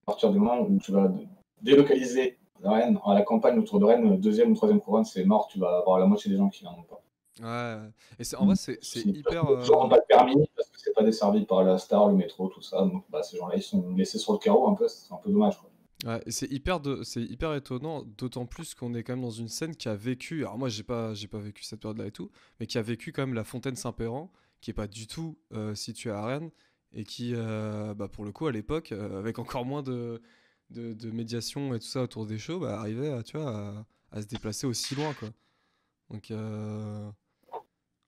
partir 0.07 0.31
du 0.31 0.39
moment 0.39 0.63
où 0.63 0.79
tu 0.79 0.93
vas 0.93 1.13
délocaliser 1.61 2.40
Rennes 2.69 2.99
à 3.05 3.15
la 3.15 3.23
campagne 3.23 3.59
autour 3.59 3.79
de 3.81 3.85
Rennes, 3.85 4.21
deuxième 4.21 4.53
ou 4.53 4.55
troisième 4.55 4.81
couronne, 4.81 5.05
c'est 5.05 5.25
mort, 5.25 5.49
tu 5.49 5.59
vas 5.59 5.79
avoir 5.79 5.99
la 5.99 6.07
moitié 6.07 6.31
des 6.31 6.37
gens 6.37 6.49
qui 6.49 6.65
n'en 6.65 6.73
ont 6.79 6.83
pas. 6.83 7.03
Ouais. 7.43 7.89
Et 8.19 8.25
c'est 8.25 8.37
en 8.37 8.45
vrai, 8.45 8.57
c'est 8.57 8.79
c'est 8.83 9.01
hyper. 9.07 9.45
Ils 9.49 9.67
n'auront 9.67 9.87
euh, 9.87 9.89
pas 9.89 9.99
de 9.99 10.05
permis 10.07 10.37
parce 10.57 10.69
que 10.69 10.79
c'est 10.79 10.93
pas 10.93 11.03
desservi 11.03 11.47
par 11.47 11.63
la 11.65 11.79
Star, 11.79 12.09
le 12.09 12.15
métro, 12.15 12.49
tout 12.49 12.61
ça. 12.61 12.83
Donc 12.83 13.05
bah, 13.09 13.23
ces 13.23 13.39
gens-là, 13.39 13.57
ils 13.57 13.63
sont 13.63 13.91
laissés 13.97 14.19
sur 14.19 14.33
le 14.35 14.39
carreau 14.39 14.69
un 14.69 14.75
peu, 14.75 14.89
c'est 14.89 15.13
un 15.13 15.17
peu 15.17 15.31
dommage. 15.31 15.59
Quoi. 15.59 15.71
Ouais, 16.05 16.21
et 16.25 16.31
c'est 16.31 16.51
hyper, 16.51 16.81
de, 16.81 17.03
c'est 17.03 17.23
hyper 17.23 17.55
étonnant, 17.55 18.05
d'autant 18.17 18.47
plus 18.47 18.75
qu'on 18.75 18.95
est 18.95 19.03
quand 19.03 19.13
même 19.13 19.23
dans 19.23 19.31
une 19.31 19.49
scène 19.49 19.77
qui 19.77 19.89
a 19.89 19.95
vécu, 19.95 20.41
alors 20.41 20.57
moi 20.57 20.71
j'ai 20.71 20.83
pas, 20.83 21.13
j'ai 21.13 21.29
pas 21.29 21.39
vécu 21.39 21.63
cette 21.63 21.81
période-là 21.81 22.07
et 22.07 22.11
tout, 22.11 22.31
mais 22.59 22.67
qui 22.67 22.79
a 22.79 22.83
vécu 22.83 23.13
quand 23.13 23.23
même 23.23 23.35
la 23.35 23.45
Fontaine 23.45 23.77
Saint-Péran, 23.77 24.33
qui 24.63 24.71
est 24.71 24.75
pas 24.75 24.87
du 24.87 25.07
tout 25.07 25.37
euh, 25.53 25.75
située 25.75 26.11
à 26.11 26.25
Rennes, 26.25 26.51
et 26.93 27.05
qui, 27.05 27.33
euh, 27.35 27.93
bah, 27.95 28.09
pour 28.09 28.25
le 28.25 28.33
coup, 28.33 28.47
à 28.47 28.53
l'époque, 28.53 28.93
euh, 28.93 29.19
avec 29.19 29.39
encore 29.39 29.67
moins 29.67 29.83
de, 29.83 30.23
de, 30.71 30.93
de 30.95 31.11
médiation 31.11 31.75
et 31.75 31.79
tout 31.79 31.87
ça 31.87 32.03
autour 32.03 32.27
des 32.27 32.39
shows, 32.39 32.61
bah, 32.61 32.79
arrivait 32.81 33.11
à, 33.13 33.23
tu 33.23 33.37
vois, 33.39 33.51
à, 33.51 33.85
à 34.13 34.23
se 34.23 34.27
déplacer 34.27 34.67
aussi 34.67 34.95
loin, 34.95 35.13
quoi. 35.15 35.29
Donc, 36.11 36.31
euh, 36.31 37.11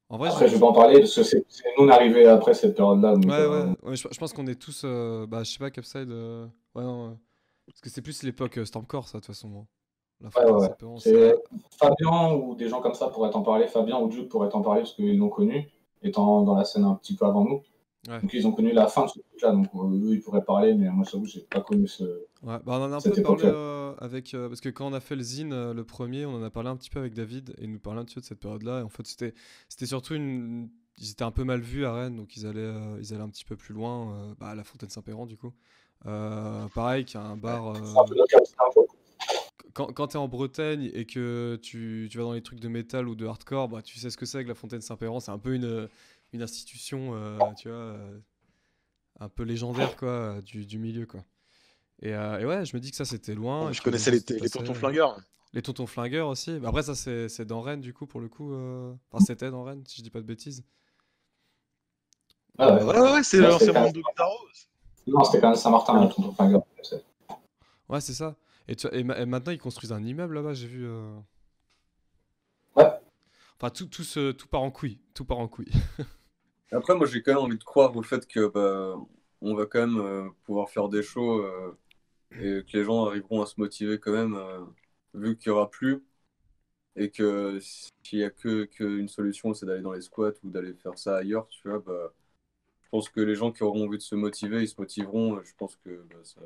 en 0.09 0.19
vrai, 0.19 0.29
Après, 0.29 0.47
je- 0.47 0.51
je 0.51 0.55
vais 0.57 0.61
pas 0.61 0.67
en 0.67 0.73
parler 0.73 0.99
parce 1.01 1.15
que 1.15 1.23
c'est 1.23 1.45
c'est 1.49 1.65
nous 1.79 1.85
on 1.85 1.89
est 1.89 1.93
arrivé 1.93 2.27
après 2.27 2.55
cette 2.55 2.77
période-là. 2.77 3.15
donc, 3.15 3.25
Ouais, 3.27 3.33
euh, 3.33 3.67
ouais, 3.69 3.77
ouais, 3.91 3.97
je, 3.97 4.09
je 4.11 4.19
pense 4.19 4.33
qu'on 4.33 4.47
est 4.47 4.61
tous. 4.61 4.83
euh, 4.85 5.27
bah, 5.27 5.43
je 5.43 5.51
sais 5.53 5.59
pas, 5.59 5.71
Capside. 5.71 6.11
euh, 6.11 6.47
Ouais, 6.75 6.83
non. 6.83 7.11
euh, 7.11 7.15
Parce 7.67 7.81
que 7.81 7.89
c'est 7.91 8.03
plus 8.03 8.23
l'époque 8.23 8.59
euh, 8.59 8.65
Stormcore, 8.65 9.09
ça, 9.09 9.19
de 9.19 9.25
toute 9.25 9.35
façon. 9.35 9.67
La 10.21 10.29
Ouais, 10.29 10.51
ouais. 10.53 10.99
C'est 10.99 11.35
Fabien 11.79 12.35
ou 12.35 12.55
des 12.55 12.69
gens 12.69 12.81
comme 12.81 12.95
ça 12.95 13.09
pourraient 13.09 13.31
t'en 13.31 13.43
parler. 13.43 13.67
Fabien 13.67 13.99
ou 13.99 14.11
Jude 14.11 14.29
pourraient 14.29 14.49
t'en 14.51 14.63
parler 14.63 14.83
parce 14.83 14.93
qu'ils 14.95 15.19
l'ont 15.19 15.29
connu, 15.31 15.69
étant 16.03 16.43
dans 16.43 16.55
la 16.55 16.65
scène 16.65 16.85
un 16.85 16.95
petit 16.95 17.17
peu 17.17 17.25
avant 17.27 17.45
nous. 17.45 17.63
Ouais. 18.09 18.21
Donc 18.21 18.35
ils 18.35 18.45
ont 18.49 18.53
connu 18.53 18.73
la 18.73 18.89
fin 18.89 19.05
de 19.05 19.11
ce 19.11 19.21
truc-là, 19.21 19.53
donc 19.53 19.69
euh, 19.77 20.09
eux 20.11 20.15
ils 20.15 20.21
pourraient 20.21 20.45
parler, 20.45 20.75
mais 20.75 20.91
moi 20.91 21.05
j'avoue, 21.09 21.25
j'ai 21.25 21.43
pas 21.43 21.61
connu 21.61 21.87
ce. 21.87 22.03
Ouais, 22.43 22.59
bah 22.59 22.63
on 22.67 22.83
en 22.83 22.93
a 22.93 22.97
un 22.97 23.01
peu 23.01 23.23
parlé 23.23 23.45
euh, 23.45 23.95
avec. 23.99 24.35
euh, 24.35 24.49
parce 24.49 24.61
que 24.61 24.71
quand 24.71 24.89
on 24.89 24.93
a 24.93 24.99
fait 24.99 25.15
le 25.15 25.23
zine, 25.23 25.53
euh, 25.53 25.73
le 25.73 25.85
premier, 25.85 26.27
on 26.27 26.35
en 26.35 26.43
a 26.43 26.51
parlé 26.51 26.69
un 26.69 26.77
petit 26.77 26.91
peu 26.91 26.99
avec 26.99 27.15
David 27.15 27.55
et 27.59 27.65
il 27.65 27.71
nous 27.71 27.79
parlait 27.79 28.01
un 28.01 28.05
petit 28.05 28.17
peu 28.17 28.21
de 28.21 28.27
cette 28.27 28.41
période-là. 28.41 28.81
Et 28.81 28.83
en 28.83 28.89
fait, 28.89 29.07
c'était 29.07 29.35
c'était 29.69 29.87
surtout 29.87 30.15
une. 30.15 30.69
Ils 30.99 31.13
étaient 31.13 31.23
un 31.23 31.31
peu 31.31 31.45
mal 31.45 31.61
vus 31.61 31.87
à 31.87 31.95
Rennes, 31.95 32.17
donc 32.17 32.37
ils 32.37 32.45
allaient, 32.45 32.75
ils 33.01 33.15
allaient 33.15 33.23
un 33.23 33.31
petit 33.31 33.45
peu 33.45 33.55
plus 33.57 33.73
loin, 33.73 34.35
bah, 34.39 34.49
à 34.49 34.55
la 34.57 34.65
Fontaine 34.65 34.91
Saint-Péran, 34.91 35.27
du 35.27 35.37
coup. 35.37 35.53
Pareil, 36.05 37.05
qu'il 37.05 37.21
y 37.21 37.23
a 37.23 37.27
un 37.27 37.37
bar. 37.37 37.69
un 37.69 38.05
peu- 38.05 38.17
quand, 39.75 39.87
quand 39.93 40.09
tu 40.09 40.17
es 40.17 40.21
en 40.21 40.29
Bretagne 40.29 40.91
et 40.93 41.07
que 41.07 41.59
tu, 41.63 42.09
tu 42.11 42.19
vas 42.19 42.25
dans 42.25 42.33
les 42.35 42.43
trucs 42.43 42.61
de 42.61 42.69
métal 42.69 43.09
ou 43.09 43.15
de 43.15 43.27
hardcore, 43.27 43.69
bah, 43.69 43.81
tu 43.81 43.99
sais 43.99 44.11
ce 44.11 44.17
que 44.17 44.27
c'est 44.27 44.43
que 44.43 44.49
la 44.49 44.55
Fontaine 44.55 44.83
Saint-Péran. 44.83 45.21
C'est 45.21 45.31
un 45.31 45.39
peu 45.39 45.55
une, 45.55 45.89
une 46.33 46.43
institution, 46.43 47.15
euh, 47.15 47.39
tu 47.59 47.69
vois, 47.69 47.77
euh, 47.79 48.19
un 49.21 49.29
peu 49.29 49.43
légendaire, 49.43 49.97
quoi, 49.97 50.41
du, 50.43 50.65
du 50.67 50.79
milieu, 50.79 51.07
quoi. 51.07 51.25
Et, 52.01 52.15
euh, 52.15 52.39
et 52.41 52.47
ouais, 52.47 52.65
je 52.65 52.75
me 52.77 52.81
dis 52.81 52.91
que 52.91 52.97
ça, 52.97 53.05
c'était 53.05 53.35
loin. 53.35 53.71
Je 53.73 53.81
connaissais 53.83 54.11
les, 54.11 54.21
les 54.41 54.51
tontons 54.51 54.75
flingueurs. 54.75 55.21
Les 55.53 55.63
tontons 55.63 55.87
flingueurs 55.87 56.29
aussi. 56.29 56.59
Bah, 56.59 56.69
après, 56.71 56.83
ça, 56.83 56.95
c'est 56.95 57.29
c'est 57.29 57.45
dans 57.45 57.61
Rennes, 57.61 57.81
du 57.83 57.93
coup, 57.93 58.07
pour 58.07 58.21
le 58.21 58.29
coup. 58.29 58.53
euh, 58.55 58.95
Enfin, 59.11 59.25
c'était 59.25 59.51
dans 59.51 59.63
Rennes, 59.65 59.85
si 59.87 59.99
je 59.99 60.03
dis 60.03 60.11
pas 60.11 60.21
de 60.21 60.27
bêtises. 60.27 60.65
Ah 62.59 62.75
ouais. 62.75 62.83
Ouais, 62.83 63.01
ouais, 63.01 63.13
ouais, 63.13 63.23
c'est 63.23 63.39
l'ancien 63.41 63.73
de 63.93 64.03
Taro. 64.17 64.35
Non, 65.07 65.25
c'était 65.25 65.41
quand 65.41 65.49
même 65.51 65.57
Saint-Martin, 65.59 66.03
le 66.03 66.09
tonton 66.09 66.33
Flingueur. 66.33 66.63
Ouais, 67.89 68.01
c'est 68.01 68.15
ça. 68.15 68.37
Et, 68.69 68.77
tu 68.77 68.87
vois, 68.89 68.97
et 68.97 69.03
ma- 69.05 69.19
et 69.19 69.27
maintenant, 69.27 69.53
ils 69.53 69.59
construisent 69.59 69.93
un 69.93 70.03
immeuble 70.03 70.35
là-bas, 70.37 70.55
j'ai 70.55 70.67
vu. 70.69 70.87
euh. 70.87 71.15
Ouais. 72.77 72.89
Enfin, 73.61 73.71
tout, 73.71 73.87
tout, 73.87 74.05
se- 74.05 74.33
tout 74.33 74.49
part 74.49 74.63
en 74.63 74.71
couille. 74.71 74.99
Tout 75.15 75.25
part 75.25 75.39
en 75.39 75.49
couille. 75.49 75.71
Après, 76.73 76.95
moi, 76.95 77.07
j'ai 77.07 77.23
quand 77.23 77.35
même 77.35 77.45
envie 77.45 77.59
de 77.59 77.65
croire 77.65 77.95
au 77.97 78.03
fait 78.03 78.27
que 78.27 78.49
bah, 78.49 78.97
on 79.43 79.55
va 79.55 79.67
quand 79.67 79.87
même 79.87 79.99
euh, 79.99 80.29
pouvoir 80.45 80.71
faire 80.71 80.89
des 80.89 81.03
shows 81.03 81.41
euh, 81.41 81.77
et 82.33 82.65
que 82.65 82.77
les 82.77 82.85
gens 82.85 83.05
arriveront 83.07 83.43
à 83.43 83.47
se 83.47 83.61
motiver 83.61 83.99
quand 83.99 84.13
même, 84.13 84.35
euh, 84.35 84.61
vu 85.15 85.37
qu'il 85.37 85.53
n'y 85.53 85.57
aura 85.57 85.71
plus. 85.71 86.03
Et 86.97 87.11
que 87.11 87.59
s'il 87.61 88.19
n'y 88.19 88.25
a 88.25 88.31
que, 88.31 88.65
qu'une 88.65 89.09
solution, 89.09 89.55
c'est 89.55 89.67
d'aller 89.67 89.83
dans 89.83 89.93
les 89.93 90.03
squats 90.03 90.33
ou 90.43 90.51
d'aller 90.51 90.75
faire 90.75 90.99
ça 90.99 91.17
ailleurs, 91.17 91.47
tu 91.49 91.69
vois, 91.69 91.79
bah, 91.79 92.13
je 92.83 92.89
pense 92.91 93.09
que 93.09 93.21
les 93.21 93.35
gens 93.35 93.53
qui 93.53 93.63
auront 93.63 93.87
envie 93.87 93.99
de 93.99 94.03
se 94.03 94.15
motiver, 94.15 94.63
ils 94.63 94.69
se 94.69 94.79
motiveront. 94.79 95.43
Je 95.43 95.53
pense 95.57 95.77
que 95.77 96.05
bah, 96.11 96.17
ça. 96.23 96.41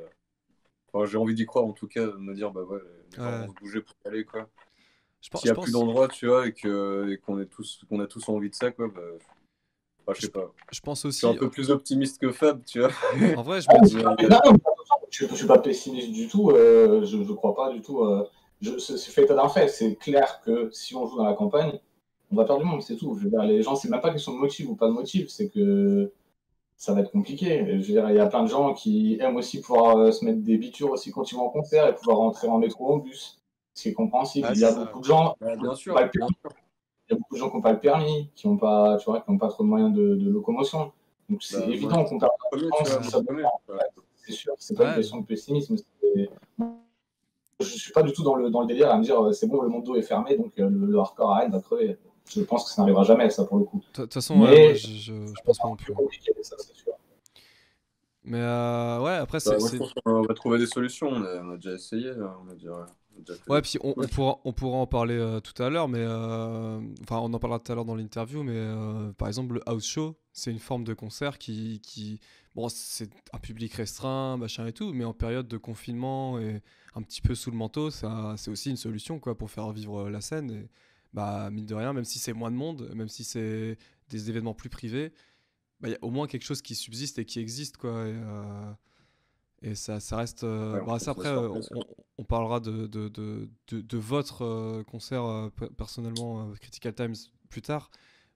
Enfin, 0.92 1.04
j'ai 1.06 1.18
envie 1.18 1.34
d'y 1.34 1.46
croire 1.46 1.64
en 1.64 1.72
tout 1.72 1.88
cas, 1.88 2.06
de 2.06 2.16
me 2.16 2.34
dire, 2.34 2.52
bah 2.52 2.62
ouais, 2.62 2.80
Ouais. 3.18 3.46
vont 3.46 3.48
se 3.48 3.54
bouger 3.54 3.80
pour 3.80 3.94
y 4.04 4.08
aller, 4.08 4.24
quoi. 4.24 4.48
S'il 5.20 5.50
n'y 5.50 5.50
a 5.50 5.60
plus 5.60 5.72
d'endroit, 5.72 6.08
tu 6.08 6.26
vois, 6.26 6.46
et 6.46 6.52
qu'on 6.52 7.40
est 7.40 7.46
tous 7.46 7.84
qu'on 7.88 8.00
a 8.00 8.06
tous 8.06 8.28
envie 8.28 8.50
de 8.50 8.54
ça, 8.54 8.70
quoi, 8.70 8.88
bah, 8.88 9.02
enfin, 10.06 10.12
je 10.18 10.26
sais 10.26 10.30
pas. 10.32 10.52
je 10.72 10.80
pense 10.80 11.02
Je 11.02 11.08
aussi. 11.08 11.18
suis 11.18 11.26
un 11.26 11.34
peu 11.34 11.50
plus 11.50 11.70
optimiste 11.70 12.20
que 12.20 12.30
Fab, 12.32 12.64
tu 12.64 12.80
vois. 12.80 12.90
En 13.36 13.42
vrai, 13.42 13.60
je 13.60 13.66
Ah, 13.70 13.78
me 13.80 13.86
dis. 13.86 13.96
non, 13.96 14.02
non, 14.04 14.18
attention, 14.22 14.56
je 15.10 15.24
ne 15.26 15.34
suis 15.34 15.46
pas 15.46 15.58
pessimiste 15.58 16.12
du 16.12 16.28
tout, 16.28 16.50
euh, 16.50 17.04
je 17.04 17.16
ne 17.16 17.32
crois 17.32 17.54
pas 17.54 17.72
du 17.72 17.80
tout. 17.82 18.00
euh, 18.04 18.24
je- 18.60 18.78
c'est 18.78 18.96
c'est 18.96 19.10
fait 19.10 19.24
état 19.24 19.34
d'un 19.34 19.48
fait. 19.48 19.68
C'est 19.68 19.96
clair 19.96 20.40
que 20.44 20.70
si 20.72 20.94
on 20.94 21.06
joue 21.06 21.16
dans 21.18 21.24
la 21.24 21.34
campagne, 21.34 21.78
on 22.30 22.36
va 22.36 22.44
perdre 22.44 22.62
du 22.62 22.68
monde, 22.68 22.82
c'est 22.82 22.96
tout. 22.96 23.16
Je 23.18 23.24
veux 23.24 23.30
dire, 23.30 23.42
les 23.42 23.62
gens, 23.62 23.76
c'est 23.76 23.88
même 23.88 24.00
pas 24.00 24.10
question 24.12 24.32
de 24.32 24.38
motif 24.38 24.68
ou 24.68 24.74
pas 24.76 24.86
de 24.88 24.92
motif, 24.92 25.28
c'est 25.28 25.48
que 25.48 26.12
ça 26.76 26.92
va 26.92 27.00
être 27.00 27.10
compliqué. 27.10 27.64
Je 27.68 27.72
veux 27.76 27.78
dire, 27.82 28.10
il 28.10 28.16
y 28.16 28.18
a 28.20 28.26
plein 28.26 28.42
de 28.42 28.48
gens 28.48 28.74
qui 28.74 29.18
aiment 29.20 29.36
aussi 29.36 29.60
pouvoir 29.60 29.96
euh, 29.98 30.10
se 30.12 30.24
mettre 30.24 30.40
des 30.40 30.58
bitures 30.58 30.90
aussi 30.90 31.10
quand 31.10 31.30
ils 31.30 31.34
vont 31.36 31.46
en 31.46 31.50
concert 31.50 31.86
et 31.88 31.94
pouvoir 31.94 32.18
rentrer 32.18 32.48
en 32.48 32.58
métro 32.58 32.90
ou 32.90 32.94
en 32.94 32.96
bus, 32.98 33.40
ce 33.74 33.82
qui 33.84 33.88
est 33.90 33.94
compréhensible. 33.94 34.46
Ah, 34.48 34.52
il 34.54 34.60
y 34.60 34.64
a 34.64 34.72
ça. 34.72 34.84
beaucoup 34.84 35.00
de 35.00 35.04
gens 35.04 35.36
Bah, 35.40 35.54
sûr. 35.74 35.94
Bien 35.94 36.26
sûr. 36.28 36.50
Il 37.08 37.12
y 37.12 37.14
a 37.14 37.18
beaucoup 37.18 37.34
de 37.34 37.38
gens 37.40 37.50
qui 37.50 37.56
n'ont 37.56 37.62
pas 37.62 37.72
le 37.72 37.80
permis, 37.80 38.30
qui 38.34 38.48
n'ont 38.48 38.56
pas, 38.56 38.96
tu 38.98 39.04
vois, 39.06 39.20
qui 39.20 39.30
n'ont 39.30 39.38
pas 39.38 39.48
trop 39.48 39.62
de 39.64 39.68
moyens 39.68 39.92
de, 39.94 40.14
de 40.16 40.30
locomotion. 40.30 40.92
Donc 41.28 41.42
c'est 41.42 41.58
Bah, 41.60 41.66
évident 41.68 42.04
qu'on 42.04 42.18
premier, 42.18 42.62
dépend. 42.62 43.60
ouais. 43.68 43.78
c'est 44.16 44.32
sûr, 44.32 44.54
c'est 44.58 44.76
pas 44.76 44.84
Ouais. 44.84 44.90
une 44.90 44.96
question 44.96 45.18
de 45.20 45.26
pessimisme. 45.26 45.76
Je 47.60 47.64
suis 47.66 47.92
pas 47.92 48.02
du 48.02 48.12
tout 48.12 48.22
dans 48.22 48.34
le, 48.34 48.50
dans 48.50 48.60
le 48.60 48.66
délire 48.66 48.90
à 48.90 48.98
me 48.98 49.02
dire 49.02 49.18
euh, 49.24 49.32
c'est 49.32 49.46
bon, 49.46 49.62
le 49.62 49.68
monde 49.68 49.84
d'eau 49.84 49.96
est 49.96 50.02
fermé, 50.02 50.36
donc 50.36 50.52
euh, 50.58 50.68
le, 50.68 50.86
le 50.86 50.98
hardcore 50.98 51.30
à 51.32 51.38
Rennes 51.38 51.52
va 51.52 51.60
crever. 51.60 51.96
Je 52.28 52.42
pense 52.42 52.64
que 52.64 52.70
ça 52.70 52.82
n'arrivera 52.82 53.04
jamais, 53.04 53.30
ça, 53.30 53.44
pour 53.44 53.56
le 53.56 53.64
coup. 53.64 53.78
De 53.78 54.02
toute 54.02 54.12
façon, 54.12 54.36
Mais- 54.36 54.44
ouais, 54.50 54.64
moi, 54.64 54.72
je, 54.74 54.86
je, 54.88 55.12
je 55.26 55.42
pense 55.44 55.58
pas 55.58 55.68
non 55.68 55.76
plus. 55.76 55.86
C'est 55.86 55.94
compliqué, 55.94 56.32
ça, 56.42 56.56
c'est 56.58 56.74
sûr. 56.74 56.92
Mais 58.24 58.40
euh, 58.40 59.00
ouais, 59.00 59.12
après, 59.14 59.38
Bah, 59.46 59.58
c'est. 59.60 59.78
qu'on 60.04 60.22
va 60.22 60.34
trouver 60.34 60.58
des 60.58 60.66
solutions. 60.66 61.08
On 61.08 61.22
a, 61.22 61.42
on 61.44 61.52
a 61.52 61.56
déjà 61.56 61.72
essayé. 61.74 62.12
là, 62.12 62.36
On 62.44 62.50
a 62.50 62.54
déjà, 62.54 62.86
Ouais, 63.48 63.62
puis 63.62 63.79
on, 63.83 63.94
on 63.96 64.07
pourra, 64.07 64.40
on 64.44 64.52
pourra 64.52 64.79
en 64.79 64.87
parler 64.87 65.14
euh, 65.14 65.40
tout 65.40 65.61
à 65.62 65.70
l'heure, 65.70 65.88
mais 65.88 66.00
euh, 66.00 66.81
enfin, 67.02 67.18
on 67.18 67.33
en 67.33 67.38
parlera 67.38 67.59
tout 67.59 67.72
à 67.72 67.74
l'heure 67.74 67.85
dans 67.85 67.94
l'interview, 67.94 68.42
mais 68.42 68.55
euh, 68.55 69.12
par 69.12 69.29
exemple, 69.29 69.55
le 69.55 69.68
house 69.68 69.87
show, 69.87 70.16
c'est 70.33 70.50
une 70.50 70.59
forme 70.59 70.85
de 70.85 70.94
concert 70.94 71.38
qui, 71.38 71.81
qui 71.81 72.20
bon, 72.55 72.68
c'est 72.68 73.11
un 73.33 73.38
public 73.38 73.72
restreint, 73.74 74.37
machin 74.37 74.66
et 74.66 74.72
tout, 74.72 74.92
mais 74.92 75.05
en 75.05 75.14
période 75.14 75.48
de 75.48 75.57
confinement 75.57 76.38
et 76.38 76.62
un 76.94 77.02
petit 77.02 77.20
peu 77.20 77.35
sous 77.35 77.50
le 77.50 77.57
manteau, 77.57 77.90
ça, 77.90 78.35
c'est 78.37 78.50
aussi 78.50 78.70
une 78.70 78.76
solution 78.76 79.18
quoi 79.18 79.37
pour 79.37 79.50
faire 79.50 79.70
vivre 79.72 80.09
la 80.09 80.20
scène. 80.20 80.50
Et 80.50 80.68
bah, 81.12 81.50
mine 81.50 81.66
de 81.66 81.74
rien, 81.74 81.92
même 81.92 82.05
si 82.05 82.18
c'est 82.18 82.33
moins 82.33 82.50
de 82.50 82.57
monde, 82.57 82.90
même 82.94 83.09
si 83.09 83.24
c'est 83.24 83.79
des 84.09 84.31
événements 84.31 84.55
plus 84.55 84.68
privés, 84.70 85.12
bah, 85.81 85.88
il 85.88 85.92
y 85.92 85.94
a 85.94 85.98
au 86.02 86.11
moins 86.11 86.26
quelque 86.26 86.44
chose 86.44 86.62
qui 86.62 86.74
subsiste 86.74 87.18
et 87.18 87.24
qui 87.24 87.40
existe 87.40 87.76
quoi. 87.76 88.07
Et, 88.07 88.14
et 89.62 89.74
ça, 89.74 90.00
ça 90.00 90.16
reste. 90.16 90.44
euh, 90.44 90.80
Ouais, 90.80 90.86
bah, 90.86 90.98
ça, 90.98 91.12
après, 91.12 91.28
euh, 91.28 91.48
on, 91.48 91.80
on 92.18 92.24
parlera 92.24 92.60
de, 92.60 92.86
de, 92.86 93.08
de, 93.08 93.48
votre 93.98 94.42
euh, 94.42 94.82
concert 94.84 95.22
pe- 95.56 95.68
personnellement, 95.70 96.50
Critical 96.60 96.94
Times, 96.94 97.14
plus 97.48 97.62
tard. 97.62 97.90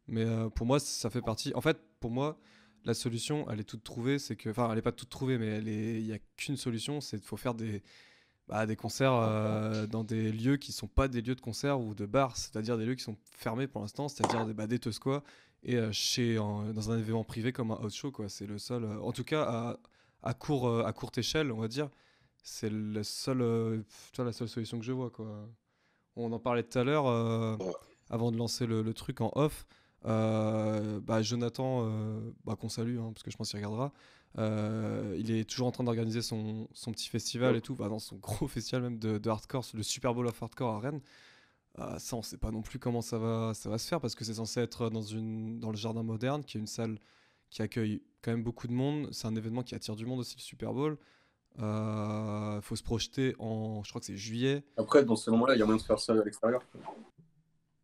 Mais 0.08 0.24
pour 0.54 0.66
moi, 0.66 0.80
ça 0.80 1.10
fait 1.10 1.20
partie. 1.22 1.52
En 1.54 1.60
fait, 1.60 1.78
pour 2.00 2.10
moi, 2.10 2.38
la 2.84 2.94
solution, 2.94 3.48
elle 3.50 3.60
est 3.60 3.64
toute 3.64 3.84
trouvée. 3.84 4.18
C'est 4.18 4.36
que, 4.36 4.50
enfin, 4.50 4.70
elle 4.72 4.78
est 4.78 4.82
pas 4.82 4.92
toute 4.92 5.10
trouvée, 5.10 5.38
mais 5.38 5.46
elle 5.46 5.68
est. 5.68 6.00
Il 6.00 6.06
y 6.06 6.12
a 6.12 6.18
qu'une 6.36 6.56
solution, 6.56 7.00
c'est 7.00 7.18
qu'il 7.18 7.26
faut 7.26 7.36
faire 7.36 7.54
des, 7.54 7.82
bah, 8.48 8.66
des 8.66 8.76
concerts 8.76 9.14
euh, 9.14 9.86
dans 9.86 10.04
des 10.04 10.32
lieux 10.32 10.56
qui 10.56 10.72
sont 10.72 10.88
pas 10.88 11.08
des 11.08 11.22
lieux 11.22 11.36
de 11.36 11.40
concert 11.40 11.80
ou 11.80 11.94
de 11.94 12.06
bar, 12.06 12.36
c'est-à-dire 12.36 12.78
des 12.78 12.86
lieux 12.86 12.96
qui 12.96 13.04
sont 13.04 13.16
fermés 13.36 13.66
pour 13.68 13.82
l'instant, 13.82 14.08
c'est-à-dire 14.08 14.46
des, 14.46 14.54
bah, 14.54 14.66
des 14.66 14.80
et 15.62 15.76
euh, 15.76 15.92
chez 15.92 16.38
en- 16.38 16.72
dans 16.72 16.90
un 16.90 16.98
événement 16.98 17.24
privé 17.24 17.52
comme 17.52 17.70
un 17.70 17.76
house 17.76 17.94
show, 17.94 18.10
quoi. 18.10 18.28
C'est 18.28 18.46
le 18.46 18.58
seul. 18.58 18.84
euh, 18.84 18.98
en 19.00 19.12
tout 19.12 19.24
cas, 19.24 19.42
à, 19.42 19.78
à 20.22 20.34
court, 20.34 20.68
euh, 20.68 20.84
à 20.84 20.92
courte 20.92 21.18
échelle, 21.18 21.52
on 21.52 21.58
va 21.60 21.68
dire. 21.68 21.88
C'est 22.42 22.70
le 22.70 23.02
seul, 23.02 23.42
euh, 23.42 23.82
vois, 24.16 24.24
la 24.24 24.32
seule 24.32 24.48
solution 24.48 24.78
que 24.78 24.84
je 24.84 24.92
vois. 24.92 25.10
Quoi. 25.10 25.26
On 26.16 26.32
en 26.32 26.38
parlait 26.38 26.62
tout 26.62 26.78
à 26.78 26.84
l'heure, 26.84 27.06
euh, 27.06 27.56
avant 28.10 28.32
de 28.32 28.36
lancer 28.38 28.66
le, 28.66 28.82
le 28.82 28.94
truc 28.94 29.20
en 29.20 29.30
off. 29.34 29.66
euh, 30.06 31.00
bah, 31.00 31.22
Jonathan, 31.22 31.82
euh, 31.84 32.20
bah, 32.44 32.56
qu'on 32.56 32.68
salue, 32.70 32.98
hein, 32.98 33.10
parce 33.12 33.22
que 33.22 33.30
je 33.30 33.36
pense 33.36 33.50
qu'il 33.50 33.58
regardera, 33.58 33.92
il 35.16 35.30
est 35.30 35.44
toujours 35.48 35.66
en 35.68 35.72
train 35.72 35.84
d'organiser 35.84 36.22
son, 36.22 36.68
son 36.72 36.92
petit 36.92 37.08
festival 37.08 37.56
et 37.56 37.60
tout, 37.60 37.74
bah, 37.76 37.88
dans 37.88 37.98
son 37.98 38.16
gros 38.22 38.48
festival 38.48 38.82
même 38.82 38.98
de, 38.98 39.18
de 39.18 39.30
hardcore, 39.30 39.64
le 39.74 39.82
Super 39.82 40.14
Bowl 40.14 40.26
of 40.26 40.42
Hardcore 40.42 40.74
à 40.74 40.80
Rennes. 40.80 41.00
Euh, 41.78 41.98
ça, 41.98 42.16
on 42.16 42.22
sait 42.22 42.36
pas 42.38 42.50
non 42.50 42.62
plus 42.62 42.78
comment 42.78 43.00
ça 43.02 43.18
va, 43.18 43.52
ça 43.54 43.70
va 43.70 43.78
se 43.78 43.86
faire, 43.88 44.00
parce 44.00 44.14
que 44.14 44.24
c'est 44.24 44.34
censé 44.34 44.60
être 44.60 44.90
dans, 44.90 45.02
une, 45.02 45.60
dans 45.60 45.70
le 45.70 45.76
Jardin 45.76 46.02
Moderne, 46.02 46.44
qui 46.44 46.56
est 46.58 46.60
une 46.60 46.66
salle 46.66 46.98
qui 47.50 47.62
accueille 47.62 48.02
quand 48.22 48.30
même 48.32 48.42
beaucoup 48.42 48.68
de 48.68 48.72
monde. 48.72 49.08
C'est 49.12 49.26
un 49.26 49.34
événement 49.36 49.62
qui 49.62 49.74
attire 49.74 49.96
du 49.96 50.06
monde 50.06 50.20
aussi, 50.20 50.36
le 50.36 50.42
Super 50.42 50.72
Bowl. 50.72 50.98
Il 51.58 52.60
faut 52.62 52.76
se 52.76 52.82
projeter 52.82 53.34
en, 53.38 53.82
je 53.84 53.90
crois 53.90 54.00
que 54.00 54.06
c'est 54.06 54.16
juillet. 54.16 54.64
Après, 54.76 55.04
dans 55.04 55.16
ces 55.16 55.30
moments-là, 55.30 55.54
il 55.54 55.58
y 55.58 55.62
a 55.62 55.66
moyen 55.66 55.78
de 55.80 55.82
faire 55.86 55.98
ça 55.98 56.12
à 56.12 56.24
l'extérieur. 56.24 56.62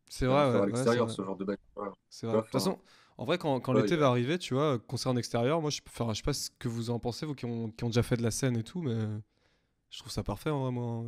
C'est 0.09 0.27
vrai, 0.27 0.35
ouais, 0.51 0.57
à 0.63 0.67
l'extérieur, 0.67 1.07
vrai. 1.07 1.15
ce 1.15 1.23
genre 1.23 1.37
de 1.37 1.45
bac. 1.45 1.61
Ouais. 1.77 1.89
C'est 2.09 2.27
Ouais, 2.27 2.33
vrai. 2.33 2.39
De 2.39 2.43
toute 2.47 2.55
enfin, 2.55 2.59
façon, 2.59 2.79
en 3.19 3.25
vrai, 3.25 3.39
quand, 3.39 3.61
quand 3.61 3.73
ouais, 3.73 3.83
l'été 3.83 3.97
va 3.97 4.09
arriver, 4.09 4.39
tu 4.39 4.55
vois, 4.55 4.79
concert 4.79 5.13
en 5.13 5.17
extérieur, 5.17 5.61
moi, 5.61 5.71
je, 5.71 5.81
peux 5.83 5.91
faire, 5.91 6.09
je 6.15 6.19
sais 6.19 6.23
pas 6.23 6.33
ce 6.33 6.51
que 6.59 6.69
vous 6.69 6.91
en 6.91 6.99
pensez, 6.99 7.27
vous 7.27 7.35
qui 7.35 7.45
ont, 7.45 7.71
qui 7.71 7.85
ont 7.85 7.89
déjà 7.89 8.03
fait 8.03 8.17
de 8.17 8.23
la 8.23 8.31
scène 8.31 8.57
et 8.57 8.63
tout, 8.65 8.83
mais 8.83 8.95
je 9.91 9.99
trouve 10.01 10.13
ça 10.13 10.23
parfait, 10.23 10.51
en 10.51 10.63
vrai, 10.63 10.73
moi. 10.73 11.05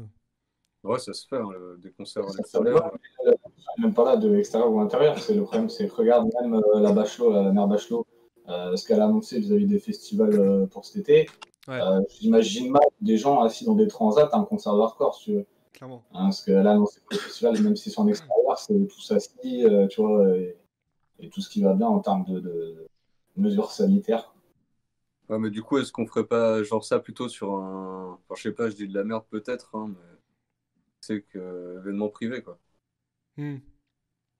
Ouais, 0.84 0.98
ça 0.98 1.12
se 1.12 1.26
fait, 1.26 1.36
hein, 1.36 1.48
le- 1.52 1.76
des 1.78 1.90
concerts 1.92 2.24
à 2.24 2.30
Ça, 2.30 2.38
l'extérieur. 2.38 2.92
euh, 3.26 3.32
même 3.78 3.94
pas 3.94 4.04
là 4.04 4.16
de 4.16 4.28
l'extérieur 4.28 4.70
ou 4.72 4.80
intérieur. 4.80 5.18
C'est 5.18 5.34
le 5.34 5.42
problème, 5.44 5.68
c'est 5.68 5.88
que 5.88 5.94
regarde 5.94 6.28
même 6.40 6.54
euh, 6.54 6.80
la 6.80 6.92
Bachelot, 6.92 7.32
la 7.32 7.52
mère 7.52 7.66
Bachelot, 7.66 8.06
euh, 8.07 8.07
ce 8.48 8.86
qu'elle 8.86 9.00
a 9.00 9.04
annoncé 9.04 9.38
vis-à-vis 9.38 9.66
des 9.66 9.78
festivals 9.78 10.40
euh, 10.40 10.66
pour 10.66 10.84
cet 10.84 10.96
été. 10.96 11.28
Ouais. 11.66 11.80
Euh, 11.80 12.00
J'imagine 12.18 12.70
mal 12.70 12.82
des 13.00 13.16
gens 13.18 13.42
assis 13.42 13.64
dans 13.64 13.74
des 13.74 13.88
transats 13.88 14.28
à 14.32 14.38
un 14.38 14.44
concert 14.44 14.74
de 14.74 14.80
hardcore, 14.80 15.14
si 15.14 15.24
tu 15.24 15.32
veux. 15.34 15.46
Clairement. 15.72 16.02
Hein, 16.12 16.24
parce 16.24 16.42
qu'elle 16.42 16.66
a 16.66 16.72
annoncé 16.72 17.00
que 17.00 17.14
le 17.14 17.20
festival, 17.20 17.60
même 17.62 17.76
si 17.76 17.90
c'est 17.90 18.00
en 18.00 18.08
extérieur, 18.08 18.58
c'est 18.58 18.88
tous 18.88 19.12
assis, 19.12 19.64
euh, 19.64 19.86
tu 19.86 20.00
vois, 20.00 20.36
et, 20.36 20.56
et 21.20 21.28
tout 21.28 21.40
ce 21.40 21.50
qui 21.50 21.62
va 21.62 21.74
bien 21.74 21.86
en 21.88 22.00
termes 22.00 22.24
de, 22.24 22.40
de 22.40 22.88
mesures 23.36 23.70
sanitaires. 23.70 24.34
Ouais, 25.28 25.38
mais 25.38 25.50
du 25.50 25.62
coup, 25.62 25.76
est-ce 25.78 25.92
qu'on 25.92 26.06
ferait 26.06 26.26
pas 26.26 26.62
genre 26.62 26.84
ça 26.84 26.98
plutôt 26.98 27.28
sur 27.28 27.52
un. 27.52 28.14
Enfin, 28.14 28.34
je 28.34 28.42
sais 28.42 28.52
pas, 28.52 28.70
je 28.70 28.76
dis 28.76 28.88
de 28.88 28.94
la 28.94 29.04
merde 29.04 29.24
peut-être, 29.28 29.76
hein, 29.76 29.88
mais 29.90 30.18
c'est 31.00 31.20
que 31.20 31.78
événement 31.80 32.08
privé, 32.08 32.42
quoi. 32.42 32.58
Hmm. 33.36 33.58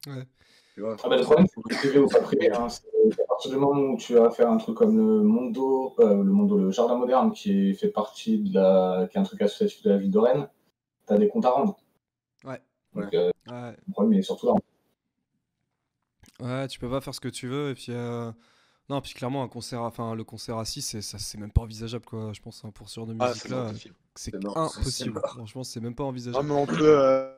Ouais. 0.07 0.27
Tu 0.79 0.85
vois 0.85 0.97
Ah 1.03 1.09
bah, 1.09 1.17
le 1.17 1.25
problème, 1.25 1.49
c'est 1.53 1.61
que 1.61 1.75
privé 1.75 1.99
ou 1.99 2.07
pas 2.09 2.21
privé. 2.21 2.53
Hein, 2.53 2.69
c'est 2.69 2.87
à 3.21 3.27
partir 3.27 3.51
du 3.51 3.57
moment 3.57 3.95
où 3.95 3.97
tu 3.97 4.15
vas 4.15 4.31
faire 4.31 4.49
un 4.49 4.59
truc 4.59 4.77
comme 4.77 4.97
le 4.97 5.23
Mondo, 5.25 5.97
euh, 5.99 6.15
le 6.23 6.31
Mondo, 6.31 6.57
le 6.57 6.71
Jardin 6.71 6.95
Moderne, 6.95 7.33
qui 7.33 7.71
est- 7.71 7.75
fait 7.75 7.89
partie 7.89 8.39
de 8.39 8.55
la, 8.55 9.09
qui 9.11 9.17
est 9.19 9.21
un 9.21 9.25
truc 9.25 9.43
associatif 9.43 9.83
de 9.83 9.91
la 9.91 9.97
ville 9.97 10.13
de 10.13 10.19
Rennes, 10.21 10.49
tu 11.09 11.13
as 11.13 11.19
des 11.19 11.27
comptes 11.29 11.47
à 11.47 11.51
rendre. 11.51 11.77
Donc, 12.95 13.13
euh, 13.13 13.31
Ouais. 13.51 13.77
le 13.89 13.93
problème 13.93 14.21
est 14.21 14.23
surtout 14.23 14.47
là. 14.47 14.55
Ouais, 16.39 16.69
tu 16.69 16.79
peux 16.79 16.89
pas 16.89 17.01
faire 17.01 17.13
ce 17.15 17.21
que 17.21 17.29
tu 17.29 17.49
veux 17.49 17.71
et 17.71 17.75
puis 17.75 17.91
euh, 17.91 18.31
non, 18.89 19.01
puis 19.01 19.15
clairement 19.15 19.43
un 19.43 19.49
concert, 19.49 19.83
enfin 19.83 20.15
le 20.15 20.23
concert 20.23 20.59
assis, 20.59 20.81
c'est 20.81 21.03
ça, 21.03 21.19
c'est 21.19 21.39
même 21.39 21.51
pas 21.51 21.63
envisageable 21.63 22.05
quoi. 22.05 22.33
Je 22.33 22.41
pense 22.41 22.65
hein, 22.65 22.71
pour 22.71 22.89
ce 22.89 23.01
genre 23.01 23.07
de 23.09 23.17
Ah, 23.19 23.27
musique 23.27 23.43
c'est 24.15 24.35
impossible. 24.37 25.21
Franchement, 25.25 25.65
c'est 25.65 25.81
même 25.81 25.97
pas 25.97 26.05
Ah, 26.05 26.09
envisageable. 26.09 26.47
mais 26.47 26.55
on 26.55 26.67
peut 26.67 26.99
euh, 27.01 27.35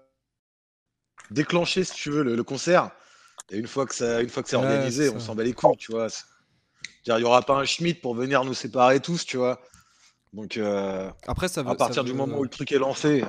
déclencher, 1.31 1.85
si 1.85 1.95
tu 1.95 2.11
veux, 2.11 2.23
le, 2.23 2.37
le 2.37 2.45
concert. 2.45 2.91
Et 3.51 3.59
une 3.59 3.67
fois 3.67 3.87
que, 3.87 3.95
ça, 3.95 4.23
une 4.23 4.29
fois 4.29 4.43
que 4.43 4.49
c'est 4.49 4.57
Ouais, 4.57 4.65
organisé, 4.65 5.11
on 5.11 5.21
s'en 5.21 5.35
bat 5.35 5.43
les 5.43 5.53
couilles, 5.53 5.77
tu 5.77 5.93
vois. 5.93 6.09
Il 7.07 7.15
n'y 7.15 7.25
aura 7.25 7.43
pas 7.43 7.55
un 7.55 7.65
Schmitt 7.65 8.01
pour 8.01 8.15
venir 8.15 8.45
nous 8.45 8.55
séparer 8.55 9.01
tous, 9.01 9.25
tu 9.25 9.37
vois. 9.37 9.61
Donc, 10.33 10.57
euh, 10.57 11.11
Après, 11.27 11.49
ça 11.49 11.63
veut, 11.63 11.71
à 11.71 11.75
partir 11.75 11.97
ça 11.97 12.03
du 12.05 12.13
moment 12.13 12.39
où 12.39 12.45
le 12.45 12.49
truc 12.49 12.71
est 12.71 12.79
lancé, 12.79 13.25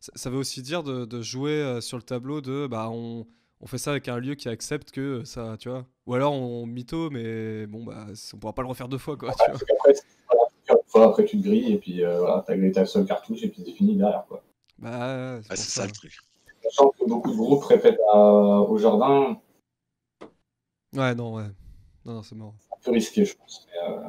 ça, 0.00 0.12
ça 0.14 0.30
veut 0.30 0.38
aussi 0.38 0.62
dire 0.62 0.82
de, 0.82 1.04
de 1.04 1.20
jouer 1.20 1.50
euh, 1.50 1.80
sur 1.82 1.98
le 1.98 2.02
tableau 2.02 2.40
de 2.40 2.66
bah 2.66 2.88
on, 2.90 3.26
on 3.60 3.66
fait 3.66 3.76
ça 3.76 3.90
avec 3.90 4.08
un 4.08 4.18
lieu 4.18 4.34
qui 4.34 4.48
accepte 4.48 4.92
que 4.92 5.24
ça, 5.24 5.56
tu 5.58 5.68
vois. 5.68 5.84
Ou 6.06 6.14
alors 6.14 6.32
on 6.32 6.64
mytho, 6.64 7.10
mais 7.10 7.66
bon 7.66 7.84
bah 7.84 8.06
on 8.32 8.38
pourra 8.38 8.54
pas 8.54 8.62
le 8.62 8.68
refaire 8.68 8.88
deux 8.88 8.96
fois 8.96 9.18
quoi. 9.18 9.34
Tu 9.34 9.50
vois. 9.50 9.60
Voilà, 10.64 10.80
fois, 10.86 11.06
après, 11.08 11.24
tu 11.26 11.38
te 11.38 11.42
grilles 11.42 11.74
et 11.74 11.78
puis 11.78 12.02
euh, 12.02 12.20
voilà, 12.20 12.44
t'as 12.46 12.70
ta 12.70 12.86
seule 12.86 13.04
cartouche 13.04 13.42
et 13.42 13.48
puis 13.48 13.62
c'est 13.66 13.72
fini 13.72 13.96
derrière. 13.96 14.24
Quoi. 14.26 14.42
Bah 14.78 15.38
ah, 15.50 15.56
c'est 15.56 15.56
ça 15.56 15.84
le 15.84 15.92
truc. 15.92 16.16
Sachant 16.72 16.90
que 16.98 17.04
beaucoup 17.06 17.30
de 17.30 17.36
groupes 17.36 17.64
répètent 17.64 18.00
à- 18.12 18.60
au 18.60 18.78
jardin, 18.78 19.36
Ouais, 20.94 21.14
non, 21.14 21.34
ouais. 21.34 21.44
Non, 22.04 22.14
non, 22.14 22.22
c'est 22.22 22.34
mort. 22.34 22.54
un 22.70 22.76
peu 22.82 22.90
risqué, 22.92 23.24
je 23.24 23.34
pense. 23.36 23.66
Mais, 23.66 23.90
euh, 23.94 24.00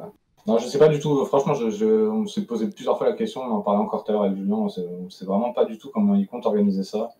Non, 0.46 0.58
je 0.58 0.66
sais 0.66 0.78
pas 0.78 0.88
du 0.88 0.98
tout. 0.98 1.24
Franchement, 1.24 1.54
je, 1.54 1.70
je- 1.70 2.06
on 2.08 2.26
s'est 2.26 2.44
posé 2.44 2.68
plusieurs 2.68 2.98
fois 2.98 3.08
la 3.08 3.14
question, 3.16 3.40
on 3.40 3.50
en 3.50 3.60
parlait 3.62 3.80
encore 3.80 4.04
tout 4.04 4.10
à 4.10 4.12
l'heure 4.14 4.24
avec 4.24 4.36
Julien, 4.36 4.56
on 4.56 4.68
sait, 4.68 4.86
on 4.86 5.08
sait 5.08 5.24
vraiment 5.24 5.52
pas 5.54 5.64
du 5.64 5.78
tout 5.78 5.90
comment 5.92 6.14
ils 6.14 6.26
comptent 6.26 6.44
organiser 6.44 6.84
ça. 6.84 7.10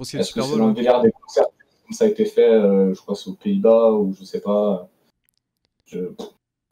Est-ce 0.00 0.32
que 0.34 0.42
c'est 0.42 0.50
dans 0.58 0.64
le 0.66 0.70
hein. 0.70 0.72
délire 0.72 1.00
des 1.00 1.10
concerts 1.12 1.46
comme 1.84 1.92
ça 1.94 2.04
a 2.04 2.08
été 2.08 2.24
fait, 2.26 2.48
euh, 2.48 2.92
je 2.94 3.00
crois, 3.00 3.14
c'est 3.14 3.30
aux 3.30 3.34
Pays-Bas 3.34 3.92
ou 3.92 4.12
je 4.14 4.24
sais 4.24 4.40
pas. 4.40 4.88
Je... 5.86 6.12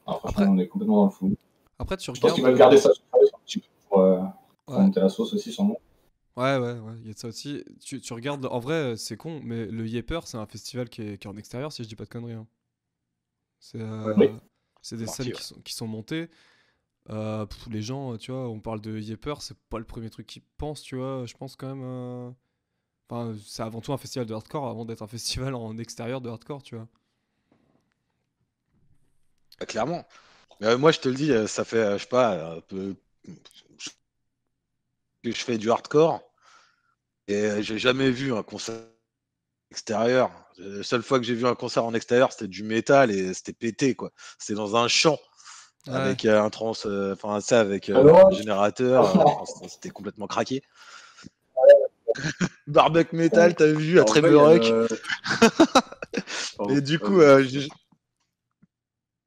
Franchement, 0.05 0.19
Après- 0.29 0.45
on 0.47 0.57
est 0.59 0.67
complètement 0.67 0.97
dans 0.97 1.05
le 1.05 1.11
flou. 1.11 1.35
après 1.79 1.97
tu 1.97 2.05
Je 2.05 2.11
pense 2.11 2.17
regardes. 2.31 2.35
qu'ils 2.35 2.43
veulent 2.45 2.57
garder 2.57 2.77
ça 2.77 2.91
sur 2.93 3.03
un 3.13 3.39
petit 3.45 3.59
peu 3.59 3.67
pour, 3.89 3.99
euh, 4.01 4.21
monter 4.67 4.99
la 4.99 5.09
sauce 5.09 5.33
aussi, 5.33 5.51
sûrement. 5.51 5.77
Ouais, 6.35 6.57
ouais, 6.57 6.73
ouais, 6.79 6.93
il 7.01 7.07
y 7.07 7.09
a 7.11 7.13
de 7.13 7.19
ça 7.19 7.27
aussi. 7.27 7.63
Tu, 7.81 7.99
tu 8.01 8.13
regardes, 8.13 8.45
en 8.45 8.59
vrai, 8.59 8.73
euh, 8.75 8.95
c'est 8.95 9.17
con, 9.17 9.41
mais 9.43 9.65
le 9.67 9.87
Yepper, 9.87 10.21
c'est 10.25 10.37
un 10.37 10.45
festival 10.47 10.89
qui 10.89 11.01
est, 11.01 11.17
qui 11.17 11.27
est 11.27 11.31
en 11.31 11.37
extérieur, 11.37 11.71
si 11.71 11.83
je 11.83 11.87
dis 11.89 11.95
pas 11.95 12.05
de 12.05 12.09
conneries. 12.09 12.33
hein. 12.33 12.47
C'est 13.59 13.81
euh, 13.81 14.13
Oui. 14.15 14.29
des 14.93 15.05
Parti, 15.05 15.07
scènes 15.07 15.31
ouais. 15.33 15.33
qui 15.33 15.43
sont, 15.43 15.61
qui 15.61 15.73
sont 15.73 15.87
montées. 15.87 16.29
Euh, 17.09 17.45
les 17.69 17.81
gens, 17.81 18.17
tu 18.17 18.31
vois, 18.31 18.49
on 18.49 18.59
parle 18.61 18.81
de 18.81 18.99
Yepper, 18.99 19.35
c'est 19.41 19.57
pas 19.69 19.79
le 19.79 19.85
premier 19.85 20.09
truc 20.09 20.27
qu'ils 20.27 20.43
pensent, 20.57 20.81
tu 20.83 20.97
vois. 20.97 21.25
Je 21.27 21.35
pense 21.35 21.55
quand 21.57 21.69
même. 21.69 21.83
euh, 21.83 22.31
Enfin, 23.09 23.35
c'est 23.45 23.63
avant 23.63 23.81
tout 23.81 23.93
un 23.93 23.97
festival 23.97 24.27
de 24.27 24.33
hardcore 24.35 24.67
avant 24.69 24.85
d'être 24.85 25.03
un 25.03 25.07
festival 25.09 25.55
en 25.55 25.77
extérieur 25.77 26.21
de 26.21 26.29
hardcore, 26.29 26.63
tu 26.63 26.75
vois. 26.75 26.87
Ah, 29.59 29.65
clairement. 29.65 30.05
Mais, 30.61 30.77
moi, 30.77 30.91
je 30.93 30.99
te 31.01 31.09
le 31.09 31.15
dis, 31.15 31.31
ça 31.49 31.65
fait, 31.65 31.97
je 31.99 32.03
sais 32.03 32.09
pas, 32.09 32.55
un 32.57 32.61
peu 32.61 32.95
que 35.23 35.31
je 35.31 35.43
fais 35.43 35.57
du 35.57 35.69
hardcore 35.71 36.21
et 37.27 37.35
euh, 37.45 37.61
j'ai 37.61 37.77
jamais 37.77 38.09
vu 38.09 38.33
un 38.33 38.43
concert 38.43 38.75
extérieur. 39.71 40.31
La 40.57 40.83
seule 40.83 41.03
fois 41.03 41.19
que 41.19 41.25
j'ai 41.25 41.35
vu 41.35 41.45
un 41.45 41.55
concert 41.55 41.85
en 41.85 41.93
extérieur, 41.93 42.31
c'était 42.31 42.47
du 42.47 42.63
métal 42.63 43.11
et 43.11 43.33
c'était 43.33 43.53
pété, 43.53 43.95
quoi. 43.95 44.11
C'était 44.37 44.55
dans 44.55 44.75
un 44.75 44.87
champ 44.87 45.17
Ouais. 45.87 45.95
avec 45.95 46.25
euh, 46.25 46.41
un 46.41 46.49
trans, 46.49 46.73
euh, 46.85 47.13
enfin 47.13 47.39
ça 47.39 47.61
avec 47.61 47.89
euh, 47.89 47.95
Alors 47.95 48.27
un 48.27 48.31
générateur. 48.31 49.05
euh, 49.61 49.67
c'était- 49.69 49.89
complètement 49.89 50.27
craqué. 50.27 50.61
Barbec 52.67 53.13
métal, 53.13 53.55
t'as 53.55 53.71
vu 53.71 53.97
à 53.99 54.03
Pardon. 56.57 56.75
Et 56.75 56.81
du 56.81 56.99
coup, 56.99 57.21
euh, 57.21 57.43
j'ai 57.43 57.69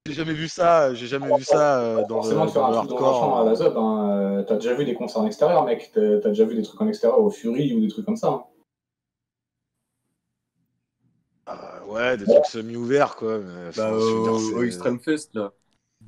j'ai 0.07 0.14
jamais 0.14 0.32
vu 0.32 0.48
ça, 0.48 0.92
j'ai 0.94 1.07
jamais 1.07 1.32
vu 1.38 1.44
ça 1.44 1.80
euh, 1.80 2.05
dans 2.09 2.16
le, 2.16 2.22
Forcément, 2.22 2.46
de 2.46 2.50
faire 2.50 2.62
dans 2.62 2.68
le 2.70 2.76
un 2.76 2.86
truc 2.86 2.98
dans 2.98 3.09
un 3.09 3.12
champ 3.12 3.40
à 3.40 3.44
la 3.44 3.50
hardcore. 3.50 3.57
Zob, 3.57 3.76
hein, 3.76 4.11
euh, 4.11 4.42
t'as 4.42 4.55
déjà 4.57 4.74
vu 4.74 4.84
des 4.84 4.94
concerts 4.94 5.22
en 5.22 5.26
extérieur, 5.26 5.64
mec. 5.64 5.90
T'as 5.94 6.18
t'as 6.18 6.28
déjà 6.30 6.44
vu 6.44 6.57
des 6.57 6.62
trucs 6.62 6.80
en 6.80 6.88
extérieur 6.88 7.20
au 7.20 7.30
Fury 7.30 7.72
ou 7.74 7.80
des 7.80 7.88
trucs 7.88 8.05
comme 8.05 8.16
ça. 8.16 8.28
hein. 8.28 8.44
Ah, 11.46 11.80
ouais, 11.86 12.16
des 12.16 12.24
trucs 12.24 12.46
semi-ouverts, 12.46 13.16
quoi. 13.16 13.38
mais, 13.38 13.70
Bah, 13.76 13.90
dire, 13.92 13.92
au, 13.92 14.38
c'est- 14.38 14.55
au 14.55 14.62
Extreme 14.62 15.00
Fest, 15.00 15.34
là. 15.34 15.53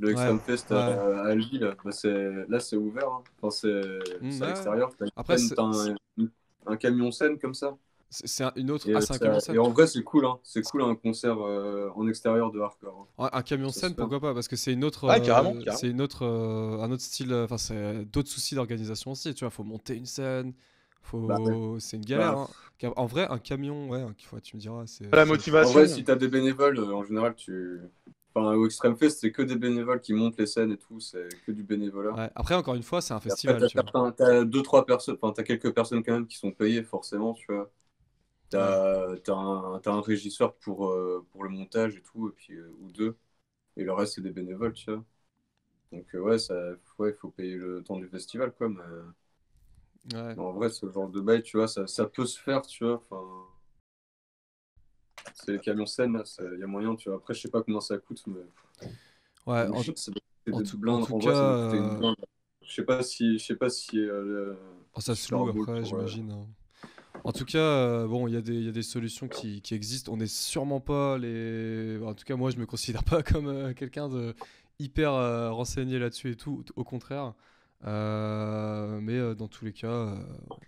Le 0.00 0.10
Extreme 0.10 0.36
Ouais, 0.36 0.42
Fest 0.42 0.70
ouais. 0.72 0.76
à, 0.76 1.24
à 1.26 1.34
Lille, 1.34 1.76
bah, 1.84 1.92
c'est- 1.92 2.46
là 2.48 2.58
c'est 2.60 2.76
ouvert. 2.76 3.08
hein. 3.08 3.22
Enfin, 3.40 3.50
c'est 3.50 4.42
à 4.42 4.46
l'extérieur. 4.48 4.90
T'as 4.98 5.04
une 5.06 5.10
Après, 5.16 5.36
t'as 5.54 5.62
un, 5.62 5.94
un 6.66 6.76
camion 6.76 7.12
scène 7.12 7.38
comme 7.38 7.54
ça. 7.54 7.76
C'est 8.16 8.28
c'est 8.28 8.44
un- 8.44 8.52
une 8.54 8.70
autre. 8.70 8.88
Et, 8.88 8.94
Ah, 8.94 8.98
euh, 8.98 9.00
c'est 9.00 9.10
un 9.10 9.14
ça- 9.14 9.18
camion 9.18 9.40
scène. 9.40 9.54
et 9.56 9.58
en 9.58 9.70
vrai, 9.70 9.86
c'est 9.88 10.02
cool. 10.04 10.24
Hein. 10.24 10.38
C'est 10.44 10.62
cool 10.62 10.82
un 10.82 10.94
concert 10.94 11.36
euh, 11.40 11.90
en 11.96 12.06
extérieur 12.06 12.52
de 12.52 12.60
hardcore. 12.60 13.08
hein. 13.18 13.22
Ouais, 13.24 13.28
un 13.32 13.42
camion 13.42 13.70
Ça 13.70 13.80
scène, 13.80 13.94
pourquoi 13.96 14.20
pas 14.20 14.32
Parce 14.34 14.46
que 14.46 14.54
c'est 14.56 14.72
une 14.72 14.84
autre. 14.84 15.08
Ouais, 15.08 15.20
euh, 15.20 15.24
carrément, 15.24 15.52
carrément. 15.54 15.76
C'est 15.76 15.88
une 15.88 16.00
autre, 16.00 16.24
euh, 16.24 16.78
un 16.80 16.92
autre 16.92 17.02
style. 17.02 17.32
euh, 17.32 17.44
Enfin, 17.44 17.58
c'est 17.58 18.04
d'autres 18.04 18.28
soucis 18.28 18.54
d'organisation 18.54 19.10
aussi. 19.12 19.34
Tu 19.34 19.44
vois, 19.44 19.50
faut 19.50 19.64
monter 19.64 19.96
une 19.96 20.06
scène. 20.06 20.52
Faut. 21.02 21.26
Bah, 21.26 21.36
C'est 21.80 21.96
une 21.96 22.04
galère. 22.04 22.34
Bah, 22.36 22.48
hein. 22.84 22.92
En 22.96 23.06
vrai, 23.06 23.26
un 23.28 23.38
camion, 23.38 23.88
ouais, 23.90 24.04
tu 24.42 24.56
me 24.56 24.60
diras. 24.60 24.84
C'est 24.86 25.04
La 25.04 25.10
c'est- 25.10 25.22
En 25.22 25.26
motivation. 25.26 25.72
vrai, 25.72 25.88
si 25.88 26.04
t'as 26.04 26.14
des 26.16 26.28
bénévoles, 26.28 26.78
euh, 26.78 26.94
en 26.94 27.02
général, 27.04 27.34
tu. 27.34 27.80
Enfin, 28.36 28.54
au 28.54 28.66
Extreme 28.66 28.96
Fest, 28.96 29.20
c'est 29.20 29.30
que 29.30 29.42
des 29.42 29.54
bénévoles 29.56 30.00
qui 30.00 30.12
montent 30.12 30.38
les 30.38 30.46
scènes 30.46 30.72
et 30.72 30.76
tout. 30.76 30.98
C'est 31.00 31.28
que 31.46 31.52
du 31.52 31.62
bénévolat. 31.62 32.12
Ouais. 32.12 32.30
Après, 32.34 32.54
encore 32.54 32.74
une 32.74 32.82
fois, 32.82 33.00
c'est 33.00 33.14
un 33.14 33.20
festival. 33.20 33.64
t'as 34.16 34.44
deux, 34.44 34.62
trois 34.62 34.84
personnes, 34.86 35.16
enfin, 35.20 35.32
t'as 35.32 35.42
quelques 35.44 35.72
personnes 35.72 36.02
quand 36.02 36.12
même 36.12 36.26
qui 36.26 36.36
sont 36.36 36.50
payées, 36.52 36.82
forcément, 36.82 37.34
tu 37.34 37.46
vois. 37.52 37.70
T'as 38.54 39.16
t'as 39.24 39.34
un, 39.34 39.80
un 39.84 40.00
régisseur 40.00 40.54
pour, 40.56 40.88
euh, 40.90 41.26
pour 41.32 41.44
le 41.44 41.50
montage 41.50 41.96
et 41.96 42.02
tout, 42.02 42.28
et 42.28 42.32
puis, 42.32 42.54
euh, 42.54 42.72
ou 42.80 42.90
deux. 42.92 43.16
Et 43.76 43.84
le 43.84 43.92
reste, 43.94 44.14
c'est 44.16 44.22
des 44.22 44.30
bénévoles, 44.32 44.74
tu 44.74 44.90
vois. 44.92 45.04
Donc, 45.92 46.14
euh, 46.14 46.20
ouais, 46.20 46.38
ça, 46.38 46.54
ouais, 46.98 47.10
il 47.10 47.16
faut 47.16 47.30
payer 47.30 47.56
le 47.56 47.82
temps 47.84 47.98
du 47.98 48.08
festival, 48.08 48.52
quoi. 48.52 48.68
Mais, 48.70 48.82
Ouais. 50.12 50.38
en 50.38 50.52
vrai, 50.52 50.68
ce 50.70 50.88
genre 50.90 51.08
de 51.08 51.20
bail, 51.20 51.42
tu 51.42 51.56
vois, 51.56 51.66
ça, 51.66 51.86
ça 51.88 52.06
peut 52.06 52.26
se 52.26 52.40
faire, 52.40 52.62
tu 52.62 52.84
vois. 52.84 52.94
Enfin, 52.96 53.20
c'est 55.34 55.52
les 55.52 55.60
camions 55.60 55.86
scènes, 55.86 56.22
il 56.54 56.58
y 56.58 56.62
a 56.62 56.66
moyen, 56.66 56.96
tu 56.96 57.08
vois. 57.08 57.18
Après, 57.18 57.34
je 57.34 57.40
sais 57.42 57.50
pas 57.50 57.62
combien 57.62 57.80
ça 57.80 57.98
coûte, 57.98 58.22
mais. 58.26 58.40
Ouais, 59.46 59.68
mais 59.68 59.76
en- 59.76 59.82
en 60.50 60.62
tout- 60.62 60.78
en 60.90 61.00
tout 61.00 61.14
en 61.14 61.20
vrai, 61.20 61.34
ça 61.34 61.46
doit 61.46 61.54
cas, 61.54 61.56
coûter 61.56 61.78
une 61.78 61.90
blinde. 61.90 62.16
Je 62.62 62.72
sais 62.74 62.84
pas 62.84 63.02
si, 63.02 63.38
je 63.38 63.44
sais 63.46 63.56
pas 63.56 63.70
si 63.70 63.96
le- 63.98 64.58
Oh, 64.94 65.00
ça 65.00 65.14
se 65.14 65.34
loue 65.34 65.48
après, 65.48 65.84
j'imagine. 65.84 66.30
hein. 66.30 66.48
En 67.24 67.32
tout 67.32 67.44
cas, 67.46 67.58
euh, 67.58 68.06
bon, 68.06 68.28
il 68.28 68.34
y, 68.34 68.36
a 68.36 68.40
des- 68.42 68.52
il 68.54 68.64
y 68.66 68.68
a 68.68 68.72
des 68.72 68.82
solutions 68.82 69.28
qui, 69.28 69.62
qui 69.62 69.74
existent. 69.74 70.12
On 70.12 70.18
n'est 70.18 70.26
sûrement 70.26 70.80
pas 70.80 71.16
les. 71.18 71.98
En 72.04 72.12
tout 72.14 72.24
cas, 72.24 72.36
moi, 72.36 72.50
je 72.50 72.58
me 72.58 72.66
considère 72.66 73.02
pas 73.04 73.22
comme 73.22 73.48
euh, 73.48 73.72
quelqu'un 73.72 74.08
de 74.08 74.34
hyper 74.78 75.12
euh, 75.14 75.50
renseigné 75.50 75.98
là-dessus 75.98 76.32
et 76.32 76.36
tout. 76.36 76.64
Au 76.76 76.84
contraire. 76.84 77.32
Euh, 77.86 78.98
mais 79.00 79.14
euh, 79.14 79.34
dans 79.34 79.48
tous 79.48 79.64
les 79.64 79.72
cas, 79.72 79.86
euh, 79.88 80.14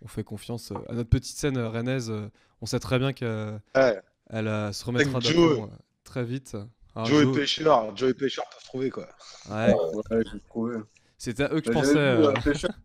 on 0.02 0.09
fait 0.09 0.24
confiance 0.24 0.72
à 0.88 0.92
notre 0.94 1.09
petite 1.11 1.36
scène 1.36 1.59
rennaise. 1.59 2.11
euh, 2.11 2.28
on 2.61 2.66
sait 2.66 2.80
très 2.80 2.98
bien 2.98 3.12
qu'elle 3.12 3.61
Ouais. 3.74 4.00
elle, 4.30 4.48
euh, 4.48 4.72
se 4.72 4.84
remettra 4.84 5.18
euh, 5.24 5.66
très 6.04 6.24
vite. 6.24 6.57
Joe 7.04 7.20
et 7.20 7.24
Joe- 7.24 7.36
Pêcheur, 7.36 7.96
Joe 7.96 8.11
et 8.11 8.14
Pêcheur 8.14 8.44
peuvent 8.50 8.64
trouver, 8.64 8.90
quoi. 8.90 9.07
ouais, 9.50 9.74
Ouais, 10.11 10.22
j'ai 10.32 10.40
trouvé. 10.48 10.76
C'était 11.19 11.45
à 11.45 11.51
eux 11.55 11.61
que 11.61 11.67
je 11.67 11.71
Bah, 11.71 11.73
pensais. 11.73 11.99
j'avais 11.99 11.99
vu, 11.99 12.25
euh. 12.25 12.27
euh, 12.27 12.33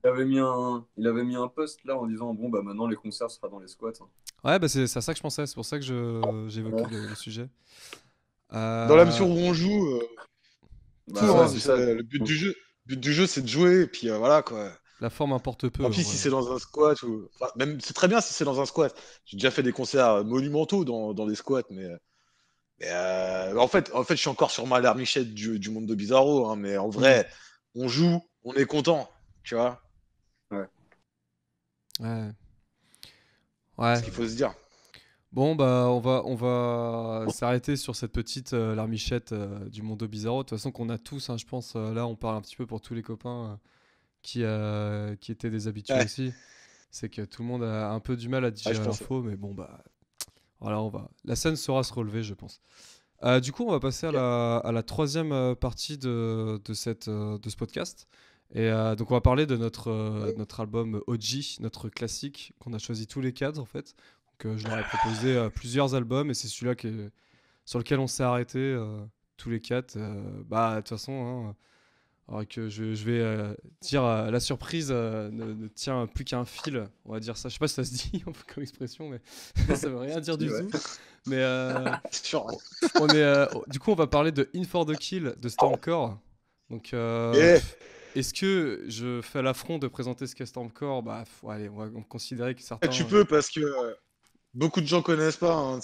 il, 0.03 0.07
avait 0.09 0.25
mis 0.25 0.39
un, 0.39 0.85
il 0.97 1.07
avait 1.07 1.23
mis 1.23 1.35
un 1.37 1.47
post 1.47 1.83
là 1.85 1.95
en 1.97 2.05
disant 2.07 2.33
bon 2.33 2.49
bah 2.49 2.61
maintenant 2.61 2.87
les 2.87 2.95
concerts 2.97 3.31
sera 3.31 3.47
dans 3.47 3.59
les 3.59 3.67
squats. 3.69 3.93
hein. 4.01 4.09
Ouais, 4.43 4.57
bah, 4.59 4.67
c'est 4.67 4.83
à 4.83 5.01
ça 5.01 5.13
que 5.13 5.17
je 5.17 5.21
pensais. 5.21 5.45
C'est 5.45 5.55
pour 5.55 5.65
ça 5.65 5.77
que 5.77 5.85
je- 5.85 6.45
j'évoquais 6.49 6.85
Ouais. 6.85 6.89
le, 6.89 7.05
le 7.07 7.15
sujet. 7.15 7.49
Dans 8.83 8.95
la 8.95 9.05
Euh, 9.05 9.05
mesure 9.05 9.27
où 9.27 9.33
on 9.37 9.53
joue, 9.53 9.87
euh, 9.87 10.07
Bah, 11.07 11.19
tout, 11.19 11.25
ouais, 11.33 11.47
hein, 11.47 11.47
ça, 11.47 11.75
le 11.77 12.03
but 12.03 12.23
du 12.23 12.35
jeu, 12.35 12.55
le 12.85 12.95
but 12.95 12.99
du 12.99 13.13
jeu, 13.13 13.27
c'est 13.27 13.41
de 13.41 13.47
jouer, 13.47 13.81
et 13.81 13.87
puis 13.87 14.09
euh, 14.09 14.17
voilà, 14.17 14.41
quoi. 14.41 14.71
La 15.01 15.09
forme 15.09 15.33
importe 15.33 15.67
peu. 15.67 15.83
Tant 15.83 15.87
en 15.87 15.89
pis 15.89 16.03
vrai. 16.03 16.03
si 16.03 16.17
c'est 16.17 16.29
dans 16.29 16.51
un 16.53 16.59
squat 16.59 17.01
ou. 17.03 17.27
enfin, 17.35 17.51
même 17.57 17.79
c'est 17.81 17.93
très 17.93 18.07
bien 18.07 18.21
si 18.21 18.33
c'est 18.33 18.45
dans 18.45 18.61
un 18.61 18.65
squat. 18.65 18.95
J'ai 19.25 19.37
déjà 19.37 19.51
fait 19.51 19.63
des 19.63 19.71
concerts 19.71 20.07
euh, 20.09 20.23
monumentaux 20.23 20.85
dans, 20.85 21.13
dans 21.13 21.25
des 21.27 21.35
squats, 21.35 21.63
mais. 21.69 21.85
euh, 21.85 21.97
mais, 22.79 22.87
euh, 22.91 23.57
en, 23.57 23.67
fait, 23.67 23.91
en 23.93 24.03
fait, 24.03 24.15
je 24.15 24.21
suis 24.21 24.29
encore 24.29 24.51
sur 24.51 24.67
ma 24.67 24.79
larmichette 24.81 25.33
du, 25.33 25.59
du 25.59 25.69
monde 25.71 25.85
de 25.87 25.95
Bizarro, 25.95 26.47
hein, 26.49 26.55
mais 26.57 26.77
en 26.77 26.89
vrai, 26.89 27.27
on 27.75 27.87
joue, 27.87 28.21
on 28.43 28.53
est 28.53 28.65
content, 28.65 29.09
tu 29.43 29.55
vois. 29.55 29.81
Ouais. 30.51 30.67
Ouais. 31.99 32.31
C'est 33.77 33.95
ce 33.99 34.03
qu'il 34.03 34.13
faut 34.13 34.27
se 34.27 34.35
dire. 34.35 34.53
Bon, 35.31 35.55
bah, 35.55 35.87
on 35.89 35.99
va, 35.99 36.23
on 36.25 36.35
va 36.35 37.25
s'arrêter 37.31 37.77
sur 37.77 37.95
cette 37.95 38.11
petite 38.11 38.51
euh, 38.53 38.75
larmichette 38.75 39.31
euh, 39.31 39.69
du 39.69 39.81
Mondo 39.81 40.05
Bizarro. 40.07 40.43
De 40.43 40.49
toute 40.49 40.57
façon, 40.57 40.71
qu'on 40.71 40.89
a 40.89 40.97
tous, 40.97 41.29
hein, 41.29 41.37
je 41.37 41.45
pense. 41.45 41.73
euh, 41.77 41.93
là, 41.93 42.05
on 42.05 42.15
parle 42.17 42.35
un 42.35 42.41
petit 42.41 42.57
peu 42.57 42.65
pour 42.65 42.81
tous 42.81 42.93
les 42.93 43.01
copains 43.01 43.51
euh, 43.51 43.55
qui, 44.21 44.43
euh, 44.43 45.15
qui 45.15 45.31
étaient 45.31 45.49
des 45.49 45.67
habitués 45.69 45.93
Ouais. 45.93 46.03
aussi. 46.03 46.33
C'est 46.89 47.07
que 47.07 47.21
tout 47.21 47.43
le 47.43 47.47
monde 47.47 47.63
a 47.63 47.91
un 47.91 48.01
peu 48.01 48.17
du 48.17 48.27
mal 48.27 48.43
à 48.43 48.51
digérer 48.51 48.83
l'info, 48.83 49.21
mais 49.21 49.37
bon, 49.37 49.53
bah, 49.53 49.81
voilà, 50.59 50.81
on 50.81 50.89
va. 50.89 51.09
La 51.23 51.37
scène 51.37 51.55
saura 51.55 51.83
se 51.83 51.93
relever, 51.93 52.23
je 52.23 52.33
pense. 52.33 52.59
Euh, 53.23 53.39
du 53.39 53.51
coup, 53.51 53.63
on 53.65 53.71
va 53.71 53.79
passer 53.79 54.07
à 54.07 54.11
la, 54.11 54.57
à 54.57 54.71
la 54.71 54.83
troisième 54.83 55.31
euh, 55.31 55.55
partie 55.55 55.97
de, 55.97 56.59
de, 56.63 56.73
cette, 56.73 57.07
euh, 57.07 57.37
de 57.37 57.49
ce 57.49 57.55
podcast. 57.55 58.07
Et 58.53 58.69
euh, 58.69 58.95
donc 58.95 59.11
on 59.11 59.13
va 59.13 59.21
parler 59.21 59.45
de 59.45 59.55
notre, 59.55 59.89
euh, 59.89 60.33
notre 60.37 60.59
album 60.59 61.01
OG, 61.07 61.59
notre 61.61 61.87
classique, 61.87 62.53
qu'on 62.59 62.73
a 62.73 62.79
choisi 62.79 63.07
tous 63.07 63.21
les 63.21 63.31
cadres 63.31 63.61
en 63.61 63.65
fait. 63.65 63.95
Donc 64.43 64.57
je 64.57 64.67
leur 64.67 64.77
ai 64.77 64.83
proposé 64.83 65.49
plusieurs 65.55 65.95
albums 65.95 66.29
et 66.31 66.33
c'est 66.33 66.47
celui-là 66.47 66.75
sur 67.63 67.79
lequel 67.79 67.99
on 67.99 68.07
s'est 68.07 68.23
arrêté 68.23 68.77
tous 69.37 69.49
les 69.49 69.61
quatre. 69.61 69.97
Bah 70.47 70.71
de 70.75 70.79
toute 70.81 70.89
façon, 70.89 71.13
hein, 71.13 71.55
alors 72.31 72.47
que 72.47 72.69
je, 72.69 72.93
je 72.95 73.03
vais 73.05 73.19
euh, 73.19 73.53
dire 73.81 74.03
euh, 74.05 74.31
la 74.31 74.39
surprise 74.39 74.87
euh, 74.89 75.29
ne, 75.31 75.53
ne 75.53 75.67
tient 75.67 76.07
plus 76.07 76.23
qu'à 76.23 76.39
un 76.39 76.45
fil, 76.45 76.87
on 77.05 77.11
va 77.13 77.19
dire 77.19 77.35
ça. 77.35 77.49
Je 77.49 77.53
sais 77.53 77.59
pas 77.59 77.67
si 77.67 77.75
ça 77.75 77.83
se 77.83 77.91
dit 77.91 78.21
comme 78.53 78.63
expression, 78.63 79.09
mais 79.09 79.19
ça 79.75 79.89
veut 79.89 79.97
rien 79.97 80.19
dire 80.19 80.37
du 80.37 80.49
Ouais. 80.49 80.65
tout. 80.67 80.77
Mais 81.27 81.43
on 82.99 83.07
est, 83.09 83.47
du 83.67 83.79
coup, 83.79 83.91
on 83.91 83.95
va 83.95 84.07
parler 84.07 84.31
de 84.31 84.49
In 84.55 84.63
for 84.63 84.85
the 84.85 84.95
Kill 84.97 85.35
de 85.39 85.49
Stormcore. 85.49 86.17
Donc, 86.69 86.91
Yeah. 86.93 87.59
est-ce 88.15 88.33
que 88.33 88.83
je 88.87 89.21
fais 89.21 89.41
l'affront 89.41 89.77
de 89.77 89.87
présenter 89.87 90.25
ce 90.25 90.33
qu'est 90.35 90.45
Stormcore? 90.45 91.03
Bah, 91.03 91.23
faut- 91.25 91.49
allez, 91.49 91.69
on 91.69 91.75
va 91.77 91.89
considérer 92.09 92.55
que 92.55 92.61
certains. 92.61 92.87
Ah, 92.87 92.91
tu 92.91 93.03
peux 93.03 93.25
parce 93.25 93.49
que 93.49 93.61
beaucoup 94.53 94.81
de 94.81 94.85
gens 94.87 95.01
connaissent 95.01 95.37
pas, 95.37 95.53
hein, 95.55 95.79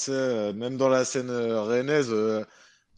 même 0.54 0.78
dans 0.78 0.90
la 0.90 1.04
scène 1.06 1.30
rennaise. 1.32 2.14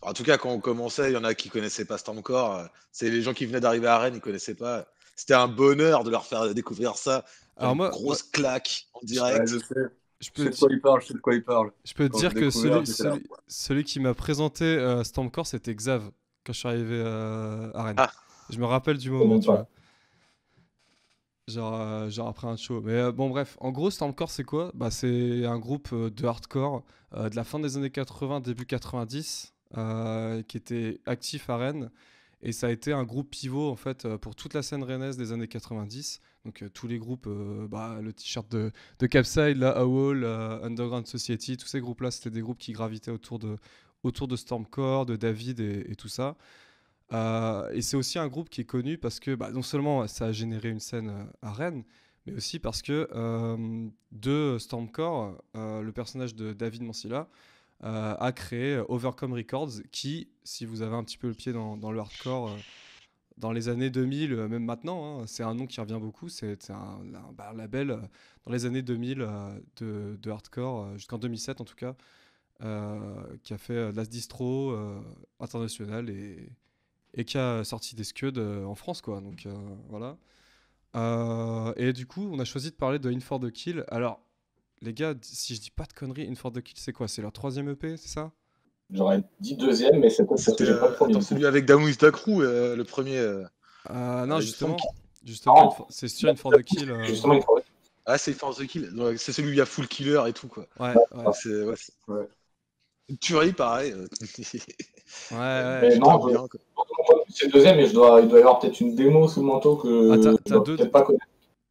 En 0.02 0.14
tout 0.14 0.24
cas, 0.24 0.38
quand 0.38 0.50
on 0.52 0.60
commençait, 0.60 1.12
il 1.12 1.14
y 1.14 1.18
en 1.18 1.24
a 1.24 1.34
qui 1.36 1.50
connaissaient 1.50 1.86
pas 1.86 1.98
Stormcore. 1.98 2.56
euh, 2.56 2.66
c'est 2.92 3.10
les 3.10 3.22
gens 3.22 3.34
qui 3.34 3.46
venaient 3.46 3.60
d'arriver 3.60 3.88
à 3.88 3.98
Rennes, 4.00 4.16
ils 4.16 4.22
connaissaient 4.22 4.56
pas. 4.56 4.88
C'était 5.16 5.34
un 5.34 5.48
bonheur 5.48 6.04
de 6.04 6.10
leur 6.12 6.26
faire 6.26 6.54
découvrir 6.54 6.96
ça. 6.96 7.26
Alors 7.58 7.74
Une 7.74 7.78
moi, 7.78 7.90
grosse 7.90 8.24
claque 8.24 8.88
en 8.94 9.00
Ouais, 9.02 9.06
direct. 9.06 9.48
je 9.48 9.58
sais. 9.58 9.76
je 10.20 10.30
Je 10.32 10.32
peux, 10.32 10.44
sais 10.44 10.50
de 10.52 10.56
quoi 10.56 10.70
il 10.72 10.82
parle, 10.82 11.02
je 11.02 11.08
sais 11.08 11.14
de 11.14 11.20
quoi 11.20 11.36
il 11.36 11.44
parle. 11.44 11.72
je 11.86 11.94
peux 11.94 12.10
te 12.10 12.18
dire 12.18 12.34
que 12.34 12.50
celui, 13.48 13.84
qui 13.84 14.00
m'a 14.00 14.14
présenté 14.14 14.66
euh, 14.66 15.04
Stormcore, 15.04 15.48
c'était 15.48 15.74
Xav 15.74 16.12
quand 16.46 16.54
je 16.54 16.60
suis 16.60 16.68
arrivé 16.68 16.96
euh, 17.04 17.72
à 17.74 17.84
Rennes. 17.84 17.96
Ah. 17.98 18.12
Je 18.50 18.60
me 18.60 18.66
rappelle 18.66 18.98
du 18.98 19.12
moment, 19.12 19.40
tu 19.40 19.46
pas 19.48 19.54
vois. 19.54 19.70
Genre, 21.48 21.74
euh, 21.82 22.10
genre 22.10 22.28
après 22.28 22.48
un 22.48 22.56
show. 22.58 22.80
Mais 22.82 22.94
euh, 22.94 23.12
bon, 23.12 23.30
bref, 23.30 23.58
en 23.60 23.72
gros, 23.72 23.90
Stormcore, 23.90 24.30
c'est 24.30 24.44
quoi? 24.44 24.72
Bah, 24.76 24.92
C'est 24.92 25.46
un 25.46 25.58
groupe 25.58 25.90
euh, 25.94 26.10
de 26.12 26.26
hardcore 26.26 26.84
euh, 27.16 27.30
de 27.30 27.36
la 27.36 27.44
fin 27.44 27.60
des 27.60 27.76
années 27.76 27.90
80, 27.90 28.40
début 28.42 28.66
90, 28.68 29.52
euh, 29.56 29.59
qui 29.74 30.58
était 30.58 31.00
actif 31.06 31.50
à 31.50 31.58
Rennes. 31.58 31.90
Et 32.42 32.54
ça 32.54 32.68
a 32.68 32.70
été 32.72 32.94
un 32.94 33.04
groupe 33.04 33.30
pivot, 33.30 33.70
en 33.70 33.76
fait, 33.76 34.06
euh, 34.06 34.18
pour 34.18 34.36
toute 34.36 34.54
la 34.54 34.62
scène 34.62 34.84
rennaise 34.84 35.18
des 35.18 35.34
années 35.34 35.48
90. 35.48 36.22
Donc, 36.46 36.64
euh, 36.64 36.70
tous 36.70 36.88
les 36.88 36.98
groupes, 36.98 37.28
euh, 37.28 37.68
bah, 37.68 38.00
le 38.02 38.14
t-shirt 38.14 38.50
de, 38.50 38.72
de 39.00 39.08
Capside, 39.08 39.58
la 39.58 39.78
euh, 39.78 40.64
Underground 40.64 41.06
Society, 41.06 41.58
tous 41.58 41.68
ces 41.68 41.82
groupes-là, 41.82 42.12
c'était 42.12 42.30
des 42.30 42.42
groupes 42.42 42.58
qui 42.58 42.72
gravitaient 42.72 43.12
autour 43.12 43.40
de, 43.40 43.58
autour 44.04 44.30
de 44.30 44.38
Stormcore, 44.38 45.06
de 45.06 45.18
David 45.18 45.60
et, 45.60 45.96
tout 45.98 46.08
ça. 46.08 46.38
Euh, 47.12 47.70
et 47.74 47.82
c'est 47.82 47.98
aussi 47.98 48.20
un 48.20 48.28
groupe 48.28 48.50
qui 48.50 48.62
est 48.62 48.66
connu 48.66 48.98
parce 48.98 49.20
que 49.20 49.34
bah, 49.36 49.52
non 49.52 49.64
seulement 49.64 50.08
ça 50.08 50.28
a 50.28 50.32
généré 50.32 50.70
une 50.70 50.80
scène 50.80 51.10
euh, 51.10 51.26
à 51.42 51.52
Rennes, 51.52 51.84
mais 52.26 52.34
aussi 52.34 52.60
parce 52.60 52.82
que 52.82 53.10
euh, 53.14 53.88
de 54.12 54.58
Stormcore, 54.60 55.44
euh, 55.56 55.82
le 55.82 55.92
personnage 55.92 56.36
de 56.36 56.54
David 56.54 56.84
Mancilla 56.84 57.28
euh, 57.84 58.16
a 58.20 58.32
créé 58.32 58.82
Overcome 58.90 59.34
Records, 59.34 59.82
qui, 59.92 60.30
si 60.44 60.66
vous 60.66 60.82
avez 60.82 60.96
un 60.96 61.04
petit 61.04 61.18
peu 61.18 61.28
le 61.28 61.34
pied 61.34 61.54
dans, 61.54 61.92
le 61.92 62.00
hardcore, 62.00 62.50
euh, 62.50 62.58
dans 63.38 63.52
les 63.52 63.70
années 63.70 63.90
2000, 63.90 64.34
euh, 64.34 64.48
même 64.48 64.66
maintenant, 64.66 65.22
hein, 65.22 65.28
c'est 65.28 65.44
un 65.44 65.56
nom 65.56 65.66
qui 65.66 65.80
revient 65.80 66.00
beaucoup, 66.00 66.30
c'est 66.30 66.70
bah, 66.70 67.50
un 67.52 67.54
label 67.56 67.92
euh, 67.92 67.98
dans 68.46 68.52
les 68.52 68.66
années 68.66 68.82
2000 68.82 69.22
euh, 69.22 70.18
de, 70.18 70.30
hardcore, 70.30 70.86
euh, 70.86 70.94
jusqu'en 70.96 71.18
2007 71.18 71.62
en 71.62 71.66
tout 71.66 71.76
cas, 71.76 71.96
euh, 72.64 73.38
qui 73.44 73.54
a 73.54 73.58
fait 73.58 73.74
euh, 73.74 73.92
de 73.94 74.04
distro 74.04 74.72
euh, 74.72 75.02
internationale 75.40 76.10
et, 76.10 77.24
qui 77.26 77.38
a 77.38 77.64
sorti 77.64 77.96
des 77.96 78.04
scuds 78.04 78.34
euh, 78.38 78.66
en 78.66 78.76
France, 78.76 79.02
quoi. 79.02 79.22
Donc 79.22 79.46
euh, 79.46 79.56
voilà. 79.90 80.18
Euh, 80.96 81.74
et 81.78 81.94
du 81.94 82.06
coup, 82.08 82.30
on 82.32 82.40
a 82.40 82.46
choisi 82.46 82.72
de 82.72 82.76
parler 82.76 83.00
de 83.00 83.12
In 83.12 83.20
for 83.20 83.40
the 83.40 83.52
Kill. 83.52 83.86
Alors, 83.90 84.22
les 84.82 84.94
gars, 84.94 85.14
si 85.22 85.56
je 85.56 85.62
dis 85.62 85.72
pas 85.72 85.86
de 85.86 85.94
conneries, 85.94 86.28
In 86.30 86.36
for 86.36 86.52
the 86.52 86.62
Kill, 86.62 86.76
c'est 86.78 86.94
quoi? 86.94 87.08
C'est 87.08 87.22
leur 87.22 87.32
troisième 87.32 87.70
EP, 87.70 87.98
c'est 87.98 88.10
ça? 88.10 88.32
J'aurais 88.92 89.22
dit 89.40 89.56
deuxième, 89.56 90.00
mais 90.00 90.10
c'est 90.10 90.26
pas 90.26 90.36
le 90.36 90.96
premier. 90.96 91.14
attends, 91.14 91.22
celui 91.22 91.46
avec 91.46 91.66
Damouis 91.66 91.96
Dacrou, 91.96 92.42
euh, 92.42 92.76
le 92.76 92.84
premier. 92.84 93.18
euh. 93.18 93.44
Euh, 93.92 94.26
Non, 94.26 94.38
me 94.38 94.42
justement, 94.42 94.78
justement, 95.24 95.76
Ah. 95.80 95.86
C'est 95.90 96.08
sur 96.08 96.30
In 96.30 96.36
for 96.36 96.52
the 96.52 96.64
Kill. 96.64 96.90
euh, 96.90 97.04
Justement, 97.04 97.40
Ah, 98.06 98.18
c'est 98.18 98.34
Force 98.34 98.58
the 98.58 98.66
Kill. 98.66 98.90
Donc, 98.96 99.18
C'est 99.20 99.32
celui 99.32 99.50
où 99.50 99.52
il 99.52 99.58
y 99.58 99.62
a 99.62 99.66
Full 99.68 99.88
Killer 99.88 100.22
et 100.28 100.34
tout, 100.34 100.48
quoi. 100.48 100.66
Ouais, 100.80 100.96
ouais, 101.14 101.24
C'est 101.34 101.64
ouais, 101.64 101.76
c'est- 101.78 101.94
Ouais. 102.08 102.28
Une 103.10 103.18
tuerie, 103.18 103.54
pareil. 103.54 103.94
ouais, 103.94 104.00
ouais. 105.32 105.82
Mais 105.82 105.98
non, 105.98 106.18
Putain, 106.18 106.20
je- 106.24 106.28
bien, 106.30 106.48
quoi. 106.48 106.60
c'est 107.30 107.46
le 107.46 107.52
deuxième, 107.52 107.78
mais 107.78 107.88
je 107.88 107.94
dois, 107.94 108.22
il 108.22 108.28
doit 108.28 108.40
y 108.40 108.42
avoir 108.42 108.60
peut-être 108.60 108.80
une 108.80 108.96
démo 108.96 109.28
sous 109.28 109.42
le 109.42 109.46
manteau 109.48 109.76
que 109.78 110.12
Ah, 110.12 110.18
t'as- 110.18 110.32
je 110.46 110.54
dois 110.54 110.64
deux- 110.64 110.90
pas 110.90 111.04
connaître. 111.04 111.26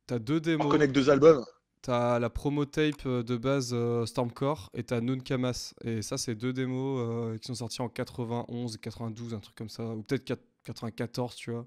T'as 0.06 0.18
deux 0.18 0.36
On 0.36 0.40
démos. 0.40 0.68
connecte 0.70 0.94
deux 0.94 1.10
albums. 1.10 1.44
T'as 1.82 2.18
la 2.18 2.28
promo 2.28 2.64
tape 2.64 3.06
euh, 3.06 3.22
de 3.22 3.36
base 3.36 3.70
euh, 3.72 4.04
Stormcore 4.04 4.70
et 4.74 4.82
t'as 4.82 5.00
Noon 5.00 5.20
Kamas. 5.20 5.74
Et 5.84 6.02
ça, 6.02 6.18
c'est 6.18 6.34
deux 6.34 6.52
démos 6.52 7.00
euh, 7.00 7.38
qui 7.38 7.46
sont 7.46 7.54
sortis 7.54 7.80
en 7.82 7.88
91, 7.88 8.78
92, 8.78 9.34
un 9.34 9.38
truc 9.38 9.54
comme 9.54 9.68
ça. 9.68 9.84
Ou 9.94 10.02
peut-être 10.02 10.28
4- 10.28 10.38
94, 10.64 11.34
tu 11.36 11.52
vois. 11.52 11.66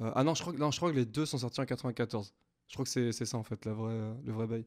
Euh, 0.00 0.10
ah 0.14 0.24
non 0.24 0.34
je, 0.34 0.40
crois 0.42 0.52
que, 0.52 0.58
non, 0.58 0.70
je 0.70 0.78
crois 0.78 0.90
que 0.90 0.96
les 0.96 1.04
deux 1.04 1.26
sont 1.26 1.38
sortis 1.38 1.60
en 1.60 1.66
94. 1.66 2.32
Je 2.68 2.74
crois 2.74 2.84
que 2.84 3.12
c'est 3.12 3.24
ça, 3.24 3.36
en 3.36 3.42
fait, 3.42 3.64
la 3.64 3.72
vraie, 3.72 4.14
le 4.24 4.32
vrai 4.32 4.46
bail. 4.46 4.66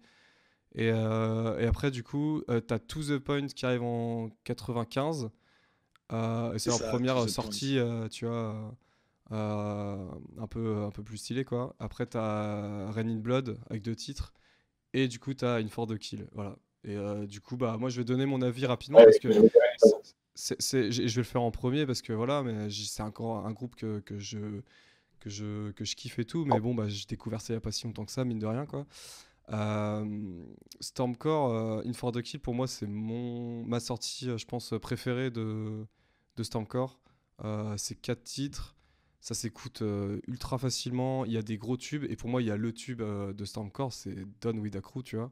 Et, 0.75 0.87
et 0.87 1.65
après, 1.65 1.89
du 1.89 2.03
coup, 2.03 2.43
t'as 2.67 2.77
To 2.77 3.01
The 3.01 3.17
Point 3.17 3.47
qui 3.47 3.65
arrive 3.65 3.81
en 3.83 4.29
95. 4.43 5.29
euh, 6.11 6.53
et 6.53 6.59
c'est 6.59 6.69
leur 6.69 6.77
ça, 6.79 6.89
première 6.89 7.27
sortie, 7.27 7.79
tu 8.11 8.27
vois, 8.27 8.77
un, 9.31 10.47
peu, 10.47 10.83
un 10.83 10.91
peu 10.91 11.03
plus 11.03 11.17
stylée, 11.17 11.45
quoi. 11.45 11.75
Après, 11.79 12.05
t'as 12.05 12.91
Rain 12.91 13.09
in 13.09 13.17
Blood 13.17 13.57
avec 13.69 13.81
deux 13.81 13.95
titres. 13.95 14.33
Et 14.99 15.07
du 15.07 15.19
coup, 15.19 15.33
tu 15.35 15.45
as 15.45 15.55
In 15.57 15.67
for 15.67 15.85
the 15.85 15.95
Kill. 15.97 16.27
Voilà. 16.33 16.57
Et 16.83 16.95
euh, 16.95 17.27
du 17.27 17.39
coup, 17.39 17.55
bah, 17.55 17.77
moi, 17.79 17.89
je 17.89 17.97
vais 18.01 18.03
donner 18.03 18.25
mon 18.25 18.41
avis 18.41 18.65
rapidement 18.65 18.97
Ouais, 18.97 19.05
parce 19.05 19.19
que 19.19 19.31
je 19.31 19.39
vais- 19.41 20.91
je 20.91 21.17
le 21.19 21.23
faire 21.23 21.41
en 21.43 21.51
premier 21.51 21.85
parce 21.85 22.01
que 22.01 22.13
voilà, 22.13 22.41
mais 22.41 22.69
c'est 22.71 23.03
encore 23.03 23.45
un 23.45 23.51
groupe 23.51 23.75
que, 23.75 23.99
que 23.99 24.17
je, 24.17 24.61
que, 25.19 25.29
je, 25.29 25.69
que 25.71 25.85
je 25.85 25.95
kiffe 25.95 26.17
et 26.17 26.25
tout. 26.25 26.45
Mais 26.45 26.59
bon, 26.59 26.73
bah, 26.73 26.87
j'ai 26.87 27.05
découvert 27.05 27.41
ça 27.41 27.53
il 27.53 27.57
n'y 27.57 27.59
a 27.59 27.61
pas 27.61 27.71
si 27.71 27.85
longtemps 27.85 28.05
que 28.05 28.11
ça, 28.11 28.25
mine 28.25 28.39
de 28.39 28.47
rien. 28.47 28.65
Quoi. 28.65 28.87
Euh, 29.53 30.43
Stormcore, 30.79 31.51
euh, 31.53 31.83
In 31.85 31.93
for 31.93 32.11
the 32.11 32.21
Kill, 32.23 32.39
pour 32.39 32.55
moi, 32.55 32.65
c'est 32.67 32.87
mon, 32.87 33.63
ma 33.65 33.79
sortie, 33.79 34.29
euh, 34.29 34.37
je 34.37 34.45
pense, 34.47 34.73
préférée 34.81 35.29
de, 35.29 35.85
de 36.37 36.43
Stormcore. 36.43 36.99
C'est 37.77 38.01
quatre 38.01 38.23
titres. 38.23 38.75
Ça 39.27 39.33
s'écoute 39.35 39.81
euh, 39.81 40.21
ultra 40.27 40.57
facilement. 40.57 41.25
Il 41.25 41.33
y 41.33 41.37
a 41.37 41.41
des 41.41 41.57
gros 41.57 41.75
tubes. 41.77 42.05
Et 42.09 42.15
pour 42.15 42.29
moi, 42.29 42.41
il 42.41 42.47
y 42.47 42.51
a 42.51 42.55
le 42.57 42.71
tube 42.73 43.01
euh, 43.01 43.33
de 43.33 43.43
Stormcore, 43.45 43.91
c'est 43.91 44.15
Done 44.41 44.59
with 44.59 44.75
a 44.77 44.81
Crew, 44.81 45.03
tu 45.03 45.17
vois. 45.17 45.31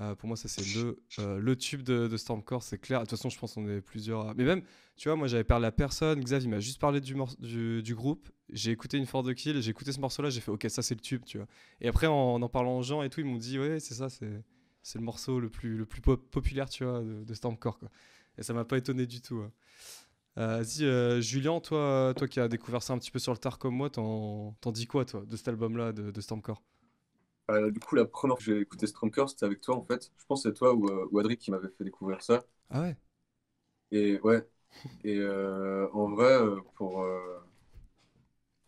Euh, 0.00 0.14
pour 0.14 0.28
moi, 0.28 0.36
ça, 0.36 0.48
c'est 0.48 0.64
le, 0.76 1.02
euh, 1.18 1.38
le 1.38 1.56
tube 1.56 1.82
de, 1.82 2.08
de 2.08 2.16
Stormcore, 2.16 2.62
c'est 2.62 2.78
clair. 2.78 3.00
De 3.00 3.04
toute 3.04 3.10
façon, 3.18 3.28
je 3.30 3.38
pense 3.38 3.54
qu'on 3.54 3.68
est 3.68 3.80
plusieurs. 3.82 4.34
Mais 4.36 4.44
même, 4.44 4.62
tu 4.96 5.08
vois, 5.08 5.16
moi, 5.16 5.28
j'avais 5.28 5.44
parlé 5.44 5.66
à 5.66 5.72
personne. 5.72 6.20
Xav, 6.22 6.42
il 6.44 6.48
m'a 6.50 6.60
juste 6.60 6.80
parlé 6.80 7.00
du, 7.00 7.14
du, 7.40 7.82
du 7.82 7.94
groupe. 7.94 8.28
J'ai 8.50 8.70
écouté 8.72 8.98
une 8.98 9.06
For 9.06 9.22
the 9.24 9.34
Kill. 9.34 9.60
J'ai 9.62 9.70
écouté 9.70 9.92
ce 9.92 10.00
morceau-là. 10.00 10.30
J'ai 10.30 10.40
fait, 10.40 10.50
OK, 10.52 10.66
ça, 10.70 10.82
c'est 10.82 10.94
le 10.94 11.00
tube, 11.02 11.24
tu 11.26 11.38
vois. 11.38 11.46
Et 11.82 11.88
après, 11.88 12.06
en 12.08 12.40
en 12.42 12.48
parlant 12.48 12.78
aux 12.78 12.82
gens 12.82 13.02
et 13.02 13.10
tout, 13.10 13.20
ils 13.20 13.26
m'ont 13.26 13.38
dit, 13.38 13.58
ouais, 13.58 13.80
c'est 13.80 13.94
ça, 13.94 14.08
c'est 14.08 14.42
c'est 14.82 14.98
le 14.98 15.04
morceau 15.04 15.40
le 15.40 15.50
plus, 15.50 15.76
le 15.76 15.86
plus 15.86 16.00
pop- 16.00 16.30
populaire, 16.30 16.68
tu 16.70 16.84
vois, 16.84 17.00
de, 17.02 17.24
de 17.24 17.34
Stormcore, 17.34 17.78
quoi. 17.78 17.90
Et 18.38 18.42
ça 18.42 18.54
m'a 18.54 18.64
pas 18.64 18.78
étonné 18.78 19.06
du 19.06 19.20
tout. 19.20 19.38
hein. 19.38 19.50
Euh, 20.38 20.58
Vas-y, 20.58 20.84
euh, 20.84 21.20
Julien, 21.20 21.60
toi, 21.60 22.12
toi 22.16 22.28
qui 22.28 22.40
as 22.40 22.48
découvert 22.48 22.82
ça 22.82 22.92
un 22.92 22.98
petit 22.98 23.10
peu 23.10 23.18
sur 23.18 23.32
le 23.32 23.38
tard 23.38 23.58
comme 23.58 23.74
moi, 23.74 23.88
t'en 23.90 24.54
dis 24.72 24.86
quoi, 24.86 25.04
toi, 25.04 25.24
de 25.26 25.36
cet 25.36 25.48
album-là, 25.48 25.92
de, 25.92 26.10
de 26.10 26.20
Stormcore? 26.20 26.62
Euh, 27.50 27.70
du 27.70 27.78
coup, 27.80 27.94
la 27.96 28.04
première 28.04 28.36
fois 28.36 28.44
que 28.44 28.44
j'ai 28.44 28.60
écouté 28.60 28.86
Stormcore, 28.86 29.30
c'était 29.30 29.44
avec 29.46 29.60
toi 29.60 29.76
en 29.76 29.84
fait. 29.84 30.10
Je 30.18 30.24
pense 30.26 30.42
que 30.42 30.48
c'est 30.50 30.54
toi 30.54 30.74
ou, 30.74 30.88
ou 31.12 31.18
Adric 31.18 31.40
qui 31.40 31.50
m'avait 31.50 31.68
fait 31.78 31.84
découvrir 31.84 32.22
ça. 32.22 32.44
Ah 32.70 32.80
ouais? 32.82 32.96
Et 33.90 34.18
ouais. 34.20 34.46
Et 35.04 35.18
euh, 35.18 35.88
en 35.94 36.10
vrai, 36.10 36.38
pour, 36.76 37.04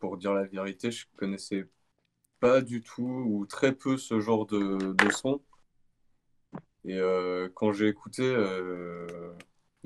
pour 0.00 0.16
dire 0.16 0.34
la 0.34 0.44
vérité, 0.44 0.90
je 0.90 1.06
connaissais 1.16 1.68
pas 2.40 2.60
du 2.62 2.82
tout 2.82 3.02
ou 3.04 3.46
très 3.46 3.74
peu 3.74 3.96
ce 3.98 4.20
genre 4.20 4.46
de, 4.46 4.94
de 4.94 5.10
son. 5.12 5.42
Et 6.84 6.98
quand 7.54 7.72
j'ai 7.72 7.88
écouté, 7.88 8.22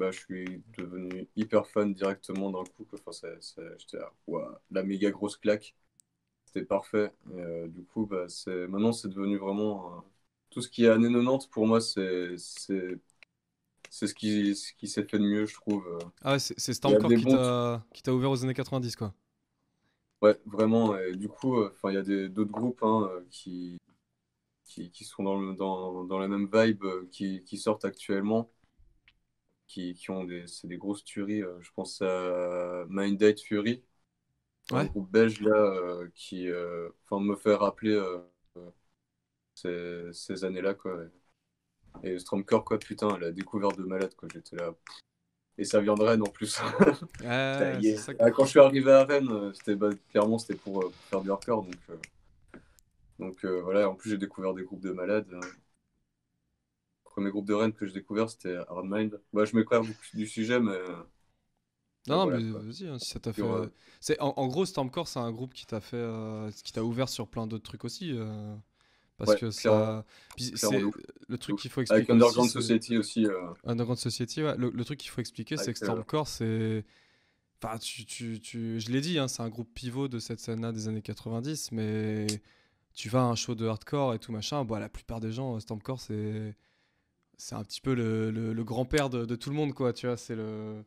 bah, 0.02 0.10
je 0.12 0.18
suis 0.20 0.62
devenu 0.78 1.28
hyper 1.36 1.66
fan 1.66 1.94
directement 1.94 2.50
d'un 2.50 2.64
coup. 2.64 2.86
Enfin, 2.94 3.12
j'étais 3.78 3.98
là, 3.98 4.12
la 4.70 4.82
méga 4.82 5.10
grosse 5.10 5.36
claque. 5.36 5.74
C'était 6.46 6.66
parfait. 6.66 7.12
Et, 7.34 7.40
euh, 7.40 7.68
du 7.68 7.84
coup, 7.84 8.06
bah, 8.06 8.28
c'est, 8.28 8.66
maintenant, 8.68 8.92
c'est 8.92 9.08
devenu 9.08 9.38
vraiment. 9.38 9.98
euh, 9.98 10.00
tout 10.50 10.62
ce 10.62 10.68
qui 10.70 10.84
est 10.86 10.88
années 10.90 11.08
90, 11.12 11.46
pour 11.48 11.66
moi, 11.66 11.80
c'est, 11.80 12.36
c'est, 12.38 12.98
c'est 13.90 14.06
ce 14.08 14.14
qui, 14.14 14.56
ce 14.56 14.72
qui 14.74 14.88
s'est 14.88 15.04
fait 15.04 15.18
de 15.18 15.24
mieux, 15.26 15.46
je 15.46 15.54
trouve. 15.54 15.86
euh. 15.88 15.98
Ah 16.22 16.38
c'est 16.40 16.58
c'est 16.58 16.74
Stormcore 16.74 17.14
qui 17.14 17.26
bons 17.26 17.28
t'a 17.28 17.84
qui 17.92 18.02
t'a 18.02 18.12
ouvert 18.12 18.30
aux 18.30 18.42
années 18.42 18.54
90, 18.54 18.96
quoi. 18.96 19.14
Ouais, 20.22 20.38
vraiment. 20.46 20.96
Et 20.98 21.16
du 21.16 21.28
coup, 21.28 21.62
enfin, 21.64 21.90
il 21.90 21.94
y 21.94 21.96
a 21.98 22.02
des, 22.02 22.28
d'autres 22.28 22.52
groupes 22.52 22.82
hein, 22.82 23.10
qui, 23.30 23.78
qui, 24.64 24.90
qui 24.90 25.04
sont 25.04 25.22
dans, 25.24 25.38
le- 25.40 25.54
dans, 25.54 26.04
dans 26.04 26.18
la 26.18 26.28
même 26.28 26.48
vibe, 26.52 26.84
qui, 27.12 27.44
qui 27.44 27.58
sortent 27.58 27.84
actuellement, 27.86 28.50
qui, 29.66 29.94
qui 29.94 30.10
ont 30.10 30.24
des, 30.24 30.46
c'est 30.46 30.68
des 30.68 30.76
grosses 30.78 31.04
tueries. 31.04 31.42
euh, 31.42 31.58
je 31.60 31.70
pense 31.74 32.02
à 32.02 32.84
Mind 32.88 33.18
Date 33.18 33.40
Fury. 33.40 33.82
un 34.72 34.84
groupe 34.86 35.10
belge 35.12 35.40
là 35.42 35.52
euh, 35.56 36.08
qui 36.14 36.48
euh, 36.48 36.90
enfin, 37.04 37.22
me 37.24 37.36
fait 37.36 37.54
rappeler 37.54 37.96
ces, 39.54 40.10
ces 40.12 40.44
années-là 40.44 40.74
quoi. 40.74 41.04
Et 42.04 42.18
Stromcore 42.18 42.64
quoi 42.64 42.78
putain 42.78 43.18
la 43.18 43.32
découverte 43.32 43.76
de 43.78 43.84
malade 43.84 44.14
quoi 44.16 44.28
j'étais 44.32 44.56
là 44.56 44.74
et 45.58 45.64
ça 45.64 45.80
vient 45.80 45.94
de 45.94 46.02
Rennes 46.04 46.22
en 46.22 46.30
plus. 46.30 46.60
C'est 47.50 47.96
ça 47.96 48.14
que- 48.14 48.20
Ah, 48.20 48.30
Quand 48.30 48.44
je 48.44 48.50
suis 48.50 48.60
arrivé 48.60 48.92
à 48.92 49.04
Rennes 49.04 49.52
c'était 49.54 49.76
bah, 49.76 49.90
clairement 50.10 50.38
c'était 50.38 50.56
pour, 50.56 50.80
pour 50.80 50.92
faire 51.10 51.22
du 51.22 51.30
hardcore 51.30 51.64
donc 51.64 51.76
euh, 51.90 51.96
donc 53.18 53.42
euh, 53.46 53.62
voilà 53.62 53.88
en 53.88 53.94
plus 53.94 54.10
j'ai 54.10 54.18
découvert 54.18 54.52
des 54.54 54.64
groupes 54.64 54.82
de 54.82 54.92
malades. 54.92 55.26
Premier 57.12 57.30
groupe 57.30 57.46
de 57.46 57.54
Rennes 57.54 57.72
que 57.74 57.86
j'ai 57.86 57.94
découvert 57.94 58.30
c'était 58.30 58.56
Hardmind. 58.68 59.20
Bah, 59.32 59.44
je 59.44 59.56
m'éclaire 59.56 59.84
beaucoup 59.84 60.04
du 60.14 60.26
sujet 60.26 60.60
mais 60.60 60.72
euh, 60.72 61.02
Non, 62.08 62.16
non, 62.16 62.26
voilà, 62.26 62.40
mais 62.40 62.50
vas-y, 62.50 62.88
hein, 62.88 62.98
si 62.98 63.10
ça 63.10 63.20
t'a 63.20 63.32
fait. 63.32 63.46
Euh, 63.46 63.68
C'est 64.00 64.18
en, 64.20 64.34
en 64.36 64.46
gros, 64.48 64.66
Stormcore, 64.66 65.06
c'est 65.06 65.20
un 65.20 65.30
groupe 65.30 65.54
qui 65.54 65.66
t'a 65.66 65.80
fait, 65.80 65.96
euh, 65.96 66.50
qui 66.64 66.72
t'a 66.72 66.82
ouvert 66.84 67.08
sur 67.08 67.28
plein 67.28 67.46
d'autres 67.46 67.62
trucs 67.64 67.84
aussi, 67.84 68.10
euh, 68.12 68.56
parce 69.18 69.34
Ouais, 69.34 69.36
que 69.36 69.50
ça. 69.50 70.04
c'est 70.54 70.94
le 71.28 71.38
truc 71.38 71.58
qu'il 71.58 71.70
faut 71.70 71.82
avec 71.88 72.10
expliquer. 72.10 72.10
Underground 72.10 72.48
aussi, 72.48 72.50
c'est- 72.50 72.62
Society 72.62 72.98
aussi. 72.98 73.26
Underground 73.64 73.98
Society, 73.98 74.42
ouais. 74.42 74.56
Le, 74.58 74.70
le 74.70 74.84
truc 74.84 75.00
qu'il 75.00 75.10
faut 75.10 75.20
expliquer, 75.20 75.56
c'est 75.58 75.62
Avec, 75.62 75.74
que 75.74 75.78
Stormcore, 75.78 76.28
c'est. 76.28 76.84
Enfin, 77.62 77.78
tu, 77.78 78.04
tu, 78.06 78.40
tu... 78.40 78.80
je 78.80 78.90
l'ai 78.90 79.00
dit, 79.02 79.18
hein, 79.18 79.28
c'est 79.28 79.42
un 79.42 79.48
groupe 79.50 79.72
pivot 79.74 80.08
de 80.08 80.18
cette 80.20 80.40
scène-là 80.40 80.72
des 80.72 80.88
années 80.88 81.02
90, 81.02 81.72
mais 81.72 82.42
tu 82.94 83.08
vas 83.10 83.20
à 83.22 83.24
un 83.24 83.36
show 83.36 83.54
de 83.56 83.66
hardcore 83.66 84.14
et 84.14 84.18
tout 84.20 84.32
machin, 84.32 84.64
bah, 84.64 84.80
la 84.80 84.88
plupart 84.90 85.20
des 85.20 85.32
gens, 85.32 85.58
Stormcore, 85.60 86.00
c'est. 86.00 86.56
C'est 87.38 87.54
un 87.54 87.64
petit 87.64 87.80
peu 87.80 87.94
le, 87.94 88.30
le- 88.30 88.52
le 88.52 88.64
grand-père 88.64 89.10
de, 89.10 89.24
de 89.24 89.36
tout 89.36 89.50
le 89.50 89.56
monde, 89.56 89.74
quoi, 89.74 89.92
tu 89.92 90.06
vois. 90.06 90.16
C'est 90.16 90.36
le, 90.36 90.84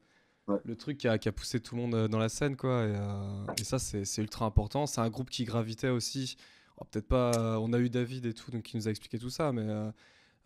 Ouais. 0.48 0.58
le 0.64 0.76
truc 0.76 1.00
qui 1.00 1.08
a, 1.08 1.18
qui 1.18 1.28
a 1.28 1.32
poussé 1.32 1.60
tout 1.60 1.76
le 1.76 1.82
monde 1.82 1.96
euh, 1.96 2.08
dans 2.08 2.20
la 2.20 2.30
scène, 2.30 2.56
quoi. 2.56 2.84
Et, 2.86 2.93
euh, 2.96 3.46
et 3.60 3.64
ça, 3.64 3.80
c'est 3.80 4.06
c'est 4.06 4.22
ultra 4.22 4.46
important. 4.46 4.86
C'est 4.86 5.02
un 5.02 5.10
groupe 5.10 5.30
qui 5.32 5.43
gravitait 5.43 5.89
aussi. 5.89 6.38
alors, 6.78 6.86
Peut-être 6.88 7.08
pas. 7.08 7.60
On 7.60 7.74
a 7.74 7.80
eu 7.80 7.89
David 7.89 8.26
et 8.28 8.34
tout, 8.34 8.52
donc 8.52 8.62
qui 8.64 8.78
nous 8.78 8.88
a 8.88 8.91
expliqué 8.91 9.18
tout 9.20 9.30
ça, 9.32 9.52
mais. 9.52 9.64
euh, 9.68 9.91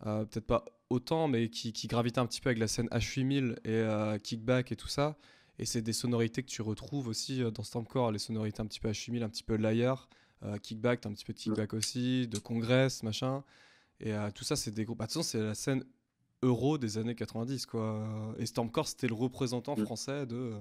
euh, 0.06 0.24
peut-être 0.24 0.46
pas 0.46 0.64
autant, 0.88 1.28
mais 1.28 1.50
qui, 1.50 1.72
qui 1.74 1.86
gravitait 1.86 2.20
un 2.20 2.26
petit 2.26 2.40
peu 2.40 2.48
avec 2.48 2.58
la 2.58 2.68
scène 2.68 2.88
H8000 2.88 3.52
et 3.64 3.70
euh, 3.70 4.16
Kickback 4.18 4.72
et 4.72 4.76
tout 4.76 4.88
ça. 4.88 5.18
Et 5.58 5.66
c'est 5.66 5.82
des 5.82 5.92
sonorités 5.92 6.42
que 6.42 6.48
tu 6.48 6.62
retrouves 6.62 7.06
aussi 7.08 7.42
euh, 7.42 7.50
dans 7.50 7.62
Stormcore, 7.62 8.10
les 8.10 8.18
sonorités 8.18 8.62
un 8.62 8.66
petit 8.66 8.80
peu 8.80 8.88
H8000, 8.90 9.22
un 9.22 9.28
petit 9.28 9.42
peu 9.42 9.56
Liar, 9.56 10.08
euh, 10.42 10.56
Kickback, 10.56 11.02
t'as 11.02 11.10
un 11.10 11.12
petit 11.12 11.26
peu 11.26 11.34
de 11.34 11.38
Kickback 11.38 11.74
aussi, 11.74 12.26
de 12.28 12.38
Congress, 12.38 13.02
machin. 13.02 13.44
Et 14.00 14.12
euh, 14.14 14.30
tout 14.34 14.44
ça, 14.44 14.56
c'est 14.56 14.70
des 14.70 14.84
groupes. 14.84 14.98
Bah, 14.98 15.06
de 15.06 15.12
toute 15.12 15.22
façon, 15.22 15.28
c'est 15.28 15.42
la 15.44 15.54
scène 15.54 15.84
euro 16.42 16.78
des 16.78 16.96
années 16.98 17.14
90, 17.14 17.66
quoi. 17.66 18.34
Et 18.38 18.46
Stormcore, 18.46 18.88
c'était 18.88 19.08
le 19.08 19.14
représentant 19.14 19.76
Mm. 19.76 19.84
français 19.84 20.26
de. 20.26 20.52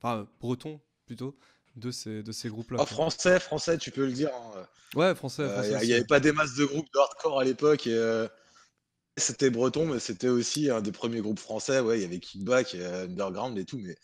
Enfin, 0.00 0.26
breton 0.40 0.80
plutôt, 1.06 1.36
de 1.76 1.90
ces, 1.90 2.22
de 2.22 2.32
ces 2.32 2.48
groupes-là. 2.48 2.76
Quoi. 2.78 2.86
français, 2.86 3.38
français, 3.40 3.78
tu 3.78 3.90
peux 3.90 4.06
le 4.06 4.12
dire. 4.12 4.30
hein. 4.34 4.66
Ouais, 4.94 5.14
français, 5.14 5.42
Euh. 5.42 5.78
Il 5.82 5.86
n'y 5.86 5.92
avait 5.94 6.04
pas 6.04 6.20
des 6.20 6.32
masses 6.32 6.54
de 6.54 6.64
groupes 6.64 6.88
de 6.92 6.98
hardcore 6.98 7.40
à 7.40 7.44
l'époque. 7.44 7.86
et, 7.86 7.94
euh, 7.94 8.26
C'était 9.16 9.50
breton, 9.50 9.86
mais 9.86 9.98
c'était 9.98 10.28
aussi 10.28 10.70
un 10.70 10.80
des 10.80 10.92
premiers 10.92 11.20
groupes 11.20 11.40
français. 11.40 11.80
Ouais, 11.80 11.98
il 11.98 12.02
y 12.02 12.04
avait 12.04 12.20
Kickback, 12.20 12.74
euh, 12.76 13.04
Underground 13.06 13.58
et 13.58 13.64
tout. 13.64 13.78
Mais 13.78 13.96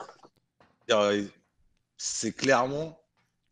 c'est 1.97 2.33
clairement 2.33 3.01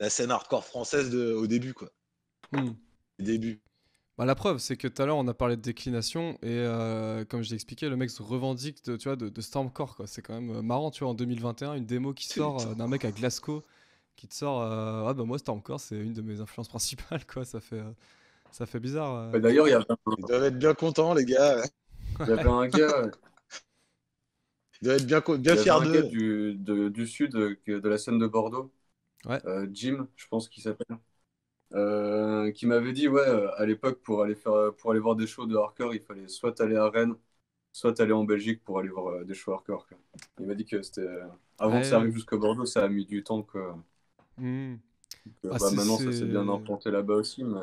la 0.00 0.10
scène 0.10 0.30
hardcore 0.30 0.64
française 0.64 1.10
de- 1.10 1.32
au 1.32 1.46
début, 1.46 1.74
quoi. 1.74 1.90
Au 2.54 2.74
début. 3.20 3.60
Bah, 4.22 4.26
la 4.26 4.34
preuve, 4.34 4.58
c'est 4.58 4.76
que 4.76 4.86
tout 4.88 5.02
à 5.02 5.06
l'heure, 5.06 5.16
on 5.16 5.26
a 5.26 5.34
parlé 5.34 5.56
de 5.56 5.62
déclination, 5.62 6.34
et 6.42 6.48
euh, 6.50 7.24
comme 7.24 7.42
je 7.42 7.48
l'ai 7.50 7.54
expliqué, 7.56 7.88
le 7.88 7.96
mec 7.96 8.08
se 8.10 8.22
revendique 8.22 8.84
de, 8.84 8.96
tu 8.96 9.08
vois, 9.08 9.16
de, 9.16 9.28
de 9.28 9.40
Stormcore. 9.40 9.96
quoi. 9.96 10.06
C'est 10.06 10.22
quand 10.22 10.34
même 10.34 10.50
euh, 10.56 10.62
marrant, 10.62 10.90
tu 10.90 11.02
vois, 11.02 11.10
en 11.12 11.14
2021, 11.14 11.74
une 11.74 11.86
démo 11.86 12.12
qui 12.14 12.26
sort 12.28 12.60
euh, 12.60 12.74
d'un 12.74 12.86
mec 12.88 13.04
à 13.04 13.10
Glasgow, 13.10 13.64
qui 14.16 14.28
te 14.28 14.34
sort 14.34 14.62
euh, 14.62 15.06
Ah 15.08 15.14
bah 15.14 15.24
moi, 15.24 15.38
Stormcore, 15.38 15.80
c'est 15.80 15.98
une 15.98 16.14
de 16.14 16.22
mes 16.22 16.40
influences 16.40 16.68
principales, 16.68 17.26
quoi. 17.26 17.44
Ça 17.44 17.60
fait, 17.60 17.78
euh, 17.80 17.92
ça 18.52 18.66
fait 18.66 18.80
bizarre. 18.80 19.14
euh. 19.16 19.32
bah, 19.32 19.40
D'ailleurs, 19.40 19.68
il 19.68 19.72
y 19.72 19.74
Ils 20.18 20.24
doivent 20.24 20.44
être 20.44 20.58
bien 20.58 20.74
contents, 20.74 21.14
les 21.14 21.24
gars. 21.24 21.62
il 22.26 22.30
y 22.30 22.34
avait 22.34 22.48
un 22.48 22.68
gars, 22.68 23.10
Ils 24.82 24.84
doivent 24.86 24.96
être 24.98 25.06
bien, 25.06 25.22
il 25.36 25.42
bien 25.42 25.80
d'eux. 25.80 26.04
du, 26.04 26.54
de- 26.56 26.88
du 26.88 27.06
sud, 27.06 27.32
que- 27.64 27.78
de 27.78 27.88
la 27.88 27.98
scène 27.98 28.18
de 28.18 28.26
Bordeaux, 28.26 28.72
Ouais. 29.24 29.42
euh, 29.46 29.68
Jim, 29.72 30.08
je 30.16 30.26
pense 30.28 30.48
qu'il 30.48 30.62
s'appelle, 30.62 30.98
euh, 31.74 32.50
qui 32.52 32.66
m'avait 32.66 32.92
dit, 32.92 33.08
ouais, 33.08 33.20
euh, 33.22 33.50
à 33.56 33.66
l'époque, 33.66 34.00
pour 34.02 34.22
aller 34.22 34.34
faire, 34.34 34.74
pour 34.78 34.90
aller 34.92 35.00
voir 35.00 35.16
des 35.16 35.26
shows 35.26 35.46
de 35.46 35.56
hardcore, 35.56 35.94
il 35.94 36.02
fallait 36.02 36.28
soit 36.28 36.60
aller 36.60 36.76
à 36.76 36.88
Rennes, 36.90 37.14
soit 37.72 38.00
aller 38.00 38.12
en 38.12 38.24
Belgique 38.24 38.62
pour 38.64 38.78
aller 38.80 38.88
voir 38.90 39.08
euh, 39.08 39.24
des 39.24 39.34
shows 39.34 39.52
hardcore. 39.54 39.86
quoi. 39.88 39.98
Il 40.40 40.46
m'a 40.46 40.54
dit 40.54 40.64
que 40.66 40.82
c'était, 40.82 41.02
euh, 41.02 41.26
avant 41.58 41.74
Ouais. 41.76 41.80
que 41.80 41.86
ça 41.86 41.96
arrive 41.96 42.14
jusqu'à 42.14 42.36
Bordeaux, 42.36 42.66
ça 42.66 42.84
a 42.84 42.88
mis 42.88 43.06
du 43.06 43.22
temps, 43.24 43.42
quoi. 43.42 43.78
Hmm. 44.36 44.74
Euh, 45.44 45.50
Ah, 45.52 45.58
bah, 45.60 45.70
maintenant, 45.70 45.98
ça 45.98 46.12
s'est 46.12 46.24
bien 46.26 46.48
implanté 46.48 46.90
là-bas 46.90 47.14
aussi, 47.14 47.44
mais 47.44 47.60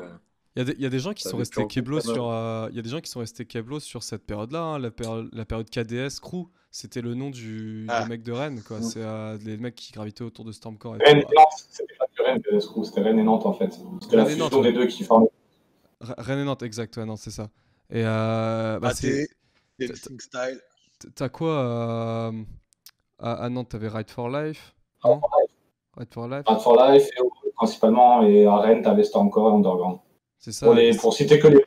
Il 0.56 0.58
y, 0.58 0.62
a 0.62 0.64
des- 0.64 0.72
il 0.72 0.80
y 0.82 0.86
a 0.86 0.90
des 0.90 0.98
gens 0.98 1.12
qui 1.12 1.22
Ça 1.22 1.30
sont 1.30 1.36
restés 1.38 1.62
compte, 1.62 2.00
sur. 2.00 2.28
euh, 2.30 2.68
Il 2.70 2.76
y 2.76 2.78
a 2.78 2.82
des 2.82 2.88
gens 2.88 3.00
qui 3.00 3.10
sont 3.10 3.20
restés 3.20 3.46
sur 3.80 4.02
cette 4.02 4.24
période-là, 4.26 4.62
hein, 4.62 4.78
la, 4.78 4.90
péri- 4.90 5.28
la 5.32 5.44
période 5.44 5.70
KDS 5.70 6.20
Crew. 6.20 6.48
C'était 6.72 7.00
le 7.00 7.14
nom 7.14 7.30
du, 7.30 7.86
Ah. 7.88 8.06
mecs 8.06 8.22
de 8.22 8.30
Rennes, 8.32 8.62
quoi. 8.66 8.78
Mm. 8.78 8.82
C'est 8.82 9.02
euh, 9.02 9.36
les 9.44 9.56
mecs 9.56 9.74
qui 9.74 9.92
gravitaient 9.92 10.22
autour 10.22 10.44
de 10.44 10.52
Stormcore. 10.52 10.96
Et 10.96 11.04
Rennes 11.04 11.18
et. 11.18 11.34
Nantes, 11.34 11.48
c'était 11.68 11.94
pas 11.98 12.04
que 12.16 12.22
Rennes, 12.22 12.40
que 12.42 12.58
trouve, 12.60 12.84
c'était 12.84 13.00
Rennes 13.00 13.18
et 13.18 13.22
Nantes 13.24 13.44
en 13.46 13.52
fait. 13.52 13.72
C'était 14.00 14.16
la 14.16 14.22
Rennes 14.24 14.32
et 14.32 14.34
fusion 14.36 14.50
Nantes, 14.56 14.62
des 14.62 14.72
deux 14.72 14.86
qui 14.86 15.02
forment. 15.02 15.26
Re- 16.00 16.14
Rennes 16.18 16.38
et 16.38 16.44
Nantes, 16.44 16.62
exact, 16.62 16.96
ouais, 16.96 17.04
non, 17.04 17.16
c'est 17.16 17.30
ça. 17.32 17.50
Et 17.90 18.04
euh, 18.04 18.78
bah, 18.78 18.88
Ah, 18.92 18.94
c'est- 18.94 19.28
Style. 19.80 20.60
t'as 21.16 21.28
quoi 21.28 21.48
euh, 21.50 22.32
à, 23.18 23.32
à 23.44 23.48
Nantes 23.48 23.70
T'avais 23.70 23.88
Ride 23.88 24.10
for 24.10 24.28
Life 24.28 24.74
Ride 25.02 25.12
non? 25.14 25.20
Ride 25.96 26.08
for 26.12 26.28
Life 26.28 26.44
Ride 26.46 26.60
for 26.60 26.76
Life, 26.76 27.08
et, 27.16 27.20
euh, 27.20 27.50
principalement, 27.56 28.22
et 28.22 28.46
à 28.46 28.56
Rennes, 28.58 28.82
t'avais 28.82 29.02
Stormcore 29.04 29.50
et 29.50 29.54
Underground. 29.54 29.98
C'est 30.38 30.52
ça. 30.52 30.66
Pour, 30.66 30.74
les, 30.76 30.94
pour 30.96 31.14
citer 31.14 31.38
que 31.40 31.48
les. 31.48 31.64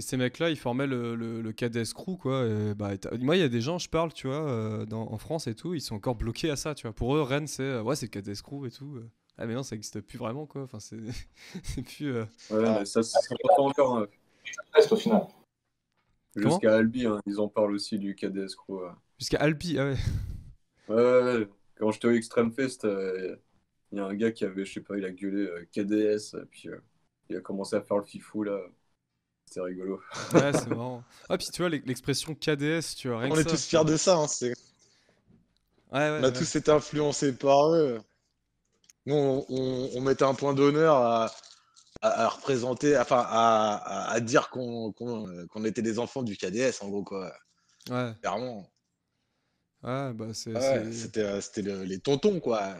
Et 0.00 0.02
ces 0.02 0.16
mecs-là, 0.16 0.48
ils 0.48 0.56
formaient 0.56 0.86
le, 0.86 1.14
le, 1.14 1.42
le 1.42 1.52
KDS 1.52 1.92
Crew, 1.92 2.16
quoi. 2.18 2.46
et 2.46 2.72
bah, 2.74 2.94
et 2.94 3.18
moi, 3.18 3.36
il 3.36 3.40
y 3.40 3.42
a 3.42 3.50
des 3.50 3.60
gens, 3.60 3.76
je 3.78 3.90
parle, 3.90 4.14
tu 4.14 4.28
vois, 4.28 4.48
euh, 4.50 4.86
dans, 4.86 5.12
en 5.12 5.18
France 5.18 5.46
et 5.46 5.54
tout, 5.54 5.74
ils 5.74 5.82
sont 5.82 5.94
encore 5.96 6.14
bloqués 6.14 6.48
à 6.48 6.56
ça, 6.56 6.74
tu 6.74 6.86
vois. 6.86 6.94
Pour 6.94 7.14
eux, 7.16 7.20
Rennes, 7.20 7.46
c'est 7.46 7.62
euh, 7.64 7.82
ouais, 7.82 7.96
c'est 7.96 8.06
le 8.14 8.18
KDS 8.18 8.40
Crew 8.40 8.64
et 8.66 8.70
tout. 8.70 8.96
euh. 8.96 9.06
Ah, 9.36 9.44
mais 9.46 9.52
non, 9.52 9.62
ça 9.62 9.74
n'existe 9.76 10.00
plus 10.00 10.16
vraiment, 10.16 10.46
quoi. 10.46 10.62
Enfin, 10.62 10.80
c'est 10.80 10.96
plus. 11.84 12.14
euh, 12.14 12.24
ouais, 12.50 12.64
Ah. 12.66 12.76
mais 12.78 12.84
ça, 12.86 13.02
ça 13.02 13.20
se 13.20 13.34
encore. 13.60 13.98
hein. 13.98 14.06
Reste 14.72 14.90
au 14.92 14.96
final. 14.96 15.26
Jusqu'à 16.34 16.76
Albi, 16.76 17.04
hein, 17.06 17.20
ils 17.26 17.38
en 17.40 17.48
parlent 17.48 17.74
aussi 17.74 17.98
du 17.98 18.14
KDS 18.14 18.54
Crew. 18.56 18.70
ouais. 18.82 18.88
Jusqu'à 19.18 19.38
Alpi, 19.40 19.78
ah 19.78 19.84
ouais. 19.84 19.96
Ouais, 20.88 20.94
ouais, 20.94 21.22
ouais. 21.40 21.48
Quand 21.76 21.90
j'étais 21.90 22.08
au 22.08 22.12
Extreme 22.12 22.52
Fest, 22.52 22.86
euh, 22.86 23.36
il 23.92 23.98
y 23.98 24.00
a 24.00 24.06
un 24.06 24.14
gars 24.14 24.32
qui 24.32 24.46
avait, 24.46 24.64
je 24.64 24.72
sais 24.72 24.80
pas, 24.80 24.96
il 24.96 25.04
a 25.04 25.10
gueulé 25.10 25.42
euh, 25.46 25.66
KDS, 25.72 26.36
et 26.40 26.46
puis 26.50 26.68
euh, 26.70 26.78
il 27.28 27.36
a 27.36 27.40
commencé 27.40 27.76
à 27.76 27.82
faire 27.82 27.98
le 27.98 28.04
fifou 28.04 28.44
là. 28.44 28.58
C'était 29.50 29.62
rigolo. 29.62 30.00
Ouais, 30.32 30.52
c'est 30.52 30.68
marrant. 30.68 31.02
Ah, 31.28 31.36
puis 31.36 31.48
tu 31.52 31.60
vois, 31.60 31.68
l'ex- 31.68 31.84
l'expression 31.86 32.34
KDS, 32.36 32.94
tu 32.96 33.08
vois, 33.08 33.18
rien 33.18 33.30
On 33.30 33.34
que 33.34 33.40
est 33.40 33.44
ça. 33.44 33.50
tous 33.50 33.64
fiers 33.66 33.84
de 33.84 33.96
ça. 33.96 34.16
hein, 34.16 34.28
c'est- 34.28 34.54
Ouais, 35.92 35.98
ouais, 35.98 36.18
On 36.20 36.24
a 36.24 36.28
ouais. 36.28 36.32
tous 36.32 36.54
été 36.54 36.70
influencés 36.70 37.32
par 37.36 37.72
eux. 37.74 38.00
Nous, 39.06 39.14
on, 39.16 39.44
on- 39.48 39.90
on 39.96 40.00
mettait 40.02 40.22
un 40.24 40.34
point 40.34 40.54
d'honneur 40.54 40.94
à, 40.96 41.24
à- 42.00 42.22
à 42.26 42.28
représenter, 42.28 42.96
enfin, 42.96 43.24
à, 43.28 43.74
à- 43.74 44.10
à 44.12 44.20
dire 44.20 44.50
qu'on 44.50 44.92
qu'on- 44.92 45.46
qu'on 45.48 45.64
était 45.64 45.82
des 45.82 45.98
enfants 45.98 46.22
du 46.22 46.36
KDS, 46.36 46.80
en 46.82 46.88
gros, 46.88 47.02
quoi. 47.02 47.32
Ouais, 47.90 48.12
Clairement. 48.20 48.70
ouais, 49.82 50.12
bah, 50.12 50.26
c'est. 50.32 50.52
Ouais, 50.54 50.60
c'est- 50.60 50.92
c'était 50.92 51.22
euh, 51.24 51.40
c'était 51.40 51.62
le- 51.62 51.82
les 51.82 51.98
tontons, 51.98 52.38
quoi. 52.38 52.72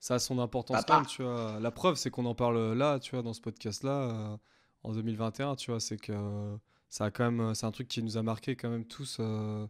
ça 0.00 0.14
a 0.16 0.18
son 0.18 0.38
importance 0.38 0.76
Papa. 0.84 0.96
même, 0.98 1.06
tu 1.06 1.22
vois. 1.22 1.58
La 1.60 1.70
preuve, 1.70 1.96
c'est 1.96 2.10
qu'on 2.10 2.26
en 2.26 2.34
parle 2.34 2.74
là, 2.74 2.98
tu 3.00 3.12
vois, 3.12 3.22
dans 3.22 3.32
ce 3.32 3.40
podcast-là, 3.40 3.90
euh, 3.90 4.36
en 4.86 4.92
2021, 4.92 5.56
tu 5.56 5.70
vois, 5.70 5.80
c'est 5.80 5.96
que 5.96 6.12
euh, 6.12 6.56
ça 6.88 7.06
a 7.06 7.10
quand 7.10 7.30
même, 7.30 7.54
c'est 7.54 7.66
un 7.66 7.72
truc 7.72 7.88
qui 7.88 8.02
nous 8.02 8.16
a 8.16 8.22
marqué 8.22 8.54
quand 8.56 8.70
même 8.70 8.84
tous, 8.84 9.18
euh, 9.20 9.66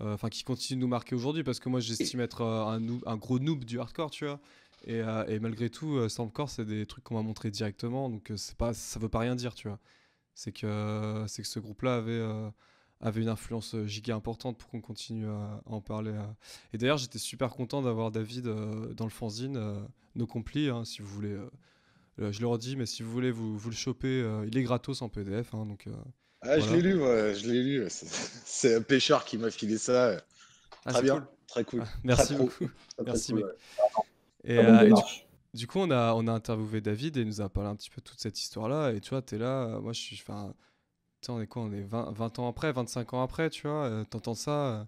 euh, 0.00 0.14
enfin, 0.14 0.28
qui 0.28 0.42
continue 0.44 0.78
de 0.78 0.80
nous 0.82 0.88
marquer 0.88 1.14
aujourd'hui, 1.14 1.44
parce 1.44 1.60
que 1.60 1.68
moi, 1.68 1.80
j'estime 1.80 2.20
être 2.20 2.42
euh, 2.42 2.98
un, 3.06 3.16
gros 3.16 3.38
noob 3.38 3.64
du 3.64 3.78
hardcore, 3.78 4.10
tu 4.10 4.24
vois. 4.26 4.40
Et, 4.84 5.00
euh, 5.00 5.38
malgré 5.40 5.70
tout, 5.70 5.96
euh, 5.96 6.08
Stormcore, 6.08 6.50
c'est 6.50 6.64
des 6.64 6.86
trucs 6.86 7.04
qu'on 7.04 7.14
m'a 7.14 7.22
montré 7.22 7.50
directement, 7.50 8.08
donc 8.10 8.30
euh, 8.30 8.36
c'est 8.36 8.56
pas, 8.56 8.74
ça 8.74 8.98
veut 9.00 9.08
pas 9.08 9.20
rien 9.20 9.36
dire, 9.36 9.54
tu 9.54 9.68
vois. 9.68 9.78
C'est 10.34 10.52
que, 10.52 11.24
c'est 11.28 11.42
que 11.42 11.48
ce 11.48 11.58
groupe-là 11.60 11.96
avait, 11.96 12.12
euh, 12.12 12.48
avait 13.00 13.22
une 13.22 13.28
influence 13.28 13.74
euh, 13.74 13.86
giga 13.86 14.14
importante 14.16 14.58
pour 14.58 14.70
qu'on 14.70 14.80
continue 14.80 15.26
à, 15.28 15.62
en 15.66 15.80
parler. 15.80 16.12
euh. 16.12 16.26
Et 16.72 16.78
d'ailleurs, 16.78 16.98
j'étais 16.98 17.18
super 17.18 17.50
content 17.50 17.82
d'avoir 17.82 18.10
David 18.10 18.46
euh, 18.48 18.92
dans 18.94 19.04
le 19.04 19.10
fanzine, 19.10 19.56
euh, 19.56 19.80
No 20.16 20.26
Compli, 20.26 20.68
hein, 20.68 20.84
si 20.84 21.00
vous 21.02 21.08
voulez. 21.08 21.36
Euh, 22.20 22.32
je 22.32 22.40
le 22.40 22.46
redis, 22.46 22.76
mais 22.76 22.86
si 22.86 23.02
vous 23.02 23.10
voulez 23.10 23.30
vous, 23.30 23.56
vous 23.58 23.70
le 23.70 23.76
choper, 23.76 24.22
euh, 24.22 24.44
il 24.46 24.56
est 24.56 24.62
gratos 24.62 25.02
en 25.02 25.08
PDF. 25.08 25.54
hein, 25.54 25.66
donc, 25.66 25.86
euh, 25.86 25.92
Ah, 26.42 26.58
je 26.58 26.72
l'ai 26.74 26.80
lu, 26.82 26.94
moi, 26.94 27.32
je 27.32 27.48
l'ai 27.48 27.62
lu. 27.62 27.86
C'est- 27.88 28.74
un 28.76 28.82
pêcheur 28.82 29.24
qui 29.24 29.38
m'a 29.38 29.50
filé 29.50 29.78
ça. 29.78 30.16
ah, 30.84 30.90
Très 30.90 30.92
c'est 30.94 31.02
bien, 31.02 31.14
cool. 31.16 31.26
très 31.46 31.64
cool. 31.64 31.82
Ah, 31.84 31.88
merci 32.04 32.34
beaucoup. 32.34 32.68
Merci, 33.04 33.32
cool, 33.32 33.40
mec. 33.42 33.46
ouais. 33.46 33.52
Et, 34.44 34.54
Très 34.56 34.64
bonne 34.66 34.74
euh, 34.92 34.96
et 34.96 35.56
du, 35.56 35.66
coup, 35.66 35.78
on 35.78 35.90
a, 35.90 36.12
on 36.14 36.26
a 36.26 36.32
interviewé 36.32 36.80
David 36.80 37.16
et 37.16 37.20
il 37.20 37.26
nous 37.26 37.40
a 37.40 37.48
parlé 37.48 37.70
un 37.70 37.76
petit 37.76 37.90
peu 37.90 38.00
de 38.00 38.06
toute 38.06 38.20
cette 38.20 38.38
histoire-là. 38.40 38.92
Et 38.92 39.00
tu 39.00 39.10
vois, 39.10 39.22
tu 39.22 39.34
es 39.34 39.38
là, 39.38 39.78
moi 39.80 39.92
je 39.92 40.00
suis. 40.00 40.20
Enfin, 40.20 40.54
on 41.28 41.40
est 41.40 41.46
quoi 41.46 41.62
On 41.62 41.72
est 41.72 41.82
20, 41.82 42.12
20 42.12 42.38
ans 42.38 42.48
après, 42.48 42.70
25 42.72 43.14
ans 43.14 43.22
après, 43.22 43.50
tu 43.50 43.66
vois. 43.66 44.04
T'entends 44.10 44.34
ça. 44.34 44.86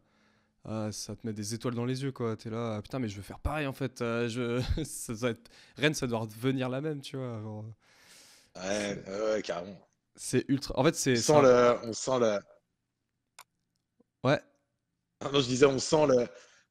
Ah, 0.64 0.90
ça 0.92 1.16
te 1.16 1.26
met 1.26 1.32
des 1.32 1.54
étoiles 1.54 1.74
dans 1.74 1.84
les 1.84 2.02
yeux, 2.02 2.12
quoi. 2.12 2.36
T'es 2.36 2.50
là, 2.50 2.76
ah, 2.76 2.82
putain, 2.82 2.98
mais 2.98 3.08
je 3.08 3.16
veux 3.16 3.22
faire 3.22 3.38
pareil, 3.40 3.66
en 3.66 3.72
fait. 3.72 4.02
euh, 4.02 4.28
je... 4.28 4.62
ça 4.84 5.14
doit 5.14 5.30
être... 5.30 5.50
Rennes, 5.76 5.94
ça 5.94 6.06
doit 6.06 6.26
devenir 6.26 6.68
la 6.68 6.80
même, 6.80 7.00
tu 7.00 7.16
vois. 7.16 7.40
genre, 7.40 7.64
Ouais, 8.56 9.02
ouais, 9.06 9.42
carrément. 9.42 9.78
C'est 10.16 10.44
ultra. 10.48 10.78
En 10.78 10.84
fait, 10.84 10.94
c'est. 10.96 11.12
On 11.12 11.22
sent 11.22 11.42
le, 11.42 11.78
on 11.84 11.92
sent 11.92 12.18
le. 12.20 12.38
Ouais, 14.24 14.40
Ah 15.20 15.30
Non, 15.32 15.40
je 15.40 15.46
disais, 15.46 15.66
on 15.66 15.78
sent 15.78 16.06
le 16.08 16.26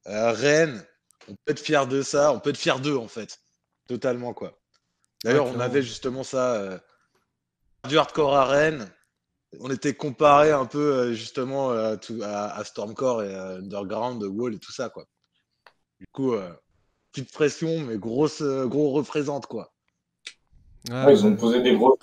euh, 0.06 0.32
Rennes. 0.32 0.86
On 1.28 1.34
peut 1.34 1.52
être 1.52 1.60
fier 1.60 1.86
de 1.86 2.02
ça. 2.02 2.32
On 2.32 2.40
peut 2.40 2.50
être 2.50 2.56
fier 2.58 2.78
d'eux, 2.80 2.96
en 2.96 3.08
fait. 3.08 3.42
Totalement, 3.88 4.34
quoi. 4.34 4.60
D'ailleurs, 5.24 5.46
on 5.46 5.58
avait 5.60 5.82
justement 5.82 6.22
ça. 6.22 6.54
euh, 6.56 6.78
du 7.88 7.98
hardcore 7.98 8.36
à 8.36 8.44
Rennes. 8.44 8.90
On 9.58 9.70
était 9.70 9.94
comparé 9.94 10.52
un 10.52 10.66
peu, 10.66 10.78
euh, 10.94 11.12
justement, 11.12 11.72
euh, 11.72 11.96
tout- 11.96 12.20
à, 12.22 12.50
à 12.56 12.64
Stormcore 12.64 13.24
et 13.24 13.34
à 13.34 13.56
Underground, 13.56 14.22
Wall 14.22 14.54
et 14.54 14.58
tout 14.58 14.70
ça, 14.72 14.88
quoi. 14.88 15.06
Du 15.98 16.06
coup, 16.12 16.34
euh, 16.34 16.50
petite 17.12 17.32
pression, 17.32 17.80
mais 17.80 17.98
grosse, 17.98 18.42
euh, 18.42 18.66
gros 18.66 18.90
représente, 18.92 19.46
quoi. 19.46 19.72
ouais, 20.88 21.04
Ouais, 21.06 21.12
ils 21.14 21.26
ont 21.26 21.34
posé 21.36 21.62
des 21.62 21.74
grosses 21.76 21.98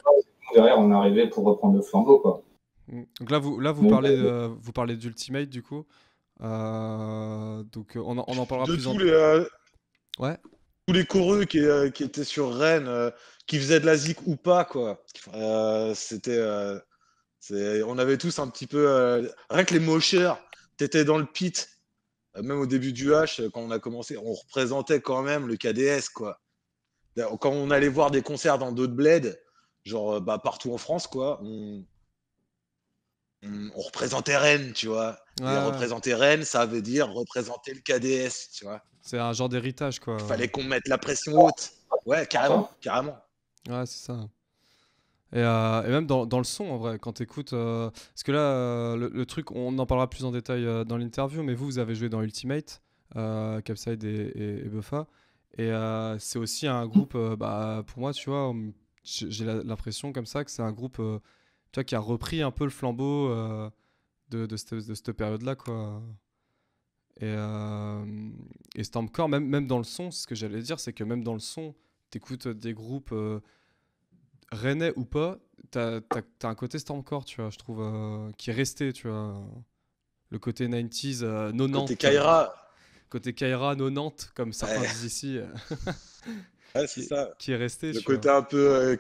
Derrière, 0.54 0.80
on 0.80 0.92
est 0.92 0.96
arrivé 0.96 1.30
pour 1.30 1.46
reprendre 1.46 1.76
le 1.76 1.82
flambeau, 1.82 2.20
quoi. 2.20 2.42
Mm. 2.88 3.04
Donc 3.20 3.32
là, 3.32 3.40
vous, 3.40 3.60
là, 3.60 3.72
vous 3.72 3.88
parlez, 3.88 4.16
euh, 4.16 4.50
vous 4.60 4.72
parlez 4.72 4.96
d'Ultimate, 4.98 5.50
du 5.50 5.62
coup. 5.64 5.86
Euh, 6.42 7.64
donc, 7.72 7.94
on 7.96 8.18
en, 8.18 8.26
on 8.28 8.38
en 8.38 8.46
parlera 8.46 8.68
de 8.68 8.74
plus 8.74 8.88
en. 8.88 8.94
tous 8.94 9.00
les, 9.00 9.10
euh, 9.12 9.46
Ouais. 10.20 10.38
tous 10.88 10.94
les 10.94 11.06
coureux 11.06 11.46
qui, 11.46 11.60
euh, 11.60 11.90
qui 11.90 12.04
étaient 12.04 12.24
sur 12.24 12.54
Rennes, 12.54 12.88
euh, 12.88 13.12
qui 13.46 13.58
faisaient 13.58 13.80
de 13.80 13.86
la 13.86 13.96
zik 13.98 14.26
ou 14.26 14.36
pas, 14.36 14.66
quoi. 14.66 15.04
Euh, 15.34 15.94
c'était, 15.96 16.38
euh, 16.38 16.80
on 17.52 17.98
avait 17.98 18.18
tous 18.18 18.40
un 18.40 18.48
petit 18.50 18.68
peu, 18.68 18.90
euh, 18.90 19.28
rien 19.50 19.64
que 19.66 19.74
les 19.74 19.80
mocheurs, 19.80 20.40
t'étais 20.78 21.04
dans 21.06 21.18
le 21.18 21.26
pit, 21.26 21.70
Euh, 22.36 22.44
même 22.44 22.60
au 22.60 22.66
début 22.68 22.94
du 22.94 23.10
H, 23.12 23.50
quand 23.52 23.62
on 23.62 23.72
a 23.72 23.80
commencé, 23.80 24.18
on 24.18 24.34
représentait 24.34 25.02
quand 25.02 25.22
même 25.24 25.48
le 25.48 25.56
KDS, 25.58 26.10
quoi. 26.14 26.40
Quand 27.16 27.50
on 27.52 27.72
allait 27.72 27.88
voir 27.88 28.12
des 28.12 28.22
concerts 28.22 28.60
dans 28.60 28.72
d'autres 28.72 28.94
bleds, 28.94 29.36
genre 29.86 30.14
euh, 30.16 30.20
bah, 30.20 30.38
partout 30.38 30.72
en 30.74 30.78
France, 30.78 31.08
quoi, 31.08 31.40
on, 31.44 31.84
on- 33.44 33.70
on 33.76 33.82
représentait 33.82 34.38
Rennes, 34.38 34.74
tu 34.74 34.88
vois. 34.88 35.18
Et 35.40 35.44
ouais. 35.44 35.66
représenter 35.66 36.14
Rennes, 36.14 36.44
ça 36.44 36.66
veut 36.66 36.82
dire 36.82 37.10
représenter 37.12 37.74
le 37.74 37.80
KDS, 37.82 38.52
tu 38.54 38.66
vois. 38.66 38.82
C'est 39.02 39.20
un 39.20 39.34
genre 39.34 39.50
d'héritage, 39.50 40.00
quoi. 40.00 40.20
Fallait 40.20 40.50
qu'on 40.50 40.64
mette 40.64 40.88
la 40.88 40.98
pression 40.98 41.44
haute. 41.44 41.72
Ouais, 42.06 42.26
carrément, 42.28 42.70
carrément. 42.82 43.18
Ouais, 43.70 43.86
c'est 43.86 44.06
ça. 44.06 44.18
Et, 45.34 45.40
euh, 45.40 45.84
et 45.84 45.90
même 45.90 46.08
dans, 46.08 46.38
le 46.38 46.44
son, 46.44 46.66
en 46.66 46.78
vrai, 46.78 47.00
quand 47.00 47.14
t'écoutes. 47.14 47.54
euh, 47.54 47.90
parce 47.90 48.24
que 48.24 48.32
là, 48.32 48.40
euh, 48.40 49.10
le, 49.12 49.26
truc, 49.26 49.52
on 49.52 49.78
en 49.78 49.86
parlera 49.86 50.10
plus 50.10 50.24
en 50.24 50.32
détail 50.32 50.66
dans 50.86 50.98
l'interview, 50.98 51.44
mais 51.44 51.54
vous, 51.54 51.66
vous 51.66 51.80
avez 51.80 51.96
joué 51.96 52.10
dans 52.10 52.22
Ultimate, 52.22 52.82
Capside 53.14 54.04
et, 54.04 54.32
et, 54.36 54.66
et 54.66 54.70
Buffa. 54.70 55.08
Et 55.58 55.72
c'est 56.20 56.40
aussi 56.40 56.68
un 56.68 56.86
groupe, 56.88 57.18
bah, 57.38 57.84
pour 57.88 58.00
moi, 58.00 58.14
tu 58.14 58.30
vois, 58.30 58.50
hum, 58.50 58.74
j'ai 59.04 59.46
l'impression 59.46 60.14
comme 60.14 60.26
ça 60.26 60.44
que 60.44 60.52
c'est 60.52 60.62
un 60.62 60.72
groupe 60.72 60.98
tu 60.98 61.76
vois, 61.76 61.84
qui 61.84 61.96
a 61.96 62.00
repris 62.00 62.42
un 62.42 62.52
peu 62.52 62.64
le 62.64 62.70
flambeau 62.70 63.30
de, 64.30 64.56
cette, 64.56 64.74
de 64.76 64.94
cette 64.94 65.12
période-là, 65.12 65.56
quoi. 65.56 66.02
Et, 67.20 67.34
et 68.76 68.84
Stormcore, 68.84 69.28
même, 69.28 69.46
même 69.46 69.68
dans 69.68 69.80
le 69.80 69.84
son, 69.84 70.12
ce 70.12 70.26
que 70.26 70.36
j'allais 70.36 70.62
dire, 70.62 70.80
c'est 70.80 70.94
que 70.94 71.04
même 71.04 71.24
dans 71.24 71.34
le 71.34 71.40
son, 71.40 71.76
t'écoutes 72.12 72.48
des 72.48 72.74
groupes 72.74 73.14
rennais 74.52 74.94
ou 74.96 75.06
pas, 75.06 75.38
t'as 75.72 76.00
as, 76.12 76.48
un 76.48 76.56
côté 76.56 76.80
Stormcore, 76.80 77.26
tu 77.26 77.42
vois, 77.42 77.50
je 77.50 77.58
trouve, 77.58 77.82
euh, 77.82 78.32
qui 78.38 78.50
est 78.50 78.54
resté, 78.54 78.94
tu 78.94 79.08
vois. 79.08 79.46
Le 80.30 80.40
côté 80.40 80.68
90s, 80.68 81.24
euh, 81.24 81.52
90. 81.52 81.74
Côté 81.74 81.96
Kaira, 81.96 82.54
Côté 83.10 83.34
Kaira 83.34 83.76
90, 83.76 84.32
comme 84.36 84.52
certains 84.52 84.82
Ouais. 84.82 84.88
disent 84.88 85.04
ici, 85.06 85.38
euh, 85.38 85.46
ouais, 86.76 86.88
c'est 86.88 87.02
qui, 87.02 87.04
ça. 87.04 87.30
qui 87.40 87.52
est 87.54 87.56
resté. 87.56 87.94
Le 87.94 88.02
côté 88.02 88.28
vois. 88.28 88.38
un 88.38 88.42
peu 88.44 88.70
euh, 88.70 88.98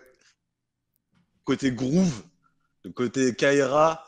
côté 1.43 1.71
groove, 1.71 2.23
le 2.85 2.91
côté 2.91 3.35
Kaira, 3.35 4.03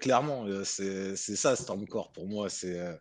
clairement, 0.00 0.46
c'est 0.64 1.16
ça 1.16 1.54
Stormcore 1.54 2.10
pour 2.12 2.26
moi. 2.26 2.48
C'est 2.50 2.98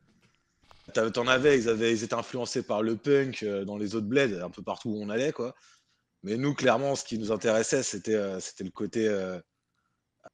t'en 0.94 1.28
avais, 1.28 1.58
ils 1.58 1.68
avaient, 1.68 1.92
ils 1.92 2.04
étaient 2.04 2.14
influencés 2.14 2.64
par 2.64 2.82
le 2.82 2.96
punk 2.96 3.44
dans 3.44 3.78
les 3.78 3.96
autres 3.96 4.08
bleds, 4.08 4.40
un 4.42 4.50
peu 4.50 4.62
partout 4.62 4.90
où 4.90 5.02
on 5.02 5.10
allait, 5.10 5.32
quoi. 5.34 5.56
Mais 6.28 6.38
nous, 6.38 6.54
clairement, 6.54 6.96
ce 6.96 7.04
qui 7.04 7.18
nous 7.18 7.32
intéressait, 7.32 7.84
c'était 7.84 8.16
euh, 8.16 8.40
c'était 8.40 8.64
le 8.64 8.70
côté 8.70 9.08
euh, 9.08 9.40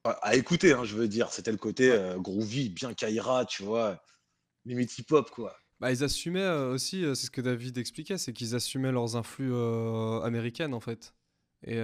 à, 0.03 0.11
à 0.11 0.35
écouter, 0.35 0.73
hein, 0.73 0.83
je 0.83 0.95
veux 0.95 1.07
dire, 1.07 1.31
c'était 1.31 1.51
le 1.51 1.57
côté 1.57 1.91
euh, 1.91 2.17
groovy, 2.17 2.69
bien 2.69 2.93
Kaira, 2.93 3.45
tu 3.45 3.63
vois, 3.63 4.01
limite 4.65 4.97
hip-hop, 4.97 5.29
quoi. 5.31 5.55
Bah, 5.79 5.91
ils 5.91 6.03
assumaient 6.03 6.47
aussi, 6.47 7.03
c'est 7.15 7.25
ce 7.25 7.31
que 7.31 7.41
David 7.41 7.77
expliquait, 7.77 8.17
c'est 8.17 8.33
qu'ils 8.33 8.55
assumaient 8.55 8.91
leurs 8.91 9.15
influx 9.15 9.53
américaines 10.23 10.73
en 10.73 10.79
fait. 10.79 11.13
Et 11.65 11.75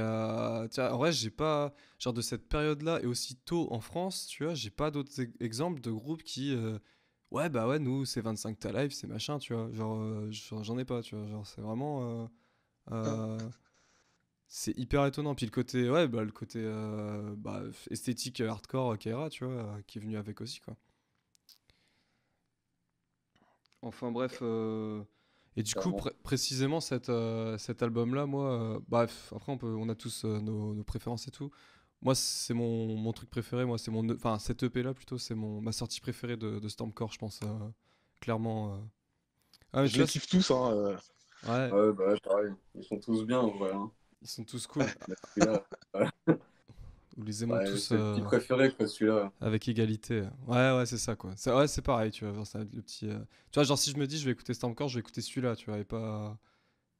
tiens, 0.71 0.91
en 0.91 0.97
vrai, 0.97 1.11
j'ai 1.11 1.29
pas, 1.29 1.73
genre 1.97 2.13
de 2.13 2.21
cette 2.21 2.47
période-là 2.47 2.99
et 3.01 3.07
aussi 3.07 3.35
tôt 3.35 3.67
en 3.71 3.81
France, 3.81 4.27
tu 4.27 4.45
vois, 4.45 4.53
j'ai 4.53 4.69
pas 4.69 4.89
d'autres 4.89 5.11
exemples 5.41 5.81
de 5.81 5.91
groupes 5.91 6.23
qui, 6.23 6.55
ouais, 7.31 7.49
bah 7.49 7.67
ouais, 7.67 7.79
nous, 7.79 8.05
c'est 8.05 8.21
25 8.21 8.59
ta 8.59 8.71
live, 8.71 8.91
c'est 8.91 9.07
machin, 9.07 9.37
tu 9.39 9.53
vois, 9.53 9.71
genre, 9.71 9.99
euh, 9.99 10.27
j'en 10.31 10.63
j'en 10.63 10.77
ai 10.77 10.85
pas, 10.85 11.01
tu 11.01 11.15
vois, 11.15 11.27
genre, 11.27 11.45
c'est 11.45 11.61
vraiment, 11.61 12.23
euh, 12.23 12.27
euh, 12.91 13.37
c'est 14.49 14.77
hyper 14.77 15.05
étonnant. 15.07 15.35
Puis 15.35 15.47
le 15.47 15.51
côté, 15.53 15.89
ouais, 15.89 16.07
bah, 16.09 16.23
le 16.23 16.31
côté 16.33 16.59
euh, 16.63 17.35
bah, 17.37 17.63
esthétique 17.91 18.41
hardcore 18.41 18.97
Kaira, 18.99 19.29
tu 19.29 19.45
vois, 19.45 19.53
euh, 19.55 19.81
qui 19.87 19.99
est 19.99 20.01
venu 20.01 20.17
avec 20.17 20.41
aussi, 20.41 20.61
quoi. 20.61 20.75
Enfin 23.81 24.11
bref, 24.11 24.39
euh, 24.41 25.01
et 25.55 25.63
du 25.63 25.73
coup 25.75 25.93
précisément 26.23 26.81
cet, 26.81 27.07
euh, 27.09 27.57
cet 27.57 27.81
album-là, 27.81 28.25
moi, 28.25 28.81
bref, 28.89 29.31
après 29.35 29.51
on 29.53 29.57
peut, 29.57 29.73
on 29.73 29.87
a 29.89 29.95
tous 29.95 30.25
nos, 30.25 30.73
nos 30.73 30.83
préférences 30.83 31.27
et 31.27 31.31
tout. 31.31 31.49
Moi 32.01 32.13
c'est 32.15 32.53
mon, 32.53 32.95
mon 32.97 33.13
truc 33.13 33.29
préféré, 33.29 33.63
moi 33.65 33.77
c'est 33.77 33.91
mon, 33.91 34.05
E- 34.09 34.15
enfin 34.15 34.37
cette 34.39 34.63
EP-là 34.63 34.93
plutôt, 34.93 35.17
c'est 35.17 35.35
ma 35.35 35.71
sortie 35.71 36.01
préférée 36.01 36.35
de, 36.37 36.59
de 36.59 36.67
Stormcore, 36.69 37.11
je 37.13 37.19
pense, 37.19 37.39
clairement. 38.21 38.81
Ah 39.73 39.87
Je 39.87 39.97
les 39.97 40.05
kiffe 40.05 40.27
tous, 40.27 40.51
hein. 40.51 40.73
ouais, 41.43 41.75
Ouais, 41.75 41.93
bah 41.93 42.15
pareil. 42.23 42.53
Ils 42.75 42.83
sont 42.85 42.99
tous 42.99 43.25
bien, 43.25 43.39
en 43.39 43.51
vrai. 43.51 43.71
Hein. 43.73 43.91
Ils 44.21 44.27
sont 44.27 44.43
tous 44.43 44.67
cool. 44.67 44.83
Celui-là, 45.35 45.63
Vous 47.17 47.23
les 47.25 47.43
aimons 47.43 47.55
ouais, 47.55 47.65
tous 47.65 47.77
c'est 47.77 47.95
le 47.95 48.13
petit 48.13 48.21
euh, 48.21 48.25
préféré, 48.25 48.71
quoi, 48.71 48.87
celui-là. 48.87 49.31
avec 49.41 49.67
égalité. 49.67 50.23
Ouais 50.47 50.71
ouais 50.71 50.85
c'est 50.85 50.97
ça 50.97 51.15
quoi. 51.15 51.31
C'est 51.35 51.51
ouais 51.53 51.67
c'est 51.67 51.81
pareil, 51.81 52.11
tu 52.11 52.23
vois, 52.25 52.33
genre, 52.33 52.47
c'est 52.47 52.59
le 52.59 52.65
petit. 52.81 53.09
euh, 53.09 53.19
Tu 53.51 53.55
vois 53.59 53.63
genre 53.63 53.77
si 53.77 53.91
je 53.91 53.97
me 53.97 54.07
dis 54.07 54.17
je 54.17 54.25
vais 54.25 54.31
écouter 54.31 54.53
Stormcore, 54.53 54.87
je 54.87 54.95
vais 54.95 54.99
écouter 55.01 55.21
celui-là, 55.21 55.55
tu 55.55 55.69
vois, 55.69 55.79
et 55.79 55.83
pas. 55.83 56.37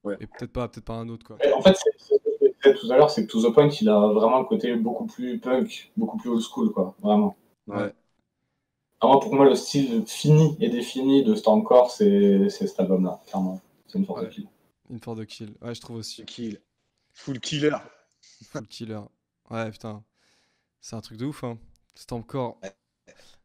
Ouais. 0.04 0.18
Et 0.20 0.28
peut-être 0.28 0.52
pas, 0.52 0.68
peut-être 0.68 0.86
pas 0.86 0.96
un 0.96 1.08
autre 1.10 1.26
quoi. 1.26 1.38
En 1.56 1.62
fait, 1.62 1.76
c'est 2.62 2.74
tout 2.76 2.92
à 2.92 2.98
l'heure, 2.98 3.10
c'est 3.10 3.26
que 3.26 3.32
To 3.32 3.50
The 3.50 3.54
Point, 3.54 3.70
il 3.82 3.88
a 3.90 4.08
vraiment 4.08 4.40
le 4.40 4.46
côté 4.46 4.76
beaucoup 4.76 5.06
plus 5.06 5.40
punk, 5.40 5.92
beaucoup 5.96 6.18
plus 6.18 6.30
old 6.30 6.42
school, 6.42 6.72
quoi, 6.72 6.96
vraiment. 7.02 7.38
Ouais. 7.68 7.94
Vraiment, 9.02 9.20
pour 9.20 9.34
moi, 9.36 9.46
le 9.46 9.56
style 9.56 10.04
fini 10.06 10.58
et 10.60 10.70
défini 10.70 11.24
de 11.24 11.34
Stormcore, 11.36 11.90
c'est 11.92 12.50
c'est 12.50 12.68
cet 12.68 12.80
album-là, 12.82 13.22
clairement. 13.28 13.62
C'est 13.88 13.98
une 14.00 14.06
force 14.06 14.22
Ouais. 14.22 14.28
de 14.28 14.32
kill. 14.34 14.48
In 14.94 14.98
for 15.00 15.16
the 15.16 15.26
kill. 15.26 15.54
Ouais, 15.62 15.74
je 15.74 15.80
trouve 15.82 15.98
aussi. 15.98 16.26
Kill. 16.26 16.60
Full 17.20 17.40
killer. 17.42 17.76
Full 18.52 18.68
killer. 18.68 19.02
Ouais, 19.50 19.70
putain. 19.72 20.04
C'est 20.80 20.96
un 20.96 21.02
truc 21.02 21.18
de 21.18 21.26
ouf, 21.26 21.44
hein. 21.44 21.58
Stormcore. 21.96 22.58
Ouais. 22.64 22.74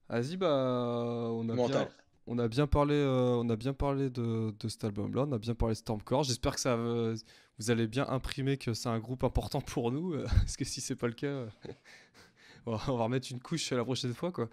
Vas-y, 0.08 0.36
bah, 0.36 0.46
on 0.48 1.48
a 1.48 1.54
Mental. 1.54 1.86
bien, 1.86 1.88
on 2.28 2.38
a 2.38 2.46
bien 2.46 2.66
parlé, 2.68 2.94
euh, 2.94 3.34
on 3.36 3.48
a 3.50 3.56
bien 3.56 3.72
parlé 3.74 4.10
de, 4.10 4.54
de 4.58 4.68
cet 4.68 4.84
album-là. 4.84 5.24
On 5.28 5.32
a 5.32 5.38
bien 5.38 5.54
parlé 5.54 5.74
de 5.74 5.78
Stormcore. 5.78 6.22
J'espère 6.22 6.54
que 6.54 6.60
ça, 6.60 6.74
euh, 6.74 7.16
vous 7.58 7.70
allez 7.72 7.88
bien 7.88 8.06
imprimer 8.08 8.58
que 8.58 8.74
c'est 8.74 8.88
un 8.88 9.00
groupe 9.00 9.24
important 9.24 9.60
pour 9.60 9.90
nous, 9.90 10.12
euh, 10.14 10.24
parce 10.36 10.56
que 10.56 10.64
si 10.64 10.80
c'est 10.80 10.94
pas 10.96 11.08
le 11.08 11.14
cas, 11.14 11.26
euh, 11.26 11.48
on 12.66 12.76
va 12.76 13.04
remettre 13.04 13.26
une 13.32 13.40
couche 13.40 13.72
la 13.72 13.82
prochaine 13.84 14.14
fois, 14.14 14.30
quoi. 14.30 14.48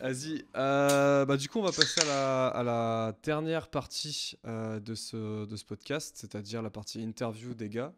Vas-y. 0.00 0.44
euh, 0.56 1.24
bah, 1.24 1.36
du 1.36 1.48
coup, 1.48 1.58
on 1.58 1.62
va 1.62 1.72
passer 1.72 2.00
à 2.08 2.62
la, 2.62 3.14
dernière 3.22 3.68
partie 3.68 4.36
euh, 4.46 4.78
de, 4.80 4.94
ce, 4.94 5.44
de 5.44 5.56
ce 5.56 5.64
podcast, 5.64 6.16
c'est-à-dire 6.18 6.62
la 6.62 6.70
partie 6.70 7.02
interview 7.02 7.54
des 7.54 7.68
gars. 7.68 7.92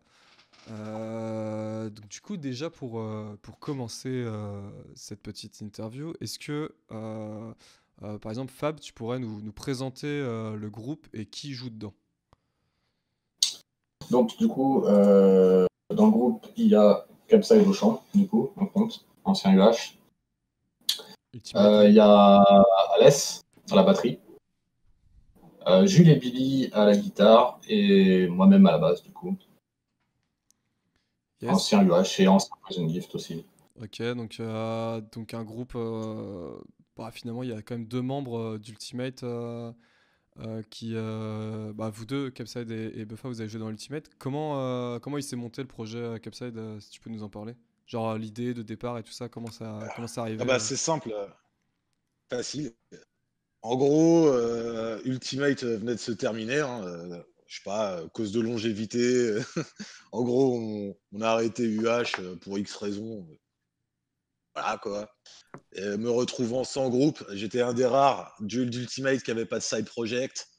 Euh, 0.70 1.90
donc, 1.90 2.08
du 2.08 2.20
coup, 2.20 2.36
déjà 2.36 2.70
pour, 2.70 3.02
pour 3.42 3.58
commencer 3.58 4.26
cette 4.94 5.20
petite 5.20 5.60
interview, 5.60 6.14
est-ce 6.20 6.38
que. 6.38 6.74
par 6.88 8.32
exemple, 8.32 8.52
Fab, 8.52 8.80
tu 8.80 8.92
pourrais 8.92 9.18
nous, 9.18 9.52
présenter 9.52 10.08
le 10.08 10.68
groupe 10.70 11.06
et 11.12 11.26
qui 11.26 11.52
joue 11.52 11.70
dedans? 11.70 11.94
Donc, 14.10 14.36
du 14.38 14.48
coup, 14.48 14.82
dans 14.84 16.06
le 16.06 16.10
groupe, 16.10 16.46
il 16.56 16.68
y 16.68 16.74
a 16.74 17.06
Capside 17.28 17.66
au 17.66 17.72
chant, 17.72 18.02
du 18.14 18.26
coup, 18.26 18.50
on 18.56 18.66
compte, 18.66 19.04
ancien 19.24 19.52
UH. 19.52 19.99
Euh, 21.54 21.88
Il 21.88 21.94
y 21.94 22.00
a 22.00 22.42
Alès 22.96 23.42
à 23.70 23.76
la 23.76 23.82
batterie. 23.82 24.18
Euh, 25.66 25.86
Jules 25.86 26.08
et 26.08 26.16
Billy 26.16 26.70
à 26.72 26.84
la 26.84 26.96
guitare. 26.96 27.60
Et 27.68 28.26
moi-même 28.28 28.66
à 28.66 28.72
la 28.72 28.78
basse, 28.78 29.02
du 29.02 29.12
coup. 29.12 29.36
Yes. 31.40 31.52
Ancien 31.52 31.82
UH 31.82 32.20
et 32.20 32.28
ancien 32.28 32.54
Prison 32.62 32.88
Gift 32.88 33.14
aussi. 33.14 33.44
Ok, 33.80 34.02
donc, 34.14 34.38
euh, 34.40 35.00
donc 35.12 35.32
un 35.34 35.44
groupe. 35.44 35.72
euh, 35.74 36.58
bah, 36.96 37.10
finalement, 37.12 37.42
il 37.42 37.48
y 37.50 37.52
a 37.52 37.62
quand 37.62 37.76
même 37.76 37.86
deux 37.86 38.02
membres 38.02 38.38
euh, 38.38 38.58
d'Ultimate 38.58 39.24
qui. 40.70 40.94
bah, 40.94 41.90
vous 41.90 42.04
deux, 42.06 42.30
Capside 42.30 42.70
et, 42.70 42.92
et 42.98 43.04
Buffa, 43.04 43.28
vous 43.28 43.40
avez 43.40 43.48
joué 43.48 43.60
dans 43.60 43.70
Ultimate. 43.70 44.10
Comment, 44.18 44.98
comment 45.00 45.16
il 45.18 45.22
s'est 45.22 45.36
monté 45.36 45.62
le 45.62 45.68
projet 45.68 46.18
Capside 46.20 46.60
Si 46.80 46.90
tu 46.90 47.00
peux 47.00 47.10
nous 47.10 47.22
en 47.22 47.28
parler? 47.30 47.54
Genre 47.90 48.10
euh, 48.10 48.18
l'idée 48.18 48.54
de 48.54 48.62
départ 48.62 48.98
et 48.98 49.02
tout 49.02 49.12
ça, 49.12 49.28
comment 49.28 49.50
ça, 49.50 49.80
comment 49.96 50.06
ça 50.06 50.22
arrivé 50.22 50.38
Ah 50.40 50.44
bah, 50.44 50.54
euh 50.54 50.58
c'est 50.60 50.76
simple, 50.76 51.12
facile. 52.30 52.72
En 53.62 53.76
gros, 53.76 54.28
euh, 54.28 55.00
Ultimate 55.04 55.64
venait 55.64 55.96
de 55.96 56.00
se 56.00 56.12
terminer. 56.12 56.60
hein, 56.60 56.84
euh, 56.84 57.20
je 57.46 57.56
sais 57.56 57.62
pas, 57.64 58.00
cause 58.14 58.30
de 58.30 58.40
longévité. 58.40 59.38
en 60.12 60.22
gros, 60.22 60.56
on, 60.56 60.96
on 61.12 61.20
a 61.20 61.30
arrêté 61.30 61.64
UH 61.64 62.38
pour 62.40 62.58
X 62.58 62.76
raisons. 62.76 63.26
Voilà 64.54 64.78
quoi. 64.78 65.10
Et 65.72 65.96
me 65.96 66.10
retrouvant 66.10 66.62
sans 66.62 66.90
groupe, 66.90 67.24
j'étais 67.32 67.60
un 67.60 67.74
des 67.74 67.86
rares 67.86 68.36
d'Ultimate 68.40 69.22
qui 69.22 69.32
avait 69.32 69.46
pas 69.46 69.58
de 69.58 69.64
side 69.64 69.86
project. 69.86 70.49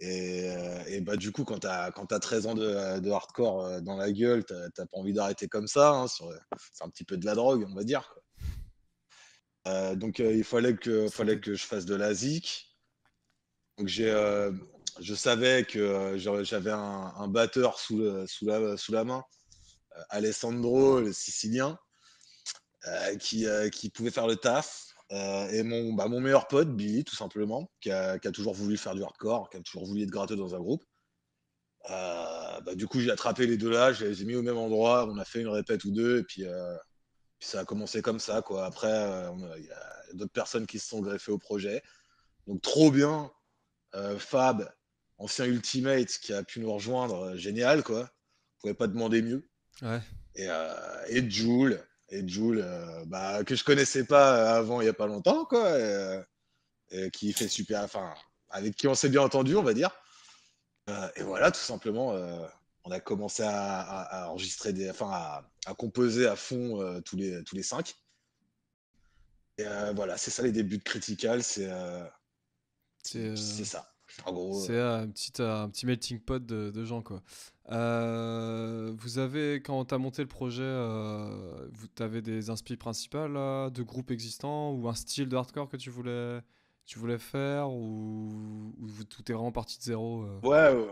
Et, 0.00 0.48
euh, 0.50 0.84
et 0.86 1.00
bah 1.00 1.16
du 1.16 1.32
coup, 1.32 1.44
quand 1.44 1.58
t'as 1.58 1.90
quand 1.90 2.06
t'as 2.06 2.20
13 2.20 2.46
ans 2.46 2.54
de, 2.54 3.00
de 3.00 3.10
hardcore 3.10 3.64
euh, 3.66 3.80
dans 3.80 3.96
la 3.96 4.12
gueule, 4.12 4.44
t'as 4.44 4.70
t'as 4.70 4.86
pas 4.86 4.98
envie 4.98 5.12
d'arrêter 5.12 5.48
comme 5.48 5.66
ça. 5.66 5.90
hein, 5.90 6.06
c'est 6.08 6.84
un 6.84 6.88
petit 6.88 7.04
peu 7.04 7.16
de 7.16 7.26
la 7.26 7.34
drogue, 7.34 7.66
on 7.68 7.74
va 7.74 7.82
dire. 7.84 8.08
quoi. 8.12 8.22
Euh, 9.68 9.96
donc 9.96 10.20
euh, 10.20 10.32
il 10.32 10.44
fallait 10.44 10.76
que, 10.76 11.08
fallait 11.08 11.40
que 11.40 11.54
je 11.54 11.64
fasse 11.64 11.84
de 11.84 11.94
la 11.94 12.14
zik. 12.14 12.76
Donc 13.76 13.88
j'ai, 13.88 14.10
euh, 14.10 14.52
je 15.00 15.14
savais 15.14 15.64
que 15.64 15.78
euh, 15.78 16.44
j'avais 16.44 16.70
un, 16.70 17.12
un 17.16 17.28
batteur 17.28 17.78
sous, 17.78 17.98
le- 17.98 18.26
sous, 18.26 18.46
la, 18.46 18.76
sous 18.76 18.92
la 18.92 19.04
main, 19.04 19.22
euh, 19.96 20.02
Alessandro, 20.10 21.00
le 21.00 21.12
Sicilien, 21.12 21.78
euh, 22.86 23.16
qui, 23.16 23.46
euh, 23.46 23.68
qui 23.68 23.90
pouvait 23.90 24.10
faire 24.10 24.26
le 24.26 24.36
taf. 24.36 24.87
Euh, 25.10 25.48
et 25.48 25.62
mon, 25.62 25.94
bah, 25.94 26.06
mon 26.06 26.20
meilleur 26.20 26.48
pote, 26.48 26.74
Billy, 26.74 27.04
tout 27.04 27.16
simplement, 27.16 27.70
qui 27.80 27.90
a, 27.90 28.18
qui 28.18 28.28
a 28.28 28.32
toujours 28.32 28.54
voulu 28.54 28.76
faire 28.76 28.94
du 28.94 29.02
hardcore, 29.02 29.48
qui 29.50 29.56
a 29.56 29.60
toujours 29.60 29.86
voulu 29.86 30.02
être 30.02 30.10
gratteux 30.10 30.36
dans 30.36 30.54
un 30.54 30.60
groupe. 30.60 30.84
Euh, 31.90 32.60
bah, 32.60 32.74
du 32.74 32.86
coup, 32.86 33.00
j'ai 33.00 33.10
attrapé 33.10 33.46
les 33.46 33.56
deux 33.56 33.70
là, 33.70 33.92
je 33.92 34.04
les 34.04 34.22
ai 34.22 34.24
mis 34.26 34.34
au 34.34 34.42
même 34.42 34.58
endroit, 34.58 35.06
on 35.08 35.16
a 35.16 35.24
fait 35.24 35.40
une 35.40 35.48
répète 35.48 35.84
ou 35.84 35.90
deux, 35.92 36.18
et 36.18 36.24
puis, 36.24 36.44
euh, 36.44 36.76
puis 37.38 37.48
ça 37.48 37.60
a 37.60 37.64
commencé 37.64 38.02
comme 38.02 38.20
ça. 38.20 38.42
Quoi. 38.42 38.66
Après, 38.66 38.90
il 39.56 39.64
y 39.64 39.70
a 39.70 40.14
d'autres 40.14 40.32
personnes 40.32 40.66
qui 40.66 40.78
se 40.78 40.88
sont 40.88 41.00
greffées 41.00 41.32
au 41.32 41.38
projet. 41.38 41.82
Donc, 42.46 42.60
trop 42.62 42.90
bien. 42.90 43.30
Fab, 44.18 44.70
ancien 45.16 45.46
Ultimate, 45.46 46.08
qui 46.08 46.34
a 46.34 46.42
pu 46.42 46.60
nous 46.60 46.72
rejoindre, 46.72 47.34
génial, 47.36 47.82
quoi. 47.82 48.02
On 48.02 48.60
pouvait 48.60 48.74
pas 48.74 48.86
demander 48.86 49.22
mieux. 49.22 49.48
Ouais. 49.80 50.00
Et, 50.34 50.48
et 51.08 51.30
Jules, 51.30 51.82
et 52.10 52.26
Jules 52.26 52.62
euh, 52.64 53.04
bah, 53.06 53.44
que 53.44 53.54
je 53.54 53.64
connaissais 53.64 54.04
pas 54.04 54.56
avant 54.56 54.80
il 54.80 54.86
y 54.86 54.88
a 54.88 54.94
pas 54.94 55.06
longtemps, 55.06 55.44
quoi. 55.44 55.68
Et, 55.78 55.82
euh, 55.82 56.22
et 56.90 57.10
qui 57.10 57.32
fait 57.32 57.48
super. 57.48 57.82
Enfin, 57.82 58.14
avec 58.50 58.76
qui 58.76 58.88
on 58.88 58.94
s'est 58.94 59.08
bien 59.10 59.22
entendu, 59.22 59.56
on 59.56 59.62
va 59.62 59.74
dire. 59.74 59.90
Euh, 60.88 61.08
et 61.16 61.22
voilà, 61.22 61.50
tout 61.50 61.60
simplement, 61.60 62.14
euh, 62.14 62.46
on 62.84 62.90
a 62.90 63.00
commencé 63.00 63.42
à, 63.42 63.80
à- 63.80 64.24
à 64.24 64.28
enregistrer 64.28 64.72
des. 64.72 64.88
Enfin, 64.90 65.10
à, 65.12 65.50
à 65.66 65.74
composer 65.74 66.26
à 66.26 66.36
fond 66.36 67.00
tous, 67.04 67.16
les, 67.16 67.44
tous 67.44 67.54
les 67.56 67.62
cinq. 67.62 67.94
Et 69.58 69.64
voilà, 69.94 70.16
c'est 70.16 70.30
ça 70.30 70.42
les 70.44 70.52
débuts 70.52 70.78
de 70.78 70.84
Critical, 70.84 71.42
c'est 71.42 71.68
C'est 73.02 73.36
ça. 73.64 73.90
En 74.24 74.32
gros, 74.32 74.64
c'est, 74.64 74.80
un, 74.80 75.06
petit, 75.08 75.32
un 75.42 75.68
petit 75.68 75.84
melting 75.84 76.20
pot 76.20 76.44
de, 76.44 76.70
de 76.70 76.84
gens, 76.84 77.02
quoi. 77.02 77.22
Euh, 77.70 78.92
vous 78.96 79.18
avez, 79.18 79.56
quand 79.56 79.84
tu 79.84 79.94
as 79.94 79.98
monté 79.98 80.22
le 80.22 80.28
projet, 80.28 80.62
euh, 80.62 81.68
vous 81.72 81.88
avez 82.02 82.22
des 82.22 82.50
inspi 82.50 82.76
principales 82.76 83.34
de 83.70 83.82
groupes 83.82 84.10
existants 84.10 84.72
ou 84.72 84.88
un 84.88 84.94
style 84.94 85.28
de 85.28 85.36
hardcore 85.36 85.68
que 85.68 85.76
tu 85.76 85.90
voulais, 85.90 86.40
tu 86.86 86.98
voulais 86.98 87.18
faire 87.18 87.70
ou, 87.70 88.72
ou 88.80 89.04
tout 89.04 89.30
est 89.30 89.34
vraiment 89.34 89.52
parti 89.52 89.78
de 89.78 89.82
zéro 89.82 90.22
euh? 90.22 90.40
Ouais, 90.42 90.86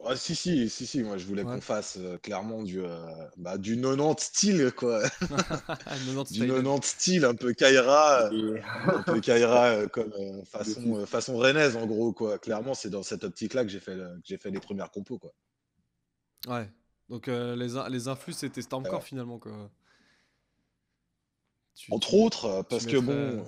ouais. 0.00 0.06
Ah, 0.12 0.16
si, 0.16 0.34
si, 0.34 0.68
si, 0.68 0.86
si, 0.86 1.02
moi 1.02 1.16
je 1.18 1.26
voulais 1.26 1.42
Ouais. 1.44 1.54
qu'on 1.54 1.60
fasse 1.60 1.96
euh, 1.98 2.18
clairement 2.18 2.62
du, 2.62 2.80
euh, 2.82 2.98
bah, 3.36 3.58
du 3.58 3.76
90 3.80 4.22
style, 4.24 4.72
quoi. 4.76 5.02
90 5.84 6.32
Du 6.32 6.38
style. 6.40 6.48
90 6.48 6.86
style, 6.88 7.24
un 7.24 7.34
peu 7.34 7.52
Kaira, 7.52 8.30
euh, 8.32 8.56
Et- 8.56 8.62
un 8.90 9.02
peu 9.02 9.20
Kaira 9.20 9.66
euh, 9.68 9.88
comme 9.88 10.12
euh, 10.18 10.42
façon, 10.50 10.96
euh, 10.98 11.06
façon 11.06 11.36
rennaise, 11.36 11.76
en 11.76 11.86
gros, 11.86 12.12
quoi. 12.12 12.38
Clairement, 12.38 12.74
c'est 12.74 12.90
dans 12.90 13.02
cette 13.02 13.24
optique-là 13.24 13.62
que 13.64 13.70
j'ai 13.70 13.80
fait, 13.80 13.94
le- 13.94 14.16
que 14.16 14.22
j'ai 14.24 14.38
fait 14.38 14.50
les 14.50 14.60
premières 14.60 14.90
compos, 14.90 15.18
quoi. 15.18 15.32
Ouais. 16.46 16.68
Donc 17.08 17.28
euh, 17.28 17.56
les, 17.56 17.68
les 17.90 18.08
influx 18.08 18.32
c'était 18.32 18.62
Stormcore 18.62 19.00
Ouais. 19.00 19.04
finalement, 19.04 19.38
quoi. 19.38 19.70
Tu, 21.74 21.92
Entre 21.92 22.10
tu- 22.10 22.16
autres, 22.16 22.62
parce 22.68 22.86
que 22.86 22.96
mettrais- 22.96 23.36
bon, 23.36 23.44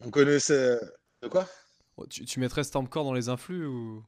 on 0.00 0.10
connaissait. 0.10 0.78
De 1.22 1.28
quoi? 1.28 1.48
oh, 1.96 2.06
tu, 2.06 2.24
tu 2.24 2.40
mettrais 2.40 2.64
Stormcore 2.64 3.04
dans 3.04 3.12
les 3.12 3.28
influx 3.28 3.66
ou? 3.66 4.04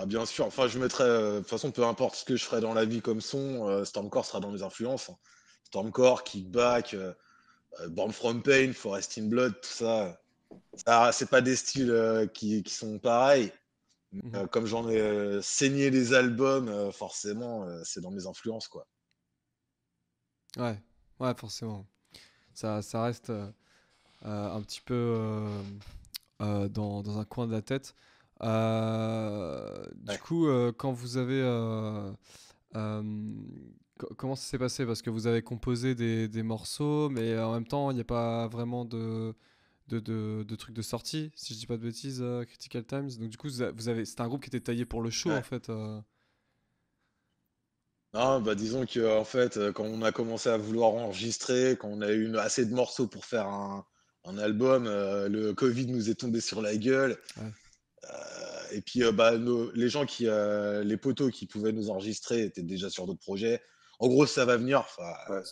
Ah, 0.00 0.06
bien 0.06 0.24
sûr, 0.26 0.46
enfin, 0.46 0.68
je 0.68 0.78
mettrais. 0.78 1.04
euh, 1.04 1.34
De 1.36 1.38
toute 1.40 1.48
façon, 1.48 1.72
peu 1.72 1.84
importe 1.84 2.14
ce 2.16 2.24
que 2.24 2.36
je 2.36 2.44
ferai 2.44 2.60
dans 2.60 2.72
la 2.74 2.84
vie 2.84 3.00
comme 3.02 3.20
son, 3.20 3.68
euh, 3.68 3.84
Stormcore 3.84 4.24
sera 4.24 4.38
dans 4.40 4.50
mes 4.52 4.62
influences. 4.62 5.10
hein. 5.10 5.16
Stormcore, 5.64 6.22
Kickback, 6.24 6.94
euh, 6.94 7.12
euh, 7.80 7.88
Born 7.90 8.12
from 8.12 8.42
Pain, 8.42 8.72
Forest 8.74 9.18
in 9.18 9.26
Blood, 9.28 9.54
tout 9.60 9.68
ça. 9.70 10.20
ça 10.86 11.12
c'est 11.12 11.30
pas 11.30 11.42
des 11.42 11.56
styles 11.56 11.90
euh, 11.92 12.26
qui, 12.28 12.62
qui 12.64 12.74
sont 12.74 12.98
pareils. 13.00 13.52
Mhm. 14.12 14.34
Euh, 14.36 14.46
comme 14.48 14.66
j'en 14.66 14.88
ai 14.90 15.00
euh, 15.00 15.42
saigné 15.42 15.90
les 15.90 16.14
albums, 16.14 16.68
euh, 16.68 16.92
forcément, 16.92 17.64
euh, 17.66 17.82
c'est 17.84 18.00
dans 18.02 18.10
mes 18.12 18.26
influences, 18.26 18.68
quoi. 18.68 18.86
Ouais, 20.56 20.78
ouais, 21.20 21.34
forcément. 21.36 21.86
Ça, 22.54 22.82
ça 22.82 23.04
reste 23.04 23.30
euh, 23.30 23.50
euh, 24.26 24.52
un 24.54 24.62
petit 24.62 24.80
peu 24.82 24.94
euh, 24.94 25.62
euh, 26.42 26.68
dans, 26.68 27.02
dans 27.02 27.18
un 27.18 27.24
coin 27.26 27.46
de 27.48 27.52
la 27.52 27.62
tête. 27.62 27.94
Euh, 28.42 29.84
du 29.96 30.18
coup, 30.18 30.46
euh, 30.48 30.72
quand 30.72 30.92
vous 30.92 31.16
avez... 31.16 31.40
euh, 31.42 32.12
co- 33.98 34.14
comment 34.16 34.36
ça 34.36 34.44
s'est 34.48 34.58
passé? 34.58 34.86
Parce 34.86 35.02
que 35.02 35.10
vous 35.10 35.26
avez 35.26 35.42
composé 35.42 35.94
des, 35.94 36.28
des 36.28 36.42
morceaux, 36.42 37.08
mais 37.10 37.38
en 37.38 37.52
même 37.52 37.66
temps, 37.66 37.90
il 37.90 37.94
n'y 37.94 38.00
a 38.00 38.04
pas 38.04 38.48
vraiment 38.48 38.84
de, 38.84 39.34
de, 39.88 40.00
de, 40.00 40.44
de 40.44 40.56
trucs 40.56 40.74
de 40.74 40.82
sortie, 40.82 41.32
si 41.36 41.54
je 41.54 41.58
dis 41.60 41.66
pas 41.66 41.76
de 41.76 41.82
bêtises, 41.82 42.24
Critical 42.48 42.84
Times. 42.84 43.10
Donc 43.18 43.30
du 43.30 43.36
coup, 43.38 43.48
vous 43.48 43.88
avez, 43.88 44.04
c'était 44.04 44.22
un 44.22 44.28
groupe 44.28 44.42
qui 44.42 44.48
était 44.48 44.60
taillé 44.60 44.84
pour 44.86 45.02
le 45.02 45.10
show, 45.10 45.30
Ouais. 45.30 45.36
en 45.36 45.42
fait. 45.42 45.70
Non, 48.14 48.40
bah 48.40 48.54
disons 48.54 48.86
que 48.86 49.18
en 49.18 49.24
fait, 49.24 49.58
quand 49.72 49.84
on 49.84 50.02
a 50.02 50.12
commencé 50.12 50.48
à 50.48 50.56
vouloir 50.56 50.90
enregistrer, 50.94 51.76
quand 51.78 51.88
on 51.88 52.00
a 52.00 52.10
eu 52.10 52.36
assez 52.38 52.64
de 52.66 52.74
morceaux 52.74 53.06
pour 53.06 53.24
faire 53.24 53.46
un, 53.46 53.84
un 54.24 54.38
album, 54.38 54.86
euh, 54.86 55.28
le 55.28 55.52
Covid 55.54 55.86
nous 55.86 56.08
est 56.10 56.14
tombé 56.14 56.40
sur 56.40 56.62
la 56.62 56.76
gueule. 56.76 57.18
Ouais. 57.36 57.52
Euh, 58.04 58.62
et 58.72 58.80
puis, 58.80 59.02
euh, 59.02 59.12
bah, 59.12 59.36
nos- 59.38 59.70
les 59.72 59.88
gens 59.88 60.06
qui, 60.06 60.26
euh, 60.26 60.84
les 60.84 60.96
poteaux 60.96 61.30
qui 61.30 61.46
pouvaient 61.46 61.72
nous 61.72 61.90
enregistrer 61.90 62.42
étaient 62.42 62.62
déjà 62.62 62.90
sur 62.90 63.06
d'autres 63.06 63.20
projets. 63.20 63.62
En 63.98 64.08
gros, 64.08 64.26
ça 64.26 64.44
va 64.44 64.56
venir. 64.56 64.86
Ouais, 65.28 65.42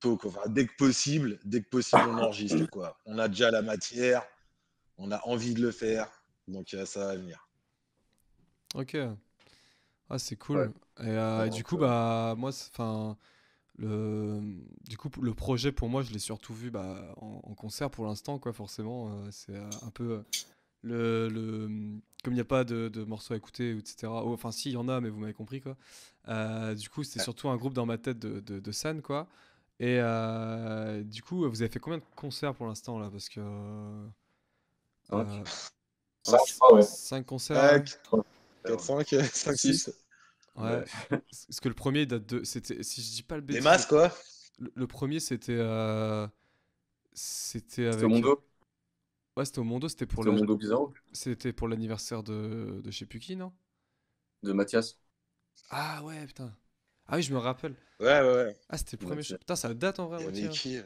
tôt, 0.00 0.16
quoi. 0.16 0.30
Enfin, 0.30 0.48
dès 0.48 0.66
que 0.66 0.76
possible, 0.76 1.40
dès 1.44 1.62
que 1.62 1.68
possible, 1.68 2.02
on 2.08 2.18
enregistre. 2.18 2.68
Quoi. 2.70 2.98
On 3.06 3.18
a 3.18 3.28
déjà 3.28 3.50
la 3.50 3.62
matière, 3.62 4.22
on 4.98 5.10
a 5.10 5.20
envie 5.26 5.54
de 5.54 5.62
le 5.62 5.70
faire, 5.70 6.10
donc 6.46 6.74
euh, 6.74 6.84
ça 6.86 7.06
va 7.06 7.16
venir. 7.16 7.48
Ok. 8.74 8.96
Ah, 10.10 10.18
c'est 10.18 10.36
cool. 10.36 10.58
Ouais. 10.98 11.06
Et, 11.06 11.10
euh, 11.10 11.48
du 11.48 11.64
coup, 11.64 11.76
ça. 11.76 11.80
bah, 11.80 12.34
moi, 12.36 12.50
enfin, 12.50 13.16
le, 13.76 14.40
du 14.88 14.96
coup, 14.96 15.10
le 15.20 15.34
projet 15.34 15.72
pour 15.72 15.88
moi, 15.88 16.02
je 16.02 16.12
l'ai 16.12 16.18
surtout 16.18 16.54
vu 16.54 16.70
bah, 16.70 17.14
en, 17.16 17.40
en 17.42 17.54
concert 17.54 17.90
pour 17.90 18.04
l'instant, 18.04 18.38
quoi, 18.38 18.52
forcément. 18.52 19.08
euh, 19.08 19.28
c'est 19.30 19.56
euh, 19.56 19.68
un 19.82 19.90
peu 19.90 20.10
euh, 20.10 20.22
le, 20.84 21.28
le, 21.30 21.68
comme 22.24 22.32
il 22.34 22.36
n'y 22.36 22.40
a 22.40 22.44
pas 22.46 22.64
de, 22.64 22.88
de 22.88 23.04
morceaux 23.04 23.34
à 23.34 23.38
écouter, 23.38 23.72
etc. 23.76 24.22
Oh, 24.24 24.32
enfin, 24.34 24.52
si, 24.52 24.70
il 24.70 24.74
y 24.74 24.76
en 24.78 24.88
a, 24.88 25.00
mais 25.00 25.10
vous 25.10 25.20
m'avez 25.20 25.34
compris, 25.34 25.60
quoi. 25.62 25.76
Euh, 26.28 26.74
du 26.74 26.88
coup, 26.90 27.04
c'était 27.04 27.18
Ouais. 27.18 27.24
surtout 27.24 27.48
un 27.50 27.56
groupe 27.56 27.74
dans 27.74 27.86
ma 27.86 27.98
tête 27.98 28.18
de, 28.20 28.40
de, 28.40 28.60
de 28.60 28.72
scène, 28.72 29.02
quoi. 29.02 29.28
Et 29.80 29.98
euh, 30.00 31.02
du 31.04 31.22
coup, 31.22 31.48
vous 31.48 31.62
avez 31.62 31.70
fait 31.72 31.80
combien 31.80 31.98
de 31.98 32.04
concerts 32.16 32.54
pour 32.54 32.66
l'instant, 32.66 32.98
là? 32.98 33.10
Parce 33.10 33.28
que. 33.30 33.40
Cinq. 35.02 35.28
euh, 35.28 35.44
ouais. 36.72 36.82
5 36.82 37.24
concerts. 37.26 37.62
ouais. 37.62 37.84
4, 38.64 38.80
5, 38.80 39.08
5, 39.32 39.56
Six. 39.56 39.90
6. 39.90 39.90
Ouais. 40.56 40.84
Parce 41.48 41.60
que 41.60 41.68
le 41.68 41.74
premier 41.74 42.06
date 42.06 42.26
de. 42.26 42.44
C'était, 42.44 42.82
si 42.82 43.02
je 43.02 43.10
dis 43.16 43.22
pas 43.22 43.36
le 43.36 43.42
Les 43.48 43.60
bêtise, 43.60 43.62
masses, 43.62 43.86
quoi. 43.86 44.12
Le, 44.58 44.72
le 44.74 44.86
premier, 44.86 45.20
c'était. 45.20 45.56
euh, 45.58 46.26
C'était 47.14 47.86
avec. 47.88 48.06
C'était 48.06 48.08
Mondo 48.08 48.44
Ouais, 49.36 49.44
c'était 49.44 49.58
au 49.60 49.64
Mondo, 49.64 49.88
c'était 49.88 50.06
pour 50.06 50.24
le- 50.24 50.32
Mondo 50.32 50.56
Bizarro 50.56 50.92
C'était 51.12 51.52
pour 51.52 51.68
l'anniversaire 51.68 52.22
de... 52.22 52.80
de 52.84 52.90
je 52.90 52.98
sais 52.98 53.06
plus 53.06 53.20
qui, 53.20 53.36
non? 53.36 53.52
De 54.42 54.52
Mathias. 54.52 54.96
Ah 55.70 56.02
ouais, 56.02 56.26
putain. 56.26 56.54
Ah 57.08 57.16
oui, 57.16 57.22
je 57.22 57.32
me 57.32 57.38
rappelle. 57.38 57.74
Ouais, 58.00 58.20
ouais, 58.20 58.34
ouais. 58.34 58.56
Ah, 58.70 58.78
c'était 58.78 58.96
le 59.00 59.06
premier 59.06 59.22
show. 59.22 59.36
Putain, 59.38 59.56
ça 59.56 59.74
date 59.74 60.00
en 60.00 60.08
vrai, 60.08 60.18
à 60.18 60.30
hein. 60.46 60.48
qui 60.48 60.78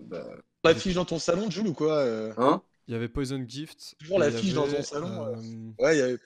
Bah, 0.00 0.24
L'affiche 0.64 0.94
dans 0.94 1.04
ton 1.04 1.18
salon, 1.18 1.50
Jules, 1.50 1.68
ou 1.68 1.74
quoi 1.74 1.98
euh? 1.98 2.32
Hein? 2.36 2.62
Il 2.88 2.92
y 2.92 2.94
avait 2.94 3.08
Poison 3.08 3.44
Gift. 3.46 3.96
Toujours 3.98 4.18
l'affiche 4.18 4.54
dans 4.54 4.66
avait, 4.66 4.78
ton 4.78 4.82
salon, 4.82 5.24
euh. 5.26 5.36
euh, 5.36 5.72
Ouais, 5.78 5.96
il 5.96 5.98
y 5.98 6.02
avait. 6.02 6.18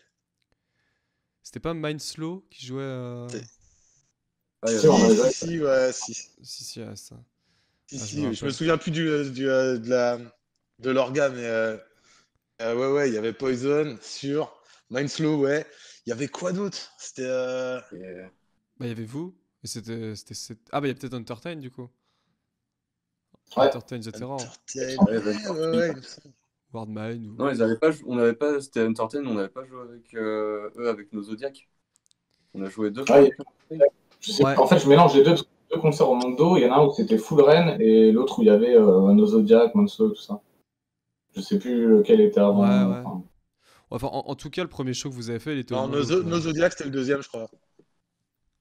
C'était 1.42 1.60
pas 1.60 1.74
Mind 1.74 2.00
Slow 2.00 2.46
qui 2.50 2.64
jouait. 2.66 2.82
euh, 2.82 3.28
C'est- 3.32 3.46
Ah, 4.62 4.68
Si, 4.68 4.86
Si, 5.18 5.30
si, 5.30 5.60
ouais, 5.60 5.92
si. 5.92 6.14
Si, 6.14 6.30
Si, 6.42 6.64
si, 6.64 6.82
ah, 6.82 6.96
ça. 6.96 7.16
si, 7.86 7.98
Ah, 7.98 8.06
je 8.06 8.16
si, 8.16 8.20
me 8.20 8.32
Je 8.34 8.44
me 8.46 8.50
souviens 8.50 8.78
plus 8.78 8.90
du, 8.90 9.04
du, 9.32 9.48
euh, 9.48 9.78
de 9.78 9.88
la 9.90 10.18
de 10.80 10.90
l'orga, 10.90 11.28
mais 11.30 11.44
euh, 11.44 11.76
euh, 12.62 12.74
ouais, 12.74 12.92
ouais, 12.92 13.08
il 13.08 13.14
y 13.14 13.18
avait 13.18 13.32
Poison 13.32 13.96
sur 14.00 14.52
Mindslow, 14.90 15.36
ouais. 15.38 15.66
Il 16.06 16.10
y 16.10 16.12
avait 16.12 16.28
quoi 16.28 16.52
d'autre? 16.52 16.78
C'était. 16.98 17.22
euh, 17.26 17.78
Bah, 18.78 18.86
il 18.86 18.88
y 18.88 18.92
avait 18.92 19.04
vous. 19.04 19.34
Et 19.62 19.66
c'était. 19.66 20.14
c'était- 20.14 20.34
c'était- 20.34 20.60
Ah, 20.72 20.80
bah, 20.80 20.86
il 20.86 20.90
y 20.90 20.92
a 20.92 20.94
peut-être 20.98 21.14
Entertain 21.14 21.56
du 21.56 21.70
coup. 21.70 21.88
Ouais. 23.56 23.66
Entertain 23.66 24.00
The 24.00 24.12
Terror. 24.12 24.40
Entertain. 24.40 24.96
Ouais, 25.06 25.18
Ouais, 25.18 25.50
ouais, 25.50 25.76
ouais. 25.76 25.94
Wardmine 26.72 27.26
ou. 27.26 27.34
Non, 27.36 27.50
ils 27.50 27.62
avaient 27.62 27.76
pas, 27.78 27.90
on 28.06 28.14
n'avait 28.14 28.32
pas, 28.34 28.60
c'était 28.60 28.86
Entertain, 28.86 29.24
on 29.26 29.34
n'avait 29.34 29.48
pas 29.48 29.64
joué 29.64 29.80
avec 29.82 30.14
euh, 30.14 30.70
eux, 30.78 30.88
avec 30.88 31.12
nos 31.12 31.22
Zodiacs. 31.22 31.68
On 32.54 32.62
a 32.62 32.68
joué 32.70 32.90
deux 32.90 33.04
fois. 33.04 33.20
Ouais. 33.20 33.30
Je 34.20 34.42
En 34.42 34.66
fait, 34.66 34.78
je 34.78 34.88
mélange 34.88 35.14
les 35.16 35.24
deux, 35.24 35.34
deux 35.72 35.80
concerts 35.80 36.08
au 36.10 36.14
Mondo. 36.14 36.56
Il 36.56 36.62
y 36.62 36.66
en 36.66 36.72
a 36.72 36.76
un 36.76 36.86
où 36.86 36.92
c'était 36.92 37.18
full 37.18 37.40
Rennes 37.40 37.80
et 37.80 38.12
l'autre 38.12 38.38
où 38.38 38.42
il 38.42 38.46
y 38.46 38.50
avait 38.50 38.76
euh, 38.76 39.12
nos 39.12 39.26
Zodiac, 39.26 39.74
Manso, 39.74 40.10
tout 40.10 40.20
ça. 40.20 40.40
Je 41.36 41.40
sais 41.40 41.58
plus 41.58 41.86
lequel 41.86 42.20
était 42.20 42.40
avant. 42.40 42.62
Ouais, 42.62 42.92
ouais. 42.94 43.00
enfin, 43.04 43.22
Enfin, 43.92 44.06
en, 44.08 44.20
en 44.28 44.34
tout 44.36 44.50
cas, 44.50 44.62
le 44.62 44.68
premier 44.68 44.94
show 44.94 45.10
que 45.10 45.14
vous 45.14 45.30
avez 45.30 45.38
fait, 45.40 45.52
il 45.54 45.58
était. 45.60 45.74
au 45.74 45.78
Non, 45.78 45.88
Mondo, 45.88 46.22
nos, 46.22 46.38
Zodiacs, 46.40 46.72
c'était 46.72 46.84
le 46.84 46.90
deuxième, 46.90 47.22
je 47.22 47.28
crois. 47.28 47.50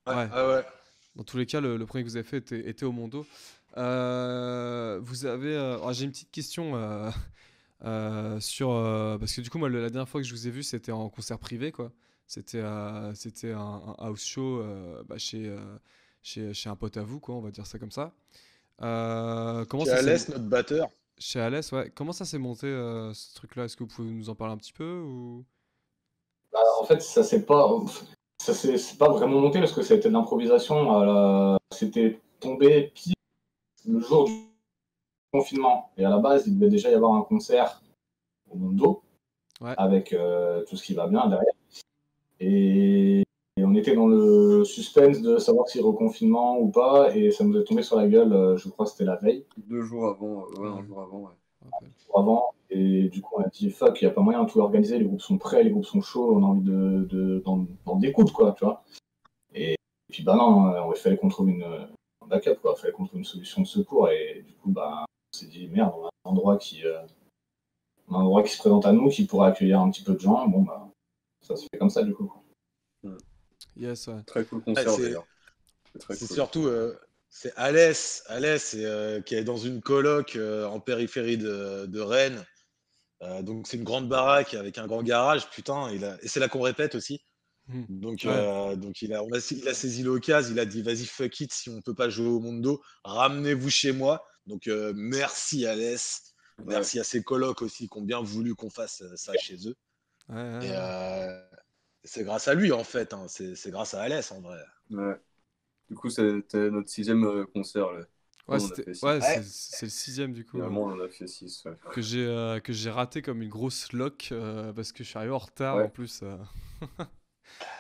Ouais, 0.07 0.15
Ouais. 0.15 0.27
ah 0.31 0.47
ouais. 0.47 0.65
Dans 1.15 1.23
tous 1.23 1.37
les 1.37 1.45
cas, 1.45 1.61
le, 1.61 1.77
le 1.77 1.85
premier 1.85 2.03
que 2.03 2.09
vous 2.09 2.15
avez 2.17 2.25
fait 2.27 2.37
était, 2.37 2.67
était 2.69 2.85
au 2.85 2.91
Mondo. 2.91 3.25
Euh, 3.77 4.99
vous 5.03 5.25
avez. 5.25 5.55
euh, 5.55 5.75
alors, 5.75 5.93
J'ai 5.93 6.05
une 6.05 6.11
petite 6.11 6.31
question 6.31 6.75
euh, 6.75 7.09
euh, 7.85 8.39
sur. 8.39 8.71
euh, 8.71 9.17
parce 9.17 9.33
que 9.33 9.41
du 9.41 9.49
coup, 9.49 9.57
moi, 9.59 9.69
le- 9.69 9.81
la 9.81 9.89
dernière 9.89 10.09
fois 10.09 10.21
que 10.21 10.27
je 10.27 10.33
vous 10.33 10.47
ai 10.47 10.51
vu, 10.51 10.63
c'était 10.63 10.91
en 10.91 11.09
concert 11.09 11.37
privé, 11.39 11.71
quoi. 11.71 11.91
C'était 12.25 12.59
euh, 12.61 13.13
c'était 13.15 13.51
un, 13.53 13.59
un 13.59 13.95
house 13.99 14.23
show 14.25 14.59
euh, 14.61 15.03
bah, 15.07 15.17
chez, 15.17 15.47
euh, 15.47 15.59
chez, 16.23 16.53
chez 16.53 16.69
un 16.69 16.75
pote 16.75 16.97
à 16.97 17.03
vous, 17.03 17.19
quoi, 17.19 17.35
on 17.35 17.41
va 17.41 17.51
dire 17.51 17.65
ça 17.67 17.79
comme 17.79 17.91
ça. 17.91 18.13
Euh, 18.81 19.65
comment 19.65 19.83
Chez 19.83 19.91
ça 19.91 19.97
Alès, 19.97 20.29
notre 20.29 20.43
batteur. 20.45 20.87
Chez 21.19 21.39
Alès, 21.41 21.71
ouais. 21.73 21.91
Comment 21.93 22.13
ça 22.13 22.25
s'est 22.25 22.37
monté, 22.37 22.67
euh, 22.67 23.13
ce 23.13 23.35
truc-là? 23.35 23.65
Est-ce 23.65 23.75
que 23.75 23.83
vous 23.83 23.89
pouvez 23.93 24.09
nous 24.09 24.29
en 24.29 24.35
parler 24.35 24.53
un 24.53 24.57
petit 24.57 24.73
peu 24.73 25.01
ou... 25.01 25.43
bah, 26.53 26.59
en 26.81 26.85
fait, 26.85 27.01
ça 27.01 27.23
s'est 27.23 27.45
pas, 27.45 27.69
ça 28.41 28.53
s'est 28.53 28.77
c'est 28.77 28.97
pas 28.97 29.09
vraiment 29.09 29.39
monté 29.41 29.59
parce 29.59 29.73
que 29.73 29.81
été 29.81 30.07
de 30.07 30.13
l'improvisation. 30.13 31.01
la- 31.01 31.57
C'était 31.73 32.19
tombé 32.39 32.91
pile 32.95 33.13
le 33.85 33.99
jour 33.99 34.25
du 34.25 34.33
confinement. 35.33 35.91
Et 35.97 36.05
à 36.05 36.09
la 36.09 36.17
base, 36.19 36.47
il 36.47 36.57
devait 36.57 36.71
déjà 36.71 36.89
y 36.89 36.93
avoir 36.93 37.13
un 37.15 37.21
concert 37.23 37.81
au 38.49 38.55
Mondo 38.57 39.03
Ouais. 39.61 39.73
avec 39.77 40.13
euh, 40.13 40.63
tout 40.65 40.77
ce 40.77 40.83
qui 40.85 40.93
va 40.93 41.05
bien 41.07 41.27
derrière. 41.27 41.51
Et 42.39 43.23
on 43.69 43.75
était 43.75 43.95
dans 43.95 44.07
le 44.07 44.63
suspense 44.63 45.21
de 45.21 45.37
savoir 45.37 45.67
si 45.67 45.79
reconfinement 45.79 46.59
ou 46.59 46.69
pas. 46.69 47.15
Et 47.15 47.31
ça 47.31 47.43
nous 47.43 47.57
est 47.57 47.63
tombé 47.63 47.83
sur 47.83 47.97
la 47.97 48.07
gueule, 48.07 48.33
euh, 48.33 48.57
je 48.57 48.67
crois 48.69 48.85
que 48.85 48.91
c'était 48.91 49.05
la 49.05 49.15
veille. 49.15 49.45
Deux 49.57 49.81
jours 49.81 50.07
avant, 50.07 50.45
euh, 50.45 50.61
ouais, 50.61 50.69
un 50.69 50.83
jour 50.83 51.01
avant, 51.01 51.19
ouais. 51.19 51.31
me 51.65 51.71
rappelle 51.71 51.89
avant. 52.15 52.53
Et 52.71 53.09
du 53.09 53.21
coup, 53.21 53.35
on 53.37 53.41
a 53.41 53.47
dit 53.47 53.69
fuck, 53.69 54.01
il 54.01 54.05
n'y 54.05 54.11
a 54.11 54.13
pas 54.13 54.21
moyen 54.21 54.43
de 54.43 54.49
tout 54.49 54.59
organiser. 54.59 54.97
Les 54.97 55.05
groupes 55.05 55.21
sont 55.21 55.37
prêts, 55.37 55.63
les 55.63 55.71
groupes 55.71 55.85
sont 55.85 56.01
chauds, 56.01 56.35
on 56.35 56.43
a 56.43 56.47
envie 56.47 56.61
de, 56.61 57.07
de, 57.09 57.39
d'en, 57.45 57.65
d'en 57.85 57.95
découdre, 57.95 58.33
quoi, 58.33 58.53
tu 58.57 58.65
vois. 58.65 58.83
Et, 59.53 59.75
puis, 60.11 60.23
bah 60.23 60.35
non, 60.35 60.67
euh, 60.67 60.93
il 60.95 60.99
fallait 60.99 61.17
qu'on 61.17 61.29
trouve 61.29 61.49
une, 61.49 61.63
un 61.63 62.27
backup, 62.27 62.55
quoi. 62.61 62.73
Il 62.77 62.81
fallait 62.81 62.93
qu'on 62.93 63.05
trouve 63.05 63.19
une 63.19 63.25
solution 63.25 63.61
de 63.61 63.67
secours. 63.67 64.09
Et 64.09 64.43
du 64.45 64.53
coup, 64.55 64.71
bah, 64.71 65.05
on 65.07 65.37
s'est 65.37 65.47
dit 65.47 65.67
merde, 65.67 65.93
on 65.97 66.05
a 66.05 66.09
un 66.25 66.29
endroit 66.31 66.57
qui, 66.57 66.85
euh, 66.85 67.01
un 68.09 68.15
endroit 68.15 68.43
qui 68.43 68.51
se 68.51 68.57
présente 68.57 68.85
à 68.85 68.91
nous, 68.91 69.09
qui 69.09 69.25
pourrait 69.25 69.49
accueillir 69.49 69.79
un 69.79 69.89
petit 69.89 70.03
peu 70.03 70.13
de 70.13 70.19
gens. 70.19 70.47
Bon, 70.47 70.61
bah, 70.61 70.89
ça 71.41 71.55
se 71.55 71.63
fait 71.71 71.77
comme 71.77 71.89
ça, 71.89 72.03
du 72.03 72.13
coup. 72.13 72.31
Yes, 73.79 74.07
ouais. 74.07 74.21
Très 74.25 74.45
cool 74.45 74.61
concert 74.63 74.91
c'est- 74.91 75.01
d'ailleurs. 75.01 75.27
C'est 76.09 76.27
cool. 76.27 76.27
surtout, 76.27 76.67
euh, 76.67 76.95
c'est 77.29 77.53
Alès, 77.55 78.23
Alès 78.27 78.75
euh, 78.77 79.21
qui 79.21 79.35
est 79.35 79.43
dans 79.43 79.57
une 79.57 79.81
coloc 79.81 80.35
euh, 80.35 80.65
en 80.65 80.79
périphérie 80.79 81.37
de, 81.37 81.85
de 81.87 81.99
Rennes. 81.99 82.45
Euh, 83.23 83.41
donc 83.41 83.67
c'est 83.67 83.77
une 83.77 83.83
grande 83.83 84.09
baraque 84.09 84.53
avec 84.53 84.77
un 84.77 84.87
grand 84.87 85.03
garage, 85.03 85.49
putain. 85.49 85.91
Il 85.91 86.05
a... 86.05 86.17
Et 86.23 86.27
c'est 86.27 86.39
là 86.39 86.47
qu'on 86.49 86.61
répète 86.61 86.95
aussi. 86.95 87.21
Mhm. 87.67 87.85
Donc, 87.89 88.21
Ouais. 88.25 88.31
euh, 88.31 88.75
donc 88.75 89.01
il, 89.01 89.13
a, 89.13 89.23
on 89.23 89.31
a, 89.33 89.39
il 89.51 89.67
a 89.67 89.73
saisi 89.73 90.03
l'occasion, 90.03 90.53
il 90.53 90.59
a 90.59 90.65
dit 90.65 90.81
vas-y 90.83 91.05
fuck 91.05 91.39
it, 91.41 91.53
si 91.53 91.69
on 91.69 91.81
peut 91.81 91.95
pas 91.95 92.09
jouer 92.09 92.27
au 92.27 92.39
Mondo, 92.39 92.81
ramenez-vous 93.03 93.69
chez 93.69 93.91
moi. 93.91 94.25
Donc 94.47 94.67
euh, 94.67 94.93
merci 94.95 95.65
Alès, 95.65 96.23
Ouais. 96.59 96.65
merci 96.67 96.99
à 96.99 97.03
ses 97.05 97.23
colocs 97.23 97.61
aussi 97.61 97.87
qui 97.89 97.97
ont 97.97 98.01
bien 98.03 98.21
voulu 98.21 98.55
qu'on 98.55 98.69
fasse 98.69 99.03
ça 99.15 99.33
chez 99.37 99.55
eux. 99.67 99.75
Ouais, 100.29 100.35
ouais, 100.35 100.65
Et 100.65 100.69
ouais. 100.69 100.75
euh, 100.75 101.41
c'est 102.03 102.23
grâce 102.23 102.47
à 102.47 102.53
lui 102.53 102.71
en 102.71 102.83
fait, 102.83 103.13
hein. 103.13 103.25
c'est 103.27 103.55
c'est 103.55 103.71
grâce 103.71 103.93
à 103.93 104.01
Alès 104.01 104.31
en 104.31 104.41
vrai. 104.41 104.59
Ouais. 104.91 105.15
Du 105.89 105.95
coup, 105.95 106.09
c'était 106.09 106.69
notre 106.69 106.89
sixième 106.89 107.23
euh, 107.25 107.45
concert. 107.45 107.91
Là. 107.91 108.05
Ouais, 108.47 108.59
c'est 108.59 109.85
le 109.85 109.89
sixième 109.89 110.33
du 110.33 110.43
coup. 110.45 110.57
Finalement, 110.57 110.83
on 110.85 110.93
en 110.93 110.99
a 110.99 111.09
fait 111.09 111.27
six. 111.27 111.63
ouais. 111.65 111.77
que 111.91 112.01
j'ai 112.01 112.25
euh, 112.25 112.59
que 112.59 112.73
j'ai 112.73 112.89
raté 112.89 113.21
comme 113.21 113.41
une 113.41 113.49
grosse 113.49 113.93
lock 113.93 114.29
euh, 114.31 114.73
parce 114.73 114.91
que 114.91 115.03
je 115.03 115.09
suis 115.09 115.17
arrivé 115.17 115.33
en 115.33 115.37
retard 115.37 115.77
Ouais. 115.77 115.83
en 115.83 115.89
plus. 115.89 116.21
euh. 116.23 116.37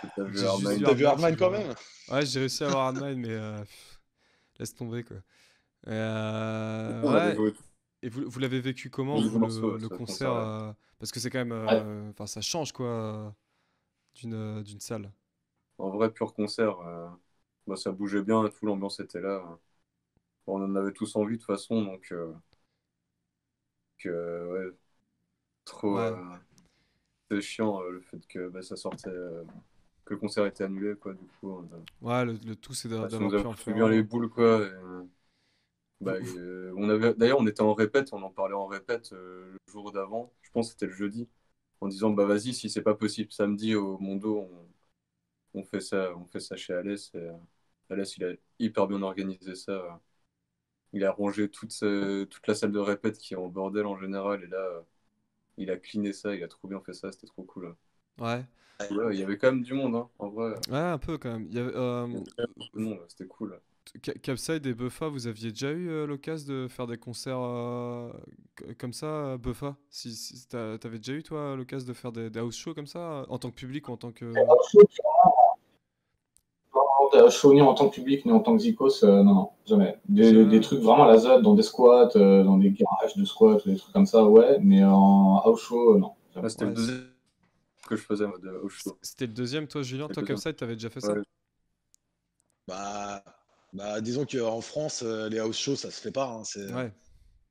T'as 0.15 0.23
vu 0.93 1.05
Hardline 1.05 1.35
quand 1.37 1.51
même? 1.51 1.73
Ouais, 2.11 2.25
j'ai 2.25 2.39
réussi 2.39 2.63
à 2.63 2.67
avoir 2.67 2.87
Hardline, 2.87 3.19
mais 3.19 3.29
euh, 3.29 3.57
laisse 4.59 4.75
tomber 4.75 5.03
quoi. 5.03 5.17
Et, 5.87 5.91
euh, 5.91 7.35
vous, 8.03 8.29
vous 8.29 8.39
l'avez 8.39 8.59
vécu 8.59 8.89
comment 8.89 9.19
vous, 9.19 9.39
le, 9.77 9.89
concert 9.89 10.33
euh, 10.33 10.71
Parce 10.99 11.11
que 11.11 11.19
c'est 11.19 11.29
quand 11.29 11.39
même, 11.39 11.51
euh, 11.51 12.09
enfin 12.11 12.27
ça 12.27 12.41
change 12.41 12.71
quoi 12.71 12.87
euh, 12.87 13.29
d'une 14.15 14.33
euh, 14.35 14.61
d'une 14.63 14.79
salle. 14.79 15.11
En 15.79 15.89
vrai, 15.89 16.11
pur 16.11 16.33
concert. 16.35 16.79
euh, 16.81 17.07
bah, 17.67 17.75
ça 17.75 17.91
bougeait 17.91 18.21
bien 18.21 18.47
tout, 18.49 18.65
l'ambiance 18.67 18.99
était 18.99 19.19
là. 19.21 19.43
Bon, 20.45 20.59
on 20.61 20.65
en 20.65 20.75
avait 20.75 20.93
tous 20.93 21.15
envie 21.15 21.35
de 21.37 21.41
toute 21.41 21.47
façon, 21.47 21.83
donc. 21.83 22.09
euh, 22.11 22.33
que, 23.97 24.09
ouais. 24.51 24.75
Trop. 25.65 25.97
Ouais. 25.97 26.13
euh, 26.13 26.37
c'est 27.29 27.41
chiant 27.41 27.81
euh, 27.81 27.91
le 27.91 28.01
fait 28.01 28.25
que 28.27 28.49
bah, 28.49 28.61
ça 28.61 28.75
sortait. 28.75 29.09
euh, 29.09 29.43
que 30.05 30.13
le 30.15 30.19
concert 30.19 30.45
était 30.47 30.63
annulé, 30.65 30.95
quoi. 30.95 31.13
Du 31.13 31.25
coup, 31.39 31.63
Ouais, 32.01 32.25
le, 32.25 32.33
le 32.45 32.55
tout 32.57 32.73
c'est 32.73 32.89
bah, 32.99 33.07
d'avoir 33.09 33.31
pu 33.33 33.45
en 33.47 33.55
faire 33.55 33.73
bien 33.73 33.87
les 33.89 34.03
boules, 34.03 34.29
quoi. 34.29 34.61
et, 34.61 34.71
euh, 34.71 35.03
bah, 36.01 36.15
euh, 36.37 36.73
on 36.77 36.89
avait... 36.89 37.13
D'ailleurs, 37.15 37.39
on 37.39 37.47
était 37.47 37.61
en 37.61 37.73
répète, 37.73 38.13
on 38.13 38.23
en 38.23 38.31
parlait 38.31 38.55
en 38.55 38.67
répète 38.67 39.13
euh, 39.13 39.53
le 39.67 39.71
jour 39.71 39.91
d'avant. 39.91 40.33
Je 40.43 40.51
pense 40.51 40.67
que 40.69 40.73
c'était 40.73 40.87
le 40.87 40.93
jeudi. 40.93 41.29
En 41.81 41.87
disant, 41.87 42.11
bah 42.11 42.25
vas-y, 42.25 42.53
si 42.53 42.69
c'est 42.69 42.81
pas 42.83 42.95
possible 42.95 43.31
samedi 43.31 43.75
au 43.75 43.97
Mondo, 43.99 44.49
on, 45.53 45.59
on 45.61 45.63
fait 45.65 45.81
ça, 45.81 46.15
on 46.17 46.25
fait 46.27 46.39
ça 46.39 46.55
chez 46.57 46.73
Alès. 46.73 47.11
Et, 47.15 47.17
euh, 47.19 47.33
Alès, 47.89 48.17
il 48.17 48.25
a 48.25 48.33
hyper 48.59 48.87
bien 48.87 49.01
organisé 49.01 49.55
ça. 49.55 49.71
euh. 49.73 49.89
Il 50.93 51.03
a 51.03 51.11
rangé 51.11 51.49
toute, 51.49 51.71
sa- 51.71 52.25
toute 52.29 52.47
la 52.47 52.53
salle 52.55 52.71
de 52.71 52.77
répète 52.79 53.17
qui 53.17 53.33
est 53.33 53.37
en 53.37 53.47
bordel 53.47 53.85
en 53.87 53.97
général. 53.97 54.43
Et 54.43 54.47
là, 54.47 54.57
euh, 54.59 54.81
il 55.57 55.71
a 55.71 55.77
cleané 55.77 56.13
ça, 56.13 56.35
il 56.35 56.43
a 56.43 56.47
trop 56.49 56.67
bien 56.69 56.81
fait 56.81 56.93
ça, 56.93 57.11
c'était 57.11 57.27
trop 57.27 57.43
cool. 57.43 57.75
Ouais. 58.19 58.45
Ouais, 58.91 59.15
il 59.15 59.19
y 59.19 59.23
avait 59.23 59.37
quand 59.37 59.51
même 59.51 59.63
du 59.63 59.73
monde, 59.73 59.95
hein, 59.95 60.09
en 60.19 60.29
vrai. 60.29 60.55
Ouais, 60.69 60.77
un 60.77 60.97
peu 60.97 61.17
quand 61.17 61.31
même. 61.33 61.47
Il 61.49 61.55
y 61.55 61.59
avait, 61.59 61.75
euh, 61.75 62.07
c'était 63.07 63.27
cool. 63.27 63.59
Ca- 64.03 64.13
Capside 64.13 64.65
et 64.65 64.73
Buffa, 64.73 65.07
vous 65.07 65.27
aviez 65.27 65.51
déjà 65.51 65.71
eu 65.71 65.89
euh, 65.89 66.05
l'occasion 66.05 66.53
de 66.53 66.67
faire 66.67 66.87
des 66.87 66.97
concerts 66.97 67.39
euh, 67.39 68.11
comme 68.77 68.93
ça, 68.93 69.37
Buffa? 69.37 69.75
Si, 69.89 70.13
si 70.15 70.47
t'a- 70.47 70.77
T'avais 70.77 70.97
déjà 70.97 71.13
eu, 71.13 71.23
toi, 71.23 71.55
l'occasion 71.55 71.87
de 71.87 71.93
faire 71.93 72.11
des, 72.11 72.29
des 72.29 72.39
house 72.39 72.55
shows 72.55 72.73
comme 72.73 72.87
ça, 72.87 73.25
en 73.29 73.37
tant 73.39 73.49
que 73.49 73.55
public 73.55 73.89
ou 73.89 73.93
en 73.93 73.97
tant 73.97 74.11
que. 74.11 74.25
Non, 74.25 74.47
show 77.29 77.53
ni 77.53 77.61
en 77.61 77.73
tant 77.73 77.89
que 77.89 77.95
public 77.95 78.25
ni 78.25 78.31
en 78.31 78.39
tant 78.39 78.55
que 78.55 78.61
Zikos, 78.61 79.03
euh, 79.03 79.23
non, 79.23 79.33
non, 79.33 79.49
jamais. 79.65 79.97
Des, 80.07 80.61
trucs 80.61 80.81
vraiment 80.81 81.05
à 81.05 81.07
la 81.07 81.17
ZAD, 81.17 81.41
dans 81.41 81.55
des 81.55 81.63
squats, 81.63 82.09
euh, 82.15 82.43
dans 82.43 82.57
des 82.57 82.71
garages 82.71 83.15
de 83.15 83.25
squats, 83.25 83.57
des 83.65 83.75
trucs 83.75 83.93
comme 83.93 84.05
ça, 84.05 84.23
ouais, 84.23 84.59
mais 84.61 84.83
en 84.83 85.41
house 85.43 85.61
show, 85.61 85.95
euh, 85.95 85.99
non. 85.99 86.13
Là, 86.35 86.49
c'était 86.49 86.65
Ouais, 86.65 86.71
le 86.71 86.75
deuxième 86.75 87.05
que 87.87 87.95
je 87.95 88.03
faisais 88.03 88.25
de 88.25 88.59
au 88.63 88.69
show. 88.69 88.97
C'était 89.01 89.25
le 89.25 89.33
deuxième, 89.33 89.67
toi, 89.67 89.81
Julien 89.81 90.07
Toi. 90.07 90.23
Capside, 90.23 90.55
t'avais 90.55 90.75
déjà 90.75 90.89
fait 90.89 91.01
ça? 91.01 91.15
Bah, 92.67 93.23
bah 93.73 94.01
disons 94.01 94.25
qu'en 94.25 94.61
France, 94.61 95.01
euh, 95.03 95.29
les 95.29 95.39
house 95.39 95.57
shows, 95.59 95.75
ça 95.75 95.91
se 95.91 96.01
fait 96.01 96.11
pas. 96.11 96.25
hein, 96.27 96.43
c'est 96.43 96.71
Ouais. 96.73 96.91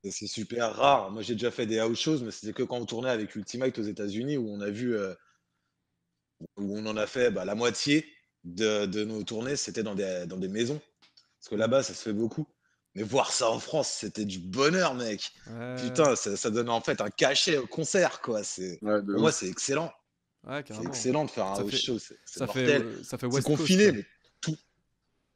c'est 0.03 0.27
super 0.27 0.73
rare. 0.75 1.11
Moi, 1.11 1.21
j'ai 1.21 1.33
déjà 1.33 1.51
fait 1.51 1.65
des 1.65 1.79
house 1.79 1.99
shows, 1.99 2.19
mais 2.19 2.31
c'était 2.31 2.53
que 2.53 2.63
quand 2.63 2.77
on 2.77 2.85
tournait 2.85 3.09
avec 3.09 3.35
Ultimate 3.35 3.77
aux 3.79 3.83
États-Unis, 3.83 4.37
où 4.37 4.49
on 4.49 4.61
a 4.61 4.69
vu, 4.69 4.95
euh, 4.95 5.13
où 6.57 6.77
on 6.77 6.85
en 6.85 6.97
a 6.97 7.07
fait 7.07 7.31
bah, 7.31 7.45
la 7.45 7.55
moitié 7.55 8.05
de, 8.43 8.85
de 8.85 9.03
nos 9.03 9.23
tournées, 9.23 9.55
c'était 9.55 9.83
dans 9.83 9.95
des, 9.95 10.25
dans 10.27 10.37
des 10.37 10.47
maisons. 10.47 10.81
Parce 11.39 11.49
que 11.49 11.55
là-bas, 11.55 11.83
ça 11.83 11.93
se 11.93 12.01
fait 12.03 12.13
beaucoup. 12.13 12.47
Mais 12.95 13.03
voir 13.03 13.31
ça 13.31 13.49
en 13.49 13.59
France, 13.59 13.89
c'était 13.89 14.25
du 14.25 14.39
bonheur, 14.39 14.95
mec. 14.95 15.31
Ouais, 15.47 15.75
Putain, 15.79 16.15
ça, 16.15 16.35
ça 16.35 16.49
donne 16.49 16.69
en 16.69 16.81
fait 16.81 17.01
un 17.01 17.09
cachet 17.09 17.57
au 17.57 17.67
concert, 17.67 18.19
quoi. 18.21 18.43
C'est, 18.43 18.79
Ouais, 18.81 19.01
de 19.01 19.11
pour 19.11 19.21
moi, 19.21 19.29
ouf. 19.29 19.35
c'est 19.35 19.47
excellent. 19.47 19.91
ouais, 20.47 20.57
C'est 20.57 20.63
carrément. 20.63 20.89
excellent 20.89 21.25
de 21.25 21.29
faire 21.29 21.45
un 21.45 21.55
Ça 21.55 21.61
house 21.61 21.71
fait- 21.71 21.77
show. 21.77 21.99
C'est, 21.99 22.17
c'est 22.25 22.39
Ça 22.39 22.47
fait, 22.47 22.59
mortel. 22.65 22.81
euh, 22.81 23.03
ça 23.03 23.17
fait 23.17 23.27
C'est 23.27 23.33
West 23.35 23.47
Coast, 23.47 23.59
confiné, 23.59 23.83
quoi. 23.85 23.93
mais 23.93 24.03
tout. 24.03 24.09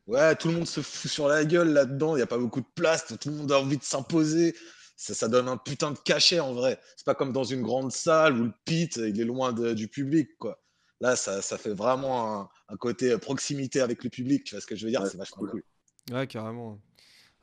Ouais, 0.07 0.35
tout 0.35 0.49
le 0.49 0.55
monde 0.55 0.67
se 0.67 0.81
fout 0.81 1.09
sur 1.09 1.27
la 1.27 1.45
gueule 1.45 1.69
là-dedans. 1.71 2.15
Il 2.15 2.19
n'y 2.19 2.23
a 2.23 2.27
pas 2.27 2.37
beaucoup 2.37 2.59
de 2.61 2.67
place. 2.75 3.05
Tout 3.19 3.29
le 3.29 3.35
monde 3.35 3.51
a 3.51 3.59
envie 3.59 3.77
de 3.77 3.83
s'imposer. 3.83 4.55
Ça, 4.97 5.13
ça 5.13 5.27
donne 5.27 5.47
un 5.47 5.57
putain 5.57 5.91
de 5.91 5.97
cachet 5.97 6.39
en 6.39 6.53
vrai. 6.53 6.79
C'est 6.97 7.05
pas 7.05 7.15
comme 7.15 7.31
dans 7.33 7.43
une 7.43 7.61
grande 7.61 7.91
salle 7.91 8.39
où 8.39 8.43
le 8.45 8.53
pit, 8.65 8.95
il 8.97 9.19
est 9.19 9.23
loin 9.25 9.53
de- 9.53 9.73
du 9.73 9.87
public, 9.87 10.29
quoi. 10.37 10.61
Là, 11.01 11.15
ça, 11.15 11.41
ça 11.41 11.57
fait 11.57 11.73
vraiment 11.73 12.41
un, 12.41 12.49
un 12.69 12.77
côté 12.77 13.11
euh, 13.11 13.17
proximité 13.17 13.81
avec 13.81 14.03
le 14.03 14.09
public. 14.09 14.43
Tu 14.43 14.55
vois 14.55 14.61
ce 14.61 14.67
que 14.67 14.75
je 14.75 14.85
veux 14.85 14.91
dire? 14.91 15.01
Ouais, 15.01 15.09
C'est 15.09 15.17
vachement 15.17 15.39
cool. 15.39 15.51
cool. 15.51 15.63
Ouais, 16.11 16.27
carrément. 16.27 16.79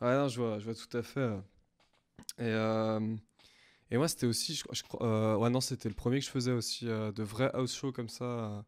Ouais, 0.00 0.14
non, 0.16 0.28
je 0.28 0.40
vois, 0.40 0.58
je 0.60 0.64
vois 0.66 0.74
tout 0.74 0.96
à 0.96 1.02
fait. 1.02 1.20
euh. 1.20 1.40
Et, 2.38 2.42
euh, 2.44 3.16
et 3.90 3.98
moi, 3.98 4.08
c'était 4.08 4.26
aussi, 4.26 4.54
je, 4.54 4.64
crois- 4.64 4.74
je 4.76 4.84
euh, 5.06 5.36
ouais, 5.36 5.50
non, 5.50 5.60
c'était 5.60 5.88
le 5.88 5.94
premier 5.94 6.20
que 6.20 6.26
je 6.26 6.30
faisais 6.30 6.52
aussi, 6.52 6.88
euh, 6.88 7.12
de 7.12 7.22
vrais 7.24 7.50
house 7.54 7.74
shows 7.76 7.92
comme 7.92 8.08
ça. 8.08 8.64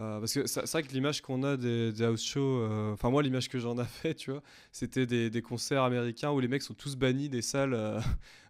Euh, 0.00 0.20
parce 0.20 0.32
que 0.34 0.46
c'est 0.46 0.70
vrai 0.70 0.82
que 0.82 0.92
l'image 0.92 1.20
qu'on 1.20 1.42
a 1.42 1.56
des, 1.56 1.92
des 1.92 2.04
house 2.04 2.24
shows, 2.24 2.40
euh, 2.62 2.92
enfin, 2.94 3.10
moi, 3.10 3.22
l'image 3.22 3.48
que 3.48 3.58
j'en 3.58 3.76
avais, 3.78 4.14
tu 4.16 4.30
vois, 4.30 4.42
c'était 4.72 5.06
des, 5.06 5.30
des 5.30 5.42
concerts 5.42 5.82
américains 5.82 6.30
où 6.30 6.40
les 6.40 6.48
mecs 6.48 6.62
sont 6.62 6.74
tous 6.74 6.96
bannis 6.96 7.28
des 7.28 7.42
salles 7.42 7.74
euh, 7.74 8.00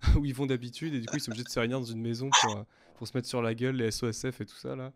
où 0.16 0.24
ils 0.24 0.34
vont 0.34 0.46
d'habitude 0.46 0.94
et 0.94 1.00
du 1.00 1.08
coup, 1.08 1.16
ils 1.16 1.20
sont 1.20 1.30
obligés 1.30 1.44
de 1.44 1.48
se 1.50 1.58
réunir 1.58 1.80
dans 1.80 1.86
une 1.86 2.00
maison 2.00 2.32
pour, 2.32 2.64
pour 2.94 3.08
se 3.08 3.16
mettre 3.16 3.28
sur 3.28 3.42
la 3.42 3.54
gueule, 3.54 3.76
les 3.76 3.86
SOSF 3.88 4.40
et 4.40 4.46
tout 4.46 4.56
ça, 4.56 4.76
là. 4.76 4.92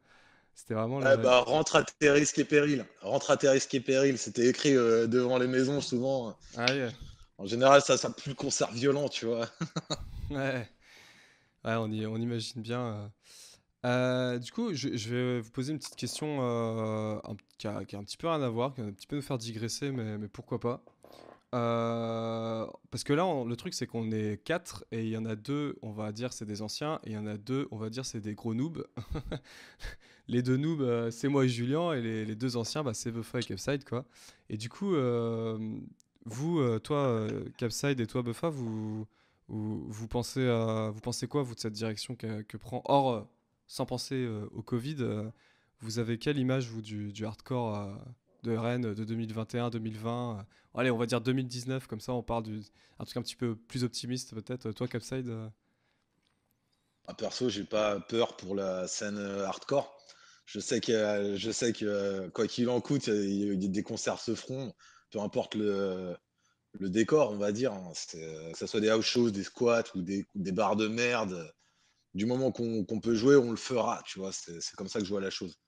C'était 0.54 0.74
vraiment. 0.74 1.00
La- 1.00 1.16
bah, 1.16 1.40
rentre 1.40 1.76
à 1.76 1.82
tes 1.84 2.10
risques 2.10 2.38
et 2.38 2.44
périls. 2.44 2.84
Rentre 3.02 3.30
à 3.30 3.36
tes 3.36 3.48
risques 3.48 3.74
et 3.74 3.80
périls. 3.80 4.18
C'était 4.18 4.46
écrit 4.48 4.72
devant 4.72 5.38
les 5.38 5.46
maisons 5.46 5.80
souvent. 5.80 6.36
Ah. 6.56 6.90
En 7.38 7.46
général, 7.46 7.82
ça, 7.82 7.96
ça 7.96 8.10
pue 8.10 8.30
le 8.30 8.34
concert 8.34 8.70
violent, 8.72 9.08
tu 9.08 9.26
vois. 9.26 9.46
Ouais, 10.30 10.68
ouais 11.64 11.74
on, 11.76 11.90
y- 11.92 12.06
on 12.06 12.16
imagine 12.18 12.62
bien. 12.62 13.12
Euh. 13.86 14.38
Du 14.38 14.52
coup, 14.52 14.74
je, 14.74 14.88
vais 14.88 15.40
vous 15.40 15.50
poser 15.50 15.72
une 15.72 15.78
petite 15.78 15.96
question 15.96 16.38
euh, 16.40 17.18
qui, 17.58 17.66
a, 17.66 17.84
qui 17.84 17.96
a 17.96 17.98
un 17.98 18.04
petit 18.04 18.16
peu 18.16 18.28
rien 18.28 18.42
à 18.42 18.48
voir, 18.48 18.74
qui 18.74 18.80
va 18.80 18.88
un 18.88 18.92
petit 18.92 19.06
peu 19.06 19.16
nous 19.16 19.22
faire 19.22 19.38
digresser, 19.38 19.90
mais, 19.90 20.18
mais 20.18 20.28
pourquoi 20.28 20.60
pas. 20.60 20.82
Euh, 21.54 22.66
parce 22.90 23.04
que 23.04 23.12
là, 23.12 23.24
le 23.44 23.56
truc, 23.56 23.72
c'est 23.74 23.86
qu'on 23.86 24.10
est 24.10 24.42
quatre 24.44 24.84
et 24.90 25.04
il 25.04 25.08
y 25.08 25.16
en 25.16 25.24
a 25.24 25.36
deux, 25.36 25.78
on 25.82 25.92
va 25.92 26.12
dire, 26.12 26.32
c'est 26.32 26.44
des 26.44 26.60
anciens, 26.62 27.00
et 27.04 27.10
il 27.10 27.12
y 27.12 27.18
en 27.18 27.26
a 27.26 27.36
deux, 27.36 27.68
on 27.70 27.78
va 27.78 27.88
dire, 27.88 28.04
c'est 28.04 28.20
des 28.20 28.34
gros 28.34 28.54
noobs. 28.54 28.86
les 30.28 30.42
deux 30.42 30.56
noobs, 30.56 31.10
c'est 31.10 31.28
moi 31.28 31.44
et 31.44 31.48
Julien, 31.48 31.92
et 31.92 32.02
les, 32.02 32.24
les 32.24 32.34
deux 32.34 32.56
anciens, 32.56 32.82
bah, 32.82 32.94
c'est 32.94 33.12
Buffa 33.12 33.38
et 33.38 33.42
Capside, 33.42 33.84
quoi. 33.84 34.04
Et 34.50 34.56
du 34.56 34.68
coup, 34.68 34.94
vous, 36.24 36.78
toi, 36.80 37.26
Capside 37.56 38.00
et 38.00 38.06
toi, 38.06 38.22
Buffa, 38.22 38.50
vous, 38.50 39.06
vous, 39.48 40.08
pensez, 40.08 40.46
à- 40.48 40.90
vous 40.90 41.00
pensez 41.00 41.28
quoi, 41.28 41.42
vous, 41.42 41.54
de 41.54 41.60
cette 41.60 41.72
direction 41.72 42.14
que, 42.16 42.42
que 42.42 42.56
prend 42.56 42.82
Or, 42.84 43.12
euh, 43.12 43.22
sans 43.66 43.86
penser 43.86 44.14
euh, 44.14 44.48
au 44.52 44.62
Covid, 44.62 44.96
euh, 45.00 45.30
vous 45.80 45.98
avez 45.98 46.18
quelle 46.18 46.38
image, 46.38 46.68
vous, 46.68 46.82
du, 46.82 47.24
hardcore 47.24 47.76
euh, 47.76 47.94
de 48.42 48.56
Rennes 48.56 48.94
de 48.94 49.04
2021-2020 49.04 50.44
Allez, 50.74 50.90
on 50.90 50.98
va 50.98 51.06
dire 51.06 51.20
2019, 51.20 51.86
comme 51.86 52.00
ça, 52.00 52.12
on 52.12 52.22
parle 52.22 52.44
d'un 52.44 53.04
truc 53.04 53.16
un 53.16 53.22
petit 53.22 53.36
peu 53.36 53.56
plus 53.56 53.82
optimiste, 53.82 54.34
peut-être. 54.34 54.72
Toi, 54.72 54.86
Capside 54.88 55.32
Ah, 57.06 57.14
perso, 57.14 57.48
j'ai 57.48 57.64
pas 57.64 57.98
peur 58.00 58.36
pour 58.36 58.54
la 58.54 58.86
scène 58.86 59.18
hardcore. 59.18 59.96
Je 60.44 60.60
sais 60.60 60.82
que, 60.82 61.34
je 61.36 62.28
quoi 62.28 62.46
qu'il 62.46 62.68
en 62.68 62.80
coûte, 62.82 63.08
des 63.08 63.82
concerts 63.82 64.20
se 64.20 64.34
feront, 64.34 64.74
peu 65.10 65.18
importe 65.20 65.54
le, 65.54 66.14
décor, 66.78 67.32
on 67.32 67.38
va 67.38 67.52
dire. 67.52 67.72
hein. 67.72 67.92
Que 68.12 68.58
ce 68.58 68.66
soit 68.66 68.80
des 68.80 68.90
house 68.90 69.06
shows, 69.06 69.30
des 69.30 69.44
squats 69.44 69.84
ou 69.94 70.02
des 70.02 70.52
bars 70.52 70.76
de 70.76 70.88
merde. 70.88 71.50
Du 72.16 72.24
moment 72.24 72.50
qu'on 72.50 73.00
peut 73.00 73.14
jouer, 73.14 73.36
on 73.36 73.50
le 73.50 73.56
fera, 73.58 74.02
tu 74.06 74.18
vois. 74.18 74.32
C'est 74.32 74.74
comme 74.76 74.88
ça 74.88 75.00
que 75.00 75.04
je 75.04 75.10
vois 75.10 75.20
la 75.20 75.30
chose. 75.30 75.58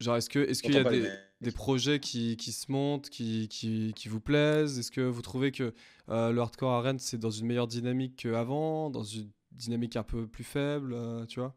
Genre, 0.00 0.16
est-ce 0.16 0.28
qu'il 0.28 0.74
y 0.74 0.78
a 0.78 0.84
des, 0.84 1.52
projets 1.52 2.00
qui, 2.00 2.36
qui 2.36 2.50
se 2.50 2.72
montent, 2.72 3.08
qui, 3.08 3.48
qui, 3.48 3.92
qui 3.94 4.08
vous 4.08 4.20
plaisent? 4.20 4.78
Est-ce 4.80 4.90
que 4.90 5.00
vous 5.00 5.22
trouvez 5.22 5.52
que 5.52 5.72
euh, 6.08 6.32
le 6.32 6.40
hardcore 6.40 6.82
Rennes, 6.82 6.98
c'est 6.98 7.18
dans 7.18 7.30
une 7.30 7.46
meilleure 7.46 7.68
dynamique 7.68 8.16
qu'avant, 8.16 8.90
dans 8.90 9.04
une 9.04 9.30
dynamique 9.52 9.94
un 9.94 10.02
peu 10.02 10.26
plus 10.26 10.42
faible, 10.42 10.92
euh, 10.92 11.24
tu 11.26 11.38
vois? 11.38 11.54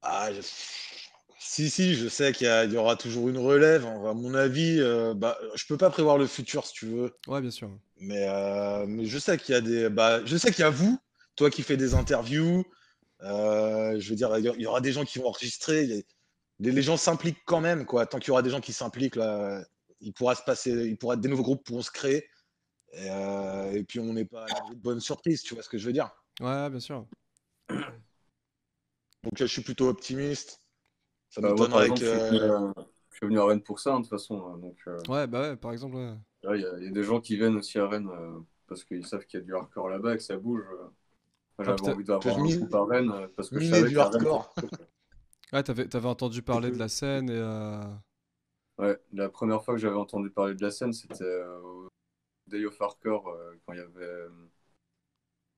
Ah, 0.00 0.32
je- 0.32 0.40
Si, 1.38 1.68
si, 1.68 1.94
je 1.94 2.08
sais 2.08 2.32
qu'il 2.32 2.46
y, 2.46 2.76
aura 2.76 2.96
toujours 2.96 3.28
une 3.28 3.36
relève. 3.36 3.84
hein. 3.84 4.02
À 4.08 4.14
mon 4.14 4.32
avis, 4.34 4.80
euh, 4.80 5.12
bah, 5.12 5.36
je 5.54 5.66
peux 5.66 5.76
pas 5.76 5.90
prévoir 5.90 6.16
le 6.16 6.26
futur 6.26 6.66
si 6.66 6.72
tu 6.72 6.86
veux. 6.86 7.12
Ouais, 7.28 7.42
bien 7.42 7.50
sûr. 7.50 7.70
Mais, 8.00 8.26
euh, 8.26 8.86
mais 8.86 9.04
je 9.04 9.18
sais 9.18 9.36
qu'il 9.36 9.54
y 9.54 9.58
a 9.58 9.60
des. 9.60 9.90
Bah, 9.90 10.24
je 10.24 10.36
sais 10.38 10.50
qu'il 10.50 10.60
y 10.60 10.66
a 10.66 10.70
vous, 10.70 10.98
toi 11.36 11.50
qui 11.50 11.62
fais 11.62 11.76
des 11.76 11.94
interviews. 11.94 12.64
Euh, 13.24 13.98
je 14.00 14.10
veux 14.10 14.16
dire, 14.16 14.36
il 14.38 14.44
y 14.60 14.66
aura 14.66 14.80
des 14.80 14.92
gens 14.92 15.04
qui 15.04 15.18
vont 15.18 15.28
enregistrer. 15.28 15.86
les, 15.86 16.04
les 16.60 16.82
gens 16.82 16.96
s'impliquent 16.96 17.44
quand 17.46 17.60
même, 17.60 17.86
quoi. 17.86 18.06
Tant 18.06 18.18
qu'il 18.18 18.28
y 18.28 18.32
aura 18.32 18.42
des 18.42 18.50
gens 18.50 18.60
qui 18.60 18.72
s'impliquent, 18.72 19.16
là, 19.16 19.64
il 20.00 20.12
pourra 20.14 20.34
se 20.34 20.42
passer, 20.44 20.72
il 20.72 20.98
pourra, 20.98 21.16
des 21.16 21.28
nouveaux 21.28 21.42
groupes 21.44 21.64
pourront 21.64 21.82
se 21.82 21.90
créer. 21.90 22.28
Et, 22.94 23.10
euh, 23.10 23.72
et 23.72 23.84
puis 23.84 24.00
on 24.00 24.12
n'est 24.14 24.24
pas 24.26 24.44
à 24.46 24.70
de 24.70 24.76
bonnes 24.76 25.00
surprises, 25.00 25.42
tu 25.42 25.54
vois 25.54 25.62
ce 25.62 25.68
que 25.68 25.78
je 25.78 25.86
veux 25.86 25.92
dire. 25.92 26.10
Ouais, 26.40 26.70
bien 26.70 26.80
sûr. 26.80 27.06
Donc 29.22 29.40
euh, 29.40 29.46
je 29.46 29.52
suis 29.52 29.62
plutôt 29.62 29.88
optimiste. 29.88 30.60
Ça 31.30 31.40
Bah, 31.40 31.48
moi, 31.54 31.82
exemple, 31.82 32.00
je 32.02 32.06
suis, 32.06 32.18
que. 32.18 32.36
venu 32.38 32.50
à, 32.50 32.74
je 33.10 33.16
suis 33.16 33.26
venu 33.26 33.38
à 33.40 33.44
Rennes 33.46 33.62
pour 33.62 33.80
ça, 33.80 33.94
hein, 33.94 33.98
de 34.00 34.04
toute 34.04 34.10
façon. 34.10 34.46
hein, 34.46 34.58
donc, 34.58 34.76
euh, 34.86 34.98
Ouais, 35.08 35.26
bah 35.26 35.40
ouais, 35.50 35.56
par 35.56 35.72
exemple, 35.72 35.96
ouais. 35.96 36.14
il 36.44 36.60
y, 36.60 36.64
a- 36.64 36.78
il 36.78 36.84
y 36.84 36.88
a 36.88 36.90
des 36.90 37.02
gens 37.04 37.20
qui 37.20 37.36
viennent 37.36 37.56
aussi 37.56 37.78
à 37.78 37.88
Rennes 37.88 38.08
euh, 38.08 38.40
parce 38.68 38.84
qu'ils 38.84 39.06
savent 39.06 39.24
qu'il 39.26 39.40
y 39.40 39.42
a 39.42 39.46
du 39.46 39.54
hardcore 39.54 39.88
là-bas 39.88 40.14
et 40.14 40.16
que 40.18 40.22
ça 40.22 40.36
bouge. 40.36 40.62
Moi, 41.58 41.64
Ah, 41.66 41.74
j'avais 41.74 41.82
envie 41.82 42.04
d'avoir 42.04 42.40
un 42.40 42.48
groupe 42.50 42.74
à 42.74 42.84
Rennes 42.84 43.12
parce 43.36 43.50
que 43.50 43.58
je 43.60 43.66
savais 43.66 43.90
du 43.90 43.98
hardcore. 43.98 44.54
Ouais, 45.52 45.62
t'avais, 45.62 45.88
t'avais 45.88 46.08
entendu 46.08 46.42
parler 46.42 46.70
de 46.70 46.78
la 46.78 46.88
scène 46.88 47.30
et. 47.30 47.34
euh, 47.34 47.80
Ouais, 48.78 48.98
la 49.12 49.28
première 49.28 49.64
fois 49.64 49.74
que 49.74 49.80
j'avais 49.80 49.96
entendu 49.96 50.30
parler 50.30 50.54
de 50.54 50.62
la 50.62 50.70
scène, 50.70 50.92
c'était 50.92 51.22
euh, 51.24 51.60
au 51.60 51.88
Day 52.48 52.64
of 52.66 52.80
Hardcore, 52.80 53.28
euh, 53.28 53.54
quand 53.66 53.74
il 53.74 53.78
y 53.78 53.82
avait 53.82 54.28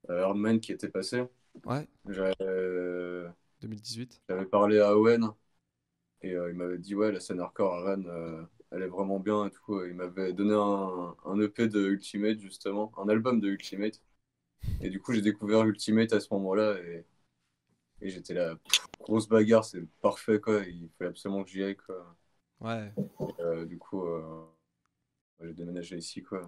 Hardman 0.08 0.60
qui 0.60 0.72
était 0.72 0.88
passé. 0.88 1.22
Ouais, 1.64 1.86
J'avais 2.08 2.34
euh, 2.42 3.28
2018. 3.60 4.20
j'avais 4.28 4.46
parlé 4.46 4.80
à 4.80 4.96
Owen 4.96 5.30
et 6.22 6.34
euh, 6.34 6.50
il 6.50 6.56
m'avait 6.56 6.78
dit 6.78 6.94
ouais, 6.94 7.12
la 7.12 7.20
scène 7.20 7.40
hardcore 7.40 7.74
à 7.74 7.82
Rennes, 7.84 8.06
euh, 8.08 8.44
elle 8.72 8.82
est 8.82 8.88
vraiment 8.88 9.20
bien 9.20 9.46
et 9.46 9.50
tout. 9.50 9.84
Il 9.84 9.94
m'avait 9.94 10.32
donné 10.34 10.54
un, 10.54 11.16
un 11.26 11.40
EP 11.40 11.68
de 11.68 11.80
Ultimate, 11.90 12.40
justement, 12.40 12.92
un 12.98 13.08
album 13.10 13.40
de 13.40 13.48
Ultimate. 13.48 14.00
Et 14.82 14.90
du 14.90 15.00
coup, 15.00 15.12
j'ai 15.12 15.22
découvert 15.22 15.64
Ultimate 15.64 16.12
à 16.12 16.20
ce 16.20 16.28
moment-là 16.34 16.76
et, 16.80 17.04
et 18.02 18.10
j'étais 18.10 18.34
là, 18.34 18.56
pff, 18.56 18.86
grosse 19.00 19.28
bagarre, 19.28 19.64
c'est 19.64 19.82
parfait 20.02 20.40
quoi. 20.40 20.62
Il 20.66 20.88
fallait 20.98 21.10
absolument 21.10 21.44
que 21.44 21.50
j'y 21.50 21.62
aille 21.64 21.76
quoi. 21.76 22.16
Ouais, 22.60 22.92
Et, 23.20 23.42
euh, 23.42 23.64
du 23.64 23.78
coup, 23.78 24.04
euh, 24.06 24.46
j'ai 25.42 25.54
déménagé 25.54 25.96
ici 25.96 26.22
quoi. 26.22 26.42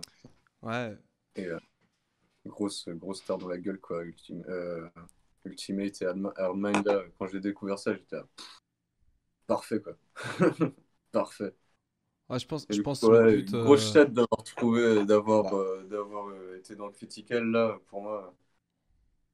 ouais. 0.63 0.99
Et 1.37 1.47
euh, 1.47 1.59
grosse, 2.47 2.89
grosse 2.91 3.23
star 3.23 3.39
dans 3.39 3.49
la 3.49 3.59
gueule, 3.59 3.81
quoi. 3.81 4.05
Ultim- 4.05 4.45
Ultimate 5.45 6.03
et 6.03 6.05
là, 6.05 7.05
quand 7.19 7.27
j'ai 7.29 7.41
découvert 7.41 7.79
ça, 7.79 7.95
j'étais 7.95 8.17
là, 8.17 8.25
pff, 8.37 8.63
parfait, 9.47 9.81
quoi. 9.81 9.97
parfait. 11.13 11.55
Ouais, 12.31 12.39
je 12.39 12.47
pense, 12.47 12.67
je 12.71 12.81
pense 12.81 13.01
coup, 13.01 13.09
que 13.09 13.15
le 13.15 13.21
ouais, 13.21 13.41
but, 13.41 13.53
une 13.53 13.55
euh, 13.55 13.59
grosse 13.59 13.93
chatte 13.93 14.13
d'avoir 14.13 14.43
trouvé, 14.45 15.05
d'avoir, 15.05 15.55
euh, 15.55 15.85
d'avoir 15.85 16.29
euh, 16.29 16.57
été 16.59 16.75
dans 16.77 16.87
le 16.87 16.93
critical, 16.93 17.45
là, 17.51 17.79
pour 17.89 18.03
moi, 18.03 18.35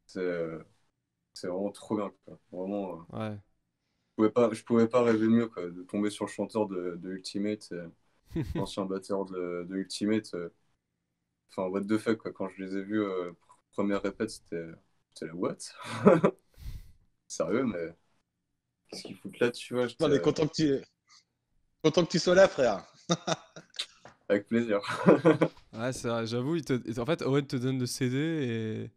c'est, 0.07 0.21
euh, 0.21 0.63
c'est 1.35 1.49
vraiment 1.49 1.73
trop 1.73 1.97
bien, 1.97 2.13
quoi. 2.27 2.39
Vraiment, 2.53 2.95
euh, 3.01 3.03
Ouais. 3.09 3.39
je 4.11 4.15
pouvais 4.17 4.31
pas, 4.31 4.53
je 4.53 4.63
pouvais 4.65 4.89
pas 4.89 5.03
rêver 5.03 5.27
mieux, 5.29 5.49
quoi, 5.49 5.69
de 5.71 5.83
tomber 5.83 6.11
sur 6.11 6.25
le 6.27 6.31
chanteur 6.31 6.67
de, 6.69 6.97
de 7.03 7.11
Ultimate, 7.13 7.69
euh, 7.73 7.89
l'ancien 8.57 8.85
batteur 8.87 9.25
de, 9.27 9.67
de 9.69 9.77
Ultimate. 9.77 10.35
euh, 10.35 10.51
Enfin, 11.51 11.69
what 11.71 11.83
the 11.87 11.99
fuck, 11.99 12.19
quoi. 12.19 12.33
Quand 12.33 12.49
je 12.49 12.63
les 12.65 12.77
ai 12.77 12.83
vus, 12.83 13.01
euh, 13.03 13.31
pr- 13.33 13.57
première 13.73 14.03
répète, 14.03 14.31
c'était 14.31 14.67
c'était 15.15 15.27
la 15.27 15.35
what 15.37 15.57
Sérieux, 17.29 17.65
mais 17.65 17.95
qu'est-ce 18.89 19.05
qu'ils 19.05 19.17
foutent 19.17 19.39
là, 19.41 19.51
tu 19.51 19.75
vois 19.75 19.89
On 19.99 20.13
est 20.13 20.21
euh, 20.21 20.21
content 20.21 20.47
que 20.47 20.53
tu, 20.55 20.85
content 21.85 22.05
que 22.05 22.11
tu 22.11 22.19
sois 22.19 22.35
là, 22.35 22.49
frère. 22.49 22.85
Avec 24.29 24.47
plaisir. 24.49 24.81
Ouais, 25.73 25.93
c'est 25.93 26.09
vrai, 26.09 26.27
j'avoue, 26.27 26.57
il 26.57 26.65
te... 26.65 26.75
et 26.89 26.99
en 27.01 27.07
fait, 27.07 27.23
Owen 27.23 27.47
te 27.47 27.57
donne 27.57 27.79
le 27.79 27.87
CD 27.87 28.17
et. 28.17 28.91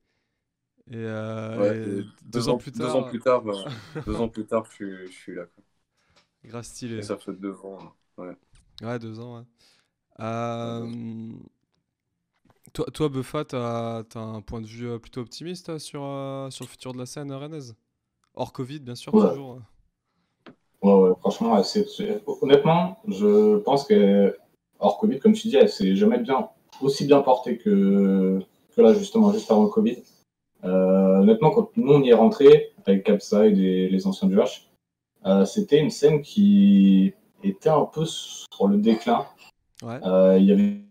Et, 0.89 0.95
euh, 0.97 1.57
Ouais, 1.57 1.77
et 2.01 2.05
deux, 2.23 2.49
ans 2.49 2.57
plus 2.57 2.71
Deux 2.73 2.85
tard, 2.85 2.95
ans 2.95 3.03
plus 3.03 3.19
tard, 3.21 3.47
euh, 3.49 3.69
deux 4.05 4.21
ans 4.21 4.29
plus 4.29 4.45
tard, 4.45 4.65
je 4.65 4.71
suis, 4.73 5.07
je 5.07 5.11
suis 5.11 5.35
là. 5.35 5.45
Quoi. 5.45 5.63
grave 6.43 6.63
stylé. 6.65 6.97
Et 6.97 7.01
ça 7.01 7.17
fait 7.17 7.31
deux 7.33 7.55
ans. 7.63 7.95
Ouais, 8.81 8.99
deux 8.99 9.19
ans, 9.19 9.37
ouais. 9.39 9.43
Euh, 10.21 11.31
Toi, 12.73 12.85
toi 12.93 13.09
Buffa, 13.09 13.45
t'as 13.45 14.03
as 14.15 14.19
un 14.19 14.41
point 14.41 14.61
de 14.61 14.67
vue 14.67 14.87
euh, 14.87 14.99
plutôt 14.99 15.21
optimiste 15.21 15.69
euh, 15.69 15.79
sur, 15.79 16.03
euh, 16.03 16.49
sur 16.49 16.65
le 16.65 16.69
futur 16.69 16.93
de 16.93 16.97
la 16.99 17.05
scène 17.05 17.31
rennaise? 17.31 17.75
Hors 18.35 18.53
Covid, 18.53 18.79
bien 18.81 18.95
sûr, 18.95 19.13
Ouais. 19.13 19.17
toujours. 19.17 19.61
Ouais, 20.83 20.93
ouais, 20.93 21.11
franchement, 21.19 21.59
honnêtement, 22.41 22.97
je 23.07 23.57
pense 23.57 23.85
que 23.85 24.37
hors 24.79 24.97
Covid, 24.99 25.19
comme 25.19 25.33
tu 25.33 25.47
dis, 25.47 25.55
elle 25.55 25.69
s'est 25.69 25.95
jamais 25.95 26.19
bien 26.19 26.49
aussi 26.81 27.05
bien 27.05 27.21
porté 27.21 27.57
que, 27.57 28.39
que 28.75 28.81
là, 28.81 28.93
justement, 28.93 29.31
juste 29.33 29.49
avant 29.49 29.63
le 29.63 29.69
Covid. 29.69 29.97
Euh, 30.63 31.19
honnêtement, 31.19 31.51
quand 31.51 31.75
nous 31.77 31.93
on 31.93 32.03
y 32.03 32.09
est 32.09 32.13
rentré 32.13 32.73
avec 32.85 33.05
Capside 33.05 33.57
et 33.57 33.89
les 33.89 34.07
anciens 34.07 34.27
du 34.27 34.37
H, 34.37 34.67
euh, 35.25 35.45
c'était 35.45 35.79
une 35.79 35.89
scène 35.89 36.21
qui 36.21 37.13
était 37.43 37.69
un 37.69 37.85
peu 37.85 38.05
sur 38.05 38.67
le 38.67 38.77
déclin. 38.77 39.25
Ouais. 39.83 39.99
Euh, 40.05 40.37
il 40.39 40.45
y 40.45 40.51
avait 40.51 40.81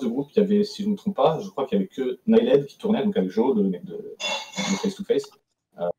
de 0.00 0.06
groupe, 0.06 0.30
il 0.36 0.40
y 0.40 0.42
avait, 0.42 0.62
si 0.62 0.82
je 0.82 0.86
ne 0.86 0.92
me 0.92 0.96
trompe 0.96 1.16
pas, 1.16 1.40
je 1.40 1.48
crois 1.48 1.66
qu'il 1.66 1.76
y 1.76 1.80
avait 1.80 1.88
que 1.88 2.20
Nyled 2.28 2.66
qui 2.66 2.78
tournait, 2.78 3.04
donc 3.04 3.16
avec 3.16 3.28
Joe 3.28 3.56
de, 3.56 3.62
de, 3.64 3.70
de 3.70 4.16
Face 4.80 4.94
to 4.94 5.02
Face. 5.02 5.28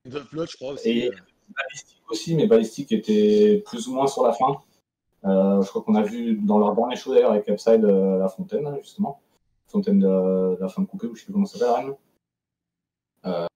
Blood, 0.05 0.47
je 0.49 0.55
crois 0.55 0.73
aussi. 0.73 0.89
Et 0.89 1.11
Ballistic 1.56 2.02
aussi, 2.10 2.36
mais 2.36 2.48
Ballistic 2.48 2.91
était 2.91 3.64
plus 3.65 3.88
ou 3.88 3.94
moins 3.94 4.07
sur 4.07 4.26
la 4.26 4.34
fin. 4.34 4.57
Euh, 5.23 5.61
je 5.61 5.69
crois 5.69 5.84
qu'on 5.84 5.95
a 5.95 6.02
vu 6.02 6.36
dans 6.36 6.57
leur 6.57 6.76
dernier 6.76 6.95
show 6.95 7.14
d'ailleurs 7.14 7.32
avec 7.32 7.48
Upside 7.48 7.86
euh, 7.86 8.18
la 8.18 8.28
fontaine, 8.28 8.65
hein, 8.65 8.78
justement. 8.82 9.22
Fontaine 9.68 9.99
de, 9.99 10.57
la 10.60 10.68
fin 10.68 10.82
de 10.82 10.88
coupée, 10.88 11.07
ou 11.07 11.15
je 11.15 11.22
sais 11.22 11.26
plus 11.26 11.34
comment 11.34 11.45
ça 11.45 11.60
s'appelle, 11.60 11.95
euh, 13.26 13.48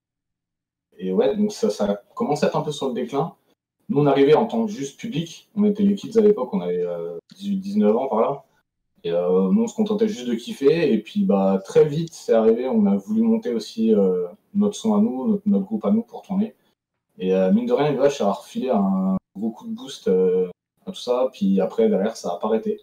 Et 0.96 1.12
ouais, 1.12 1.36
donc 1.36 1.52
ça, 1.52 1.68
ça 1.68 2.02
commence 2.14 2.42
à 2.42 2.46
être 2.46 2.56
un 2.56 2.62
peu 2.62 2.72
sur 2.72 2.88
le 2.88 2.94
déclin. 2.94 3.34
Nous, 3.88 4.00
on 4.00 4.06
arrivait 4.06 4.34
en 4.34 4.46
tant 4.46 4.64
que 4.64 4.72
juste 4.72 4.98
public. 4.98 5.50
On 5.56 5.64
était 5.64 5.82
les 5.82 5.94
kids 5.94 6.16
à 6.18 6.22
l'époque, 6.22 6.54
on 6.54 6.60
avait 6.60 6.84
18-19 7.36 7.84
euh, 7.84 7.94
ans 7.94 8.08
par 8.08 8.20
là. 8.20 8.44
Et 9.04 9.10
nous, 9.10 9.62
on 9.62 9.66
se 9.68 9.74
contentait 9.74 10.08
juste 10.08 10.26
de 10.26 10.34
kiffer. 10.34 10.92
Et 10.92 10.98
puis, 10.98 11.24
bah, 11.24 11.60
très 11.64 11.84
vite, 11.84 12.12
c'est 12.12 12.32
arrivé. 12.32 12.66
On 12.66 12.86
a 12.86 12.96
voulu 12.96 13.22
monter 13.22 13.54
aussi 13.54 13.94
notre 14.52 14.74
son 14.74 14.96
à 14.96 15.00
nous, 15.00 15.40
notre, 15.46 15.64
groupe 15.64 15.84
à 15.84 15.92
nous 15.92 16.02
pour 16.02 16.22
tourner. 16.22 16.56
Et 17.18 17.34
euh, 17.34 17.52
mine 17.52 17.66
de 17.66 17.72
rien, 17.72 17.90
les 17.90 17.96
vaches 17.96 18.20
a 18.20 18.30
refilé 18.30 18.70
un 18.70 19.16
gros 19.36 19.50
coup 19.50 19.66
de 19.66 19.74
boost 19.74 20.08
à 20.08 20.90
tout 20.90 21.00
ça. 21.00 21.28
Puis 21.32 21.60
après, 21.60 21.88
derrière, 21.88 22.16
ça 22.16 22.32
a 22.32 22.38
pas 22.38 22.48
arrêté. 22.48 22.80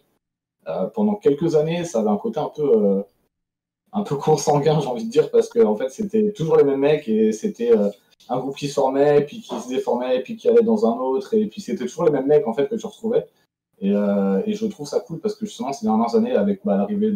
pendant 0.93 1.15
quelques 1.15 1.55
années, 1.55 1.85
ça 1.85 1.99
avait 1.99 2.09
un 2.09 2.17
côté 2.17 2.39
un 2.39 2.49
peu, 2.49 3.03
un 3.91 4.03
peu 4.03 4.15
consanguin, 4.15 4.79
j'ai 4.79 4.87
envie 4.87 5.05
de 5.05 5.11
dire, 5.11 5.29
parce 5.31 5.49
que 5.49 5.59
en 5.59 5.75
fait, 5.75 5.89
c'était 5.89 6.31
toujours 6.33 6.57
les 6.57 6.63
mêmes 6.63 6.79
mecs 6.79 7.07
et 7.07 7.31
c'était 7.31 7.71
un 8.29 8.39
groupe 8.39 8.55
qui 8.55 8.67
se 8.67 8.75
formait, 8.75 9.25
puis 9.25 9.41
qui 9.41 9.59
se 9.59 9.67
déformait, 9.69 10.21
puis 10.21 10.35
qui 10.35 10.47
allait 10.47 10.63
dans 10.63 10.85
un 10.85 10.97
autre. 10.97 11.33
Et 11.33 11.47
puis 11.47 11.61
c'était 11.61 11.85
toujours 11.85 12.05
les 12.05 12.11
mêmes 12.11 12.27
mecs 12.27 12.47
en 12.47 12.53
fait 12.53 12.67
que 12.67 12.75
tu 12.75 12.85
retrouvais. 12.85 13.27
Et, 13.79 13.91
euh, 13.91 14.41
je 14.47 14.65
trouve 14.67 14.87
ça 14.87 14.99
cool 15.01 15.19
parce 15.19 15.35
que 15.35 15.45
justement, 15.45 15.73
ces 15.73 15.85
dernières 15.85 16.15
années, 16.15 16.33
avec 16.33 16.61
bah, 16.63 16.77
l'arrivée 16.77 17.11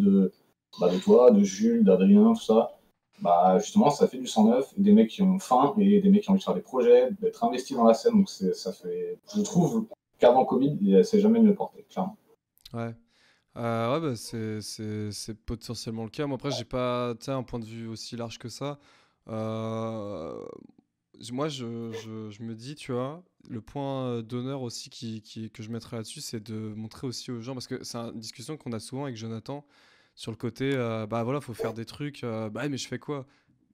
bah, 0.78 0.88
de 0.92 0.98
toi, 0.98 1.30
de 1.30 1.42
Jules, 1.42 1.84
d'Adrien, 1.84 2.34
tout 2.34 2.42
ça, 2.42 2.77
bah, 3.20 3.58
justement, 3.58 3.90
ça 3.90 4.06
fait 4.06 4.18
du 4.18 4.26
sang 4.26 4.44
neuf, 4.44 4.72
des 4.76 4.92
mecs 4.92 5.08
qui 5.08 5.22
ont 5.22 5.38
faim 5.38 5.74
et 5.78 6.00
des 6.00 6.08
mecs 6.08 6.22
qui 6.22 6.30
ont 6.30 6.32
envie 6.32 6.40
de 6.40 6.44
faire 6.44 6.54
des 6.54 6.60
projets, 6.60 7.10
d'être 7.20 7.44
investis 7.44 7.76
dans 7.76 7.84
la 7.84 7.94
scène. 7.94 8.14
Donc, 8.14 8.28
ça 8.28 8.72
fait. 8.72 9.18
Je 9.34 9.42
trouve 9.42 9.86
qu'avant 10.18 10.44
Covid, 10.44 11.04
c'est 11.04 11.20
jamais 11.20 11.40
mieux 11.40 11.54
porté, 11.54 11.84
clairement. 11.90 12.16
Ouais. 12.74 12.94
Euh, 13.56 13.94
ouais, 13.94 14.00
bah, 14.00 14.16
c'est 14.16 15.34
potentiellement 15.44 16.04
le 16.04 16.10
cas. 16.10 16.26
Moi, 16.26 16.36
après, 16.36 16.50
j'ai 16.50 16.64
pas 16.64 17.14
un 17.26 17.42
point 17.42 17.58
de 17.58 17.64
vue 17.64 17.88
aussi 17.88 18.16
large 18.16 18.38
que 18.38 18.48
ça. 18.48 18.78
Euh, 19.28 20.46
moi, 21.32 21.48
je, 21.48 21.64
me 21.64 22.54
dis, 22.54 22.76
tu 22.76 22.92
vois, 22.92 23.24
le 23.48 23.60
point 23.60 24.22
d'honneur 24.22 24.62
aussi 24.62 24.90
qui, 24.90 25.50
que 25.50 25.62
je 25.62 25.70
mettrais 25.70 25.96
là-dessus, 25.96 26.20
c'est 26.20 26.40
de 26.40 26.72
montrer 26.76 27.06
aussi 27.06 27.32
aux 27.32 27.40
gens, 27.40 27.54
parce 27.54 27.66
que 27.66 27.82
c'est 27.82 27.98
une 27.98 28.20
discussion 28.20 28.56
qu'on 28.56 28.72
a 28.72 28.78
souvent 28.78 29.04
avec 29.04 29.16
Jonathan 29.16 29.64
sur 30.18 30.32
le 30.32 30.36
côté, 30.36 30.72
euh, 30.74 31.06
bah 31.06 31.22
voilà, 31.22 31.40
faut 31.40 31.54
faire 31.54 31.72
des 31.72 31.84
trucs, 31.84 32.24
euh, 32.24 32.50
bah 32.50 32.68
mais 32.68 32.76
je 32.76 32.88
fais 32.88 32.98
quoi? 32.98 33.24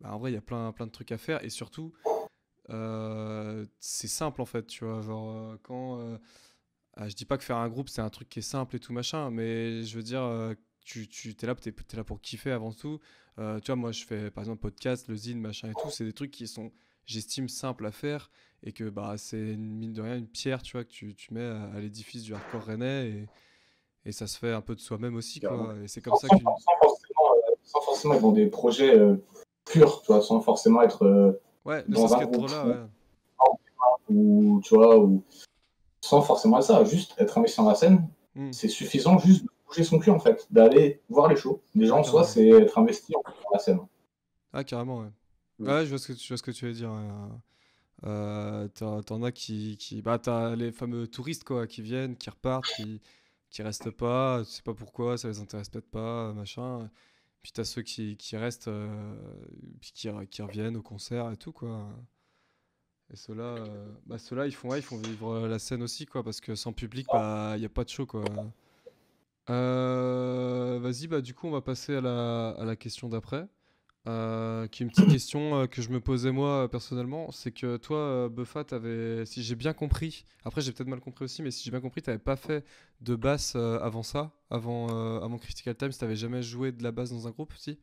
Bah, 0.03 0.13
En 0.13 0.19
vrai, 0.19 0.31
il 0.31 0.35
y 0.35 0.37
a 0.37 0.43
plein, 0.43 0.73
plein 0.73 0.87
de 0.87 0.91
trucs 0.91 1.11
à 1.11 1.17
faire, 1.17 1.43
et 1.43 1.49
surtout, 1.49 1.95
euh, 2.69 3.65
c'est 3.81 4.09
simple 4.09 4.43
en 4.43 4.45
fait, 4.45 4.67
tu 4.67 4.85
vois, 4.85 5.01
genre 5.01 5.57
quand... 5.63 6.19
Ah, 6.97 7.09
je 7.09 7.15
dis 7.15 7.25
pas 7.25 7.39
que 7.39 7.45
faire 7.45 7.57
un 7.57 7.69
groupe, 7.71 7.89
c'est 7.89 8.03
un 8.03 8.11
truc 8.11 8.29
qui 8.29 8.41
est 8.41 8.43
simple 8.43 8.77
et 8.77 8.79
tout 8.79 8.93
machin, 8.93 9.31
mais 9.31 9.83
je 9.85 9.97
veux 9.97 10.03
dire, 10.03 10.55
tu, 10.85 11.09
tu 11.09 11.31
es 11.31 11.47
là, 11.47 11.55
es, 11.65 11.97
là 11.97 12.05
pour 12.05 12.21
kiffer 12.21 12.51
avant 12.51 12.73
tout. 12.73 13.01
tu 13.65 13.73
moi, 13.73 13.93
je 13.93 14.05
fais 14.05 14.31
par 14.31 14.43
exemple 14.45 14.61
podcast, 14.61 15.09
le 15.09 15.17
zine, 15.17 15.41
machin 15.41 15.71
et 15.71 15.75
tout, 15.83 15.91
c'est 15.91 16.05
des 16.05 16.13
trucs 16.13 16.31
qui 16.31 16.47
sont 16.47 16.73
j'estime 17.07 17.49
simple 17.49 17.87
à 17.87 17.91
faire 17.91 18.31
et 18.63 18.73
que 18.73 18.89
bah, 18.91 19.17
c'est 19.17 19.57
mine 19.57 19.93
de 19.95 20.03
rien 20.03 20.17
une 20.17 20.29
pierre 20.29 20.63
tu 20.63 20.73
vois, 20.73 20.85
que 20.85 20.91
tu, 20.91 21.15
tu 21.15 21.35
mets 21.35 21.43
à, 21.43 21.81
l'édifice 21.81 22.23
du 22.23 22.35
hardcore 22.35 22.65
rennais 22.65 23.27
et, 24.07 24.13
ça 24.13 24.27
se 24.27 24.39
fait 24.39 24.53
un 24.53 24.61
peu 24.61 24.75
de 24.75 24.81
soi-même 24.81 25.17
aussi. 25.17 25.41
Quoi. 25.41 25.75
Et 25.83 25.89
c'est 25.89 26.01
comme 26.01 26.15
sans, 26.15 26.29
ça 26.29 26.29
que... 26.29 26.43
sans, 26.43 26.79
forcément, 26.83 27.33
euh, 27.33 27.55
sans 27.63 27.81
forcément 27.81 28.15
être 28.15 28.23
dans 28.23 28.33
des 28.33 28.47
projets 28.47 28.97
euh, 28.99 29.17
purs, 29.65 30.03
tu 30.03 30.13
vois, 30.13 30.23
sans 30.23 30.41
forcément 30.41 30.83
être 30.83 31.05
euh, 31.05 31.41
ouais, 31.65 31.85
dans 31.89 32.15
un 32.15 32.25
groupe 32.27 32.51
là, 32.51 32.67
ouais. 32.67 32.77
ou, 34.11 34.61
tu 34.63 34.75
vois, 34.75 34.99
ou 34.99 35.23
sans 36.01 36.23
forcément 36.23 36.61
ça, 36.61 36.85
juste 36.85 37.15
être 37.19 37.39
investi 37.39 37.59
dans 37.59 37.69
la 37.69 37.75
scène, 37.75 38.07
mmh. 38.35 38.53
c'est 38.53 38.69
suffisant 38.69 39.19
juste 39.19 39.45
de 39.45 39.51
bouger 39.67 39.85
son 39.85 39.99
cul 39.99 40.11
en 40.11 40.21
fait, 40.21 40.47
d'aller 40.51 41.01
voir 41.09 41.29
les 41.29 41.37
shows. 41.37 41.63
Déjà 41.75 41.95
en 41.95 42.03
soi, 42.03 42.25
c'est 42.25 42.49
être 42.49 42.79
investi 42.79 43.13
dans 43.13 43.23
la 43.53 43.59
scène. 43.59 43.81
Ah, 44.53 44.65
carrément, 44.65 45.01
ouais. 45.01 45.11
Ouais, 45.61 45.85
je 45.85 45.91
vois 45.91 45.99
ce 45.99 46.09
que, 46.09 46.15
je 46.15 46.29
vois 46.29 46.37
ce 46.37 46.43
que 46.43 46.51
tu 46.51 46.67
veux 46.67 46.73
dire. 46.73 46.91
Euh, 48.07 48.69
T'en 48.69 49.23
as 49.23 49.33
qui. 49.33 49.77
qui 49.79 50.03
bah, 50.03 50.19
t'as 50.19 50.55
les 50.57 50.73
fameux 50.73 51.07
touristes 51.07 51.45
quoi, 51.45 51.67
qui 51.67 51.81
viennent, 51.81 52.17
qui 52.17 52.29
repartent, 52.29 52.67
qui, 52.67 53.01
qui 53.55 53.63
restent 53.63 53.91
pas, 53.91 54.43
tu 54.45 54.51
sais 54.51 54.63
pas 54.63 54.75
pourquoi, 54.75 55.17
ça 55.17 55.29
les 55.29 55.39
intéresse 55.39 55.69
peut-être 55.69 55.89
pas, 55.89 56.33
machin. 56.33 56.91
Puis 57.41 57.53
t'as 57.53 57.63
ceux 57.63 57.83
qui, 57.83 58.17
qui 58.17 58.37
restent, 58.37 58.67
euh, 58.67 59.15
puis 59.81 59.93
qui, 59.93 60.09
reviennent 60.43 60.77
au 60.77 60.83
concert 60.83 61.31
et 61.31 61.37
tout, 61.37 61.53
quoi. 61.53 61.89
Et 63.13 63.17
ceux-là, 63.17 63.45
euh, 63.45 63.87
bah, 64.07 64.19
ceux 64.19 64.45
ils, 64.45 64.53
font, 64.53 64.75
ils 64.75 64.83
font 64.83 64.99
vivre 64.99 65.47
la 65.47 65.61
scène 65.61 65.85
aussi, 65.85 66.05
quoi, 66.05 66.25
parce 66.25 66.41
que 66.41 66.57
sans 66.57 66.73
public, 66.73 67.07
il 67.13 67.17
bah, 67.17 67.55
n'y 67.57 67.65
a 67.65 67.69
pas 67.69 67.85
de 67.85 67.91
show, 67.91 68.07
quoi. 68.07 68.25
Euh, 69.51 70.81
Vas-y, 70.83 71.07
bah, 71.07 71.21
du 71.21 71.33
coup, 71.33 71.47
on 71.47 71.53
va 71.53 71.61
passer 71.61 71.95
à 71.95 72.01
la, 72.01 72.49
à 72.59 72.65
la 72.65 72.75
question 72.75 73.09
d'après. 73.09 73.47
Euh, 74.07 74.67
qui 74.67 74.83
est 74.83 74.85
une 74.85 74.91
petite 74.91 75.09
question 75.09 75.55
euh, 75.55 75.67
que 75.67 75.81
je 75.81 75.89
me 75.89 75.99
posais 75.99 76.31
moi 76.31 76.69
personnellement, 76.71 77.31
c'est 77.31 77.53
que 77.53 77.79
toi, 77.79 77.97
euh, 77.97 78.29
Buffa, 78.29 78.63
avais, 78.71 79.25
si 79.25 79.43
j'ai 79.43 79.55
bien 79.55 79.73
compris, 79.73 80.27
après 80.45 80.61
j'ai 80.61 80.73
peut-être 80.73 80.91
mal 80.91 81.01
compris 81.01 81.25
aussi, 81.25 81.43
mais 81.43 81.51
si 81.51 81.65
j'ai 81.65 81.71
bien 81.71 81.81
compris, 81.81 82.03
tu 82.03 82.11
n'avais 82.11 82.23
pas 82.23 82.37
fait 82.37 82.67
de 83.01 83.17
basse 83.17 83.57
avant 83.57 84.03
ça, 84.03 84.33
avant, 84.51 84.89
avant 85.23 85.39
Critical 85.39 85.75
Times, 85.75 85.93
tu 85.93 86.05
n'avais 86.05 86.17
jamais 86.17 86.43
joué 86.43 86.71
de 86.71 86.83
la 86.83 86.93
basse 86.93 87.13
dans 87.13 87.27
un 87.27 87.31
groupe 87.31 87.53
aussi 87.55 87.79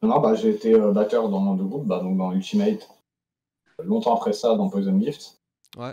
Non, 0.00 0.20
bah, 0.20 0.36
j'ai 0.36 0.50
été 0.50 0.78
batteur 0.92 1.28
dans 1.28 1.54
deux 1.56 1.64
groupes, 1.64 1.86
bah, 1.86 1.98
donc 1.98 2.16
dans 2.16 2.30
Ultimate, 2.30 2.88
longtemps 3.82 4.14
après 4.14 4.32
ça 4.32 4.54
dans 4.54 4.68
Poison 4.68 4.96
Gift. 5.00 5.40
Ouais. 5.76 5.92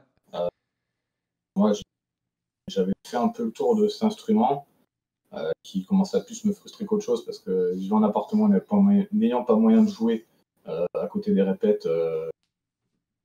moi, 1.56 1.72
j'avais 2.68 2.94
fait 3.04 3.18
un 3.18 3.30
peu 3.30 3.46
le 3.46 3.52
tour 3.52 3.76
de 3.76 3.88
cet 3.88 4.04
instrument. 4.04 4.68
Euh, 5.36 5.52
qui 5.64 5.84
commence 5.84 6.14
à 6.14 6.22
plus 6.22 6.46
me 6.46 6.54
frustrer 6.54 6.86
qu'autre 6.86 7.04
chose 7.04 7.26
parce 7.26 7.40
que 7.40 7.74
vivant 7.74 7.98
en 7.98 8.04
appartement 8.04 8.48
n'ayant 9.12 9.44
pas 9.44 9.56
moyen 9.56 9.82
de 9.82 9.90
jouer 9.90 10.28
euh, 10.68 10.86
à 10.94 11.08
côté 11.08 11.34
des 11.34 11.42
répètes, 11.42 11.88
euh, 11.88 12.30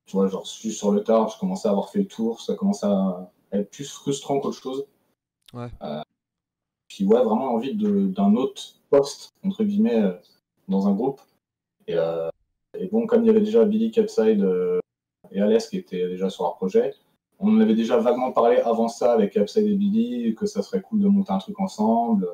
tu 0.07 0.17
vois, 0.17 0.27
genre 0.29 0.47
juste 0.47 0.79
sur 0.79 0.91
le 0.91 1.05
tard, 1.05 1.29
je 1.29 1.39
commençais 1.39 1.69
à 1.69 1.73
avoir 1.73 1.91
fait 1.91 1.99
le 1.99 2.07
tour, 2.07 2.41
ça 2.41 2.55
commence 2.55 2.83
à 2.83 3.31
être 3.53 3.71
plus 3.71 3.91
frustrant 3.91 4.41
qu'autre 4.41 4.57
chose. 4.57 4.87
Ouais. 5.53 5.69
puis 6.89 7.05
ouais, 7.05 7.23
vraiment 7.23 7.53
envie 7.53 7.75
d'un 7.75 8.35
autre 8.37 8.63
poste, 8.89 9.35
entre 9.45 9.65
guillemets, 9.65 10.19
dans 10.69 10.89
un 10.89 10.95
groupe. 10.95 11.21
Et, 11.89 11.97
et, 12.79 12.87
bon, 12.87 13.07
comme 13.07 13.25
il 13.25 13.27
y 13.27 13.31
avait 13.31 13.41
déjà 13.41 13.67
Billy 13.67 13.91
Capside 13.91 14.49
et 15.31 15.41
Alès 15.43 15.69
qui 15.69 15.77
étaient 15.77 16.09
déjà 16.09 16.31
sur 16.31 16.45
leur 16.45 16.57
projet, 16.57 16.95
on 17.39 17.56
en 17.56 17.60
avait 17.60 17.74
déjà 17.74 17.97
vaguement 17.98 18.32
parlé 18.32 18.56
avant 18.59 18.89
ça 18.89 19.12
avec 19.12 19.36
Upside 19.36 19.66
et 19.66 19.74
Billy, 19.74 20.35
que 20.35 20.47
ça 20.47 20.62
serait 20.62 20.81
cool 20.81 21.01
de 21.01 21.09
monter 21.09 21.32
un 21.32 21.39
truc 21.39 21.59
ensemble. 21.60 22.28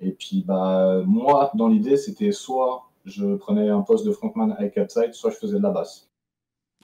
Et 0.00 0.12
puis, 0.12 0.42
bah, 0.46 1.02
moi, 1.06 1.50
dans 1.54 1.68
l'idée, 1.68 1.96
c'était 1.96 2.32
soit 2.32 2.86
je 3.06 3.36
prenais 3.36 3.68
un 3.68 3.82
poste 3.82 4.04
de 4.04 4.10
frontman 4.10 4.52
avec 4.58 4.76
Upside, 4.76 5.14
soit 5.14 5.30
je 5.30 5.36
faisais 5.36 5.58
de 5.58 5.62
la 5.62 5.70
basse. 5.70 6.10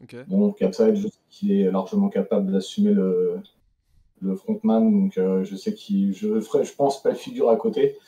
Okay. 0.02 0.22
Bon, 0.28 0.54
Upside, 0.60 0.96
je 0.96 1.08
sais 1.08 1.18
qu'il 1.30 1.52
est 1.52 1.70
largement 1.70 2.08
capable 2.08 2.50
d'assumer 2.50 2.92
le, 2.92 3.40
le 4.20 4.36
frontman, 4.36 4.90
donc 4.90 5.18
euh, 5.18 5.44
je 5.44 5.56
sais 5.56 5.74
qu'il, 5.74 6.14
je 6.14 6.40
ferai, 6.40 6.64
je 6.64 6.74
pense, 6.74 7.02
pas 7.02 7.10
le 7.10 7.16
figure 7.16 7.50
à 7.50 7.56
côté. 7.56 7.98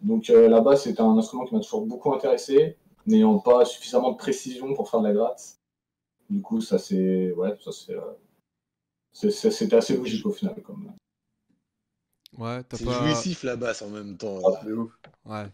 Donc 0.00 0.30
euh, 0.30 0.48
la 0.48 0.60
basse, 0.60 0.84
c'est 0.84 1.00
un 1.00 1.16
instrument 1.18 1.44
qui 1.44 1.54
m'a 1.54 1.60
toujours 1.60 1.86
beaucoup 1.86 2.12
intéressé, 2.12 2.76
n'ayant 3.06 3.38
pas 3.38 3.64
suffisamment 3.66 4.12
de 4.12 4.16
précision 4.16 4.72
pour 4.74 4.88
faire 4.88 5.00
de 5.00 5.08
la 5.08 5.12
gratte. 5.12 5.58
Du 6.30 6.40
coup, 6.40 6.60
ça 6.60 6.78
c'est, 6.78 7.32
ouais, 7.32 7.54
ça 7.60 7.72
c'est. 7.72 7.94
Euh, 7.94 8.00
c'était 9.12 9.76
assez 9.76 9.96
logique 9.96 10.26
au 10.26 10.32
final. 10.32 10.60
Comme... 10.62 10.92
Ouais, 12.38 12.62
c'est 12.72 12.84
pas... 12.84 12.92
jouissif 12.92 13.42
la 13.42 13.56
basse 13.56 13.82
en 13.82 13.88
même 13.88 14.16
temps. 14.16 14.38
Ouais. 15.24 15.46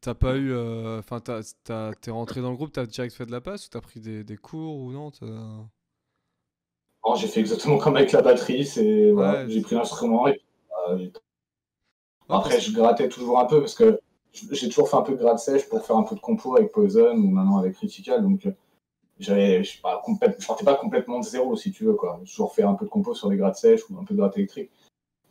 T'as 0.00 0.14
pas 0.14 0.36
eu. 0.36 0.52
Euh, 0.52 0.98
enfin, 0.98 1.20
euh... 1.28 1.92
t'es 2.00 2.10
rentré 2.10 2.40
dans 2.40 2.50
le 2.50 2.56
groupe, 2.56 2.72
t'as 2.72 2.86
direct 2.86 3.14
fait 3.14 3.26
de 3.26 3.32
la 3.32 3.40
basse 3.40 3.66
ou 3.66 3.70
t'as 3.70 3.80
pris 3.80 4.00
des, 4.00 4.24
des, 4.24 4.36
cours 4.36 4.76
ou 4.76 4.92
non 4.92 5.10
Non, 5.22 7.14
j'ai 7.16 7.28
fait 7.28 7.40
exactement 7.40 7.78
comme 7.78 7.96
avec 7.96 8.12
la 8.12 8.22
batterie. 8.22 8.66
C'est 8.66 9.06
ouais, 9.06 9.12
voilà, 9.12 9.48
j'ai 9.48 9.60
pris 9.60 9.74
l'instrument 9.74 10.28
et 10.28 10.40
euh, 10.88 11.08
après 12.28 12.60
je 12.60 12.72
grattais 12.72 13.08
toujours 13.08 13.38
un 13.38 13.44
peu 13.44 13.60
parce 13.60 13.74
que 13.74 14.00
j'ai 14.32 14.68
toujours 14.68 14.88
fait 14.88 14.96
un 14.96 15.02
peu 15.02 15.12
de 15.12 15.18
gratte 15.18 15.38
sèche 15.38 15.68
pour 15.68 15.84
faire 15.84 15.96
un 15.96 16.04
peu 16.04 16.14
de 16.14 16.20
compo 16.20 16.56
avec 16.56 16.72
Poison 16.72 17.14
ou 17.14 17.28
maintenant 17.28 17.58
avec 17.58 17.74
Critical. 17.74 18.22
Donc 18.22 18.46
je 19.22 19.62
je 19.62 20.46
partais 20.46 20.64
pas 20.64 20.74
complètement 20.74 21.20
de 21.20 21.24
zéro, 21.24 21.56
si 21.56 21.72
tu 21.72 21.84
veux, 21.84 21.94
quoi. 21.94 22.20
J'ai 22.24 22.30
toujours 22.30 22.54
fait 22.54 22.62
un 22.62 22.74
peu 22.74 22.84
de 22.84 22.90
compo 22.90 23.14
sur 23.14 23.28
des 23.28 23.36
grattes 23.36 23.56
sèches 23.56 23.88
ou 23.88 23.98
un 23.98 24.04
peu 24.04 24.14
de 24.14 24.18
gratte 24.18 24.36
électrique. 24.36 24.70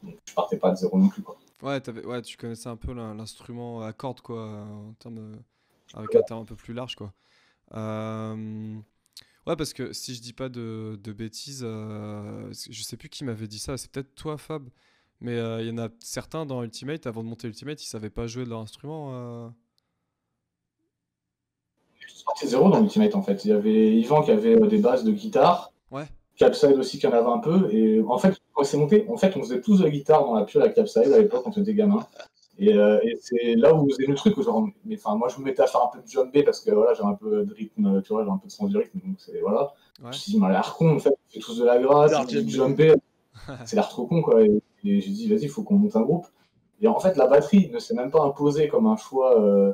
Donc, 0.04 0.16
je 0.28 0.34
partais 0.34 0.58
pas 0.58 0.72
de 0.72 0.78
zéro 0.78 0.98
non 0.98 1.10
plus, 1.10 1.22
quoi. 1.22 1.38
Ouais, 1.62 1.82
tu 2.22 2.38
connaissais 2.38 2.70
un 2.70 2.76
peu 2.76 2.94
l'in- 2.94 3.14
l'instrument 3.14 3.82
à 3.84 3.94
cordes, 3.94 4.22
quoi, 4.22 4.42
en 4.44 4.94
termes 5.00 5.16
de- 5.16 5.40
avec 5.94 6.16
un 6.16 6.22
terme 6.24 6.42
un 6.42 6.46
peu 6.46 6.56
plus 6.56 6.74
large, 6.74 6.96
quoi. 6.96 7.14
Euh, 7.74 8.80
Ouais, 9.48 9.56
parce 9.56 9.74
que 9.74 9.92
si 9.92 10.14
je 10.14 10.22
dis 10.22 10.34
pas 10.34 10.50
de, 10.50 11.00
bêtises, 11.18 11.64
euh, 11.64 12.52
je 12.70 12.84
sais 12.84 12.96
plus 12.96 13.10
qui 13.10 13.24
m'avait 13.24 13.48
dit 13.48 13.58
ça, 13.58 13.76
c'est 13.76 13.90
peut-être 13.92 14.14
toi, 14.14 14.38
Fab, 14.38 14.70
mais 15.20 15.36
euh, 15.36 15.62
il 15.62 15.68
y 15.68 15.72
en 15.72 15.80
a 15.80 15.90
certains 16.00 16.46
dans 16.46 16.62
Ultimate, 16.64 17.08
avant 17.08 17.24
de 17.24 17.28
monter 17.30 17.48
Ultimate, 17.48 17.84
ils 17.84 17.88
savaient 17.88 18.12
pas 18.12 18.28
jouer 18.28 18.44
de 18.46 18.50
leur 18.50 18.60
instrument. 18.60 19.52
C'était 22.16 22.48
zéro 22.48 22.70
dans 22.70 22.82
Ultimate 22.82 23.16
en 23.16 23.22
fait. 23.22 23.46
Il 23.46 23.50
y 23.50 23.54
avait 23.54 23.94
Yvan 23.98 24.22
qui 24.22 24.32
avait 24.32 24.56
euh, 24.56 24.68
des 24.68 24.78
bases 24.78 25.04
de 25.04 25.12
guitare, 25.12 25.72
Ouais, 25.92 26.06
Capside 26.38 26.78
aussi 26.78 27.00
qui 27.00 27.08
en 27.08 27.12
avait 27.12 27.30
un 27.30 27.40
peu. 27.40 27.70
Et 27.72 28.02
en 28.02 28.18
fait, 28.18 28.40
quand 28.54 28.64
c'est 28.64 28.78
monté, 28.78 29.06
en 29.10 29.18
fait, 29.18 29.36
on 29.36 29.42
faisait 29.42 29.62
tous 29.62 29.80
de 29.80 29.84
la 29.84 29.90
guitare 29.90 30.26
dans 30.26 30.36
la 30.36 30.46
piole 30.46 30.64
à 30.64 30.70
Capside 30.70 31.12
à 31.12 31.20
l'époque 31.20 31.44
quand 31.44 31.58
on 31.58 31.62
était 31.62 31.74
gamin. 31.74 32.06
Et, 32.60 32.74
euh, 32.74 33.00
et 33.04 33.18
c'est 33.20 33.56
là 33.56 33.74
où 33.74 33.86
vous 33.86 33.94
avez 33.98 34.08
le 34.08 34.16
truc, 34.16 34.38
où 34.38 34.44
genre, 34.44 34.68
mais, 34.86 34.96
enfin, 34.96 35.16
moi 35.16 35.30
je 35.30 35.40
me 35.40 35.46
mettais 35.46 35.64
à 35.64 35.68
faire 35.68 35.82
un 35.84 35.88
peu 35.88 36.00
de 36.02 36.08
djembé 36.08 36.44
parce 36.44 36.60
que 36.60 36.72
voilà, 36.72 36.94
j'ai 36.94 37.04
un 37.04 37.14
peu 37.14 37.44
de 37.44 37.54
rythme, 37.54 38.02
tu 38.04 38.14
vois, 38.14 38.24
j'ai 38.24 38.30
un 38.30 38.38
peu 38.38 38.48
de 38.48 38.52
sens 38.52 38.70
du 38.70 38.78
rythme, 38.78 39.00
donc 39.04 39.16
c'est 39.18 39.40
voilà. 39.40 39.64
ouais. 39.64 39.70
Je 40.00 40.08
me 40.08 40.12
suis 40.12 40.32
dit, 40.34 40.40
mais 40.40 40.46
elle 40.48 40.52
a 40.52 40.56
l'air 40.56 40.76
con 40.76 40.96
en 40.96 41.00
fait, 41.00 41.10
on 41.10 41.34
fait 41.34 41.40
tous 41.40 41.60
de 41.60 41.66
la 41.66 41.78
Bizarre 41.80 42.26
du 42.26 42.38
djembé. 42.48 42.88
djembé, 42.90 42.94
c'est 43.66 43.76
l'air 43.76 43.90
trop 43.90 44.06
con 44.06 44.22
quoi. 44.22 44.44
Et, 44.44 44.62
et 44.84 45.02
j'ai 45.02 45.10
dit, 45.12 45.28
vas-y, 45.28 45.44
il 45.44 45.50
faut 45.50 45.64
qu'on 45.64 45.76
monte 45.76 45.96
un 45.96 46.02
groupe. 46.02 46.28
Et 46.82 46.88
en 46.88 47.00
fait, 47.00 47.16
la 47.16 47.28
batterie 47.28 47.70
ne 47.72 47.80
s'est 47.80 47.94
même 47.94 48.12
pas 48.12 48.22
imposée 48.24 48.68
comme 48.68 48.88
un 48.88 48.98
choix, 48.98 49.40
euh, 49.40 49.72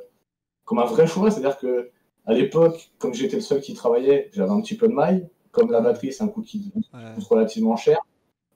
comme 0.66 0.80
un 0.80 0.86
vrai 0.86 1.08
choix, 1.08 1.32
c'est-à-dire 1.32 1.58
que 1.58 1.90
à 2.28 2.34
l'époque, 2.34 2.92
comme 3.00 3.14
j'étais 3.16 3.38
le 3.38 3.42
seul 3.42 3.62
qui 3.62 3.74
travaillait, 3.74 4.30
j'avais 4.34 4.52
un 4.52 4.62
petit 4.62 4.76
peu 4.78 4.88
de 4.88 4.94
maille. 4.94 5.28
Comme 5.52 5.72
la 5.72 5.82
batterie, 5.82 6.14
c'est 6.14 6.24
un 6.24 6.28
coût 6.28 6.44
qui 6.44 6.72
Ouais. 6.94 7.00
coûte 7.16 7.24
relativement 7.24 7.76
cher. 7.76 7.98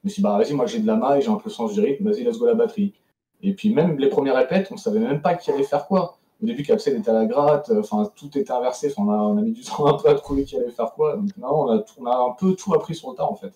Je 0.03 0.07
me 0.07 0.09
suis 0.09 0.21
dit, 0.21 0.23
bah 0.23 0.37
vas-y, 0.37 0.53
moi 0.53 0.65
j'ai 0.67 0.79
de 0.79 0.85
la 0.87 0.95
maille, 0.95 1.21
j'ai 1.23 1.29
un 1.29 1.35
peu 1.35 1.45
le 1.45 1.51
sens 1.51 1.73
du 1.73 1.79
rythme, 1.79 2.03
vas-y, 2.11 2.23
let's 2.23 2.37
go 2.37 2.45
la 2.45 2.53
batterie. 2.53 2.93
Et 3.41 3.55
puis 3.55 3.73
même 3.73 3.97
les 3.97 4.09
premières 4.09 4.35
répètes, 4.35 4.67
on 4.71 4.77
savait 4.77 4.99
même 4.99 5.21
pas 5.21 5.33
qui 5.35 5.49
allait 5.51 5.63
faire 5.63 5.87
quoi. 5.87 6.17
Au 6.41 6.45
début, 6.45 6.63
Capsule 6.63 6.97
était 6.97 7.09
à 7.09 7.13
la 7.13 7.25
gratte, 7.25 7.69
euh, 7.69 7.79
enfin 7.79 8.11
tout 8.15 8.35
était 8.37 8.51
inversé, 8.51 8.91
enfin, 8.95 9.03
on, 9.03 9.11
a, 9.11 9.15
on 9.17 9.37
a 9.37 9.41
mis 9.41 9.51
du 9.53 9.61
temps 9.63 9.87
un 9.87 9.97
peu 9.97 10.09
à 10.09 10.15
trouver 10.15 10.43
qui 10.43 10.57
allait 10.57 10.69
faire 10.71 10.91
quoi. 10.93 11.15
Donc 11.17 11.35
non, 11.37 11.49
on 11.63 11.69
a, 11.69 11.79
tout- 11.79 11.93
on 11.99 12.05
a 12.07 12.15
un 12.17 12.31
peu 12.37 12.55
tout 12.55 12.73
appris 12.73 12.93
sur 12.95 13.09
le 13.11 13.15
tas 13.15 13.25
en 13.25 13.35
fait. 13.35 13.53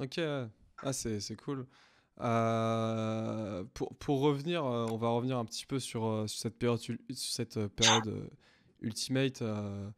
Ok, 0.00 0.18
ah, 0.84 0.92
c'est 0.92 1.36
cool. 1.36 1.66
Euh, 2.20 3.64
pour, 3.74 3.94
pour 3.96 4.20
revenir, 4.20 4.64
euh, 4.64 4.86
on 4.90 4.96
va 4.96 5.08
revenir 5.08 5.38
un 5.38 5.44
petit 5.44 5.66
peu 5.66 5.78
sur, 5.78 6.24
sur 6.26 6.38
cette 6.38 6.58
période, 6.58 6.80
ul- 6.88 7.00
sur 7.12 7.32
cette 7.32 7.66
période 7.68 8.28
Ultimate, 8.80 9.42
euh, 9.42 9.90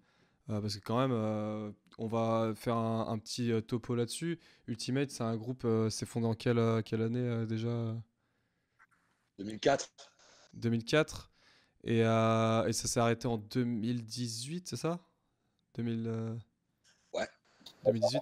euh, 0.50 0.60
parce 0.60 0.76
que 0.76 0.80
quand 0.80 0.98
même, 0.98 1.12
euh, 1.12 1.70
on 1.98 2.06
va 2.06 2.52
faire 2.56 2.76
un, 2.76 3.08
un 3.08 3.18
petit 3.18 3.50
topo 3.66 3.94
là-dessus. 3.94 4.38
Ultimate, 4.68 5.10
c'est 5.10 5.22
un 5.22 5.36
groupe, 5.36 5.66
c'est 5.90 6.06
fondé 6.06 6.26
en 6.26 6.34
quelle, 6.34 6.82
quelle 6.84 7.02
année 7.02 7.46
déjà? 7.46 7.94
2004. 9.38 9.90
2004. 10.54 11.30
Et, 11.84 12.02
euh, 12.04 12.66
et 12.66 12.72
ça 12.72 12.88
s'est 12.88 13.00
arrêté 13.00 13.26
en 13.26 13.38
2018, 13.38 14.68
c'est 14.68 14.76
ça? 14.76 15.00
2000, 15.74 16.04
euh, 16.06 16.34
Ouais. 17.14 17.28
2018. 17.84 18.20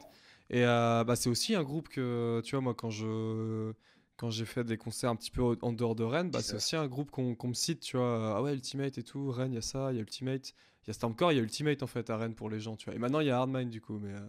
Et 0.51 0.65
euh, 0.65 1.05
bah, 1.05 1.17
c'est 1.17 1.29
aussi 1.29 1.55
un 1.55 1.63
groupe 1.63 1.89
que, 1.89 2.41
tu 2.45 2.55
vois, 2.55 2.63
moi, 2.63 2.75
quand 2.75 2.91
je 2.91 3.73
quand 4.19 4.31
j'ai 4.31 4.45
fait 4.45 4.65
des 4.65 4.77
concerts 4.77 5.11
un 5.11 5.16
petit 5.16 5.31
peu 5.31 5.57
en 5.62 5.73
dehors 5.73 5.95
de 5.95 6.05
Rennes, 6.05 6.31
bah, 6.31 6.43
c'est 6.43 6.57
aussi 6.57 6.77
un 6.77 6.86
groupe 6.86 7.11
qu'on 7.11 7.49
me 7.49 7.55
cite, 7.55 7.81
tu 7.81 7.97
vois. 7.97 8.36
Ah 8.36 8.43
ouais, 8.43 8.53
Ultimate 8.53 8.99
et 8.99 9.03
tout, 9.03 9.31
Rennes, 9.31 9.53
il 9.53 9.57
y 9.57 9.59
a 9.59 9.62
ça, 9.62 9.90
il 9.93 9.97
y 9.97 9.99
a 9.99 10.03
Ultimate. 10.03 10.53
Il 10.85 10.89
y 10.89 10.90
a 10.90 10.95
Stormcore, 10.95 11.32
il 11.32 11.36
y 11.36 11.39
a 11.39 11.43
Ultimate 11.43 11.82
en 11.82 11.86
fait 11.86 12.11
à 12.11 12.16
Rennes 12.19 12.35
pour 12.35 12.51
les 12.51 12.61
gens, 12.61 12.77
tu 12.77 12.86
vois. 12.86 12.95
Et 12.95 12.99
maintenant, 12.99 13.20
il 13.20 13.28
y 13.28 13.31
a 13.31 13.39
Hardmine 13.39 13.70
du 13.70 13.81
coup, 13.81 13.99
mais, 13.99 14.12
euh, 14.12 14.20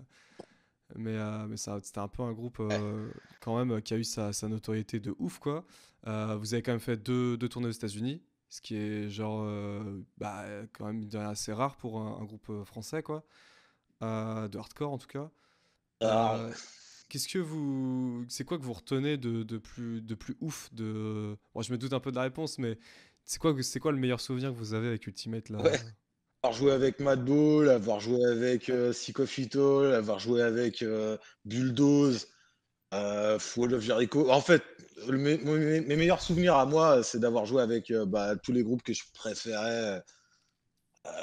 mais, 0.95 1.15
euh, 1.15 1.47
mais 1.47 1.57
c'était 1.57 1.99
un 1.99 2.07
peu 2.07 2.23
un 2.23 2.33
groupe 2.33 2.59
euh, 2.59 3.09
quand 3.41 3.57
même 3.57 3.71
euh, 3.71 3.81
qui 3.81 3.93
a 3.93 3.97
eu 3.97 4.03
sa, 4.03 4.33
sa 4.33 4.47
notoriété 4.47 4.99
de 4.99 5.15
ouf, 5.19 5.39
quoi. 5.39 5.65
Euh, 6.07 6.35
vous 6.37 6.53
avez 6.53 6.63
quand 6.63 6.71
même 6.71 6.79
fait 6.79 6.97
deux, 6.97 7.37
deux 7.37 7.49
tournées 7.49 7.67
aux 7.67 7.71
États-Unis, 7.71 8.21
ce 8.49 8.61
qui 8.61 8.75
est 8.75 9.09
genre, 9.09 9.41
euh, 9.43 10.01
bah, 10.17 10.45
quand 10.73 10.85
même 10.85 11.07
assez 11.15 11.53
rare 11.53 11.75
pour 11.77 11.99
un, 11.99 12.19
un 12.21 12.25
groupe 12.25 12.49
euh, 12.49 12.63
français, 12.63 13.03
quoi. 13.03 13.23
Euh, 14.01 14.47
de 14.47 14.57
hardcore 14.57 14.93
en 14.93 14.97
tout 14.97 15.07
cas. 15.07 15.29
Ah, 16.01 16.35
Euh, 16.37 16.53
Qu'est-ce 17.09 17.27
que 17.27 17.39
vous. 17.39 18.23
C'est 18.29 18.45
quoi 18.45 18.57
que 18.57 18.63
vous 18.63 18.73
retenez 18.73 19.17
de, 19.17 19.43
de 19.43 19.57
plus, 19.57 20.01
de 20.01 20.15
plus 20.15 20.37
ouf 20.41 20.69
de... 20.73 21.35
Bon, 21.53 21.61
je 21.61 21.71
me 21.71 21.77
doute 21.77 21.93
un 21.93 21.99
peu 21.99 22.11
de 22.11 22.15
la 22.15 22.21
réponse, 22.21 22.59
mais 22.59 22.77
c'est 23.25 23.39
quoi, 23.39 23.55
c'est 23.61 23.79
quoi 23.79 23.91
le 23.91 23.97
meilleur 23.97 24.21
souvenir 24.21 24.51
que 24.51 24.57
vous 24.57 24.73
avez 24.73 24.87
avec 24.87 25.05
Ultimate 25.07 25.49
là? 25.49 25.59
Ouais. 25.59 25.79
avoir 26.43 26.57
joué 26.57 26.71
avec 26.71 26.99
Madball, 26.99 27.69
avoir 27.69 27.99
joué 27.99 28.23
avec 28.25 28.69
euh, 28.69 28.91
Psychofito, 28.91 29.83
avoir 29.83 30.19
joué 30.19 30.41
avec 30.41 30.81
euh, 30.81 31.17
Bulldoze, 31.45 32.27
euh, 32.93 33.37
of 33.57 33.79
Jericho. 33.79 34.29
En 34.29 34.41
fait, 34.41 34.63
mes 35.09 35.95
meilleurs 35.95 36.21
souvenirs 36.21 36.55
à 36.55 36.65
moi, 36.65 37.03
c'est 37.03 37.19
d'avoir 37.19 37.45
joué 37.45 37.61
avec 37.61 37.91
euh, 37.91 38.05
bah, 38.05 38.35
tous 38.37 38.51
les 38.51 38.63
groupes 38.63 38.83
que 38.83 38.93
je 38.93 39.03
préférais. 39.13 40.01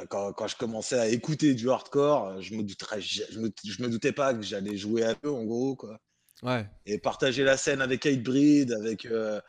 Euh, 0.01 0.07
quand, 0.09 0.33
quand 0.33 0.47
je 0.49 0.57
commençais 0.57 0.99
à 0.99 1.09
écouter 1.09 1.55
du 1.55 1.71
hardcore, 1.71 2.41
je 2.43 2.55
me 2.55 2.63
douterais, 2.63 3.01
je 3.01 3.39
me, 3.39 3.51
je 3.65 3.83
me 3.83 3.89
doutais 3.89 4.13
pas 4.13 4.35
que 4.35 4.43
j'allais 4.43 4.77
jouer 4.77 5.05
à 5.05 5.15
eux, 5.25 5.31
en 5.33 5.45
gros, 5.45 5.77
quoi. 5.77 5.99
Ouais, 6.43 6.67
Et 6.87 6.99
partager 6.99 7.45
la 7.45 7.57
scène 7.57 7.81
avec 7.83 8.07
Hatebreed, 8.07 8.73
avec. 8.73 9.07
euh, 9.07 9.41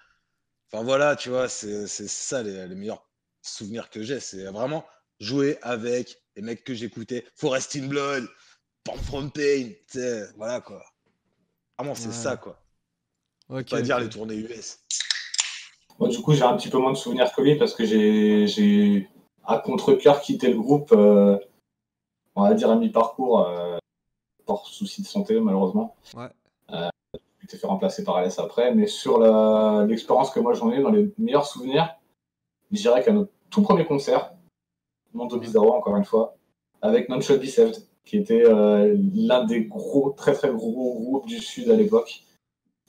Enfin 0.71 0.83
voilà, 0.83 1.15
tu 1.15 1.29
vois, 1.29 1.49
c'est 1.49 1.87
ça 1.87 2.43
les, 2.43 2.67
les 2.67 2.75
meilleurs 2.75 3.07
souvenirs 3.41 3.89
que 3.89 4.03
j'ai. 4.03 4.19
C'est 4.19 4.45
vraiment 4.45 4.85
jouer 5.19 5.57
avec 5.61 6.17
les 6.35 6.41
mecs 6.41 6.63
que 6.63 6.73
j'écoutais. 6.73 7.25
Forest 7.35 7.75
in 7.77 7.87
Blood, 7.87 8.27
Born 8.85 8.99
from 8.99 9.31
Pain, 9.31 9.69
tu 9.91 9.99
sais, 9.99 10.27
voilà 10.37 10.61
quoi. 10.61 10.83
Vraiment, 11.77 11.95
c'est 11.95 12.09
Ouais. 12.09 12.13
ça 12.13 12.37
quoi. 12.37 12.63
Faut 13.57 13.57
ok. 13.59 13.69
pas 13.69 13.81
dire 13.81 13.97
ok. 13.97 14.03
les 14.03 14.09
tournées 14.09 14.35
US. 14.35 14.79
Moi, 15.99 16.09
du 16.09 16.19
coup, 16.21 16.33
j'ai 16.33 16.43
un 16.43 16.55
petit 16.57 16.69
peu 16.69 16.77
moins 16.77 16.91
de 16.93 16.97
souvenirs 16.97 17.31
que 17.33 17.41
lui 17.41 17.55
parce 17.57 17.73
que 17.73 17.85
j'ai 17.85 19.07
à 19.47 19.57
contre-cœur 19.59 20.21
quitté 20.21 20.51
le 20.51 20.59
groupe, 20.59 20.91
euh, 20.91 21.37
on 22.35 22.43
va 22.43 22.53
dire 22.53 22.69
à 22.69 22.75
mi-parcours, 22.75 23.47
euh, 23.47 23.77
par 24.45 24.65
souci 24.65 25.01
de 25.01 25.07
santé, 25.07 25.39
malheureusement. 25.39 25.95
Ouais. 26.15 26.27
J'ai 26.69 27.45
été 27.45 27.57
fait 27.57 27.67
remplacer 27.67 28.03
par 28.03 28.17
Alès 28.17 28.37
après. 28.39 28.75
Mais 28.75 28.87
sur 28.87 29.19
la- 29.19 29.85
l'expérience 29.87 30.31
que 30.31 30.39
moi 30.39 30.53
j'en 30.53 30.71
ai, 30.71 30.81
dans 30.81 30.89
les 30.91 31.11
meilleurs 31.17 31.45
souvenirs, 31.45 31.95
je 32.71 32.77
dirais 32.81 33.03
qu'à 33.03 33.13
notre 33.13 33.31
tout 33.49 33.61
premier 33.61 33.85
concert, 33.85 34.33
Mondo 35.13 35.37
Bizarro, 35.39 35.73
encore 35.73 35.95
une 35.95 36.03
fois, 36.03 36.35
avec 36.81 37.07
Non 37.09 37.21
Shot 37.21 37.39
qui 38.03 38.17
était 38.17 38.43
euh, 38.45 38.95
l'un 39.15 39.45
des 39.45 39.65
gros, 39.65 40.11
très 40.11 40.33
très 40.33 40.49
gros 40.49 40.93
groupes 40.99 41.25
du 41.25 41.39
Sud 41.39 41.69
à 41.69 41.75
l'époque. 41.75 42.23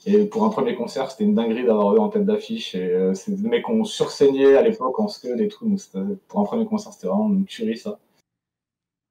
Et 0.07 0.27
pour 0.27 0.45
un 0.45 0.49
premier 0.51 0.75
concert, 0.75 1.11
c'était 1.11 1.25
une 1.25 1.35
dinguerie 1.35 1.65
d'avoir 1.65 1.95
eux 1.95 1.99
en 1.99 2.09
tête 2.09 2.25
d'affiche. 2.25 2.75
Et 2.75 2.93
euh, 2.93 3.15
c'est 3.15 3.33
des 3.33 3.49
mecs 3.49 3.65
qu'on 3.65 3.85
sursaignait 3.85 4.57
à 4.57 4.63
l'époque 4.63 4.99
en 5.01 5.09
scud 5.09 5.41
et 5.41 5.49
tout. 5.49 5.69
Donc 5.69 5.81
pour 6.29 6.41
un 6.41 6.45
premier 6.45 6.67
concert, 6.67 6.93
c'était 6.93 7.09
vraiment 7.09 7.29
une 7.29 7.45
tuerie 7.45 7.77
ça. 7.77 7.99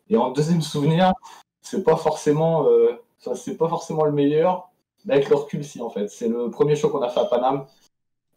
Et 0.10 0.16
en 0.16 0.32
deuxième 0.32 0.62
souvenir, 0.62 1.14
c'est 1.62 1.84
pas 1.84 1.98
forcément, 1.98 2.68
euh, 2.68 2.94
c'est 3.36 3.58
pas 3.58 3.68
forcément 3.68 4.06
le 4.06 4.14
meilleur. 4.14 4.72
Mais 5.06 5.16
avec 5.16 5.30
le 5.30 5.36
recul, 5.36 5.64
si 5.64 5.82
en 5.82 5.90
fait. 5.90 6.10
C'est 6.10 6.30
le 6.30 6.50
premier 6.50 6.76
show 6.76 6.90
qu'on 6.90 7.02
a 7.02 7.10
fait 7.10 7.20
à 7.20 7.26
Paname 7.26 7.66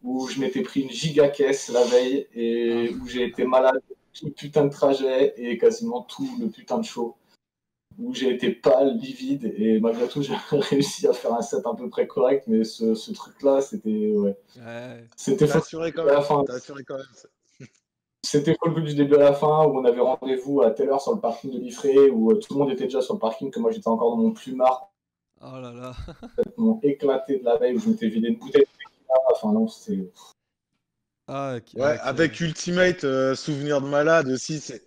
où 0.02 0.28
je 0.28 0.40
m'étais 0.40 0.62
pris 0.62 0.82
une 0.82 0.90
giga 0.90 1.28
caisse 1.28 1.68
la 1.68 1.85
veille 1.85 2.27
et 2.35 2.90
où 2.94 3.06
j'ai 3.06 3.24
été 3.24 3.44
malade 3.44 3.81
tout 4.12 4.27
le 4.27 4.32
putain 4.32 4.64
de 4.64 4.70
trajet 4.70 5.35
et 5.36 5.59
quasiment 5.59 6.02
tout 6.02 6.28
le 6.40 6.48
putain 6.48 6.78
de 6.78 6.85
show 6.85 7.16
où 7.99 8.15
j'ai 8.15 8.35
été 8.35 8.51
pâle, 8.51 8.97
livide, 8.97 9.53
et 9.57 9.81
malgré 9.81 10.09
tout, 10.09 10.23
j'ai 10.23 10.35
réussi 10.51 11.07
à 11.07 11.12
faire 11.12 11.35
un 11.35 11.43
set 11.43 11.67
à 11.67 11.75
peu 11.75 11.89
près 11.89 12.07
correct, 12.07 12.45
mais 12.47 12.65
ce, 12.65 12.95
ce 12.95 13.12
truc-là, 13.12 13.61
c'était 13.61 14.12
ouais. 14.12 14.37
Ouais. 14.57 15.05
c'était 15.17 15.51
assuré 15.51 15.93
quand 15.93 16.05
même. 16.05 16.23
fin. 16.23 16.45
Assuré 16.49 16.85
quand 16.85 16.97
même. 16.97 17.07
C'était 18.23 18.55
fou 18.62 18.71
du 18.81 18.95
début 18.95 19.15
à 19.15 19.19
la 19.19 19.33
fin, 19.33 19.65
où 19.67 19.79
on 19.79 19.85
avait 19.85 20.01
rendez-vous 20.01 20.61
à 20.62 20.71
telle 20.71 20.91
heure 20.91 21.01
sur 21.01 21.15
le 21.15 21.21
parking 21.21 21.51
de 21.53 21.59
l'Ifré, 21.59 22.11
où 22.11 22.31
euh, 22.31 22.35
tout 22.35 22.53
le 22.53 22.59
monde 22.59 22.71
était 22.71 22.85
déjà 22.85 23.01
sur 23.01 23.15
le 23.15 23.19
parking, 23.21 23.51
que 23.51 23.59
moi 23.59 23.71
j'étais 23.71 23.89
encore 23.89 24.11
dans 24.11 24.23
mon 24.23 24.33
plumard, 24.33 24.91
Oh 25.43 25.59
là 25.59 25.73
là. 25.73 25.95
mon 26.59 26.79
éclaté 26.83 27.39
de 27.39 27.45
la 27.45 27.57
veille, 27.57 27.75
où 27.75 27.79
je 27.81 27.89
m'étais 27.89 28.09
vidé 28.09 28.29
une 28.29 28.37
bouteille 28.37 28.62
de. 28.62 28.69
Enfin 29.33 29.53
non, 29.53 29.67
c'était... 29.69 30.11
Ah, 31.29 31.55
ok, 31.57 31.65
Ouais, 31.75 31.95
ok. 31.95 32.01
avec 32.03 32.41
Ultimate, 32.41 33.05
euh, 33.05 33.35
souvenir 33.35 33.81
de 33.81 33.87
malade 33.87 34.29
aussi, 34.29 34.61
c'est 34.61 34.83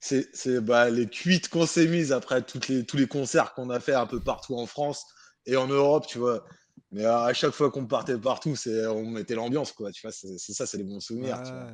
c'est 0.00 0.60
bah, 0.60 0.88
les 0.90 1.06
cuites 1.06 1.48
qu'on 1.48 1.66
s'est 1.66 1.86
mises 1.86 2.12
après 2.12 2.42
toutes 2.42 2.68
les, 2.68 2.84
tous 2.84 2.96
les 2.96 3.06
concerts 3.06 3.52
qu'on 3.54 3.70
a 3.70 3.80
fait 3.80 3.94
un 3.94 4.06
peu 4.06 4.20
partout 4.20 4.56
en 4.56 4.66
France 4.66 5.04
et 5.46 5.56
en 5.56 5.66
Europe, 5.66 6.06
tu 6.06 6.18
vois. 6.18 6.44
Mais 6.92 7.04
à, 7.04 7.32
chaque 7.32 7.52
fois 7.52 7.70
qu'on 7.70 7.86
partait 7.86 8.18
partout, 8.18 8.56
c'est 8.56 8.86
on 8.86 9.04
mettait 9.06 9.34
l'ambiance, 9.34 9.72
quoi. 9.72 9.92
Tu 9.92 10.02
vois, 10.02 10.12
c'est 10.12 10.38
ça, 10.38 10.66
c'est 10.66 10.78
les 10.78 10.84
bons 10.84 11.00
souvenirs. 11.00 11.40
tu 11.44 11.52
vois. 11.52 11.72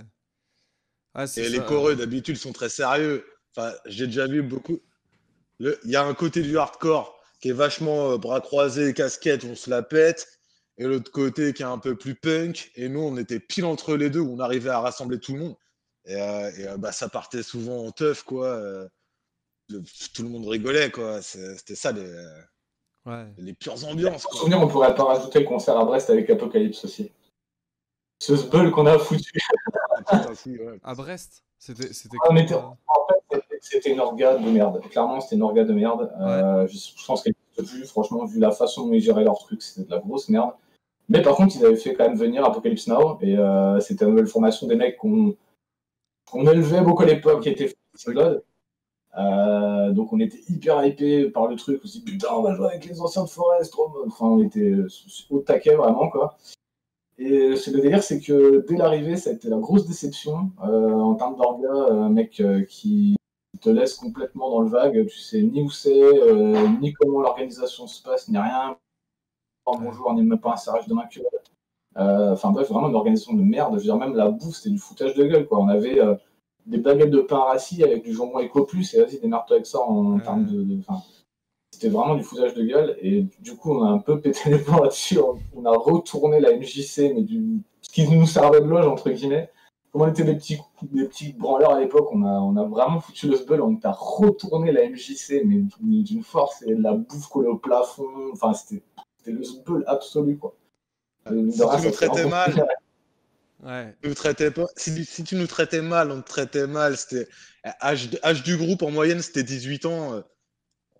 Ah, 1.14 1.24
Et 1.36 1.48
les 1.48 1.60
choreux 1.60 1.96
d'habitude 1.96 2.36
sont 2.36 2.52
très 2.52 2.68
sérieux. 2.68 3.24
Enfin, 3.56 3.72
j'ai 3.86 4.06
déjà 4.06 4.26
vu 4.26 4.42
beaucoup. 4.42 4.80
Il 5.60 5.78
y 5.84 5.96
a 5.96 6.04
un 6.04 6.12
côté 6.12 6.42
du 6.42 6.58
hardcore 6.58 7.18
qui 7.40 7.48
est 7.48 7.54
vachement 7.54 8.12
euh, 8.12 8.18
bras 8.18 8.42
croisés, 8.42 8.92
casquette, 8.92 9.44
on 9.44 9.54
se 9.54 9.70
la 9.70 9.82
pète. 9.82 10.28
Et 10.76 10.84
l'autre 10.84 11.10
côté 11.10 11.54
qui 11.54 11.62
est 11.62 11.66
un 11.66 11.78
peu 11.78 11.96
plus 11.96 12.14
punk. 12.14 12.70
Et 12.74 12.90
nous, 12.90 13.00
on 13.00 13.16
était 13.16 13.40
pile 13.40 13.64
entre 13.64 13.96
les 13.96 14.10
deux 14.10 14.20
où 14.20 14.34
on 14.34 14.40
arrivait 14.40 14.68
à 14.68 14.80
rassembler 14.80 15.18
tout 15.18 15.32
le 15.32 15.40
monde. 15.40 15.56
Et, 16.06 16.14
euh, 16.14 16.50
et, 16.56 16.68
euh, 16.68 16.76
bah, 16.76 16.92
ça 16.92 17.08
partait 17.08 17.42
souvent 17.42 17.84
en 17.84 17.90
teuf, 17.90 18.22
quoi. 18.22 18.46
euh, 18.46 18.88
le- 19.68 19.82
tout 20.14 20.22
le 20.22 20.28
monde 20.28 20.46
rigolait, 20.46 20.90
quoi. 20.90 21.20
C'était 21.22 21.74
ça, 21.74 21.90
les, 21.92 22.06
Ouais. 23.04 23.26
les 23.38 23.52
pures 23.54 23.84
ambiances, 23.84 24.22
Pour 24.22 24.30
quoi. 24.32 24.40
souvenir, 24.40 24.60
on 24.60 24.68
pourrait 24.68 24.94
pas 24.94 25.04
rajouter 25.04 25.40
le 25.40 25.46
concert 25.46 25.76
à 25.76 25.84
Brest 25.84 26.10
avec 26.10 26.28
Apocalypse 26.30 26.84
aussi. 26.84 27.10
ce 28.18 28.34
sbull 28.34 28.70
qu'on 28.70 28.86
a 28.86 28.98
foutu. 28.98 29.30
À 30.82 30.94
Brest 30.94 31.42
C'était 31.58 31.84
était- 31.86 32.16
euh, 32.54 32.58
En 32.58 33.06
fait, 33.30 33.42
c'était- 33.60 33.90
une 33.92 34.00
orga 34.00 34.38
de 34.38 34.48
merde. 34.48 34.80
Clairement, 34.90 35.20
c'était 35.20 35.36
une 35.36 35.42
orga 35.42 35.64
de 35.64 35.72
merde. 35.74 36.10
Euh, 36.20 36.66
je, 36.66 36.78
je 36.96 37.04
pense 37.06 37.22
qu'elle 37.22 37.34
plus. 37.56 37.84
Franchement, 37.86 38.24
vu 38.24 38.38
la 38.40 38.52
façon 38.52 38.86
dont 38.86 38.92
ils 38.94 39.00
géraient 39.00 39.24
leur 39.24 39.38
truc, 39.38 39.60
c'était 39.62 39.86
de 39.86 39.90
la 39.94 39.98
grosse 40.00 40.28
merde. 40.30 40.52
Mais 41.08 41.20
par 41.22 41.34
contre, 41.36 41.56
ils 41.56 41.64
avaient 41.64 41.76
fait 41.76 41.94
quand 41.94 42.04
même 42.08 42.16
venir 42.18 42.44
Apocalypse 42.44 42.86
Now. 42.86 43.18
Et 43.20 43.36
euh, 43.36 43.80
c'était 43.80 44.04
une 44.06 44.12
nouvelle 44.12 44.26
formation 44.26 44.66
des 44.66 44.76
mecs 44.76 44.96
qu'on 44.96 45.36
qu'on 46.30 46.46
élevait 46.46 46.82
beaucoup 46.82 47.02
à 47.02 47.06
l'époque, 47.06 47.42
qui 47.42 47.48
étaient 47.50 47.68
Fantasy 47.68 48.10
Blood. 48.10 48.44
Euh, 49.18 49.92
donc 49.92 50.12
on 50.12 50.20
était 50.20 50.40
hyper 50.48 50.84
hypé 50.84 51.30
par 51.30 51.46
le 51.46 51.56
truc. 51.56 51.80
On 51.82 51.86
s'est 51.86 52.00
dit 52.00 52.04
putain, 52.04 52.28
on 52.32 52.42
va 52.42 52.54
jouer 52.54 52.66
avec 52.68 52.84
les 52.84 53.00
anciens 53.00 53.24
de 53.24 53.28
Forest. 53.28 53.74
Enfin, 54.06 54.26
on 54.26 54.42
était 54.42 54.60
euh, 54.60 54.88
au 55.30 55.40
taquet 55.40 55.74
vraiment 55.74 56.10
quoi. 56.10 56.36
Et 57.18 57.56
c'est 57.56 57.70
le 57.70 57.80
délire, 57.80 58.02
c'est 58.02 58.20
que 58.20 58.64
dès 58.68 58.76
l'arrivée, 58.76 59.16
ça 59.16 59.30
a 59.30 59.32
été 59.32 59.48
la 59.48 59.56
grosse 59.56 59.86
déception 59.86 60.50
euh, 60.64 60.92
en 60.92 61.14
termes 61.14 61.36
d'orga, 61.36 61.72
un 61.72 62.10
mec 62.10 62.40
euh, 62.40 62.62
qui 62.64 63.16
te 63.62 63.70
laisse 63.70 63.94
complètement 63.94 64.50
dans 64.50 64.60
le 64.60 64.68
vague. 64.68 65.06
Tu 65.06 65.18
sais 65.18 65.42
ni 65.42 65.62
où 65.62 65.70
c'est, 65.70 66.02
euh, 66.02 66.68
ni 66.80 66.92
comment 66.92 67.22
l'organisation 67.22 67.86
se 67.86 68.02
passe, 68.02 68.28
ni 68.28 68.36
rien. 68.36 68.76
Pas 69.64 69.72
bonjour, 69.80 70.12
ni 70.12 70.22
même 70.22 70.38
pas 70.38 70.52
un 70.52 70.56
serrage 70.56 70.86
de 70.88 70.94
main 70.94 71.06
que. 71.06 71.20
Euh, 71.98 72.32
Enfin 72.32 72.50
bref, 72.50 72.68
vraiment 72.70 72.88
une 72.88 72.94
organisation 72.94 73.32
de 73.34 73.42
merde. 73.42 73.72
Je 73.72 73.76
veux 73.78 73.82
dire, 73.84 73.96
même 73.96 74.14
la 74.14 74.28
bouffe, 74.30 74.56
c'était 74.56 74.70
du 74.70 74.78
foutage 74.78 75.14
de 75.14 75.24
gueule. 75.24 75.46
Quoi. 75.46 75.58
On 75.60 75.68
avait 75.68 75.98
euh, 76.00 76.14
des 76.66 76.78
baguettes 76.78 77.10
de 77.10 77.20
pain 77.20 77.38
rassis 77.38 77.82
avec 77.84 78.02
du 78.04 78.12
jambon 78.12 78.40
Eco 78.40 78.64
Plus, 78.64 78.94
et 78.94 79.00
vas-y, 79.00 79.18
démerde-toi 79.20 79.56
avec 79.56 79.66
ça 79.66 79.80
en 79.80 80.18
termes 80.18 80.44
de. 80.46 80.62
de- 80.62 80.80
c'était 81.72 81.88
vraiment 81.90 82.14
du 82.14 82.22
foutage 82.22 82.54
de 82.54 82.62
gueule. 82.64 82.96
Et 83.02 83.26
du 83.40 83.54
coup, 83.56 83.72
on 83.72 83.82
a 83.84 83.88
un 83.90 83.98
peu 83.98 84.20
pété 84.22 84.50
les 84.50 84.58
plombs 84.58 84.82
là-dessus. 84.82 85.18
On, 85.18 85.36
on 85.54 85.64
a 85.66 85.72
retourné 85.76 86.40
la 86.40 86.56
MJC, 86.56 87.12
mais 87.14 87.22
du, 87.22 87.62
ce 87.82 87.90
qui 87.90 88.08
nous 88.08 88.26
servait 88.26 88.60
de 88.60 88.66
loge, 88.66 88.86
entre 88.86 89.10
guillemets. 89.10 89.50
Comme 89.92 90.02
on 90.02 90.08
était 90.08 90.24
des 90.24 90.34
petits, 90.34 90.58
des 90.82 91.04
petits 91.06 91.32
branleurs 91.32 91.72
à 91.72 91.80
l'époque, 91.80 92.08
on 92.12 92.22
a, 92.24 92.32
on 92.40 92.56
a 92.56 92.64
vraiment 92.64 93.00
foutu 93.00 93.28
le 93.28 93.36
sbull. 93.36 93.60
On 93.62 93.78
a 93.82 93.92
retourné 93.92 94.70
la 94.72 94.88
MJC, 94.88 95.42
mais 95.46 95.62
d'une 95.80 96.22
force 96.22 96.62
et 96.66 96.74
de 96.74 96.82
la 96.82 96.92
bouffe 96.94 97.28
collée 97.28 97.48
au 97.48 97.56
plafond. 97.56 98.04
Enfin, 98.32 98.52
c'était 98.52 98.82
c'était 99.18 99.32
le 99.32 99.42
sbull 99.44 99.84
absolu, 99.86 100.36
quoi. 100.36 100.54
De- 101.30 101.50
Si 101.50 101.58
tu 101.58 101.64
nous 101.86 101.90
traitais 101.90 102.26
mal. 102.26 102.66
Ouais. 103.62 103.96
Tu 104.02 104.08
nous 104.08 104.14
traitais 104.14 104.50
pas. 104.50 104.66
Si, 104.76 105.04
si 105.04 105.24
tu 105.24 105.34
nous 105.36 105.46
traitais 105.46 105.82
mal, 105.82 106.10
on 106.12 106.20
te 106.22 106.28
traitait 106.28 106.66
mal. 106.66 106.96
C'était 106.96 107.28
âge, 107.80 108.10
âge 108.22 108.42
du 108.42 108.56
groupe 108.56 108.82
en 108.82 108.90
moyenne, 108.90 109.20
c'était 109.22 109.42
18 109.42 109.86
ans. 109.86 110.14
euh, 110.14 110.20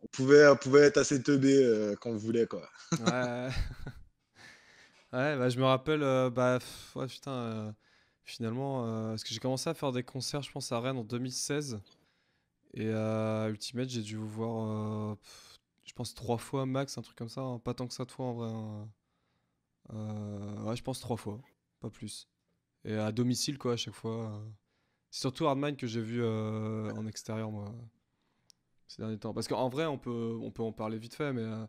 On 0.03 0.07
pouvait, 0.13 0.47
on 0.49 0.57
pouvait 0.57 0.83
être 0.83 0.97
assez 0.99 1.23
teubé 1.23 1.55
euh, 1.63 1.95
quand 2.01 2.11
on 2.11 2.17
voulait 2.17 2.47
quoi. 2.47 2.69
Ouais. 2.93 3.49
ouais, 5.13 5.37
bah, 5.39 5.49
je 5.49 5.59
me 5.59 5.65
rappelle, 5.65 6.03
euh, 6.03 6.31
bah, 6.31 6.59
ouais, 6.95 7.07
putain, 7.07 7.31
euh, 7.33 7.73
finalement, 8.25 8.87
euh, 8.87 9.11
parce 9.11 9.25
que 9.25 9.31
j'ai 9.35 9.39
commencé 9.41 9.69
à 9.71 9.75
faire 9.75 9.93
des 9.93 10.03
concerts, 10.03 10.43
je 10.43 10.51
pense, 10.51 10.73
à 10.73 10.81
Rennes 10.81 10.99
en 10.99 11.05
2016. 11.05 11.81
Et 12.75 12.91
à 12.93 13.49
Ultimate, 13.49 13.89
j'ai 13.89 14.03
dû 14.03 14.17
vous 14.17 14.29
voir, 14.29 15.13
euh, 15.13 15.15
pff, 15.17 15.59
je 15.85 15.93
pense, 15.95 16.15
trois 16.15 16.39
fois 16.39 16.67
max, 16.67 16.99
un 16.99 17.03
truc 17.03 17.17
comme 17.17 17.29
ça. 17.29 17.41
hein, 17.43 17.59
Pas 17.59 17.75
tant 17.75 17.87
que 17.87 17.95
ça 17.95 18.05
de 18.05 18.11
fois 18.11 18.27
en 18.27 18.35
vrai. 18.35 18.49
hein. 18.51 18.89
Euh, 19.93 20.63
ouais, 20.65 20.77
je 20.77 20.83
pense 20.83 21.01
trois 21.01 21.17
fois, 21.17 21.41
pas 21.81 21.91
plus. 21.91 22.29
Et 22.85 22.95
à 22.95 23.13
domicile, 23.13 23.59
quoi, 23.59 23.75
à 23.75 23.77
chaque 23.77 23.95
fois. 23.95 24.33
euh. 24.33 24.51
C'est 25.11 25.21
surtout 25.23 25.47
Hardmine 25.47 25.77
que 25.77 25.87
j'ai 25.89 26.03
vu 26.03 26.23
euh, 26.23 26.93
en 26.95 27.07
extérieur, 27.07 27.51
moi, 27.53 27.75
ces 28.89 29.03
derniers 29.03 29.19
temps. 29.19 29.35
Parce 29.35 29.49
qu'en 29.49 29.69
vrai, 29.69 29.87
on 29.87 29.99
peut, 29.99 30.37
on 30.41 30.51
peut 30.51 30.63
en 30.63 30.73
parler 30.73 30.99
vite 30.99 31.15
fait, 31.15 31.33
mais. 31.33 31.43
euh, 31.43 31.67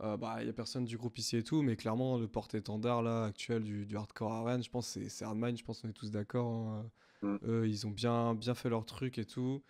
euh, 0.00 0.16
bah, 0.16 0.38
il 0.42 0.46
y 0.46 0.50
a 0.50 0.54
personne 0.54 0.84
du 0.86 0.96
groupe 0.98 1.18
ici 1.18 1.36
et 1.38 1.44
tout, 1.44 1.62
mais 1.62 1.76
clairement, 1.76 2.18
le 2.18 2.28
porte-étendard 2.28 3.02
là, 3.02 3.24
actuel 3.26 3.64
du, 3.64 3.86
du 3.86 3.96
hardcore 3.96 4.44
Rennes, 4.46 4.62
je 4.64 4.70
pense 4.70 4.86
que 4.88 4.92
c'est- 5.02 5.08
c'est 5.10 5.24
Hardmine, 5.24 5.56
je 5.56 5.64
pense 5.64 5.82
qu'on 5.82 5.88
est 5.90 5.92
tous 5.94 6.10
d'accord. 6.10 6.48
hein. 6.68 6.90
Mm. 7.22 7.36
Eux, 7.44 7.68
ils 7.68 7.86
ont 7.86 7.90
bien, 7.90 8.34
bien 8.34 8.54
fait 8.54 8.70
leur 8.70 8.86
truc 8.86 9.18
et 9.18 9.26
tout. 9.26 9.62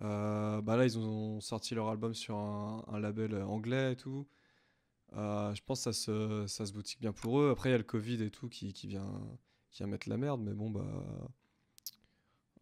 Euh, 0.00 0.60
bah 0.62 0.76
là, 0.76 0.84
ils 0.86 0.98
ont 0.98 1.40
sorti 1.40 1.74
leur 1.74 1.88
album 1.90 2.14
sur 2.14 2.36
un, 2.36 2.84
un 2.88 3.00
label 3.00 3.34
anglais 3.42 3.92
et 3.92 3.96
tout. 3.96 4.26
Euh, 5.16 5.54
je 5.54 5.62
pense 5.66 5.84
que 5.84 5.92
ça 5.92 5.92
se, 5.92 6.46
ça 6.46 6.66
se 6.66 6.72
boutique 6.72 7.00
bien 7.00 7.12
pour 7.12 7.40
eux. 7.40 7.50
Après, 7.50 7.68
il 7.68 7.72
y 7.72 7.74
a 7.74 7.78
le 7.78 7.84
Covid 7.84 8.22
et 8.22 8.30
tout 8.30 8.48
qui, 8.48 8.72
qui 8.72 8.86
vient, 8.86 9.20
qui 9.70 9.78
vient 9.78 9.86
mettre 9.86 10.08
la 10.08 10.16
merde, 10.16 10.40
mais 10.40 10.52
bon, 10.52 10.70
bah. 10.70 10.86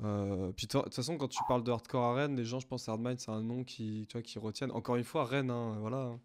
Euh, 0.05 0.53
puis 0.53 0.67
de 0.67 0.73
toute 0.81 0.95
façon, 0.95 1.19
quand 1.19 1.29
tu 1.29 1.41
parles 1.49 1.65
de 1.65 1.73
hardcore 1.73 2.05
à 2.05 2.15
Rennes, 2.15 2.37
les 2.37 2.45
gens, 2.45 2.61
je 2.61 2.67
pense, 2.67 2.89
Hardmine, 2.89 3.19
c'est 3.19 3.33
un 3.33 3.43
nom 3.43 3.65
qui, 3.65 4.07
tu 4.09 4.13
vois, 4.13 4.23
qui 4.23 4.39
retiennent. 4.39 4.71
Encore 4.71 4.97
une 4.97 5.05
fois, 5.05 5.25
Rennes, 5.25 5.51
hein, 5.51 5.77
voilà. 5.81 5.99
hein. 5.99 6.21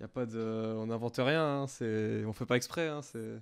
Y 0.00 0.04
a 0.04 0.08
pas 0.08 0.26
de, 0.26 0.74
on 0.76 0.86
n'invente 0.86 1.16
rien, 1.16 1.62
hein, 1.62 1.66
c'est, 1.66 2.24
on 2.24 2.32
fait 2.32 2.46
pas 2.46 2.56
exprès, 2.56 2.86
hein, 2.88 3.02
c'est. 3.02 3.40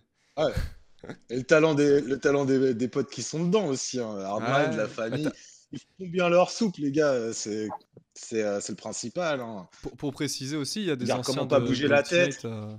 Et 1.29 1.37
le 1.37 1.43
talent 1.45 1.75
des, 1.75 2.01
le 2.01 2.19
talent 2.19 2.45
des, 2.47 2.75
des 2.75 2.89
potes 2.89 3.11
qui 3.11 3.23
sont 3.23 3.45
dedans 3.45 3.67
aussi. 3.67 4.01
Ouais, 4.01 4.77
la 4.77 4.89
famille. 4.89 5.29
Ils 5.99 6.07
font 6.07 6.11
bien 6.13 6.29
leur 6.29 6.51
soupe, 6.51 6.77
les 6.79 6.91
gars. 6.93 7.11
euh, 7.13 7.33
C'est 7.33 7.69
c'est 8.15 8.43
euh, 8.43 8.61
c'est 8.61 8.73
le 8.73 8.77
principal. 8.77 9.41
Hein. 9.41 9.69
Pour, 9.83 9.93
pour 9.97 10.13
préciser 10.13 10.57
aussi, 10.57 10.81
il 10.81 10.87
y 10.87 10.91
a 10.91 10.97
des 10.97 11.11
anciens 11.13 11.23
comment 11.23 11.47
pas 11.47 11.61
de- 11.61 11.67
bouger 11.67 11.89
la 11.89 12.03
tête. 12.03 12.45
euh, 12.45 12.73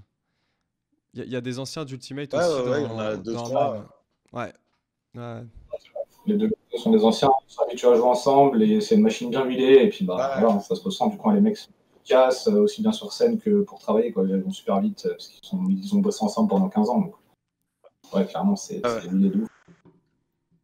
Il 1.13 1.19
y, 1.19 1.23
a- 1.23 1.25
il 1.25 1.31
y 1.31 1.35
a 1.35 1.41
des 1.41 1.59
anciens 1.59 1.85
d'Ultimate 1.85 2.33
Ouais, 2.33 2.39
aussi 2.39 2.49
ouais, 2.49 2.63
dans, 2.65 2.71
ouais, 2.71 2.81
il 2.81 2.87
y 2.87 2.91
en 2.91 2.99
a 2.99 3.15
deux, 3.17 3.33
trois. 3.33 3.87
Ouais. 4.33 4.53
Ouais. 5.15 5.43
Les 6.25 6.35
deux 6.37 6.49
sont 6.77 6.91
des 6.91 7.03
anciens, 7.03 7.29
ils 7.47 7.51
sont 7.53 7.63
habitués 7.63 7.87
à 7.87 7.95
jouer 7.95 8.05
ensemble 8.05 8.61
et 8.61 8.81
c'est 8.81 8.95
une 8.95 9.01
machine 9.01 9.29
bien 9.29 9.45
huilée. 9.45 9.83
Et 9.83 9.89
puis, 9.89 10.05
bah, 10.05 10.15
Ouais. 10.35 10.41
voilà, 10.41 10.59
ça 10.59 10.75
se 10.75 10.81
ressent. 10.81 11.07
Du 11.07 11.17
coup, 11.17 11.31
les 11.31 11.39
mecs 11.41 11.57
sont 11.57 11.71
efficaces, 12.01 12.47
euh, 12.47 12.61
aussi 12.63 12.81
bien 12.81 12.91
sur 12.91 13.11
scène 13.13 13.39
que 13.39 13.61
pour 13.61 13.79
travailler. 13.79 14.11
Quoi. 14.11 14.25
Ils 14.27 14.35
vont 14.37 14.51
super 14.51 14.79
vite 14.81 15.07
parce 15.09 15.27
qu'ils 15.29 15.59
ils 15.71 15.95
ont 15.95 15.99
bossé 15.99 16.23
ensemble 16.23 16.49
pendant 16.49 16.69
15 16.69 16.89
ans. 16.89 16.99
Donc, 17.01 17.15
ouais, 18.13 18.25
clairement, 18.25 18.55
c'est 18.55 18.81
Ah 18.83 18.99
c'est 19.01 19.09
huilé 19.09 19.29
de 19.29 19.41
ouf. 19.43 19.49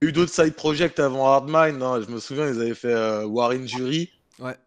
Il 0.04 0.08
y 0.08 0.08
a 0.08 0.10
eu 0.10 0.12
d'autres 0.12 0.34
side 0.34 0.54
projects 0.56 1.00
avant 1.00 1.28
Hardmine. 1.28 1.82
hein. 1.82 2.02
Je 2.06 2.12
me 2.12 2.20
souviens, 2.20 2.50
ils 2.50 2.60
avaient 2.60 2.74
fait 2.76 2.94
euh, 2.94 3.26
War 3.26 3.52
Injury, 3.52 4.12
Ouais. 4.40 4.58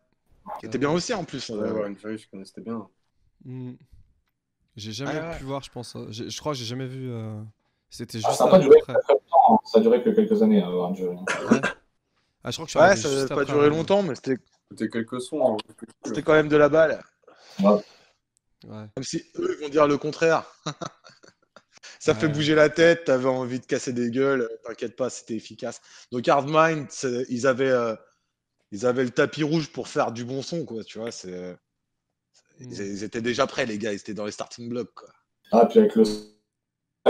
qui 0.60 0.64
était 0.64 0.78
bien 0.78 0.90
aussi 0.90 1.12
en 1.12 1.24
plus. 1.24 1.50
Ouais, 1.50 1.58
euh. 1.60 1.72
ouais, 1.74 1.88
une 1.88 1.98
série, 1.98 2.16
je 2.16 2.26
connaissais 2.30 2.62
bien. 2.62 2.88
Hmm. 3.44 3.72
J'ai 4.76 4.92
jamais 4.92 5.20
ouais. 5.20 5.36
pu 5.36 5.44
voir, 5.44 5.62
je 5.62 5.70
pense. 5.70 5.94
j'ai- 6.08 6.30
Je 6.30 6.40
crois 6.40 6.52
que 6.52 6.58
j'ai 6.58 6.64
jamais 6.64 6.86
vu. 6.86 7.10
euh, 7.12 7.38
C'était 7.90 8.16
Ah, 8.24 8.28
juste 8.28 8.38
ça 8.38 8.44
a 8.46 8.48
pas 8.50 8.58
duré 8.60 8.78
après. 8.80 8.94
très 8.94 9.12
longtemps. 9.12 9.54
hein. 9.54 9.58
Ça 9.66 9.78
a 9.78 9.82
duré 9.82 10.02
que 10.02 10.08
quelques 10.10 10.42
années. 10.42 10.62
euh, 10.64 10.70
War 10.74 10.90
Injury. 10.92 11.16
Ouais. 11.16 11.60
Ah, 12.42 12.50
je 12.50 12.56
crois 12.56 12.64
que 12.64 12.72
je 12.72 12.78
suis 12.78 12.78
Ouais, 12.78 12.96
ça 12.96 13.08
n'a 13.22 13.26
pas 13.28 13.34
après, 13.42 13.44
duré 13.52 13.66
hein. 13.66 13.68
longtemps, 13.68 14.02
mais 14.02 14.14
c'était 14.14 14.36
C'était 14.70 14.88
quelques 14.88 15.20
sons. 15.20 15.52
hein. 15.52 15.74
c'était 16.06 16.22
quand 16.22 16.32
même 16.32 16.48
de 16.48 16.56
la 16.56 16.70
balle. 16.70 17.02
Ouais. 17.62 17.76
Même 18.64 19.02
si 19.02 19.22
eux 19.38 19.54
ils 19.58 19.64
vont 19.64 19.68
dire 19.68 19.86
le 19.86 19.98
contraire. 19.98 20.44
Ça 21.98 22.14
fait 22.14 22.28
bouger 22.28 22.54
la 22.54 22.68
tête, 22.68 23.04
t'avais 23.04 23.28
envie 23.28 23.60
de 23.60 23.66
casser 23.66 23.92
des 23.92 24.10
gueules, 24.10 24.42
euh, 24.42 24.56
t'inquiète 24.64 24.96
pas, 24.96 25.10
c'était 25.10 25.34
efficace. 25.34 25.80
Donc 26.12 26.26
Hardmind, 26.28 26.86
ils 27.28 27.46
avaient, 27.46 27.70
euh, 27.70 27.94
ils 28.72 28.86
avaient 28.86 29.04
le 29.04 29.10
tapis 29.10 29.42
rouge 29.42 29.70
pour 29.72 29.88
faire 29.88 30.12
du 30.12 30.24
bon 30.24 30.42
son, 30.42 30.64
quoi, 30.64 30.84
tu 30.84 30.98
vois. 30.98 31.10
C'est, 31.10 31.56
ils, 32.60 32.68
Hmm. 32.68 32.72
ils 32.72 33.04
étaient 33.04 33.20
déjà 33.22 33.46
prêts, 33.46 33.66
les 33.66 33.78
gars, 33.78 33.92
ils 33.92 33.96
étaient 33.96 34.14
dans 34.14 34.24
les 34.26 34.32
starting 34.32 34.68
blocks, 34.68 34.94
quoi. 34.94 35.08
Ah, 35.52 35.66
puis 35.66 35.78
avec 35.78 35.94
le 35.94 36.04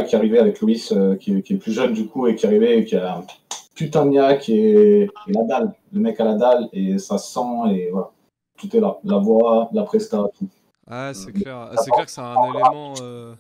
qui 0.07 0.15
arrivait 0.15 0.39
avec 0.39 0.61
Louis, 0.61 0.87
euh, 0.93 1.17
qui, 1.17 1.37
est- 1.39 1.43
qui 1.43 1.55
est 1.55 1.57
plus 1.57 1.73
jeune 1.73 1.95
du 1.95 2.07
coup, 2.07 2.27
et 2.27 2.37
qui 2.37 2.47
arrivait 2.47 2.79
et 2.81 2.85
qui 2.85 2.97
a 2.97 3.17
un 3.17 3.27
putain 3.75 4.05
de 4.05 4.11
niaque 4.11 4.49
et, 4.51 5.05
et 5.05 5.11
la 5.29 5.43
dalle. 5.45 5.75
Le 5.93 6.01
mec 6.01 6.21
a 6.21 6.25
la 6.25 6.35
dalle 6.35 6.69
et 6.73 6.99
ça 6.99 7.17
se 7.17 7.33
sent 7.33 7.71
et 7.75 7.91
voilà. 7.91 8.11
Tout 8.59 8.75
est 8.77 8.81
là. 8.81 8.99
La 9.05 9.19
voix, 9.19 9.71
la 9.73 9.85
presta, 9.85 10.25
tout. 10.39 10.49
Ah, 10.87 11.13
c'est 11.15 11.33
clair. 11.33 11.57
Ah, 11.57 11.77
c'est 11.83 11.91
clair 11.91 12.05
que 12.05 12.11
c'est 12.11 12.21
un 12.21 12.43
élément, 12.55 12.95
euh, 13.01 13.35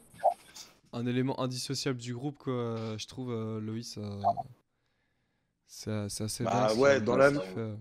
un 0.96 1.06
élément 1.06 1.38
indissociable 1.40 1.98
du 1.98 2.14
groupe, 2.14 2.38
quoi. 2.38 2.52
euh, 2.54 2.98
Je 2.98 3.06
trouve, 3.06 3.30
euh, 3.30 3.60
Loïs, 3.60 3.98
euh, 3.98 4.22
c'est 5.66 5.90
assez 6.22 6.44
Bah 6.44 6.68
dingue. 6.68 6.78
ouais, 6.78 6.98
ce- 6.98 7.04
dans 7.04 7.16
la- 7.16 7.30
qu'il 7.30 7.40
fait. 7.40 7.74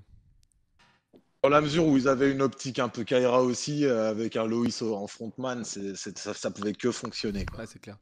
Dans 1.43 1.49
la 1.49 1.61
mesure 1.61 1.85
où 1.85 1.95
ils 1.95 2.07
avaient 2.07 2.31
une 2.31 2.41
optique 2.41 2.79
un 2.79 2.89
peu 2.89 3.03
Kaira 3.03 3.43
aussi, 3.43 3.85
euh, 3.85 4.09
avec 4.09 4.35
un 4.35 4.47
Loïs 4.47 4.81
en 4.81 5.05
frontman, 5.05 5.63
ça, 5.63 6.33
ça 6.33 6.51
pouvait 6.51 6.73
que 6.73 6.91
fonctionner, 6.91 7.45
quoi. 7.45 7.59
Ouais, 7.59 7.65
c'est 7.67 7.79
clair. 7.79 7.97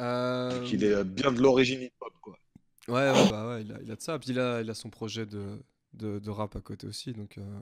Euh, 0.00 0.64
qu'il 0.64 0.84
est 0.84 0.92
euh, 0.92 1.04
bien 1.04 1.32
de 1.32 1.40
l'origine 1.40 1.80
hip-hop, 1.82 2.12
quoi. 2.20 2.36
Ouais, 2.88 3.10
ouais, 3.10 3.30
bah 3.30 3.48
ouais, 3.48 3.62
il 3.62 3.72
a, 3.72 3.80
il 3.82 3.90
a 3.90 3.96
de 3.96 4.00
ça. 4.00 4.18
Puis 4.18 4.30
il 4.30 4.38
a, 4.38 4.60
il 4.60 4.70
a 4.70 4.74
son 4.74 4.90
projet 4.90 5.26
de, 5.26 5.58
de, 5.94 6.18
de 6.18 6.30
rap 6.30 6.54
à 6.56 6.60
côté 6.60 6.86
aussi. 6.86 7.12
Donc, 7.12 7.38
euh, 7.38 7.60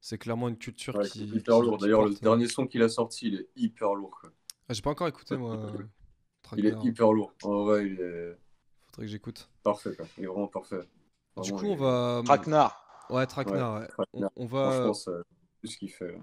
c'est 0.00 0.18
clairement 0.18 0.48
une 0.48 0.58
culture 0.58 0.94
Ouais, 0.96 1.08
qui. 1.08 1.24
hyper 1.24 1.60
lourd. 1.60 1.78
D'ailleurs, 1.78 2.04
le 2.04 2.12
euh. 2.12 2.18
dernier 2.20 2.48
son 2.48 2.66
qu'il 2.66 2.82
a 2.82 2.88
sorti, 2.88 3.28
il 3.28 3.34
est 3.36 3.48
hyper 3.56 3.94
lourd. 3.94 4.18
quoi. 4.20 4.30
Ah, 4.68 4.72
j'ai 4.74 4.82
pas 4.82 4.90
encore 4.90 5.08
écouté, 5.08 5.36
moi. 5.36 5.54
euh, 5.56 5.82
Il 6.56 6.66
est 6.66 6.74
hyper 6.84 7.12
lourd. 7.12 7.32
En 7.42 7.64
vrai, 7.64 7.86
il 7.86 8.00
est 8.00 8.36
Faudrait 8.90 9.06
que 9.06 9.12
j'écoute. 9.12 9.48
parfait. 9.62 9.94
Quoi. 9.96 10.06
Il 10.18 10.24
est 10.24 10.26
vraiment 10.26 10.48
parfait. 10.48 10.80
Du 11.42 11.52
coup, 11.52 11.66
on 11.66 11.76
va. 11.76 12.22
Traquenard. 12.24 13.06
Ouais, 13.10 13.26
Traquenard, 13.26 13.80
ouais. 13.80 13.86
On, 13.86 14.04
Traquenard. 14.04 14.30
on 14.36 14.46
va. 14.46 14.70
Franchement, 14.72 14.94
c'est 14.94 15.22
tout 15.60 15.66
ce 15.66 15.76
qu'il 15.76 15.90
fait. 15.90 16.12
là. 16.12 16.18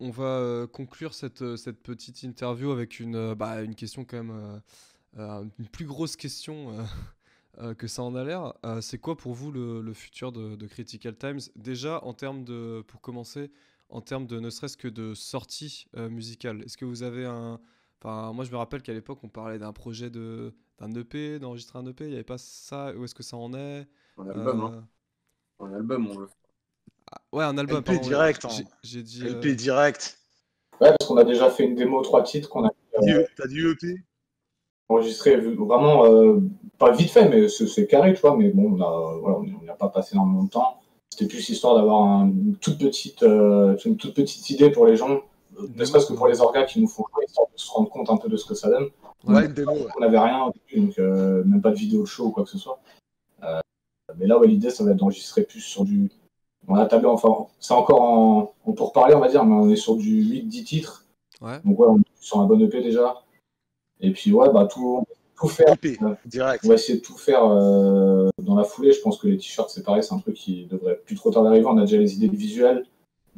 On 0.00 0.10
va 0.10 0.24
euh, 0.24 0.66
conclure 0.66 1.14
cette, 1.14 1.42
euh, 1.42 1.56
cette 1.56 1.80
petite 1.82 2.22
interview 2.24 2.72
avec 2.72 2.98
une, 3.00 3.14
euh, 3.14 3.34
bah, 3.36 3.62
une 3.62 3.74
question 3.76 4.04
quand 4.04 4.16
même, 4.16 4.30
euh, 4.32 4.58
euh, 5.18 5.44
une 5.58 5.68
plus 5.68 5.84
grosse 5.86 6.16
question 6.16 6.72
euh, 6.72 6.82
euh, 7.58 7.74
que 7.74 7.86
ça 7.86 8.02
en 8.02 8.14
a 8.16 8.24
l'air. 8.24 8.54
Euh, 8.66 8.80
c'est 8.80 8.98
quoi 8.98 9.16
pour 9.16 9.34
vous 9.34 9.52
le, 9.52 9.80
le 9.82 9.92
futur 9.94 10.32
de, 10.32 10.56
de 10.56 10.66
Critical 10.66 11.16
Times? 11.16 11.38
Déjà, 11.54 12.02
en 12.04 12.12
termes 12.12 12.44
de, 12.44 12.82
pour 12.88 13.00
commencer, 13.00 13.50
en 13.88 14.00
termes 14.00 14.26
de 14.26 14.40
ne 14.40 14.50
serait-ce 14.50 14.76
que 14.76 14.88
de 14.88 15.14
sortie 15.14 15.86
euh, 15.96 16.08
musicale, 16.08 16.62
est-ce 16.64 16.76
que 16.76 16.84
vous 16.84 17.02
avez 17.02 17.24
un, 17.26 17.60
Enfin, 18.02 18.32
moi, 18.34 18.44
je 18.44 18.50
me 18.50 18.56
rappelle 18.58 18.82
qu'à 18.82 18.92
l'époque, 18.92 19.20
on 19.22 19.28
parlait 19.30 19.58
d'un 19.58 19.72
projet 19.72 20.10
de 20.10 20.54
d'un 20.78 20.90
EP, 20.92 21.38
d'enregistrer 21.38 21.78
un 21.78 21.86
EP. 21.86 22.04
Il 22.04 22.08
n'y 22.10 22.14
avait 22.14 22.22
pas 22.24 22.36
ça. 22.36 22.92
Où 22.94 23.04
est-ce 23.04 23.14
que 23.14 23.22
ça 23.22 23.36
en 23.38 23.54
est? 23.54 23.86
Un 24.18 24.28
album, 24.28 24.60
Euh, 24.60 24.66
hein. 24.66 24.88
Un 25.60 25.72
album, 25.72 26.08
on 26.10 26.18
veut. 26.18 26.28
ah, 27.10 27.20
Ouais, 27.32 27.44
un 27.44 27.56
album. 27.56 27.78
LP 27.78 27.84
pardon, 27.86 28.00
ouais. 28.02 28.08
direct, 28.08 28.44
hein. 28.44 28.48
J'ai- 28.82 29.02
dit. 29.02 29.22
euh, 29.22 29.30
LP 29.40 29.54
direct. 29.56 30.18
Ouais, 30.82 30.88
parce 30.98 31.08
qu'on 31.08 31.16
a 31.16 31.24
déjà 31.24 31.48
fait 31.50 31.64
une 31.64 31.76
démo 31.76 32.02
trois 32.02 32.22
titres 32.24 32.50
qu'on 32.50 32.66
a 32.66 32.70
T'as 33.36 33.46
du 33.46 33.70
EP 33.70 34.02
enregistré 34.90 35.40
vu- 35.40 35.54
vraiment 35.54 36.04
euh, 36.04 36.40
pas 36.78 36.92
vite 36.92 37.10
fait, 37.10 37.26
mais 37.28 37.48
c'est 37.48 37.86
carré, 37.86 38.12
tu 38.12 38.20
vois. 38.20 38.36
Mais 38.36 38.50
bon, 38.50 38.72
on 38.76 38.82
a 38.82 39.16
voilà, 39.18 39.38
on 39.38 39.62
n'y 39.62 39.68
a 39.70 39.74
pas 39.76 39.88
passé 39.88 40.14
énormément 40.14 40.44
de 40.44 40.50
temps. 40.50 40.82
C'était 41.16 41.28
plus 41.28 41.48
histoire 41.48 41.76
d'avoir 41.76 42.02
un- 42.02 42.26
une 42.28 42.56
toute 42.56 42.78
petite 42.78 43.22
euh, 43.22 43.76
une 43.84 43.96
toute 43.96 44.14
petite 44.14 44.50
idée 44.50 44.68
pour 44.70 44.84
les 44.86 44.96
gens, 44.96 45.20
ne 45.76 45.84
serait-ce 45.84 46.06
que 46.06 46.12
pour 46.14 46.26
les 46.26 46.40
orgas 46.40 46.64
qui 46.64 46.80
nous 46.80 46.88
font 46.88 47.04
jouer, 47.14 47.24
histoire 47.26 47.46
de 47.54 47.56
se 47.60 47.70
rendre 47.70 47.88
compte 47.88 48.10
un 48.10 48.16
peu 48.16 48.28
de 48.28 48.36
ce 48.36 48.44
que 48.44 48.54
ça 48.54 48.68
donne. 48.68 48.88
Ouais, 49.24 49.46
une 49.46 49.52
démo. 49.52 49.70
ouais. 49.70 49.86
On 49.96 50.00
n'avait 50.00 50.18
rien 50.18 50.46
au 50.46 50.52
début, 50.52 50.86
donc 50.86 50.98
euh, 50.98 51.44
même 51.44 51.62
pas 51.62 51.70
de 51.70 51.76
vidéo 51.76 52.00
de 52.00 52.06
show 52.06 52.26
ou 52.26 52.30
quoi 52.32 52.42
que 52.42 52.50
ce 52.50 52.58
soit. 52.58 52.80
Euh, 53.44 53.60
mais 54.18 54.26
là, 54.26 54.38
ouais, 54.40 54.48
l'idée, 54.48 54.70
ça 54.70 54.82
va 54.82 54.90
être 54.90 54.96
d'enregistrer 54.96 55.44
plus 55.44 55.60
sur 55.60 55.84
du. 55.84 56.10
On 56.66 56.74
a 56.74 56.84
tablé, 56.86 57.06
enfin, 57.06 57.46
c'est 57.60 57.74
encore 57.74 58.02
en, 58.02 58.52
en 58.66 58.72
pourparler, 58.72 59.14
on 59.14 59.20
va 59.20 59.28
dire, 59.28 59.44
mais 59.44 59.54
on 59.54 59.70
est 59.70 59.76
sur 59.76 59.94
du 59.96 60.20
8-10 60.24 60.64
titres. 60.64 61.04
Ouais. 61.40 61.60
Donc, 61.64 61.78
ouais, 61.78 61.86
on 61.88 61.98
est 61.98 62.04
sur 62.20 62.40
un 62.40 62.46
bon 62.46 62.60
EP 62.60 62.82
déjà. 62.82 63.22
Et 64.00 64.10
puis, 64.10 64.32
ouais, 64.32 64.48
bah, 64.52 64.66
tout, 64.66 65.04
tout 65.44 65.54
faire. 65.54 65.74
EP, 65.74 65.98
direct. 66.26 66.64
On 66.64 66.68
va 66.68 66.74
essayer 66.74 66.98
de 66.98 67.04
tout 67.04 67.16
faire 67.16 67.44
euh, 67.44 68.28
dans 68.42 68.54
la 68.56 68.64
foulée. 68.64 68.92
Je 68.92 69.00
pense 69.00 69.18
que 69.18 69.26
les 69.28 69.36
t-shirts, 69.36 69.70
c'est 69.70 69.82
pareil, 69.84 70.02
c'est 70.02 70.14
un 70.14 70.18
truc 70.18 70.34
qui 70.34 70.66
devrait 70.66 71.00
plus 71.04 71.14
trop 71.16 71.30
tarder 71.30 71.48
d'arriver. 71.48 71.66
On 71.66 71.78
a 71.78 71.82
déjà 71.82 71.98
les 71.98 72.14
idées 72.14 72.28
visuelles. 72.28 72.84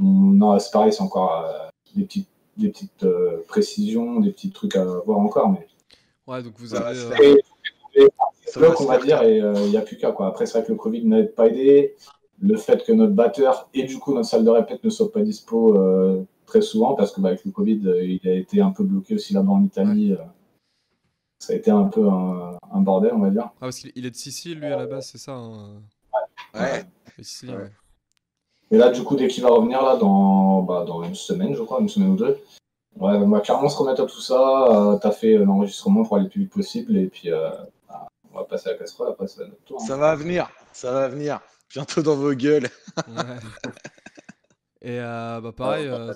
On, 0.00 0.04
non, 0.04 0.58
c'est 0.58 0.72
pareil, 0.72 0.92
c'est 0.92 1.02
encore 1.02 1.44
euh, 1.46 1.68
des 1.94 2.04
petites, 2.04 2.28
des 2.56 2.68
petites 2.68 3.04
euh, 3.04 3.42
précisions, 3.48 4.20
des 4.20 4.30
petits 4.30 4.50
trucs 4.50 4.76
à 4.76 4.84
voir 5.04 5.18
encore. 5.18 5.50
Mais 5.50 5.66
Ouais, 6.26 6.42
donc 6.42 6.54
vous 6.58 6.74
avez. 6.74 6.98
euh, 7.98 8.08
on 8.80 8.84
va 8.84 8.98
dire, 8.98 9.22
et 9.22 9.38
il 9.38 9.70
n'y 9.70 9.76
a 9.76 9.80
plus 9.82 9.96
qu'à. 9.96 10.12
quoi. 10.12 10.26
Après, 10.26 10.46
c'est 10.46 10.58
vrai 10.58 10.66
que 10.66 10.72
le 10.72 10.78
Covid 10.78 11.04
n'avait 11.06 11.24
pas 11.26 11.46
aidé. 11.46 11.94
Le 12.40 12.56
fait 12.58 12.84
que 12.84 12.92
notre 12.92 13.14
batteur 13.14 13.68
et 13.72 13.84
du 13.84 13.98
coup 13.98 14.12
notre 14.12 14.28
salle 14.28 14.44
de 14.44 14.50
répète 14.50 14.84
ne 14.84 14.90
soit 14.90 15.10
pas 15.10 15.22
dispo 15.22 15.74
euh, 15.78 16.22
très 16.44 16.60
souvent, 16.60 16.94
parce 16.94 17.12
que 17.12 17.20
bah, 17.22 17.30
avec 17.30 17.44
le 17.46 17.50
Covid, 17.50 17.80
euh, 17.86 18.04
il 18.04 18.28
a 18.28 18.34
été 18.34 18.60
un 18.60 18.72
peu 18.72 18.84
bloqué 18.84 19.14
aussi 19.14 19.32
là-bas 19.32 19.52
en 19.52 19.64
Italie. 19.64 20.12
euh, 20.12 20.16
ça 21.38 21.52
a 21.52 21.56
été 21.56 21.70
un 21.70 21.84
peu 21.84 22.08
un, 22.08 22.56
un 22.72 22.80
bordel, 22.80 23.12
on 23.14 23.20
va 23.20 23.30
dire. 23.30 23.44
Ah, 23.56 23.60
parce 23.60 23.78
qu'il 23.78 23.92
il 23.94 24.06
est 24.06 24.10
de 24.10 24.16
Sicile, 24.16 24.58
lui, 24.60 24.66
à 24.66 24.76
la 24.76 24.86
base, 24.86 25.08
c'est 25.12 25.18
ça. 25.18 25.32
hein. 25.32 25.80
Ouais. 26.54 26.84
Ouais. 27.18 27.70
Et 28.70 28.76
là, 28.78 28.90
du 28.90 29.02
coup, 29.04 29.16
dès 29.16 29.28
qu'il 29.28 29.42
va 29.42 29.50
revenir 29.50 29.82
là 29.82 29.96
dans, 29.96 30.62
bah, 30.62 30.84
dans 30.86 31.02
une 31.02 31.14
semaine, 31.14 31.54
je 31.54 31.62
crois, 31.62 31.80
une 31.80 31.88
semaine 31.88 32.10
ou 32.10 32.16
deux, 32.16 32.38
ouais, 32.96 33.12
on 33.12 33.28
va 33.28 33.40
clairement 33.40 33.68
se 33.68 33.76
remettre 33.76 34.02
à 34.02 34.06
tout 34.06 34.20
ça, 34.20 34.66
euh, 34.70 34.96
taffer 34.98 35.36
euh, 35.36 35.44
l'enregistrement 35.44 36.04
pour 36.04 36.16
aller 36.16 36.24
le 36.24 36.30
plus 36.30 36.40
vite 36.42 36.52
possible, 36.52 36.96
et 36.96 37.06
puis 37.06 37.30
euh, 37.30 37.50
bah, 37.88 38.08
on 38.32 38.38
va 38.38 38.44
passer 38.44 38.68
à 38.70 38.72
la 38.72 38.78
casserole, 38.78 39.10
après 39.10 39.28
ça 39.28 39.38
va 39.40 39.44
être 39.44 39.50
notre 39.50 39.64
tour. 39.64 39.80
hein. 39.80 39.86
Ça 39.86 39.96
va 39.96 40.14
venir, 40.16 40.50
ça 40.72 40.92
va 40.92 41.08
venir. 41.08 41.40
Bientôt 41.70 42.02
dans 42.02 42.16
vos 42.16 42.32
gueules. 42.34 42.68
Ouais. 43.08 43.22
Et 44.82 45.00
euh, 45.00 45.40
bah 45.40 45.52
pareil, 45.52 45.86
euh, 45.88 46.12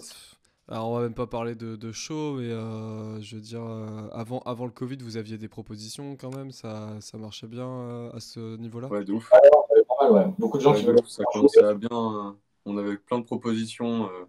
alors 0.70 0.88
on 0.90 0.94
va 0.96 1.02
même 1.02 1.14
pas 1.14 1.26
parler 1.26 1.54
de, 1.54 1.76
de 1.76 1.92
show, 1.92 2.34
mais 2.36 2.48
euh, 2.50 3.20
je 3.20 3.36
veux 3.36 3.42
dire, 3.42 3.62
euh, 3.62 4.08
avant, 4.12 4.40
avant 4.40 4.64
le 4.66 4.70
Covid, 4.72 4.96
vous 4.98 5.16
aviez 5.16 5.36
des 5.38 5.48
propositions 5.48 6.16
quand 6.16 6.34
même, 6.34 6.52
ça, 6.52 6.98
ça 7.00 7.18
marchait 7.18 7.48
bien 7.48 7.66
euh, 7.68 8.10
à 8.12 8.20
ce 8.20 8.56
niveau-là? 8.56 8.88
Ouais, 8.90 9.04
de 9.04 9.12
ouf. 9.12 9.30
Pas 9.30 10.10
mal, 10.10 10.12
ouais. 10.28 10.34
Beaucoup 10.38 10.58
de 10.58 10.62
gens 10.62 10.72
Ouais, 10.72 10.80
qui 10.80 10.86
veulent 10.86 10.98
ouf, 10.98 11.08
ça 11.08 11.24
commençait 11.24 11.64
à 11.64 11.74
bien. 11.74 11.88
euh, 11.92 12.32
On 12.64 12.76
avait 12.78 12.96
plein 12.98 13.18
de 13.20 13.24
propositions. 13.24 14.08
euh, 14.10 14.24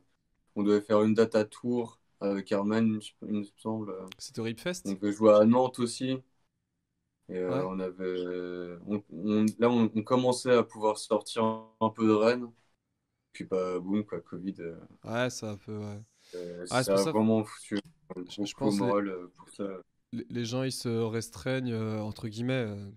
On 0.55 0.63
devait 0.63 0.81
faire 0.81 1.03
une 1.03 1.13
date 1.15 1.35
à 1.35 1.45
Tours 1.45 1.99
avec 2.22 2.51
Herman, 2.51 2.99
il 3.23 3.34
me 3.39 3.43
semble. 3.57 3.93
C'était 4.18 4.41
Ripfest? 4.41 4.84
On 4.85 4.93
devait 4.93 5.11
jouer 5.13 5.34
à 5.34 5.45
Nantes 5.45 5.80
aussi. 5.80 6.19
Et 7.30 7.35
euh, 7.38 7.63
Ouais. 7.63 7.68
on 7.68 7.80
avait. 7.80 8.77
on- 8.88 9.03
on- 9.11 9.45
là, 9.59 9.69
on, 9.69 9.89
on 9.95 10.03
commençait 10.03 10.51
à 10.53 10.63
pouvoir 10.63 10.97
sortir 10.97 11.43
un 11.80 11.89
peu 11.89 12.05
de 12.07 12.11
Rennes. 12.13 12.51
Puis, 13.34 13.45
bah, 13.45 13.80
boum, 13.80 14.05
quoi, 14.05 14.22
Covid. 14.22 14.55
euh, 14.61 14.77
Ouais, 15.03 15.30
ça 15.30 15.51
un 15.51 15.57
peu, 15.57 15.77
ouais. 15.77 16.01
Euh, 16.35 16.65
Ah, 16.69 16.83
c'est 16.83 16.91
ça 16.91 16.91
pour 16.93 17.01
a 17.01 17.03
ça- 17.05 17.11
vraiment 17.11 17.43
foutu 17.43 17.79
un 18.15 18.23
Je- 18.45 18.53
pense 18.53 18.73
les- 18.73 18.79
moral 18.79 19.07
euh, 19.07 19.31
pour 19.37 19.49
ça. 19.49 19.63
Les, 20.29 20.43
gens, 20.45 20.63
ils 20.63 20.71
se 20.73 20.89
restreignent, 20.89 21.71
euh, 21.71 21.99
entre 22.01 22.27
guillemets, 22.27 22.65
euh, 22.67 22.89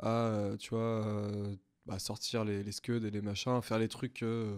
à, 0.00 0.56
tu 0.58 0.70
vois, 0.70 0.80
euh, 1.06 1.54
bah, 1.86 1.98
sortir 1.98 2.44
les, 2.44 2.62
les 2.62 2.72
scuds 2.72 3.04
et 3.06 3.10
les 3.10 3.20
machins, 3.20 3.60
faire 3.62 3.78
les 3.78 3.88
trucs 3.88 4.14
que, 4.14 4.54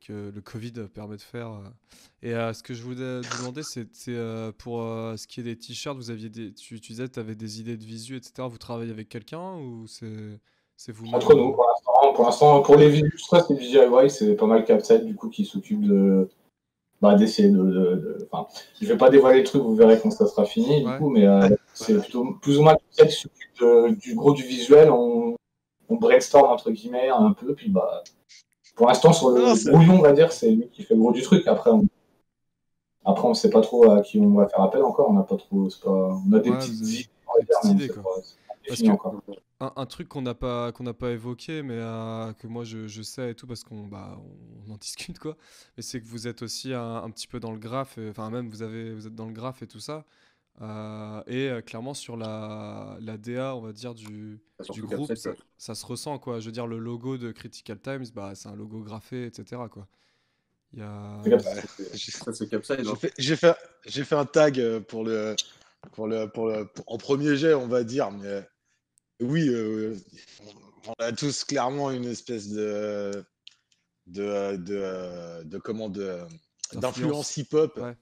que 0.00 0.30
le 0.32 0.40
Covid 0.40 0.72
permet 0.94 1.16
de 1.16 1.22
faire. 1.22 1.60
Et 2.22 2.34
euh, 2.34 2.52
ce 2.52 2.62
que 2.62 2.72
je 2.74 2.82
voulais 2.84 3.20
demander, 3.38 3.62
c'est 3.64 3.88
euh, 4.08 4.52
pour 4.52 4.82
euh, 4.82 5.16
ce 5.16 5.26
qui 5.26 5.40
est 5.40 5.42
des 5.42 5.56
t-shirts, 5.58 5.96
vous 5.96 6.10
aviez 6.10 6.28
des, 6.30 6.54
tu, 6.54 6.80
tu 6.80 6.92
disais 6.92 7.08
que 7.08 7.12
tu 7.14 7.20
avais 7.20 7.34
des 7.34 7.60
idées 7.60 7.76
de 7.76 7.84
visu, 7.84 8.16
etc. 8.16 8.46
Vous 8.48 8.58
travaillez 8.58 8.92
avec 8.92 9.08
quelqu'un 9.08 9.56
ou 9.56 9.86
c'est 9.88 10.38
c'est 10.76 10.92
vous 10.92 11.06
Entre 11.12 11.34
nous, 11.34 11.54
pour 12.14 12.24
l'instant, 12.24 12.62
pour 12.62 12.76
les 12.76 12.88
vidéos, 12.88 13.10
c'est 13.18 13.52
DIY, 13.54 14.08
c'est 14.08 14.34
pas 14.36 14.46
mal 14.46 14.64
Capside 14.64 15.04
du 15.04 15.14
coup 15.14 15.28
qui 15.28 15.44
s'occupe 15.44 15.82
de 15.82 16.28
bah, 17.00 17.14
d'essayer 17.14 17.48
de, 17.48 17.56
de- 17.58 17.62
de- 17.96 18.28
Enfin, 18.30 18.46
je 18.80 18.86
vais 18.86 18.96
pas 18.96 19.10
dévoiler 19.10 19.38
le 19.38 19.44
truc, 19.44 19.62
vous 19.62 19.74
verrez 19.74 19.98
quand 20.00 20.10
ça 20.10 20.26
sera 20.26 20.44
fini 20.44 20.84
du 20.84 20.98
coup, 20.98 21.08
mais 21.10 21.26
euh, 21.26 21.48
c'est 21.74 21.98
plutôt 22.00 22.34
plus 22.42 22.58
ou 22.58 22.62
moins 22.62 22.76
Capside 22.96 23.06
qui 23.08 23.22
s'occupe 23.22 23.60
de- 23.60 23.94
du 24.00 24.14
gros 24.14 24.32
du 24.32 24.42
visuel. 24.42 24.90
On, 24.90 25.34
on 25.88 25.96
brainstorm 25.96 26.50
entre 26.52 26.70
guillemets 26.70 27.08
un 27.08 27.32
peu, 27.32 27.54
puis 27.54 27.70
bah 27.70 28.02
pour 28.76 28.86
l'instant 28.88 29.12
sur 29.12 29.30
le 29.30 29.70
brouillon, 29.70 29.94
on 29.98 30.02
va 30.02 30.12
dire, 30.12 30.30
c'est 30.32 30.50
lui 30.50 30.68
qui 30.70 30.82
fait 30.84 30.94
le 30.94 31.00
gros 31.00 31.12
du 31.12 31.22
truc. 31.22 31.46
Après, 31.48 31.70
on, 31.70 31.84
après, 33.04 33.26
on 33.28 33.34
sait 33.34 33.50
pas 33.50 33.60
trop 33.60 33.90
à 33.90 34.00
qui 34.02 34.20
on 34.20 34.34
va 34.34 34.46
faire 34.48 34.60
appel 34.62 34.82
encore. 34.82 35.08
On 35.10 35.14
n'a 35.14 35.22
pas 35.22 35.36
trop, 35.36 35.68
pas, 35.82 35.90
on 35.90 36.32
a 36.32 36.38
des 36.38 36.50
Ouais, 36.50 36.56
petites 36.58 36.74
idées, 36.76 37.08
des 37.76 37.78
petites 37.78 37.96
quoi. 38.02 38.14
Parce 38.70 38.80
que-. 38.82 39.32
Un, 39.62 39.72
un 39.76 39.84
truc 39.86 40.08
qu'on 40.08 40.22
n'a 40.22 40.32
pas 40.34 40.72
qu'on 40.72 40.84
n'a 40.84 40.94
pas 40.94 41.10
évoqué, 41.10 41.62
mais 41.62 41.74
euh, 41.76 42.32
que 42.32 42.46
moi 42.46 42.64
je, 42.64 42.86
je 42.88 43.02
sais 43.02 43.32
et 43.32 43.34
tout 43.34 43.46
parce 43.46 43.62
qu'on 43.62 43.86
bah, 43.86 44.18
on 44.66 44.72
en 44.72 44.76
discute 44.80 45.18
quoi. 45.18 45.36
Mais 45.76 45.82
c'est 45.82 46.00
que 46.00 46.06
vous 46.06 46.26
êtes 46.28 46.40
aussi 46.42 46.72
un, 46.72 46.96
un 46.96 47.10
petit 47.10 47.26
peu 47.26 47.40
dans 47.40 47.52
le 47.52 47.58
graphe, 47.58 47.98
enfin 48.08 48.30
même 48.30 48.48
vous 48.48 48.62
avez 48.62 48.94
vous 48.94 49.06
êtes 49.06 49.14
dans 49.14 49.26
le 49.26 49.32
graphe 49.34 49.62
et 49.62 49.66
tout 49.66 49.80
ça. 49.80 50.04
Euh, 50.62 51.22
et 51.26 51.48
euh, 51.48 51.60
clairement 51.62 51.94
sur 51.94 52.16
la, 52.16 52.96
la 53.00 53.16
DA, 53.16 53.54
on 53.56 53.60
va 53.60 53.72
dire 53.72 53.94
du, 53.94 54.40
Enfin, 54.58 54.72
du 54.74 54.82
groupe, 54.82 55.06
ça, 55.08 55.16
ça- 55.16 55.30
ça 55.58 55.74
se 55.74 55.86
ressent 55.86 56.18
quoi. 56.18 56.40
Je 56.40 56.46
veux 56.46 56.52
dire 56.52 56.66
le 56.66 56.78
logo 56.78 57.16
de 57.18 57.30
Critical 57.32 57.78
Times, 57.80 58.06
bah 58.14 58.32
c'est 58.34 58.48
un 58.48 58.54
logo 58.56 58.80
graphé, 58.80 59.26
etc. 59.26 59.62
quoi. 59.70 59.86
Il 60.72 60.78
y 60.78 60.82
a 60.82 61.20
J'ai- 63.18 64.04
fait, 64.04 64.14
un 64.14 64.24
tag 64.24 64.78
pour 64.80 65.04
le, 65.04 65.34
pour 65.92 66.06
le, 66.06 66.26
pour 66.28 66.46
le, 66.48 66.66
pour- 66.66 66.84
en 66.92 66.98
premier 66.98 67.36
jet, 67.36 67.54
on 67.54 67.66
va 67.66 67.82
dire, 67.84 68.10
mais 68.10 68.46
oui, 69.20 69.48
euh, 69.48 69.96
on 70.86 70.92
a 70.98 71.12
tous 71.12 71.44
clairement 71.44 71.90
une 71.90 72.04
espèce 72.06 72.48
de, 72.48 73.24
de, 74.06 74.56
de, 74.56 75.42
de 75.44 75.58
comment, 75.58 75.88
de, 75.88 76.20
d'influence 76.72 77.36
hip-hop. 77.36 77.76
Ouais. 77.78 77.96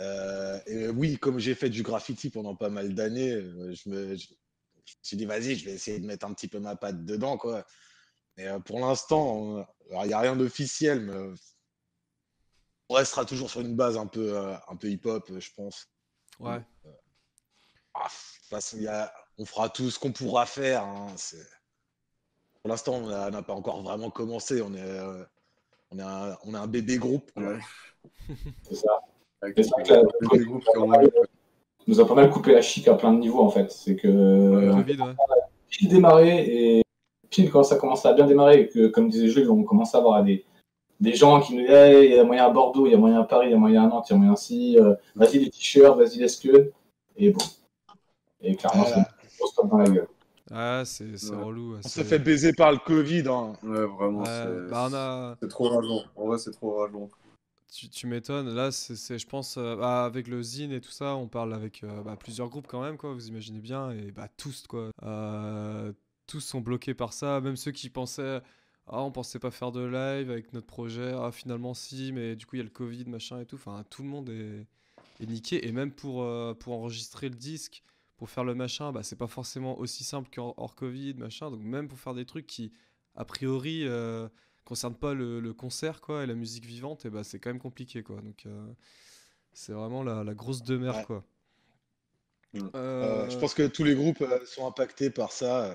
Euh, 0.00 0.60
et 0.66 0.88
oui, 0.88 1.18
comme 1.18 1.38
j'ai 1.38 1.54
fait 1.54 1.70
du 1.70 1.82
graffiti 1.82 2.30
pendant 2.30 2.56
pas 2.56 2.70
mal 2.70 2.94
d'années, 2.94 3.32
euh, 3.32 3.74
je 3.74 3.88
me, 3.88 4.16
je, 4.16 4.26
je 4.26 4.92
me 4.94 5.02
suis 5.02 5.16
dit, 5.16 5.26
vas-y, 5.26 5.54
je 5.56 5.64
vais 5.64 5.72
essayer 5.72 5.98
de 6.00 6.06
mettre 6.06 6.26
un 6.26 6.32
petit 6.34 6.48
peu 6.48 6.58
ma 6.58 6.76
patte 6.76 7.04
dedans, 7.04 7.36
quoi. 7.38 7.66
Euh, 8.38 8.58
pour 8.60 8.80
l'instant, 8.80 9.66
il 9.90 10.06
n'y 10.06 10.12
a 10.14 10.20
rien 10.20 10.34
d'officiel, 10.34 11.00
mais 11.00 11.14
euh, 11.14 11.34
on 12.88 12.94
restera 12.94 13.24
toujours 13.24 13.50
sur 13.50 13.60
une 13.60 13.76
base 13.76 13.96
un 13.96 14.06
peu, 14.06 14.36
euh, 14.36 14.54
un 14.68 14.76
peu 14.76 14.88
hip-hop, 14.88 15.30
euh, 15.30 15.40
je 15.40 15.50
pense. 15.54 15.86
ouais. 16.40 16.60
Ah, 17.94 18.08
de 18.08 18.40
toute 18.40 18.48
façon, 18.48 18.76
il 18.78 18.84
y 18.84 18.88
a- 18.88 19.12
on 19.42 19.44
fera 19.44 19.68
tout 19.68 19.90
ce 19.90 19.98
qu'on 19.98 20.12
pourra 20.12 20.46
faire. 20.46 20.84
hein, 20.84 21.08
c'est- 21.16 21.36
Pour 22.62 22.70
l'instant, 22.70 22.94
on 22.94 23.08
n'a 23.30 23.42
pas 23.42 23.54
encore 23.54 23.82
vraiment 23.82 24.08
commencé. 24.10 24.62
On 24.62 24.72
est, 24.72 24.80
euh, 24.80 25.24
on 25.90 25.98
est, 25.98 26.02
un, 26.02 26.36
on 26.44 26.54
est 26.54 26.58
un 26.58 26.68
bébé 26.68 26.96
groupe. 26.96 27.28
Ouais. 27.36 27.58
C'est 28.68 28.76
ça. 28.76 29.00
Vrai 29.40 29.52
que 29.52 29.60
la- 29.60 30.00
envie, 30.30 31.10
quoi. 31.10 31.22
nous 31.88 32.00
a 32.00 32.06
pas 32.06 32.14
mal 32.14 32.30
coupé 32.30 32.52
la 32.52 32.62
chic 32.62 32.86
à 32.86 32.94
plein 32.94 33.12
de 33.12 33.18
niveaux 33.18 33.40
en 33.42 33.50
fait. 33.50 33.70
C'est 33.72 33.96
que 33.96 34.06
Le 34.06 34.70
on 34.72 34.78
a 34.78 34.82
Covid, 34.84 35.00
ouais. 35.00 35.14
pile 35.68 35.88
démarré 35.88 36.76
et 36.78 36.82
pile 37.28 37.50
quand 37.50 37.64
ça 37.64 37.74
commence 37.76 38.06
à 38.06 38.12
bien 38.12 38.26
démarrer 38.26 38.60
et 38.60 38.68
que 38.68 38.86
comme 38.86 39.08
disait 39.08 39.26
Jules, 39.28 39.50
on 39.50 39.64
commence 39.64 39.94
à 39.96 39.98
avoir 39.98 40.22
des, 40.22 40.44
des 41.00 41.14
gens 41.14 41.40
qui 41.40 41.54
nous 41.56 41.62
disent 41.62 41.70
Hey, 41.70 42.10
il 42.10 42.14
y 42.14 42.18
a 42.20 42.24
moyen 42.24 42.46
à 42.46 42.50
Bordeaux, 42.50 42.86
il 42.86 42.92
y 42.92 42.94
a 42.94 42.98
moyen 42.98 43.20
à 43.20 43.24
Paris, 43.24 43.48
il 43.48 43.50
y 43.50 43.54
a 43.54 43.58
moyen 43.58 43.82
à 43.84 43.86
Nantes, 43.88 44.08
il 44.10 44.12
y 44.12 44.14
a 44.14 44.18
moyen 44.18 44.36
ci, 44.36 44.78
euh, 44.78 44.94
vas-y 45.16 45.38
les 45.40 45.50
t-shirts, 45.50 45.98
vas-y 45.98 46.18
les 46.18 46.28
scuds. 46.28 46.70
Et 47.16 47.30
bon. 47.30 47.42
Et 48.40 48.54
clairement, 48.56 48.84
Voilà. 48.84 49.08
Tape 49.56 49.68
dans 49.70 49.78
la 49.78 49.90
gueule. 49.90 50.08
Ah, 50.50 50.82
c'est 50.84 51.04
Ouais. 51.30 51.42
relou. 51.42 51.76
On 51.76 51.88
s'est 51.88 52.04
fait 52.04 52.18
baiser 52.18 52.52
par 52.52 52.72
le 52.72 52.78
Covid. 52.78 53.24
hein. 53.28 53.54
Ouais, 53.62 53.86
vraiment. 53.86 54.20
Ouais, 54.20 54.26
c'est- 54.26 54.70
bah, 54.70 54.88
a. 54.92 55.36
C'est 55.40 55.48
trop 55.48 55.68
rageant. 55.68 56.02
En 56.16 56.26
vrai, 56.26 56.38
c'est 56.38 56.50
trop 56.50 56.78
rageant. 56.80 57.08
Tu, 57.72 57.88
tu 57.88 58.06
m'étonnes. 58.06 58.52
Là, 58.54 58.70
c'est, 58.70 58.96
c'est- 58.96 59.18
je 59.18 59.26
pense, 59.26 59.56
euh, 59.56 59.76
bah, 59.76 60.04
avec 60.04 60.28
le 60.28 60.42
Zine 60.42 60.72
et 60.72 60.80
tout 60.80 60.90
ça, 60.90 61.16
on 61.16 61.26
parle 61.28 61.54
avec 61.54 61.82
euh, 61.84 62.02
bah, 62.02 62.16
plusieurs 62.16 62.48
groupes 62.50 62.66
quand 62.66 62.82
même, 62.82 62.98
quoi. 62.98 63.14
Vous 63.14 63.28
imaginez 63.28 63.60
bien. 63.60 63.92
Et 63.92 64.10
bah, 64.10 64.28
tous, 64.36 64.66
quoi. 64.66 64.90
Euh, 65.04 65.92
tous 66.26 66.40
sont 66.40 66.60
bloqués 66.60 66.92
par 66.94 67.12
ça. 67.14 67.40
Même 67.40 67.56
ceux 67.56 67.70
qui 67.72 67.88
pensaient, 67.88 68.42
ah, 68.88 69.00
on 69.02 69.10
pensait 69.10 69.38
pas 69.38 69.50
faire 69.50 69.72
de 69.72 69.80
live 69.84 70.30
avec 70.30 70.52
notre 70.52 70.66
projet. 70.66 71.14
Ah, 71.16 71.30
finalement, 71.32 71.72
si, 71.72 72.12
mais 72.12 72.36
du 72.36 72.44
coup, 72.44 72.56
il 72.56 72.58
y 72.58 72.62
a 72.62 72.64
le 72.64 72.70
Covid, 72.70 73.04
machin 73.06 73.40
et 73.40 73.46
tout. 73.46 73.56
Enfin, 73.56 73.84
tout 73.88 74.02
le 74.02 74.08
monde 74.08 74.28
est, 74.28 74.66
est 75.22 75.26
niqué. 75.26 75.66
Et 75.66 75.72
même 75.72 75.92
pour, 75.92 76.22
euh, 76.24 76.52
pour 76.52 76.74
enregistrer 76.74 77.30
le 77.30 77.36
disque, 77.36 77.82
pour 78.22 78.30
faire 78.30 78.44
le 78.44 78.54
machin, 78.54 78.92
bah, 78.92 79.02
c'est 79.02 79.16
pas 79.16 79.26
forcément 79.26 79.76
aussi 79.80 80.04
simple 80.04 80.30
qu'en 80.32 80.54
hors 80.56 80.76
Covid, 80.76 81.14
machin. 81.14 81.50
Donc 81.50 81.60
même 81.62 81.88
pour 81.88 81.98
faire 81.98 82.14
des 82.14 82.24
trucs 82.24 82.46
qui, 82.46 82.72
a 83.16 83.24
priori, 83.24 83.82
euh, 83.84 84.28
concernent 84.64 84.94
pas 84.94 85.12
le, 85.12 85.40
le 85.40 85.52
concert 85.52 86.00
quoi, 86.00 86.22
et 86.22 86.26
la 86.26 86.34
musique 86.34 86.64
vivante, 86.64 87.04
et 87.04 87.10
bah, 87.10 87.24
c'est 87.24 87.40
quand 87.40 87.50
même 87.50 87.58
compliqué. 87.58 88.04
Quoi. 88.04 88.20
Donc 88.20 88.46
euh, 88.46 88.72
c'est 89.52 89.72
vraiment 89.72 90.02
la, 90.04 90.24
la 90.24 90.34
grosse 90.34 90.62
demeure. 90.62 90.94
Ouais. 90.98 91.02
Quoi. 91.02 91.24
Mm. 92.54 92.68
Euh, 93.02 93.28
je 93.30 93.36
Euh, 93.36 93.40
pense 93.40 93.54
que 93.54 93.66
tous 93.66 93.84
les 93.84 93.94
groupes 93.94 94.20
euh, 94.22 94.44
sont 94.46 94.66
impactés 94.66 95.10
par 95.10 95.32
ça 95.32 95.64
euh, 95.64 95.74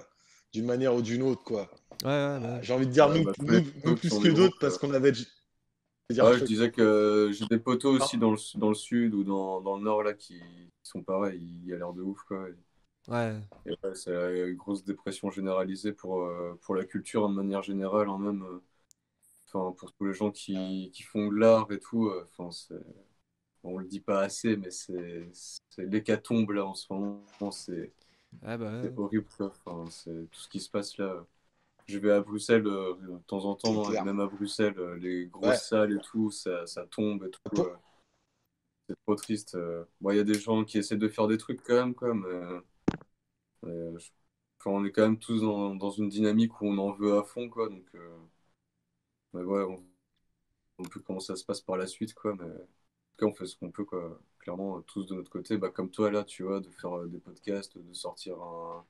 d'une 0.54 0.66
manière 0.66 0.96
ou 0.96 1.02
d'une 1.02 1.24
autre, 1.24 1.44
quoi. 1.44 1.70
ouais, 2.04 2.10
ouais, 2.10 2.40
bah, 2.40 2.62
J'ai 2.62 2.74
envie 2.74 2.88
de 2.88 2.92
dire 2.92 3.10
Ouais, 3.10 3.20
nous, 3.20 3.26
bah, 3.26 3.34
tous 3.34 3.46
nous- 3.46 3.64
nous 3.84 3.96
groupes 3.96 4.00
plus 4.00 4.10
que 4.20 4.30
d'autres 4.30 4.58
parce 4.60 4.76
euh, 4.76 4.80
qu'on 4.80 4.94
avait. 4.94 5.14
Je 6.10 6.16
Ouais, 6.22 6.40
disais 6.44 6.72
que 6.72 7.32
j'ai 7.34 7.46
des 7.48 7.60
potos 7.60 7.96
Ah. 8.00 8.06
aussi 8.06 8.18
dans 8.18 8.32
le, 8.32 8.38
dans 8.60 8.70
le 8.70 8.76
sud 8.76 9.14
ou 9.14 9.24
dans, 9.24 9.62
dans 9.62 9.78
le 9.78 9.84
nord 9.84 10.04
là 10.04 10.14
qui 10.14 10.42
sont 10.84 11.04
pareils, 11.04 11.42
il 11.64 11.66
y 11.68 11.74
a 11.74 11.78
l'air 11.78 11.94
de 11.94 12.02
ouf 12.02 12.22
quoi. 12.24 12.48
ouais. 13.08 13.48
Et 13.66 13.72
ouais, 13.72 13.96
c'est 13.96 14.12
la 14.14 14.52
grosse 14.54 14.84
dépression 14.84 15.30
généralisée 15.32 15.92
pour, 15.94 16.22
euh, 16.24 16.58
pour 16.62 16.76
la 16.76 16.86
culture 16.86 17.28
de 17.30 17.34
manière 17.34 17.64
générale, 17.64 18.08
hein, 18.10 18.18
même 18.18 18.44
euh, 18.44 18.62
enfin, 19.48 19.74
pour 19.78 19.94
tous 19.94 20.06
les 20.06 20.14
gens 20.14 20.32
qui, 20.32 20.92
qui 20.94 21.04
font 21.04 21.30
de 21.30 21.36
l'art 21.38 21.72
et 21.72 21.80
tout. 21.80 22.08
euh, 22.10 22.26
Enfin, 22.40 22.52
c'est, 22.52 22.76
on 23.64 23.78
le 23.80 23.86
dit 23.88 24.02
pas 24.02 24.22
assez, 24.24 24.58
mais 24.58 24.72
c'est, 24.72 25.30
c'est 25.70 25.86
l'hécatombe 25.86 26.52
là 26.52 26.66
en 26.66 26.76
ce 26.76 26.92
moment. 26.94 27.26
C'est, 27.52 27.94
Ah 28.42 28.58
bah, 28.58 28.72
ouais. 28.72 28.92
c'est 28.92 28.98
horrible 28.98 29.28
quoi. 29.38 29.54
Enfin, 29.66 29.86
c'est 29.92 30.30
tout 30.32 30.40
ce 30.42 30.50
qui 30.50 30.60
se 30.62 30.70
passe 30.72 30.98
là. 30.98 31.26
Je 31.88 31.98
vais 32.00 32.12
à 32.12 32.22
Bruxelles 32.22 32.68
euh, 32.68 32.94
de 32.96 33.18
temps 33.28 33.46
en 33.46 33.56
temps, 33.56 33.92
et 33.94 34.02
même 34.02 34.20
à 34.20 34.28
Bruxelles, 34.28 34.76
euh, 34.78 34.96
les 34.98 35.26
grosses 35.28 35.48
Ouais. 35.48 35.58
salles 35.58 35.94
et 35.94 36.00
tout, 36.02 36.32
ça, 36.32 36.66
ça 36.68 36.86
tombe 36.86 37.24
et 37.26 37.30
tout. 37.32 37.62
Euh, 37.62 37.76
c'est 38.90 38.96
trop 39.06 39.16
triste. 39.16 39.56
euh. 39.56 39.84
Bon, 40.02 40.12
il 40.12 40.18
y 40.18 40.20
a 40.20 40.24
des 40.24 40.34
gens 40.40 40.64
qui 40.66 40.78
essaient 40.78 40.98
de 40.98 41.08
faire 41.10 41.28
des 41.28 41.38
trucs 41.38 41.62
quand 41.64 41.76
même, 41.76 41.94
quoi, 41.96 42.14
mais, 42.14 42.28
mais, 43.64 44.00
je- 44.00 44.12
enfin, 44.60 44.72
on 44.72 44.86
est 44.86 44.92
quand 44.92 45.04
même 45.04 45.20
tous 45.20 45.42
dans, 45.42 45.76
dans 45.76 45.92
une 45.92 46.10
dynamique 46.10 46.60
où 46.62 46.68
on 46.68 46.78
en 46.80 46.92
veut 46.92 47.18
à 47.18 47.24
fond, 47.24 47.50
quoi. 47.50 47.70
Donc, 47.70 47.86
mais 49.34 49.42
ouais, 49.44 49.64
on, 49.64 49.84
on 50.80 50.84
peut 50.84 51.02
comment 51.02 51.20
ça 51.20 51.36
se 51.36 51.46
passe 51.46 51.62
par 51.62 51.78
la 51.78 51.88
suite, 51.88 52.14
quoi. 52.14 52.36
Mais 52.36 52.46
en 52.46 52.50
tout 52.50 53.18
cas, 53.20 53.26
on 53.28 53.34
fait 53.34 53.48
ce 53.48 53.58
qu'on 53.58 53.72
peut, 53.72 53.86
quoi. 53.86 54.20
Clairement, 54.40 54.82
tous 54.84 55.06
de 55.08 55.16
notre 55.16 55.32
côté, 55.32 55.58
bah, 55.58 55.70
comme 55.72 55.92
toi 55.92 56.12
là, 56.12 56.24
tu 56.24 56.44
vois, 56.44 56.62
de 56.62 56.70
faire 56.72 57.06
des 57.08 57.20
podcasts, 57.20 57.78
de 57.78 57.94
sortir 57.94 58.42
un, 58.42 58.86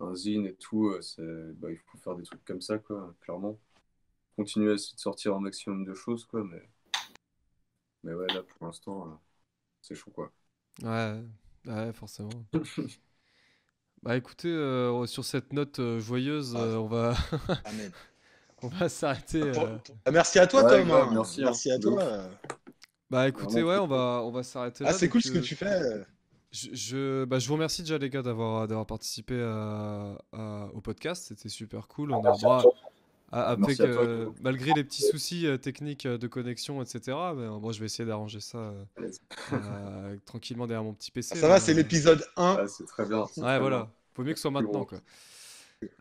un 0.00 0.14
zine 0.14 0.46
et 0.46 0.54
tout, 0.54 0.88
euh, 0.88 1.00
c'est, 1.02 1.22
bah, 1.58 1.70
il 1.70 1.78
faut 1.78 1.98
faire 1.98 2.16
des 2.16 2.22
trucs 2.24 2.44
comme 2.44 2.60
ça, 2.60 2.78
quoi. 2.78 3.14
Clairement, 3.20 3.58
continuer 4.36 4.72
à 4.72 4.74
essayer 4.74 4.94
de 4.96 5.00
sortir 5.00 5.34
un 5.34 5.40
maximum 5.40 5.84
de 5.84 5.94
choses, 5.94 6.24
quoi. 6.26 6.44
Mais, 6.44 6.62
mais 8.02 8.14
ouais, 8.14 8.26
là, 8.28 8.42
pour 8.42 8.66
l'instant, 8.66 9.06
euh, 9.08 9.14
c'est 9.82 9.94
chaud, 9.94 10.10
quoi. 10.10 10.32
Ouais, 10.82 11.20
ouais, 11.66 11.92
forcément. 11.92 12.30
Bah 14.02 14.18
écoutez, 14.18 14.48
euh, 14.48 15.06
sur 15.06 15.24
cette 15.24 15.54
note 15.54 15.78
euh, 15.78 15.98
joyeuse, 15.98 16.54
Ah. 16.56 16.60
euh, 16.60 16.76
on 16.76 16.86
va, 16.86 17.14
Amen. 17.64 17.90
on 18.62 18.68
va 18.68 18.90
s'arrêter. 18.90 19.40
Euh. 19.40 19.78
Ah, 20.04 20.10
merci 20.10 20.38
à 20.38 20.46
toi, 20.46 20.62
Ouais, 20.64 20.82
Tom. 20.82 20.90
hein. 20.90 21.10
merci, 21.14 21.40
hein. 21.40 21.44
Merci 21.46 21.70
à 21.70 21.78
toi. 21.78 22.28
Bah 23.08 23.28
écoutez, 23.28 23.62
ouais, 23.62 23.78
on 23.78 23.86
va, 23.86 24.20
on 24.22 24.30
va 24.30 24.42
s'arrêter 24.42 24.84
là. 24.84 24.90
Ah, 24.90 24.92
c'est 24.92 25.08
cool 25.08 25.22
ce 25.22 25.32
que 25.32 25.38
tu 25.38 25.56
fais. 25.56 26.04
Je, 26.54 26.68
je, 26.72 27.24
bah, 27.24 27.40
je 27.40 27.48
vous 27.48 27.54
remercie 27.54 27.82
déjà 27.82 27.98
les 27.98 28.08
gars 28.10 28.22
d'avoir 28.22 28.68
d'avoir 28.68 28.86
participé 28.86 29.42
à- 29.42 30.16
à- 30.32 30.68
au 30.72 30.80
podcast, 30.80 31.24
c'était 31.26 31.48
super 31.48 31.88
cool. 31.88 32.12
On 32.12 32.20
a, 32.20 32.22
Merci 32.22 32.44
à 32.46 32.48
bon, 32.48 32.62
toi. 32.62 32.74
a- 33.32 33.50
après 33.50 33.72
à 33.80 33.86
que- 33.86 34.30
malgré 34.40 34.72
les 34.72 34.84
petits 34.84 35.02
soucis 35.02 35.48
euh, 35.48 35.56
techniques 35.56 36.06
euh, 36.06 36.16
de 36.16 36.28
connexion, 36.28 36.80
etc. 36.80 37.00
Mais 37.34 37.42
euh, 37.42 37.58
moi, 37.58 37.72
je 37.72 37.80
vais 37.80 37.86
essayer 37.86 38.06
d'arranger 38.06 38.38
ça 38.38 38.58
euh, 38.58 38.84
euh, 39.52 40.16
tranquillement 40.26 40.68
derrière 40.68 40.84
mon 40.84 40.94
petit 40.94 41.10
PC. 41.10 41.36
Ça 41.36 41.48
va, 41.48 41.58
c'est 41.58 41.72
euh, 41.72 41.76
l'épisode 41.76 42.24
1. 42.36 42.54
Ouais, 42.56 42.68
c'est 42.68 42.86
très 42.86 43.04
bien. 43.04 43.22
Ouais, 43.22 43.26
très 43.36 43.58
voilà. 43.58 43.76
bien. 43.78 43.90
Faut 44.14 44.22
mieux 44.22 44.32
que 44.32 44.38
ce 44.38 44.42
soit 44.42 44.50
maintenant, 44.52 44.84
quoi. 44.84 45.00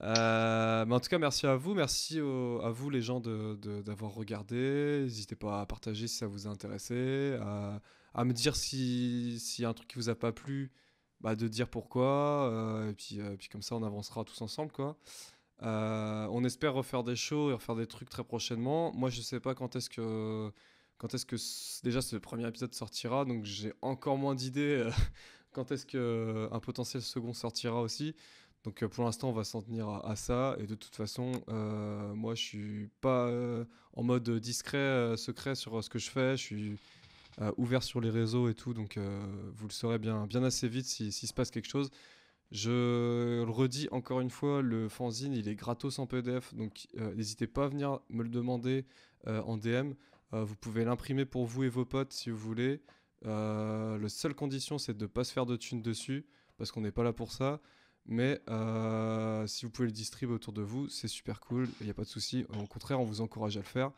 Euh, 0.03 0.85
mais 0.85 0.93
en 0.95 0.99
tout 0.99 1.09
cas, 1.09 1.17
merci 1.17 1.47
à 1.47 1.55
vous. 1.55 1.73
Merci 1.73 2.21
au- 2.21 2.61
à 2.61 2.69
vous, 2.69 2.91
les 2.91 3.01
gens, 3.01 3.19
de- 3.19 3.55
de- 3.55 3.81
d'avoir 3.81 4.13
regardé. 4.13 4.99
N'hésitez 5.01 5.35
pas 5.35 5.61
à 5.61 5.65
partager 5.65 6.07
si 6.07 6.15
ça 6.17 6.27
vous 6.27 6.47
a 6.47 6.51
intéressé. 6.51 7.37
À, 7.41 7.79
à 8.13 8.25
me 8.25 8.33
dire 8.33 8.55
si- 8.55 9.39
s'il 9.39 9.63
y 9.63 9.65
a 9.65 9.69
un 9.69 9.73
truc 9.73 9.87
qui 9.89 9.95
vous 9.95 10.09
a 10.09 10.15
pas 10.15 10.31
plu, 10.31 10.71
bah, 11.21 11.35
de 11.35 11.47
dire 11.47 11.69
pourquoi. 11.69 12.49
euh, 12.51 12.89
et 12.91 12.93
puis, 12.93 13.19
euh, 13.19 13.35
puis 13.37 13.49
comme 13.49 13.61
ça, 13.61 13.75
on 13.75 13.83
avancera 13.83 14.23
tous 14.23 14.41
ensemble, 14.41 14.71
quoi. 14.71 14.97
Euh, 15.63 16.27
on 16.31 16.43
espère 16.43 16.73
refaire 16.73 17.03
des 17.03 17.15
shows 17.15 17.51
et 17.51 17.53
refaire 17.53 17.75
des 17.75 17.87
trucs 17.87 18.09
très 18.09 18.23
prochainement. 18.23 18.91
Moi, 18.93 19.09
je 19.09 19.21
sais 19.21 19.39
pas 19.39 19.55
quand 19.55 19.75
est-ce 19.75 19.89
que 19.89 20.51
quand 20.97 21.13
est-ce 21.13 21.25
que 21.25 21.35
déjà 21.83 22.01
ce 22.01 22.15
premier 22.17 22.47
épisode 22.47 22.73
sortira, 22.73 23.25
donc 23.25 23.45
j'ai 23.45 23.73
encore 23.81 24.17
moins 24.17 24.35
d'idées 24.35 24.87
quand 25.53 25.71
est-ce 25.71 25.85
que 25.85 26.49
un 26.51 26.59
potentiel 26.59 27.01
second 27.03 27.33
sortira 27.33 27.81
aussi. 27.81 28.15
Donc 28.63 28.85
pour 28.87 29.03
l'instant, 29.05 29.29
on 29.29 29.33
va 29.33 29.43
s'en 29.43 29.61
tenir 29.61 29.89
à, 29.89 30.15
ça. 30.15 30.55
Et 30.59 30.65
de 30.67 30.75
toute 30.75 30.95
façon, 30.95 31.31
moi, 32.15 32.35
je 32.35 32.41
suis 32.41 32.89
pas 33.01 33.29
en 33.93 34.03
mode 34.03 34.29
discret, 34.39 35.15
secret 35.17 35.55
sur 35.55 35.83
ce 35.83 35.89
que 35.89 35.99
je 35.99 36.09
fais. 36.09 36.37
Je 36.37 36.41
suis 36.43 36.77
euh, 37.41 37.51
ouvert 37.57 37.83
sur 37.83 37.99
les 38.01 38.09
réseaux 38.09 38.49
et 38.49 38.53
tout. 38.53 38.73
Donc 38.73 38.97
euh, 38.97 39.23
vous 39.55 39.67
le 39.67 39.73
saurez 39.73 39.99
bien, 39.99 40.27
bien 40.27 40.43
assez 40.43 40.67
vite 40.67 40.85
si- 40.85 41.11
s'il 41.11 41.27
se 41.29 41.33
passe 41.33 41.51
quelque 41.51 41.67
chose. 41.69 41.89
Je 42.51 43.43
le 43.43 43.49
redis 43.51 43.87
encore 43.91 44.21
une 44.21 44.29
fois, 44.29 44.61
le 44.61 44.87
fanzine, 44.89 45.33
il 45.33 45.47
est 45.47 45.55
gratos 45.55 45.97
en 45.99 46.05
PDF. 46.05 46.53
Donc 46.53 46.87
euh, 46.97 47.13
n'hésitez 47.15 47.47
pas 47.47 47.65
à 47.65 47.67
venir 47.67 47.99
me 48.09 48.23
le 48.23 48.29
demander 48.29 48.85
en 49.25 49.57
DM. 49.57 49.93
Vous 50.33 50.55
pouvez 50.55 50.83
l'imprimer 50.83 51.25
pour 51.25 51.45
vous 51.45 51.63
et 51.63 51.69
vos 51.69 51.85
potes 51.85 52.11
si 52.11 52.29
vous 52.29 52.37
voulez. 52.37 52.81
La 53.23 54.09
seule 54.09 54.33
condition, 54.33 54.77
c'est 54.77 54.93
de 54.97 55.03
ne 55.03 55.07
pas 55.07 55.23
se 55.23 55.31
faire 55.31 55.45
de 55.45 55.55
thunes 55.55 55.81
dessus, 55.81 56.25
parce 56.57 56.71
qu'on 56.71 56.81
n'est 56.81 56.91
pas 56.91 57.03
là 57.03 57.13
pour 57.13 57.31
ça. 57.31 57.61
Mais 58.05 58.41
si 59.47 59.65
vous 59.65 59.71
pouvez 59.71 59.87
le 59.87 59.93
distribuer 59.93 60.35
autour 60.35 60.51
de 60.53 60.61
vous, 60.61 60.89
c'est 60.89 61.07
super 61.07 61.39
cool, 61.39 61.69
il 61.79 61.85
n'y 61.85 61.89
a 61.91 61.93
pas 61.93 62.01
de 62.03 62.07
souci. 62.07 62.45
Au 62.59 62.65
contraire, 62.67 62.99
on 62.99 63.05
vous 63.05 63.21
encourage 63.21 63.55
à 63.57 63.61
le 63.61 63.65
faire. 63.65 63.91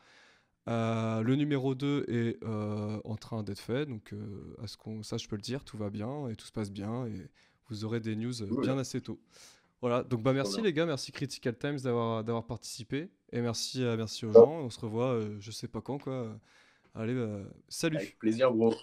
Euh, 0.68 1.22
le 1.22 1.36
numéro 1.36 1.74
2 1.74 2.06
est 2.08 2.42
euh, 2.44 3.00
en 3.04 3.16
train 3.16 3.42
d'être 3.44 3.60
fait, 3.60 3.86
donc 3.86 4.12
euh, 4.12 4.56
à 4.62 4.66
ce 4.66 4.76
qu'on, 4.76 5.02
ça 5.04 5.16
je 5.16 5.28
peux 5.28 5.36
le 5.36 5.42
dire, 5.42 5.62
tout 5.62 5.76
va 5.76 5.90
bien 5.90 6.28
et 6.28 6.34
tout 6.34 6.46
se 6.46 6.52
passe 6.52 6.72
bien 6.72 7.06
et 7.06 7.28
vous 7.68 7.84
aurez 7.84 8.00
des 8.00 8.16
news 8.16 8.32
bien 8.62 8.76
assez 8.76 9.00
tôt. 9.00 9.20
Voilà, 9.80 10.02
donc 10.02 10.22
bah 10.22 10.32
merci 10.32 10.60
les 10.62 10.72
gars, 10.72 10.86
merci 10.86 11.12
Critical 11.12 11.56
Times 11.56 11.78
d'avoir, 11.78 12.24
d'avoir 12.24 12.46
participé 12.46 13.10
et 13.30 13.40
merci, 13.40 13.80
merci 13.80 14.26
aux 14.26 14.32
gens. 14.32 14.50
On 14.50 14.70
se 14.70 14.80
revoit, 14.80 15.20
je 15.38 15.50
sais 15.50 15.68
pas 15.68 15.80
quand 15.80 15.98
quoi. 15.98 16.36
Allez, 16.94 17.14
bah, 17.14 17.42
salut. 17.68 17.98
Avec 17.98 18.18
plaisir, 18.18 18.50
gros. 18.52 18.74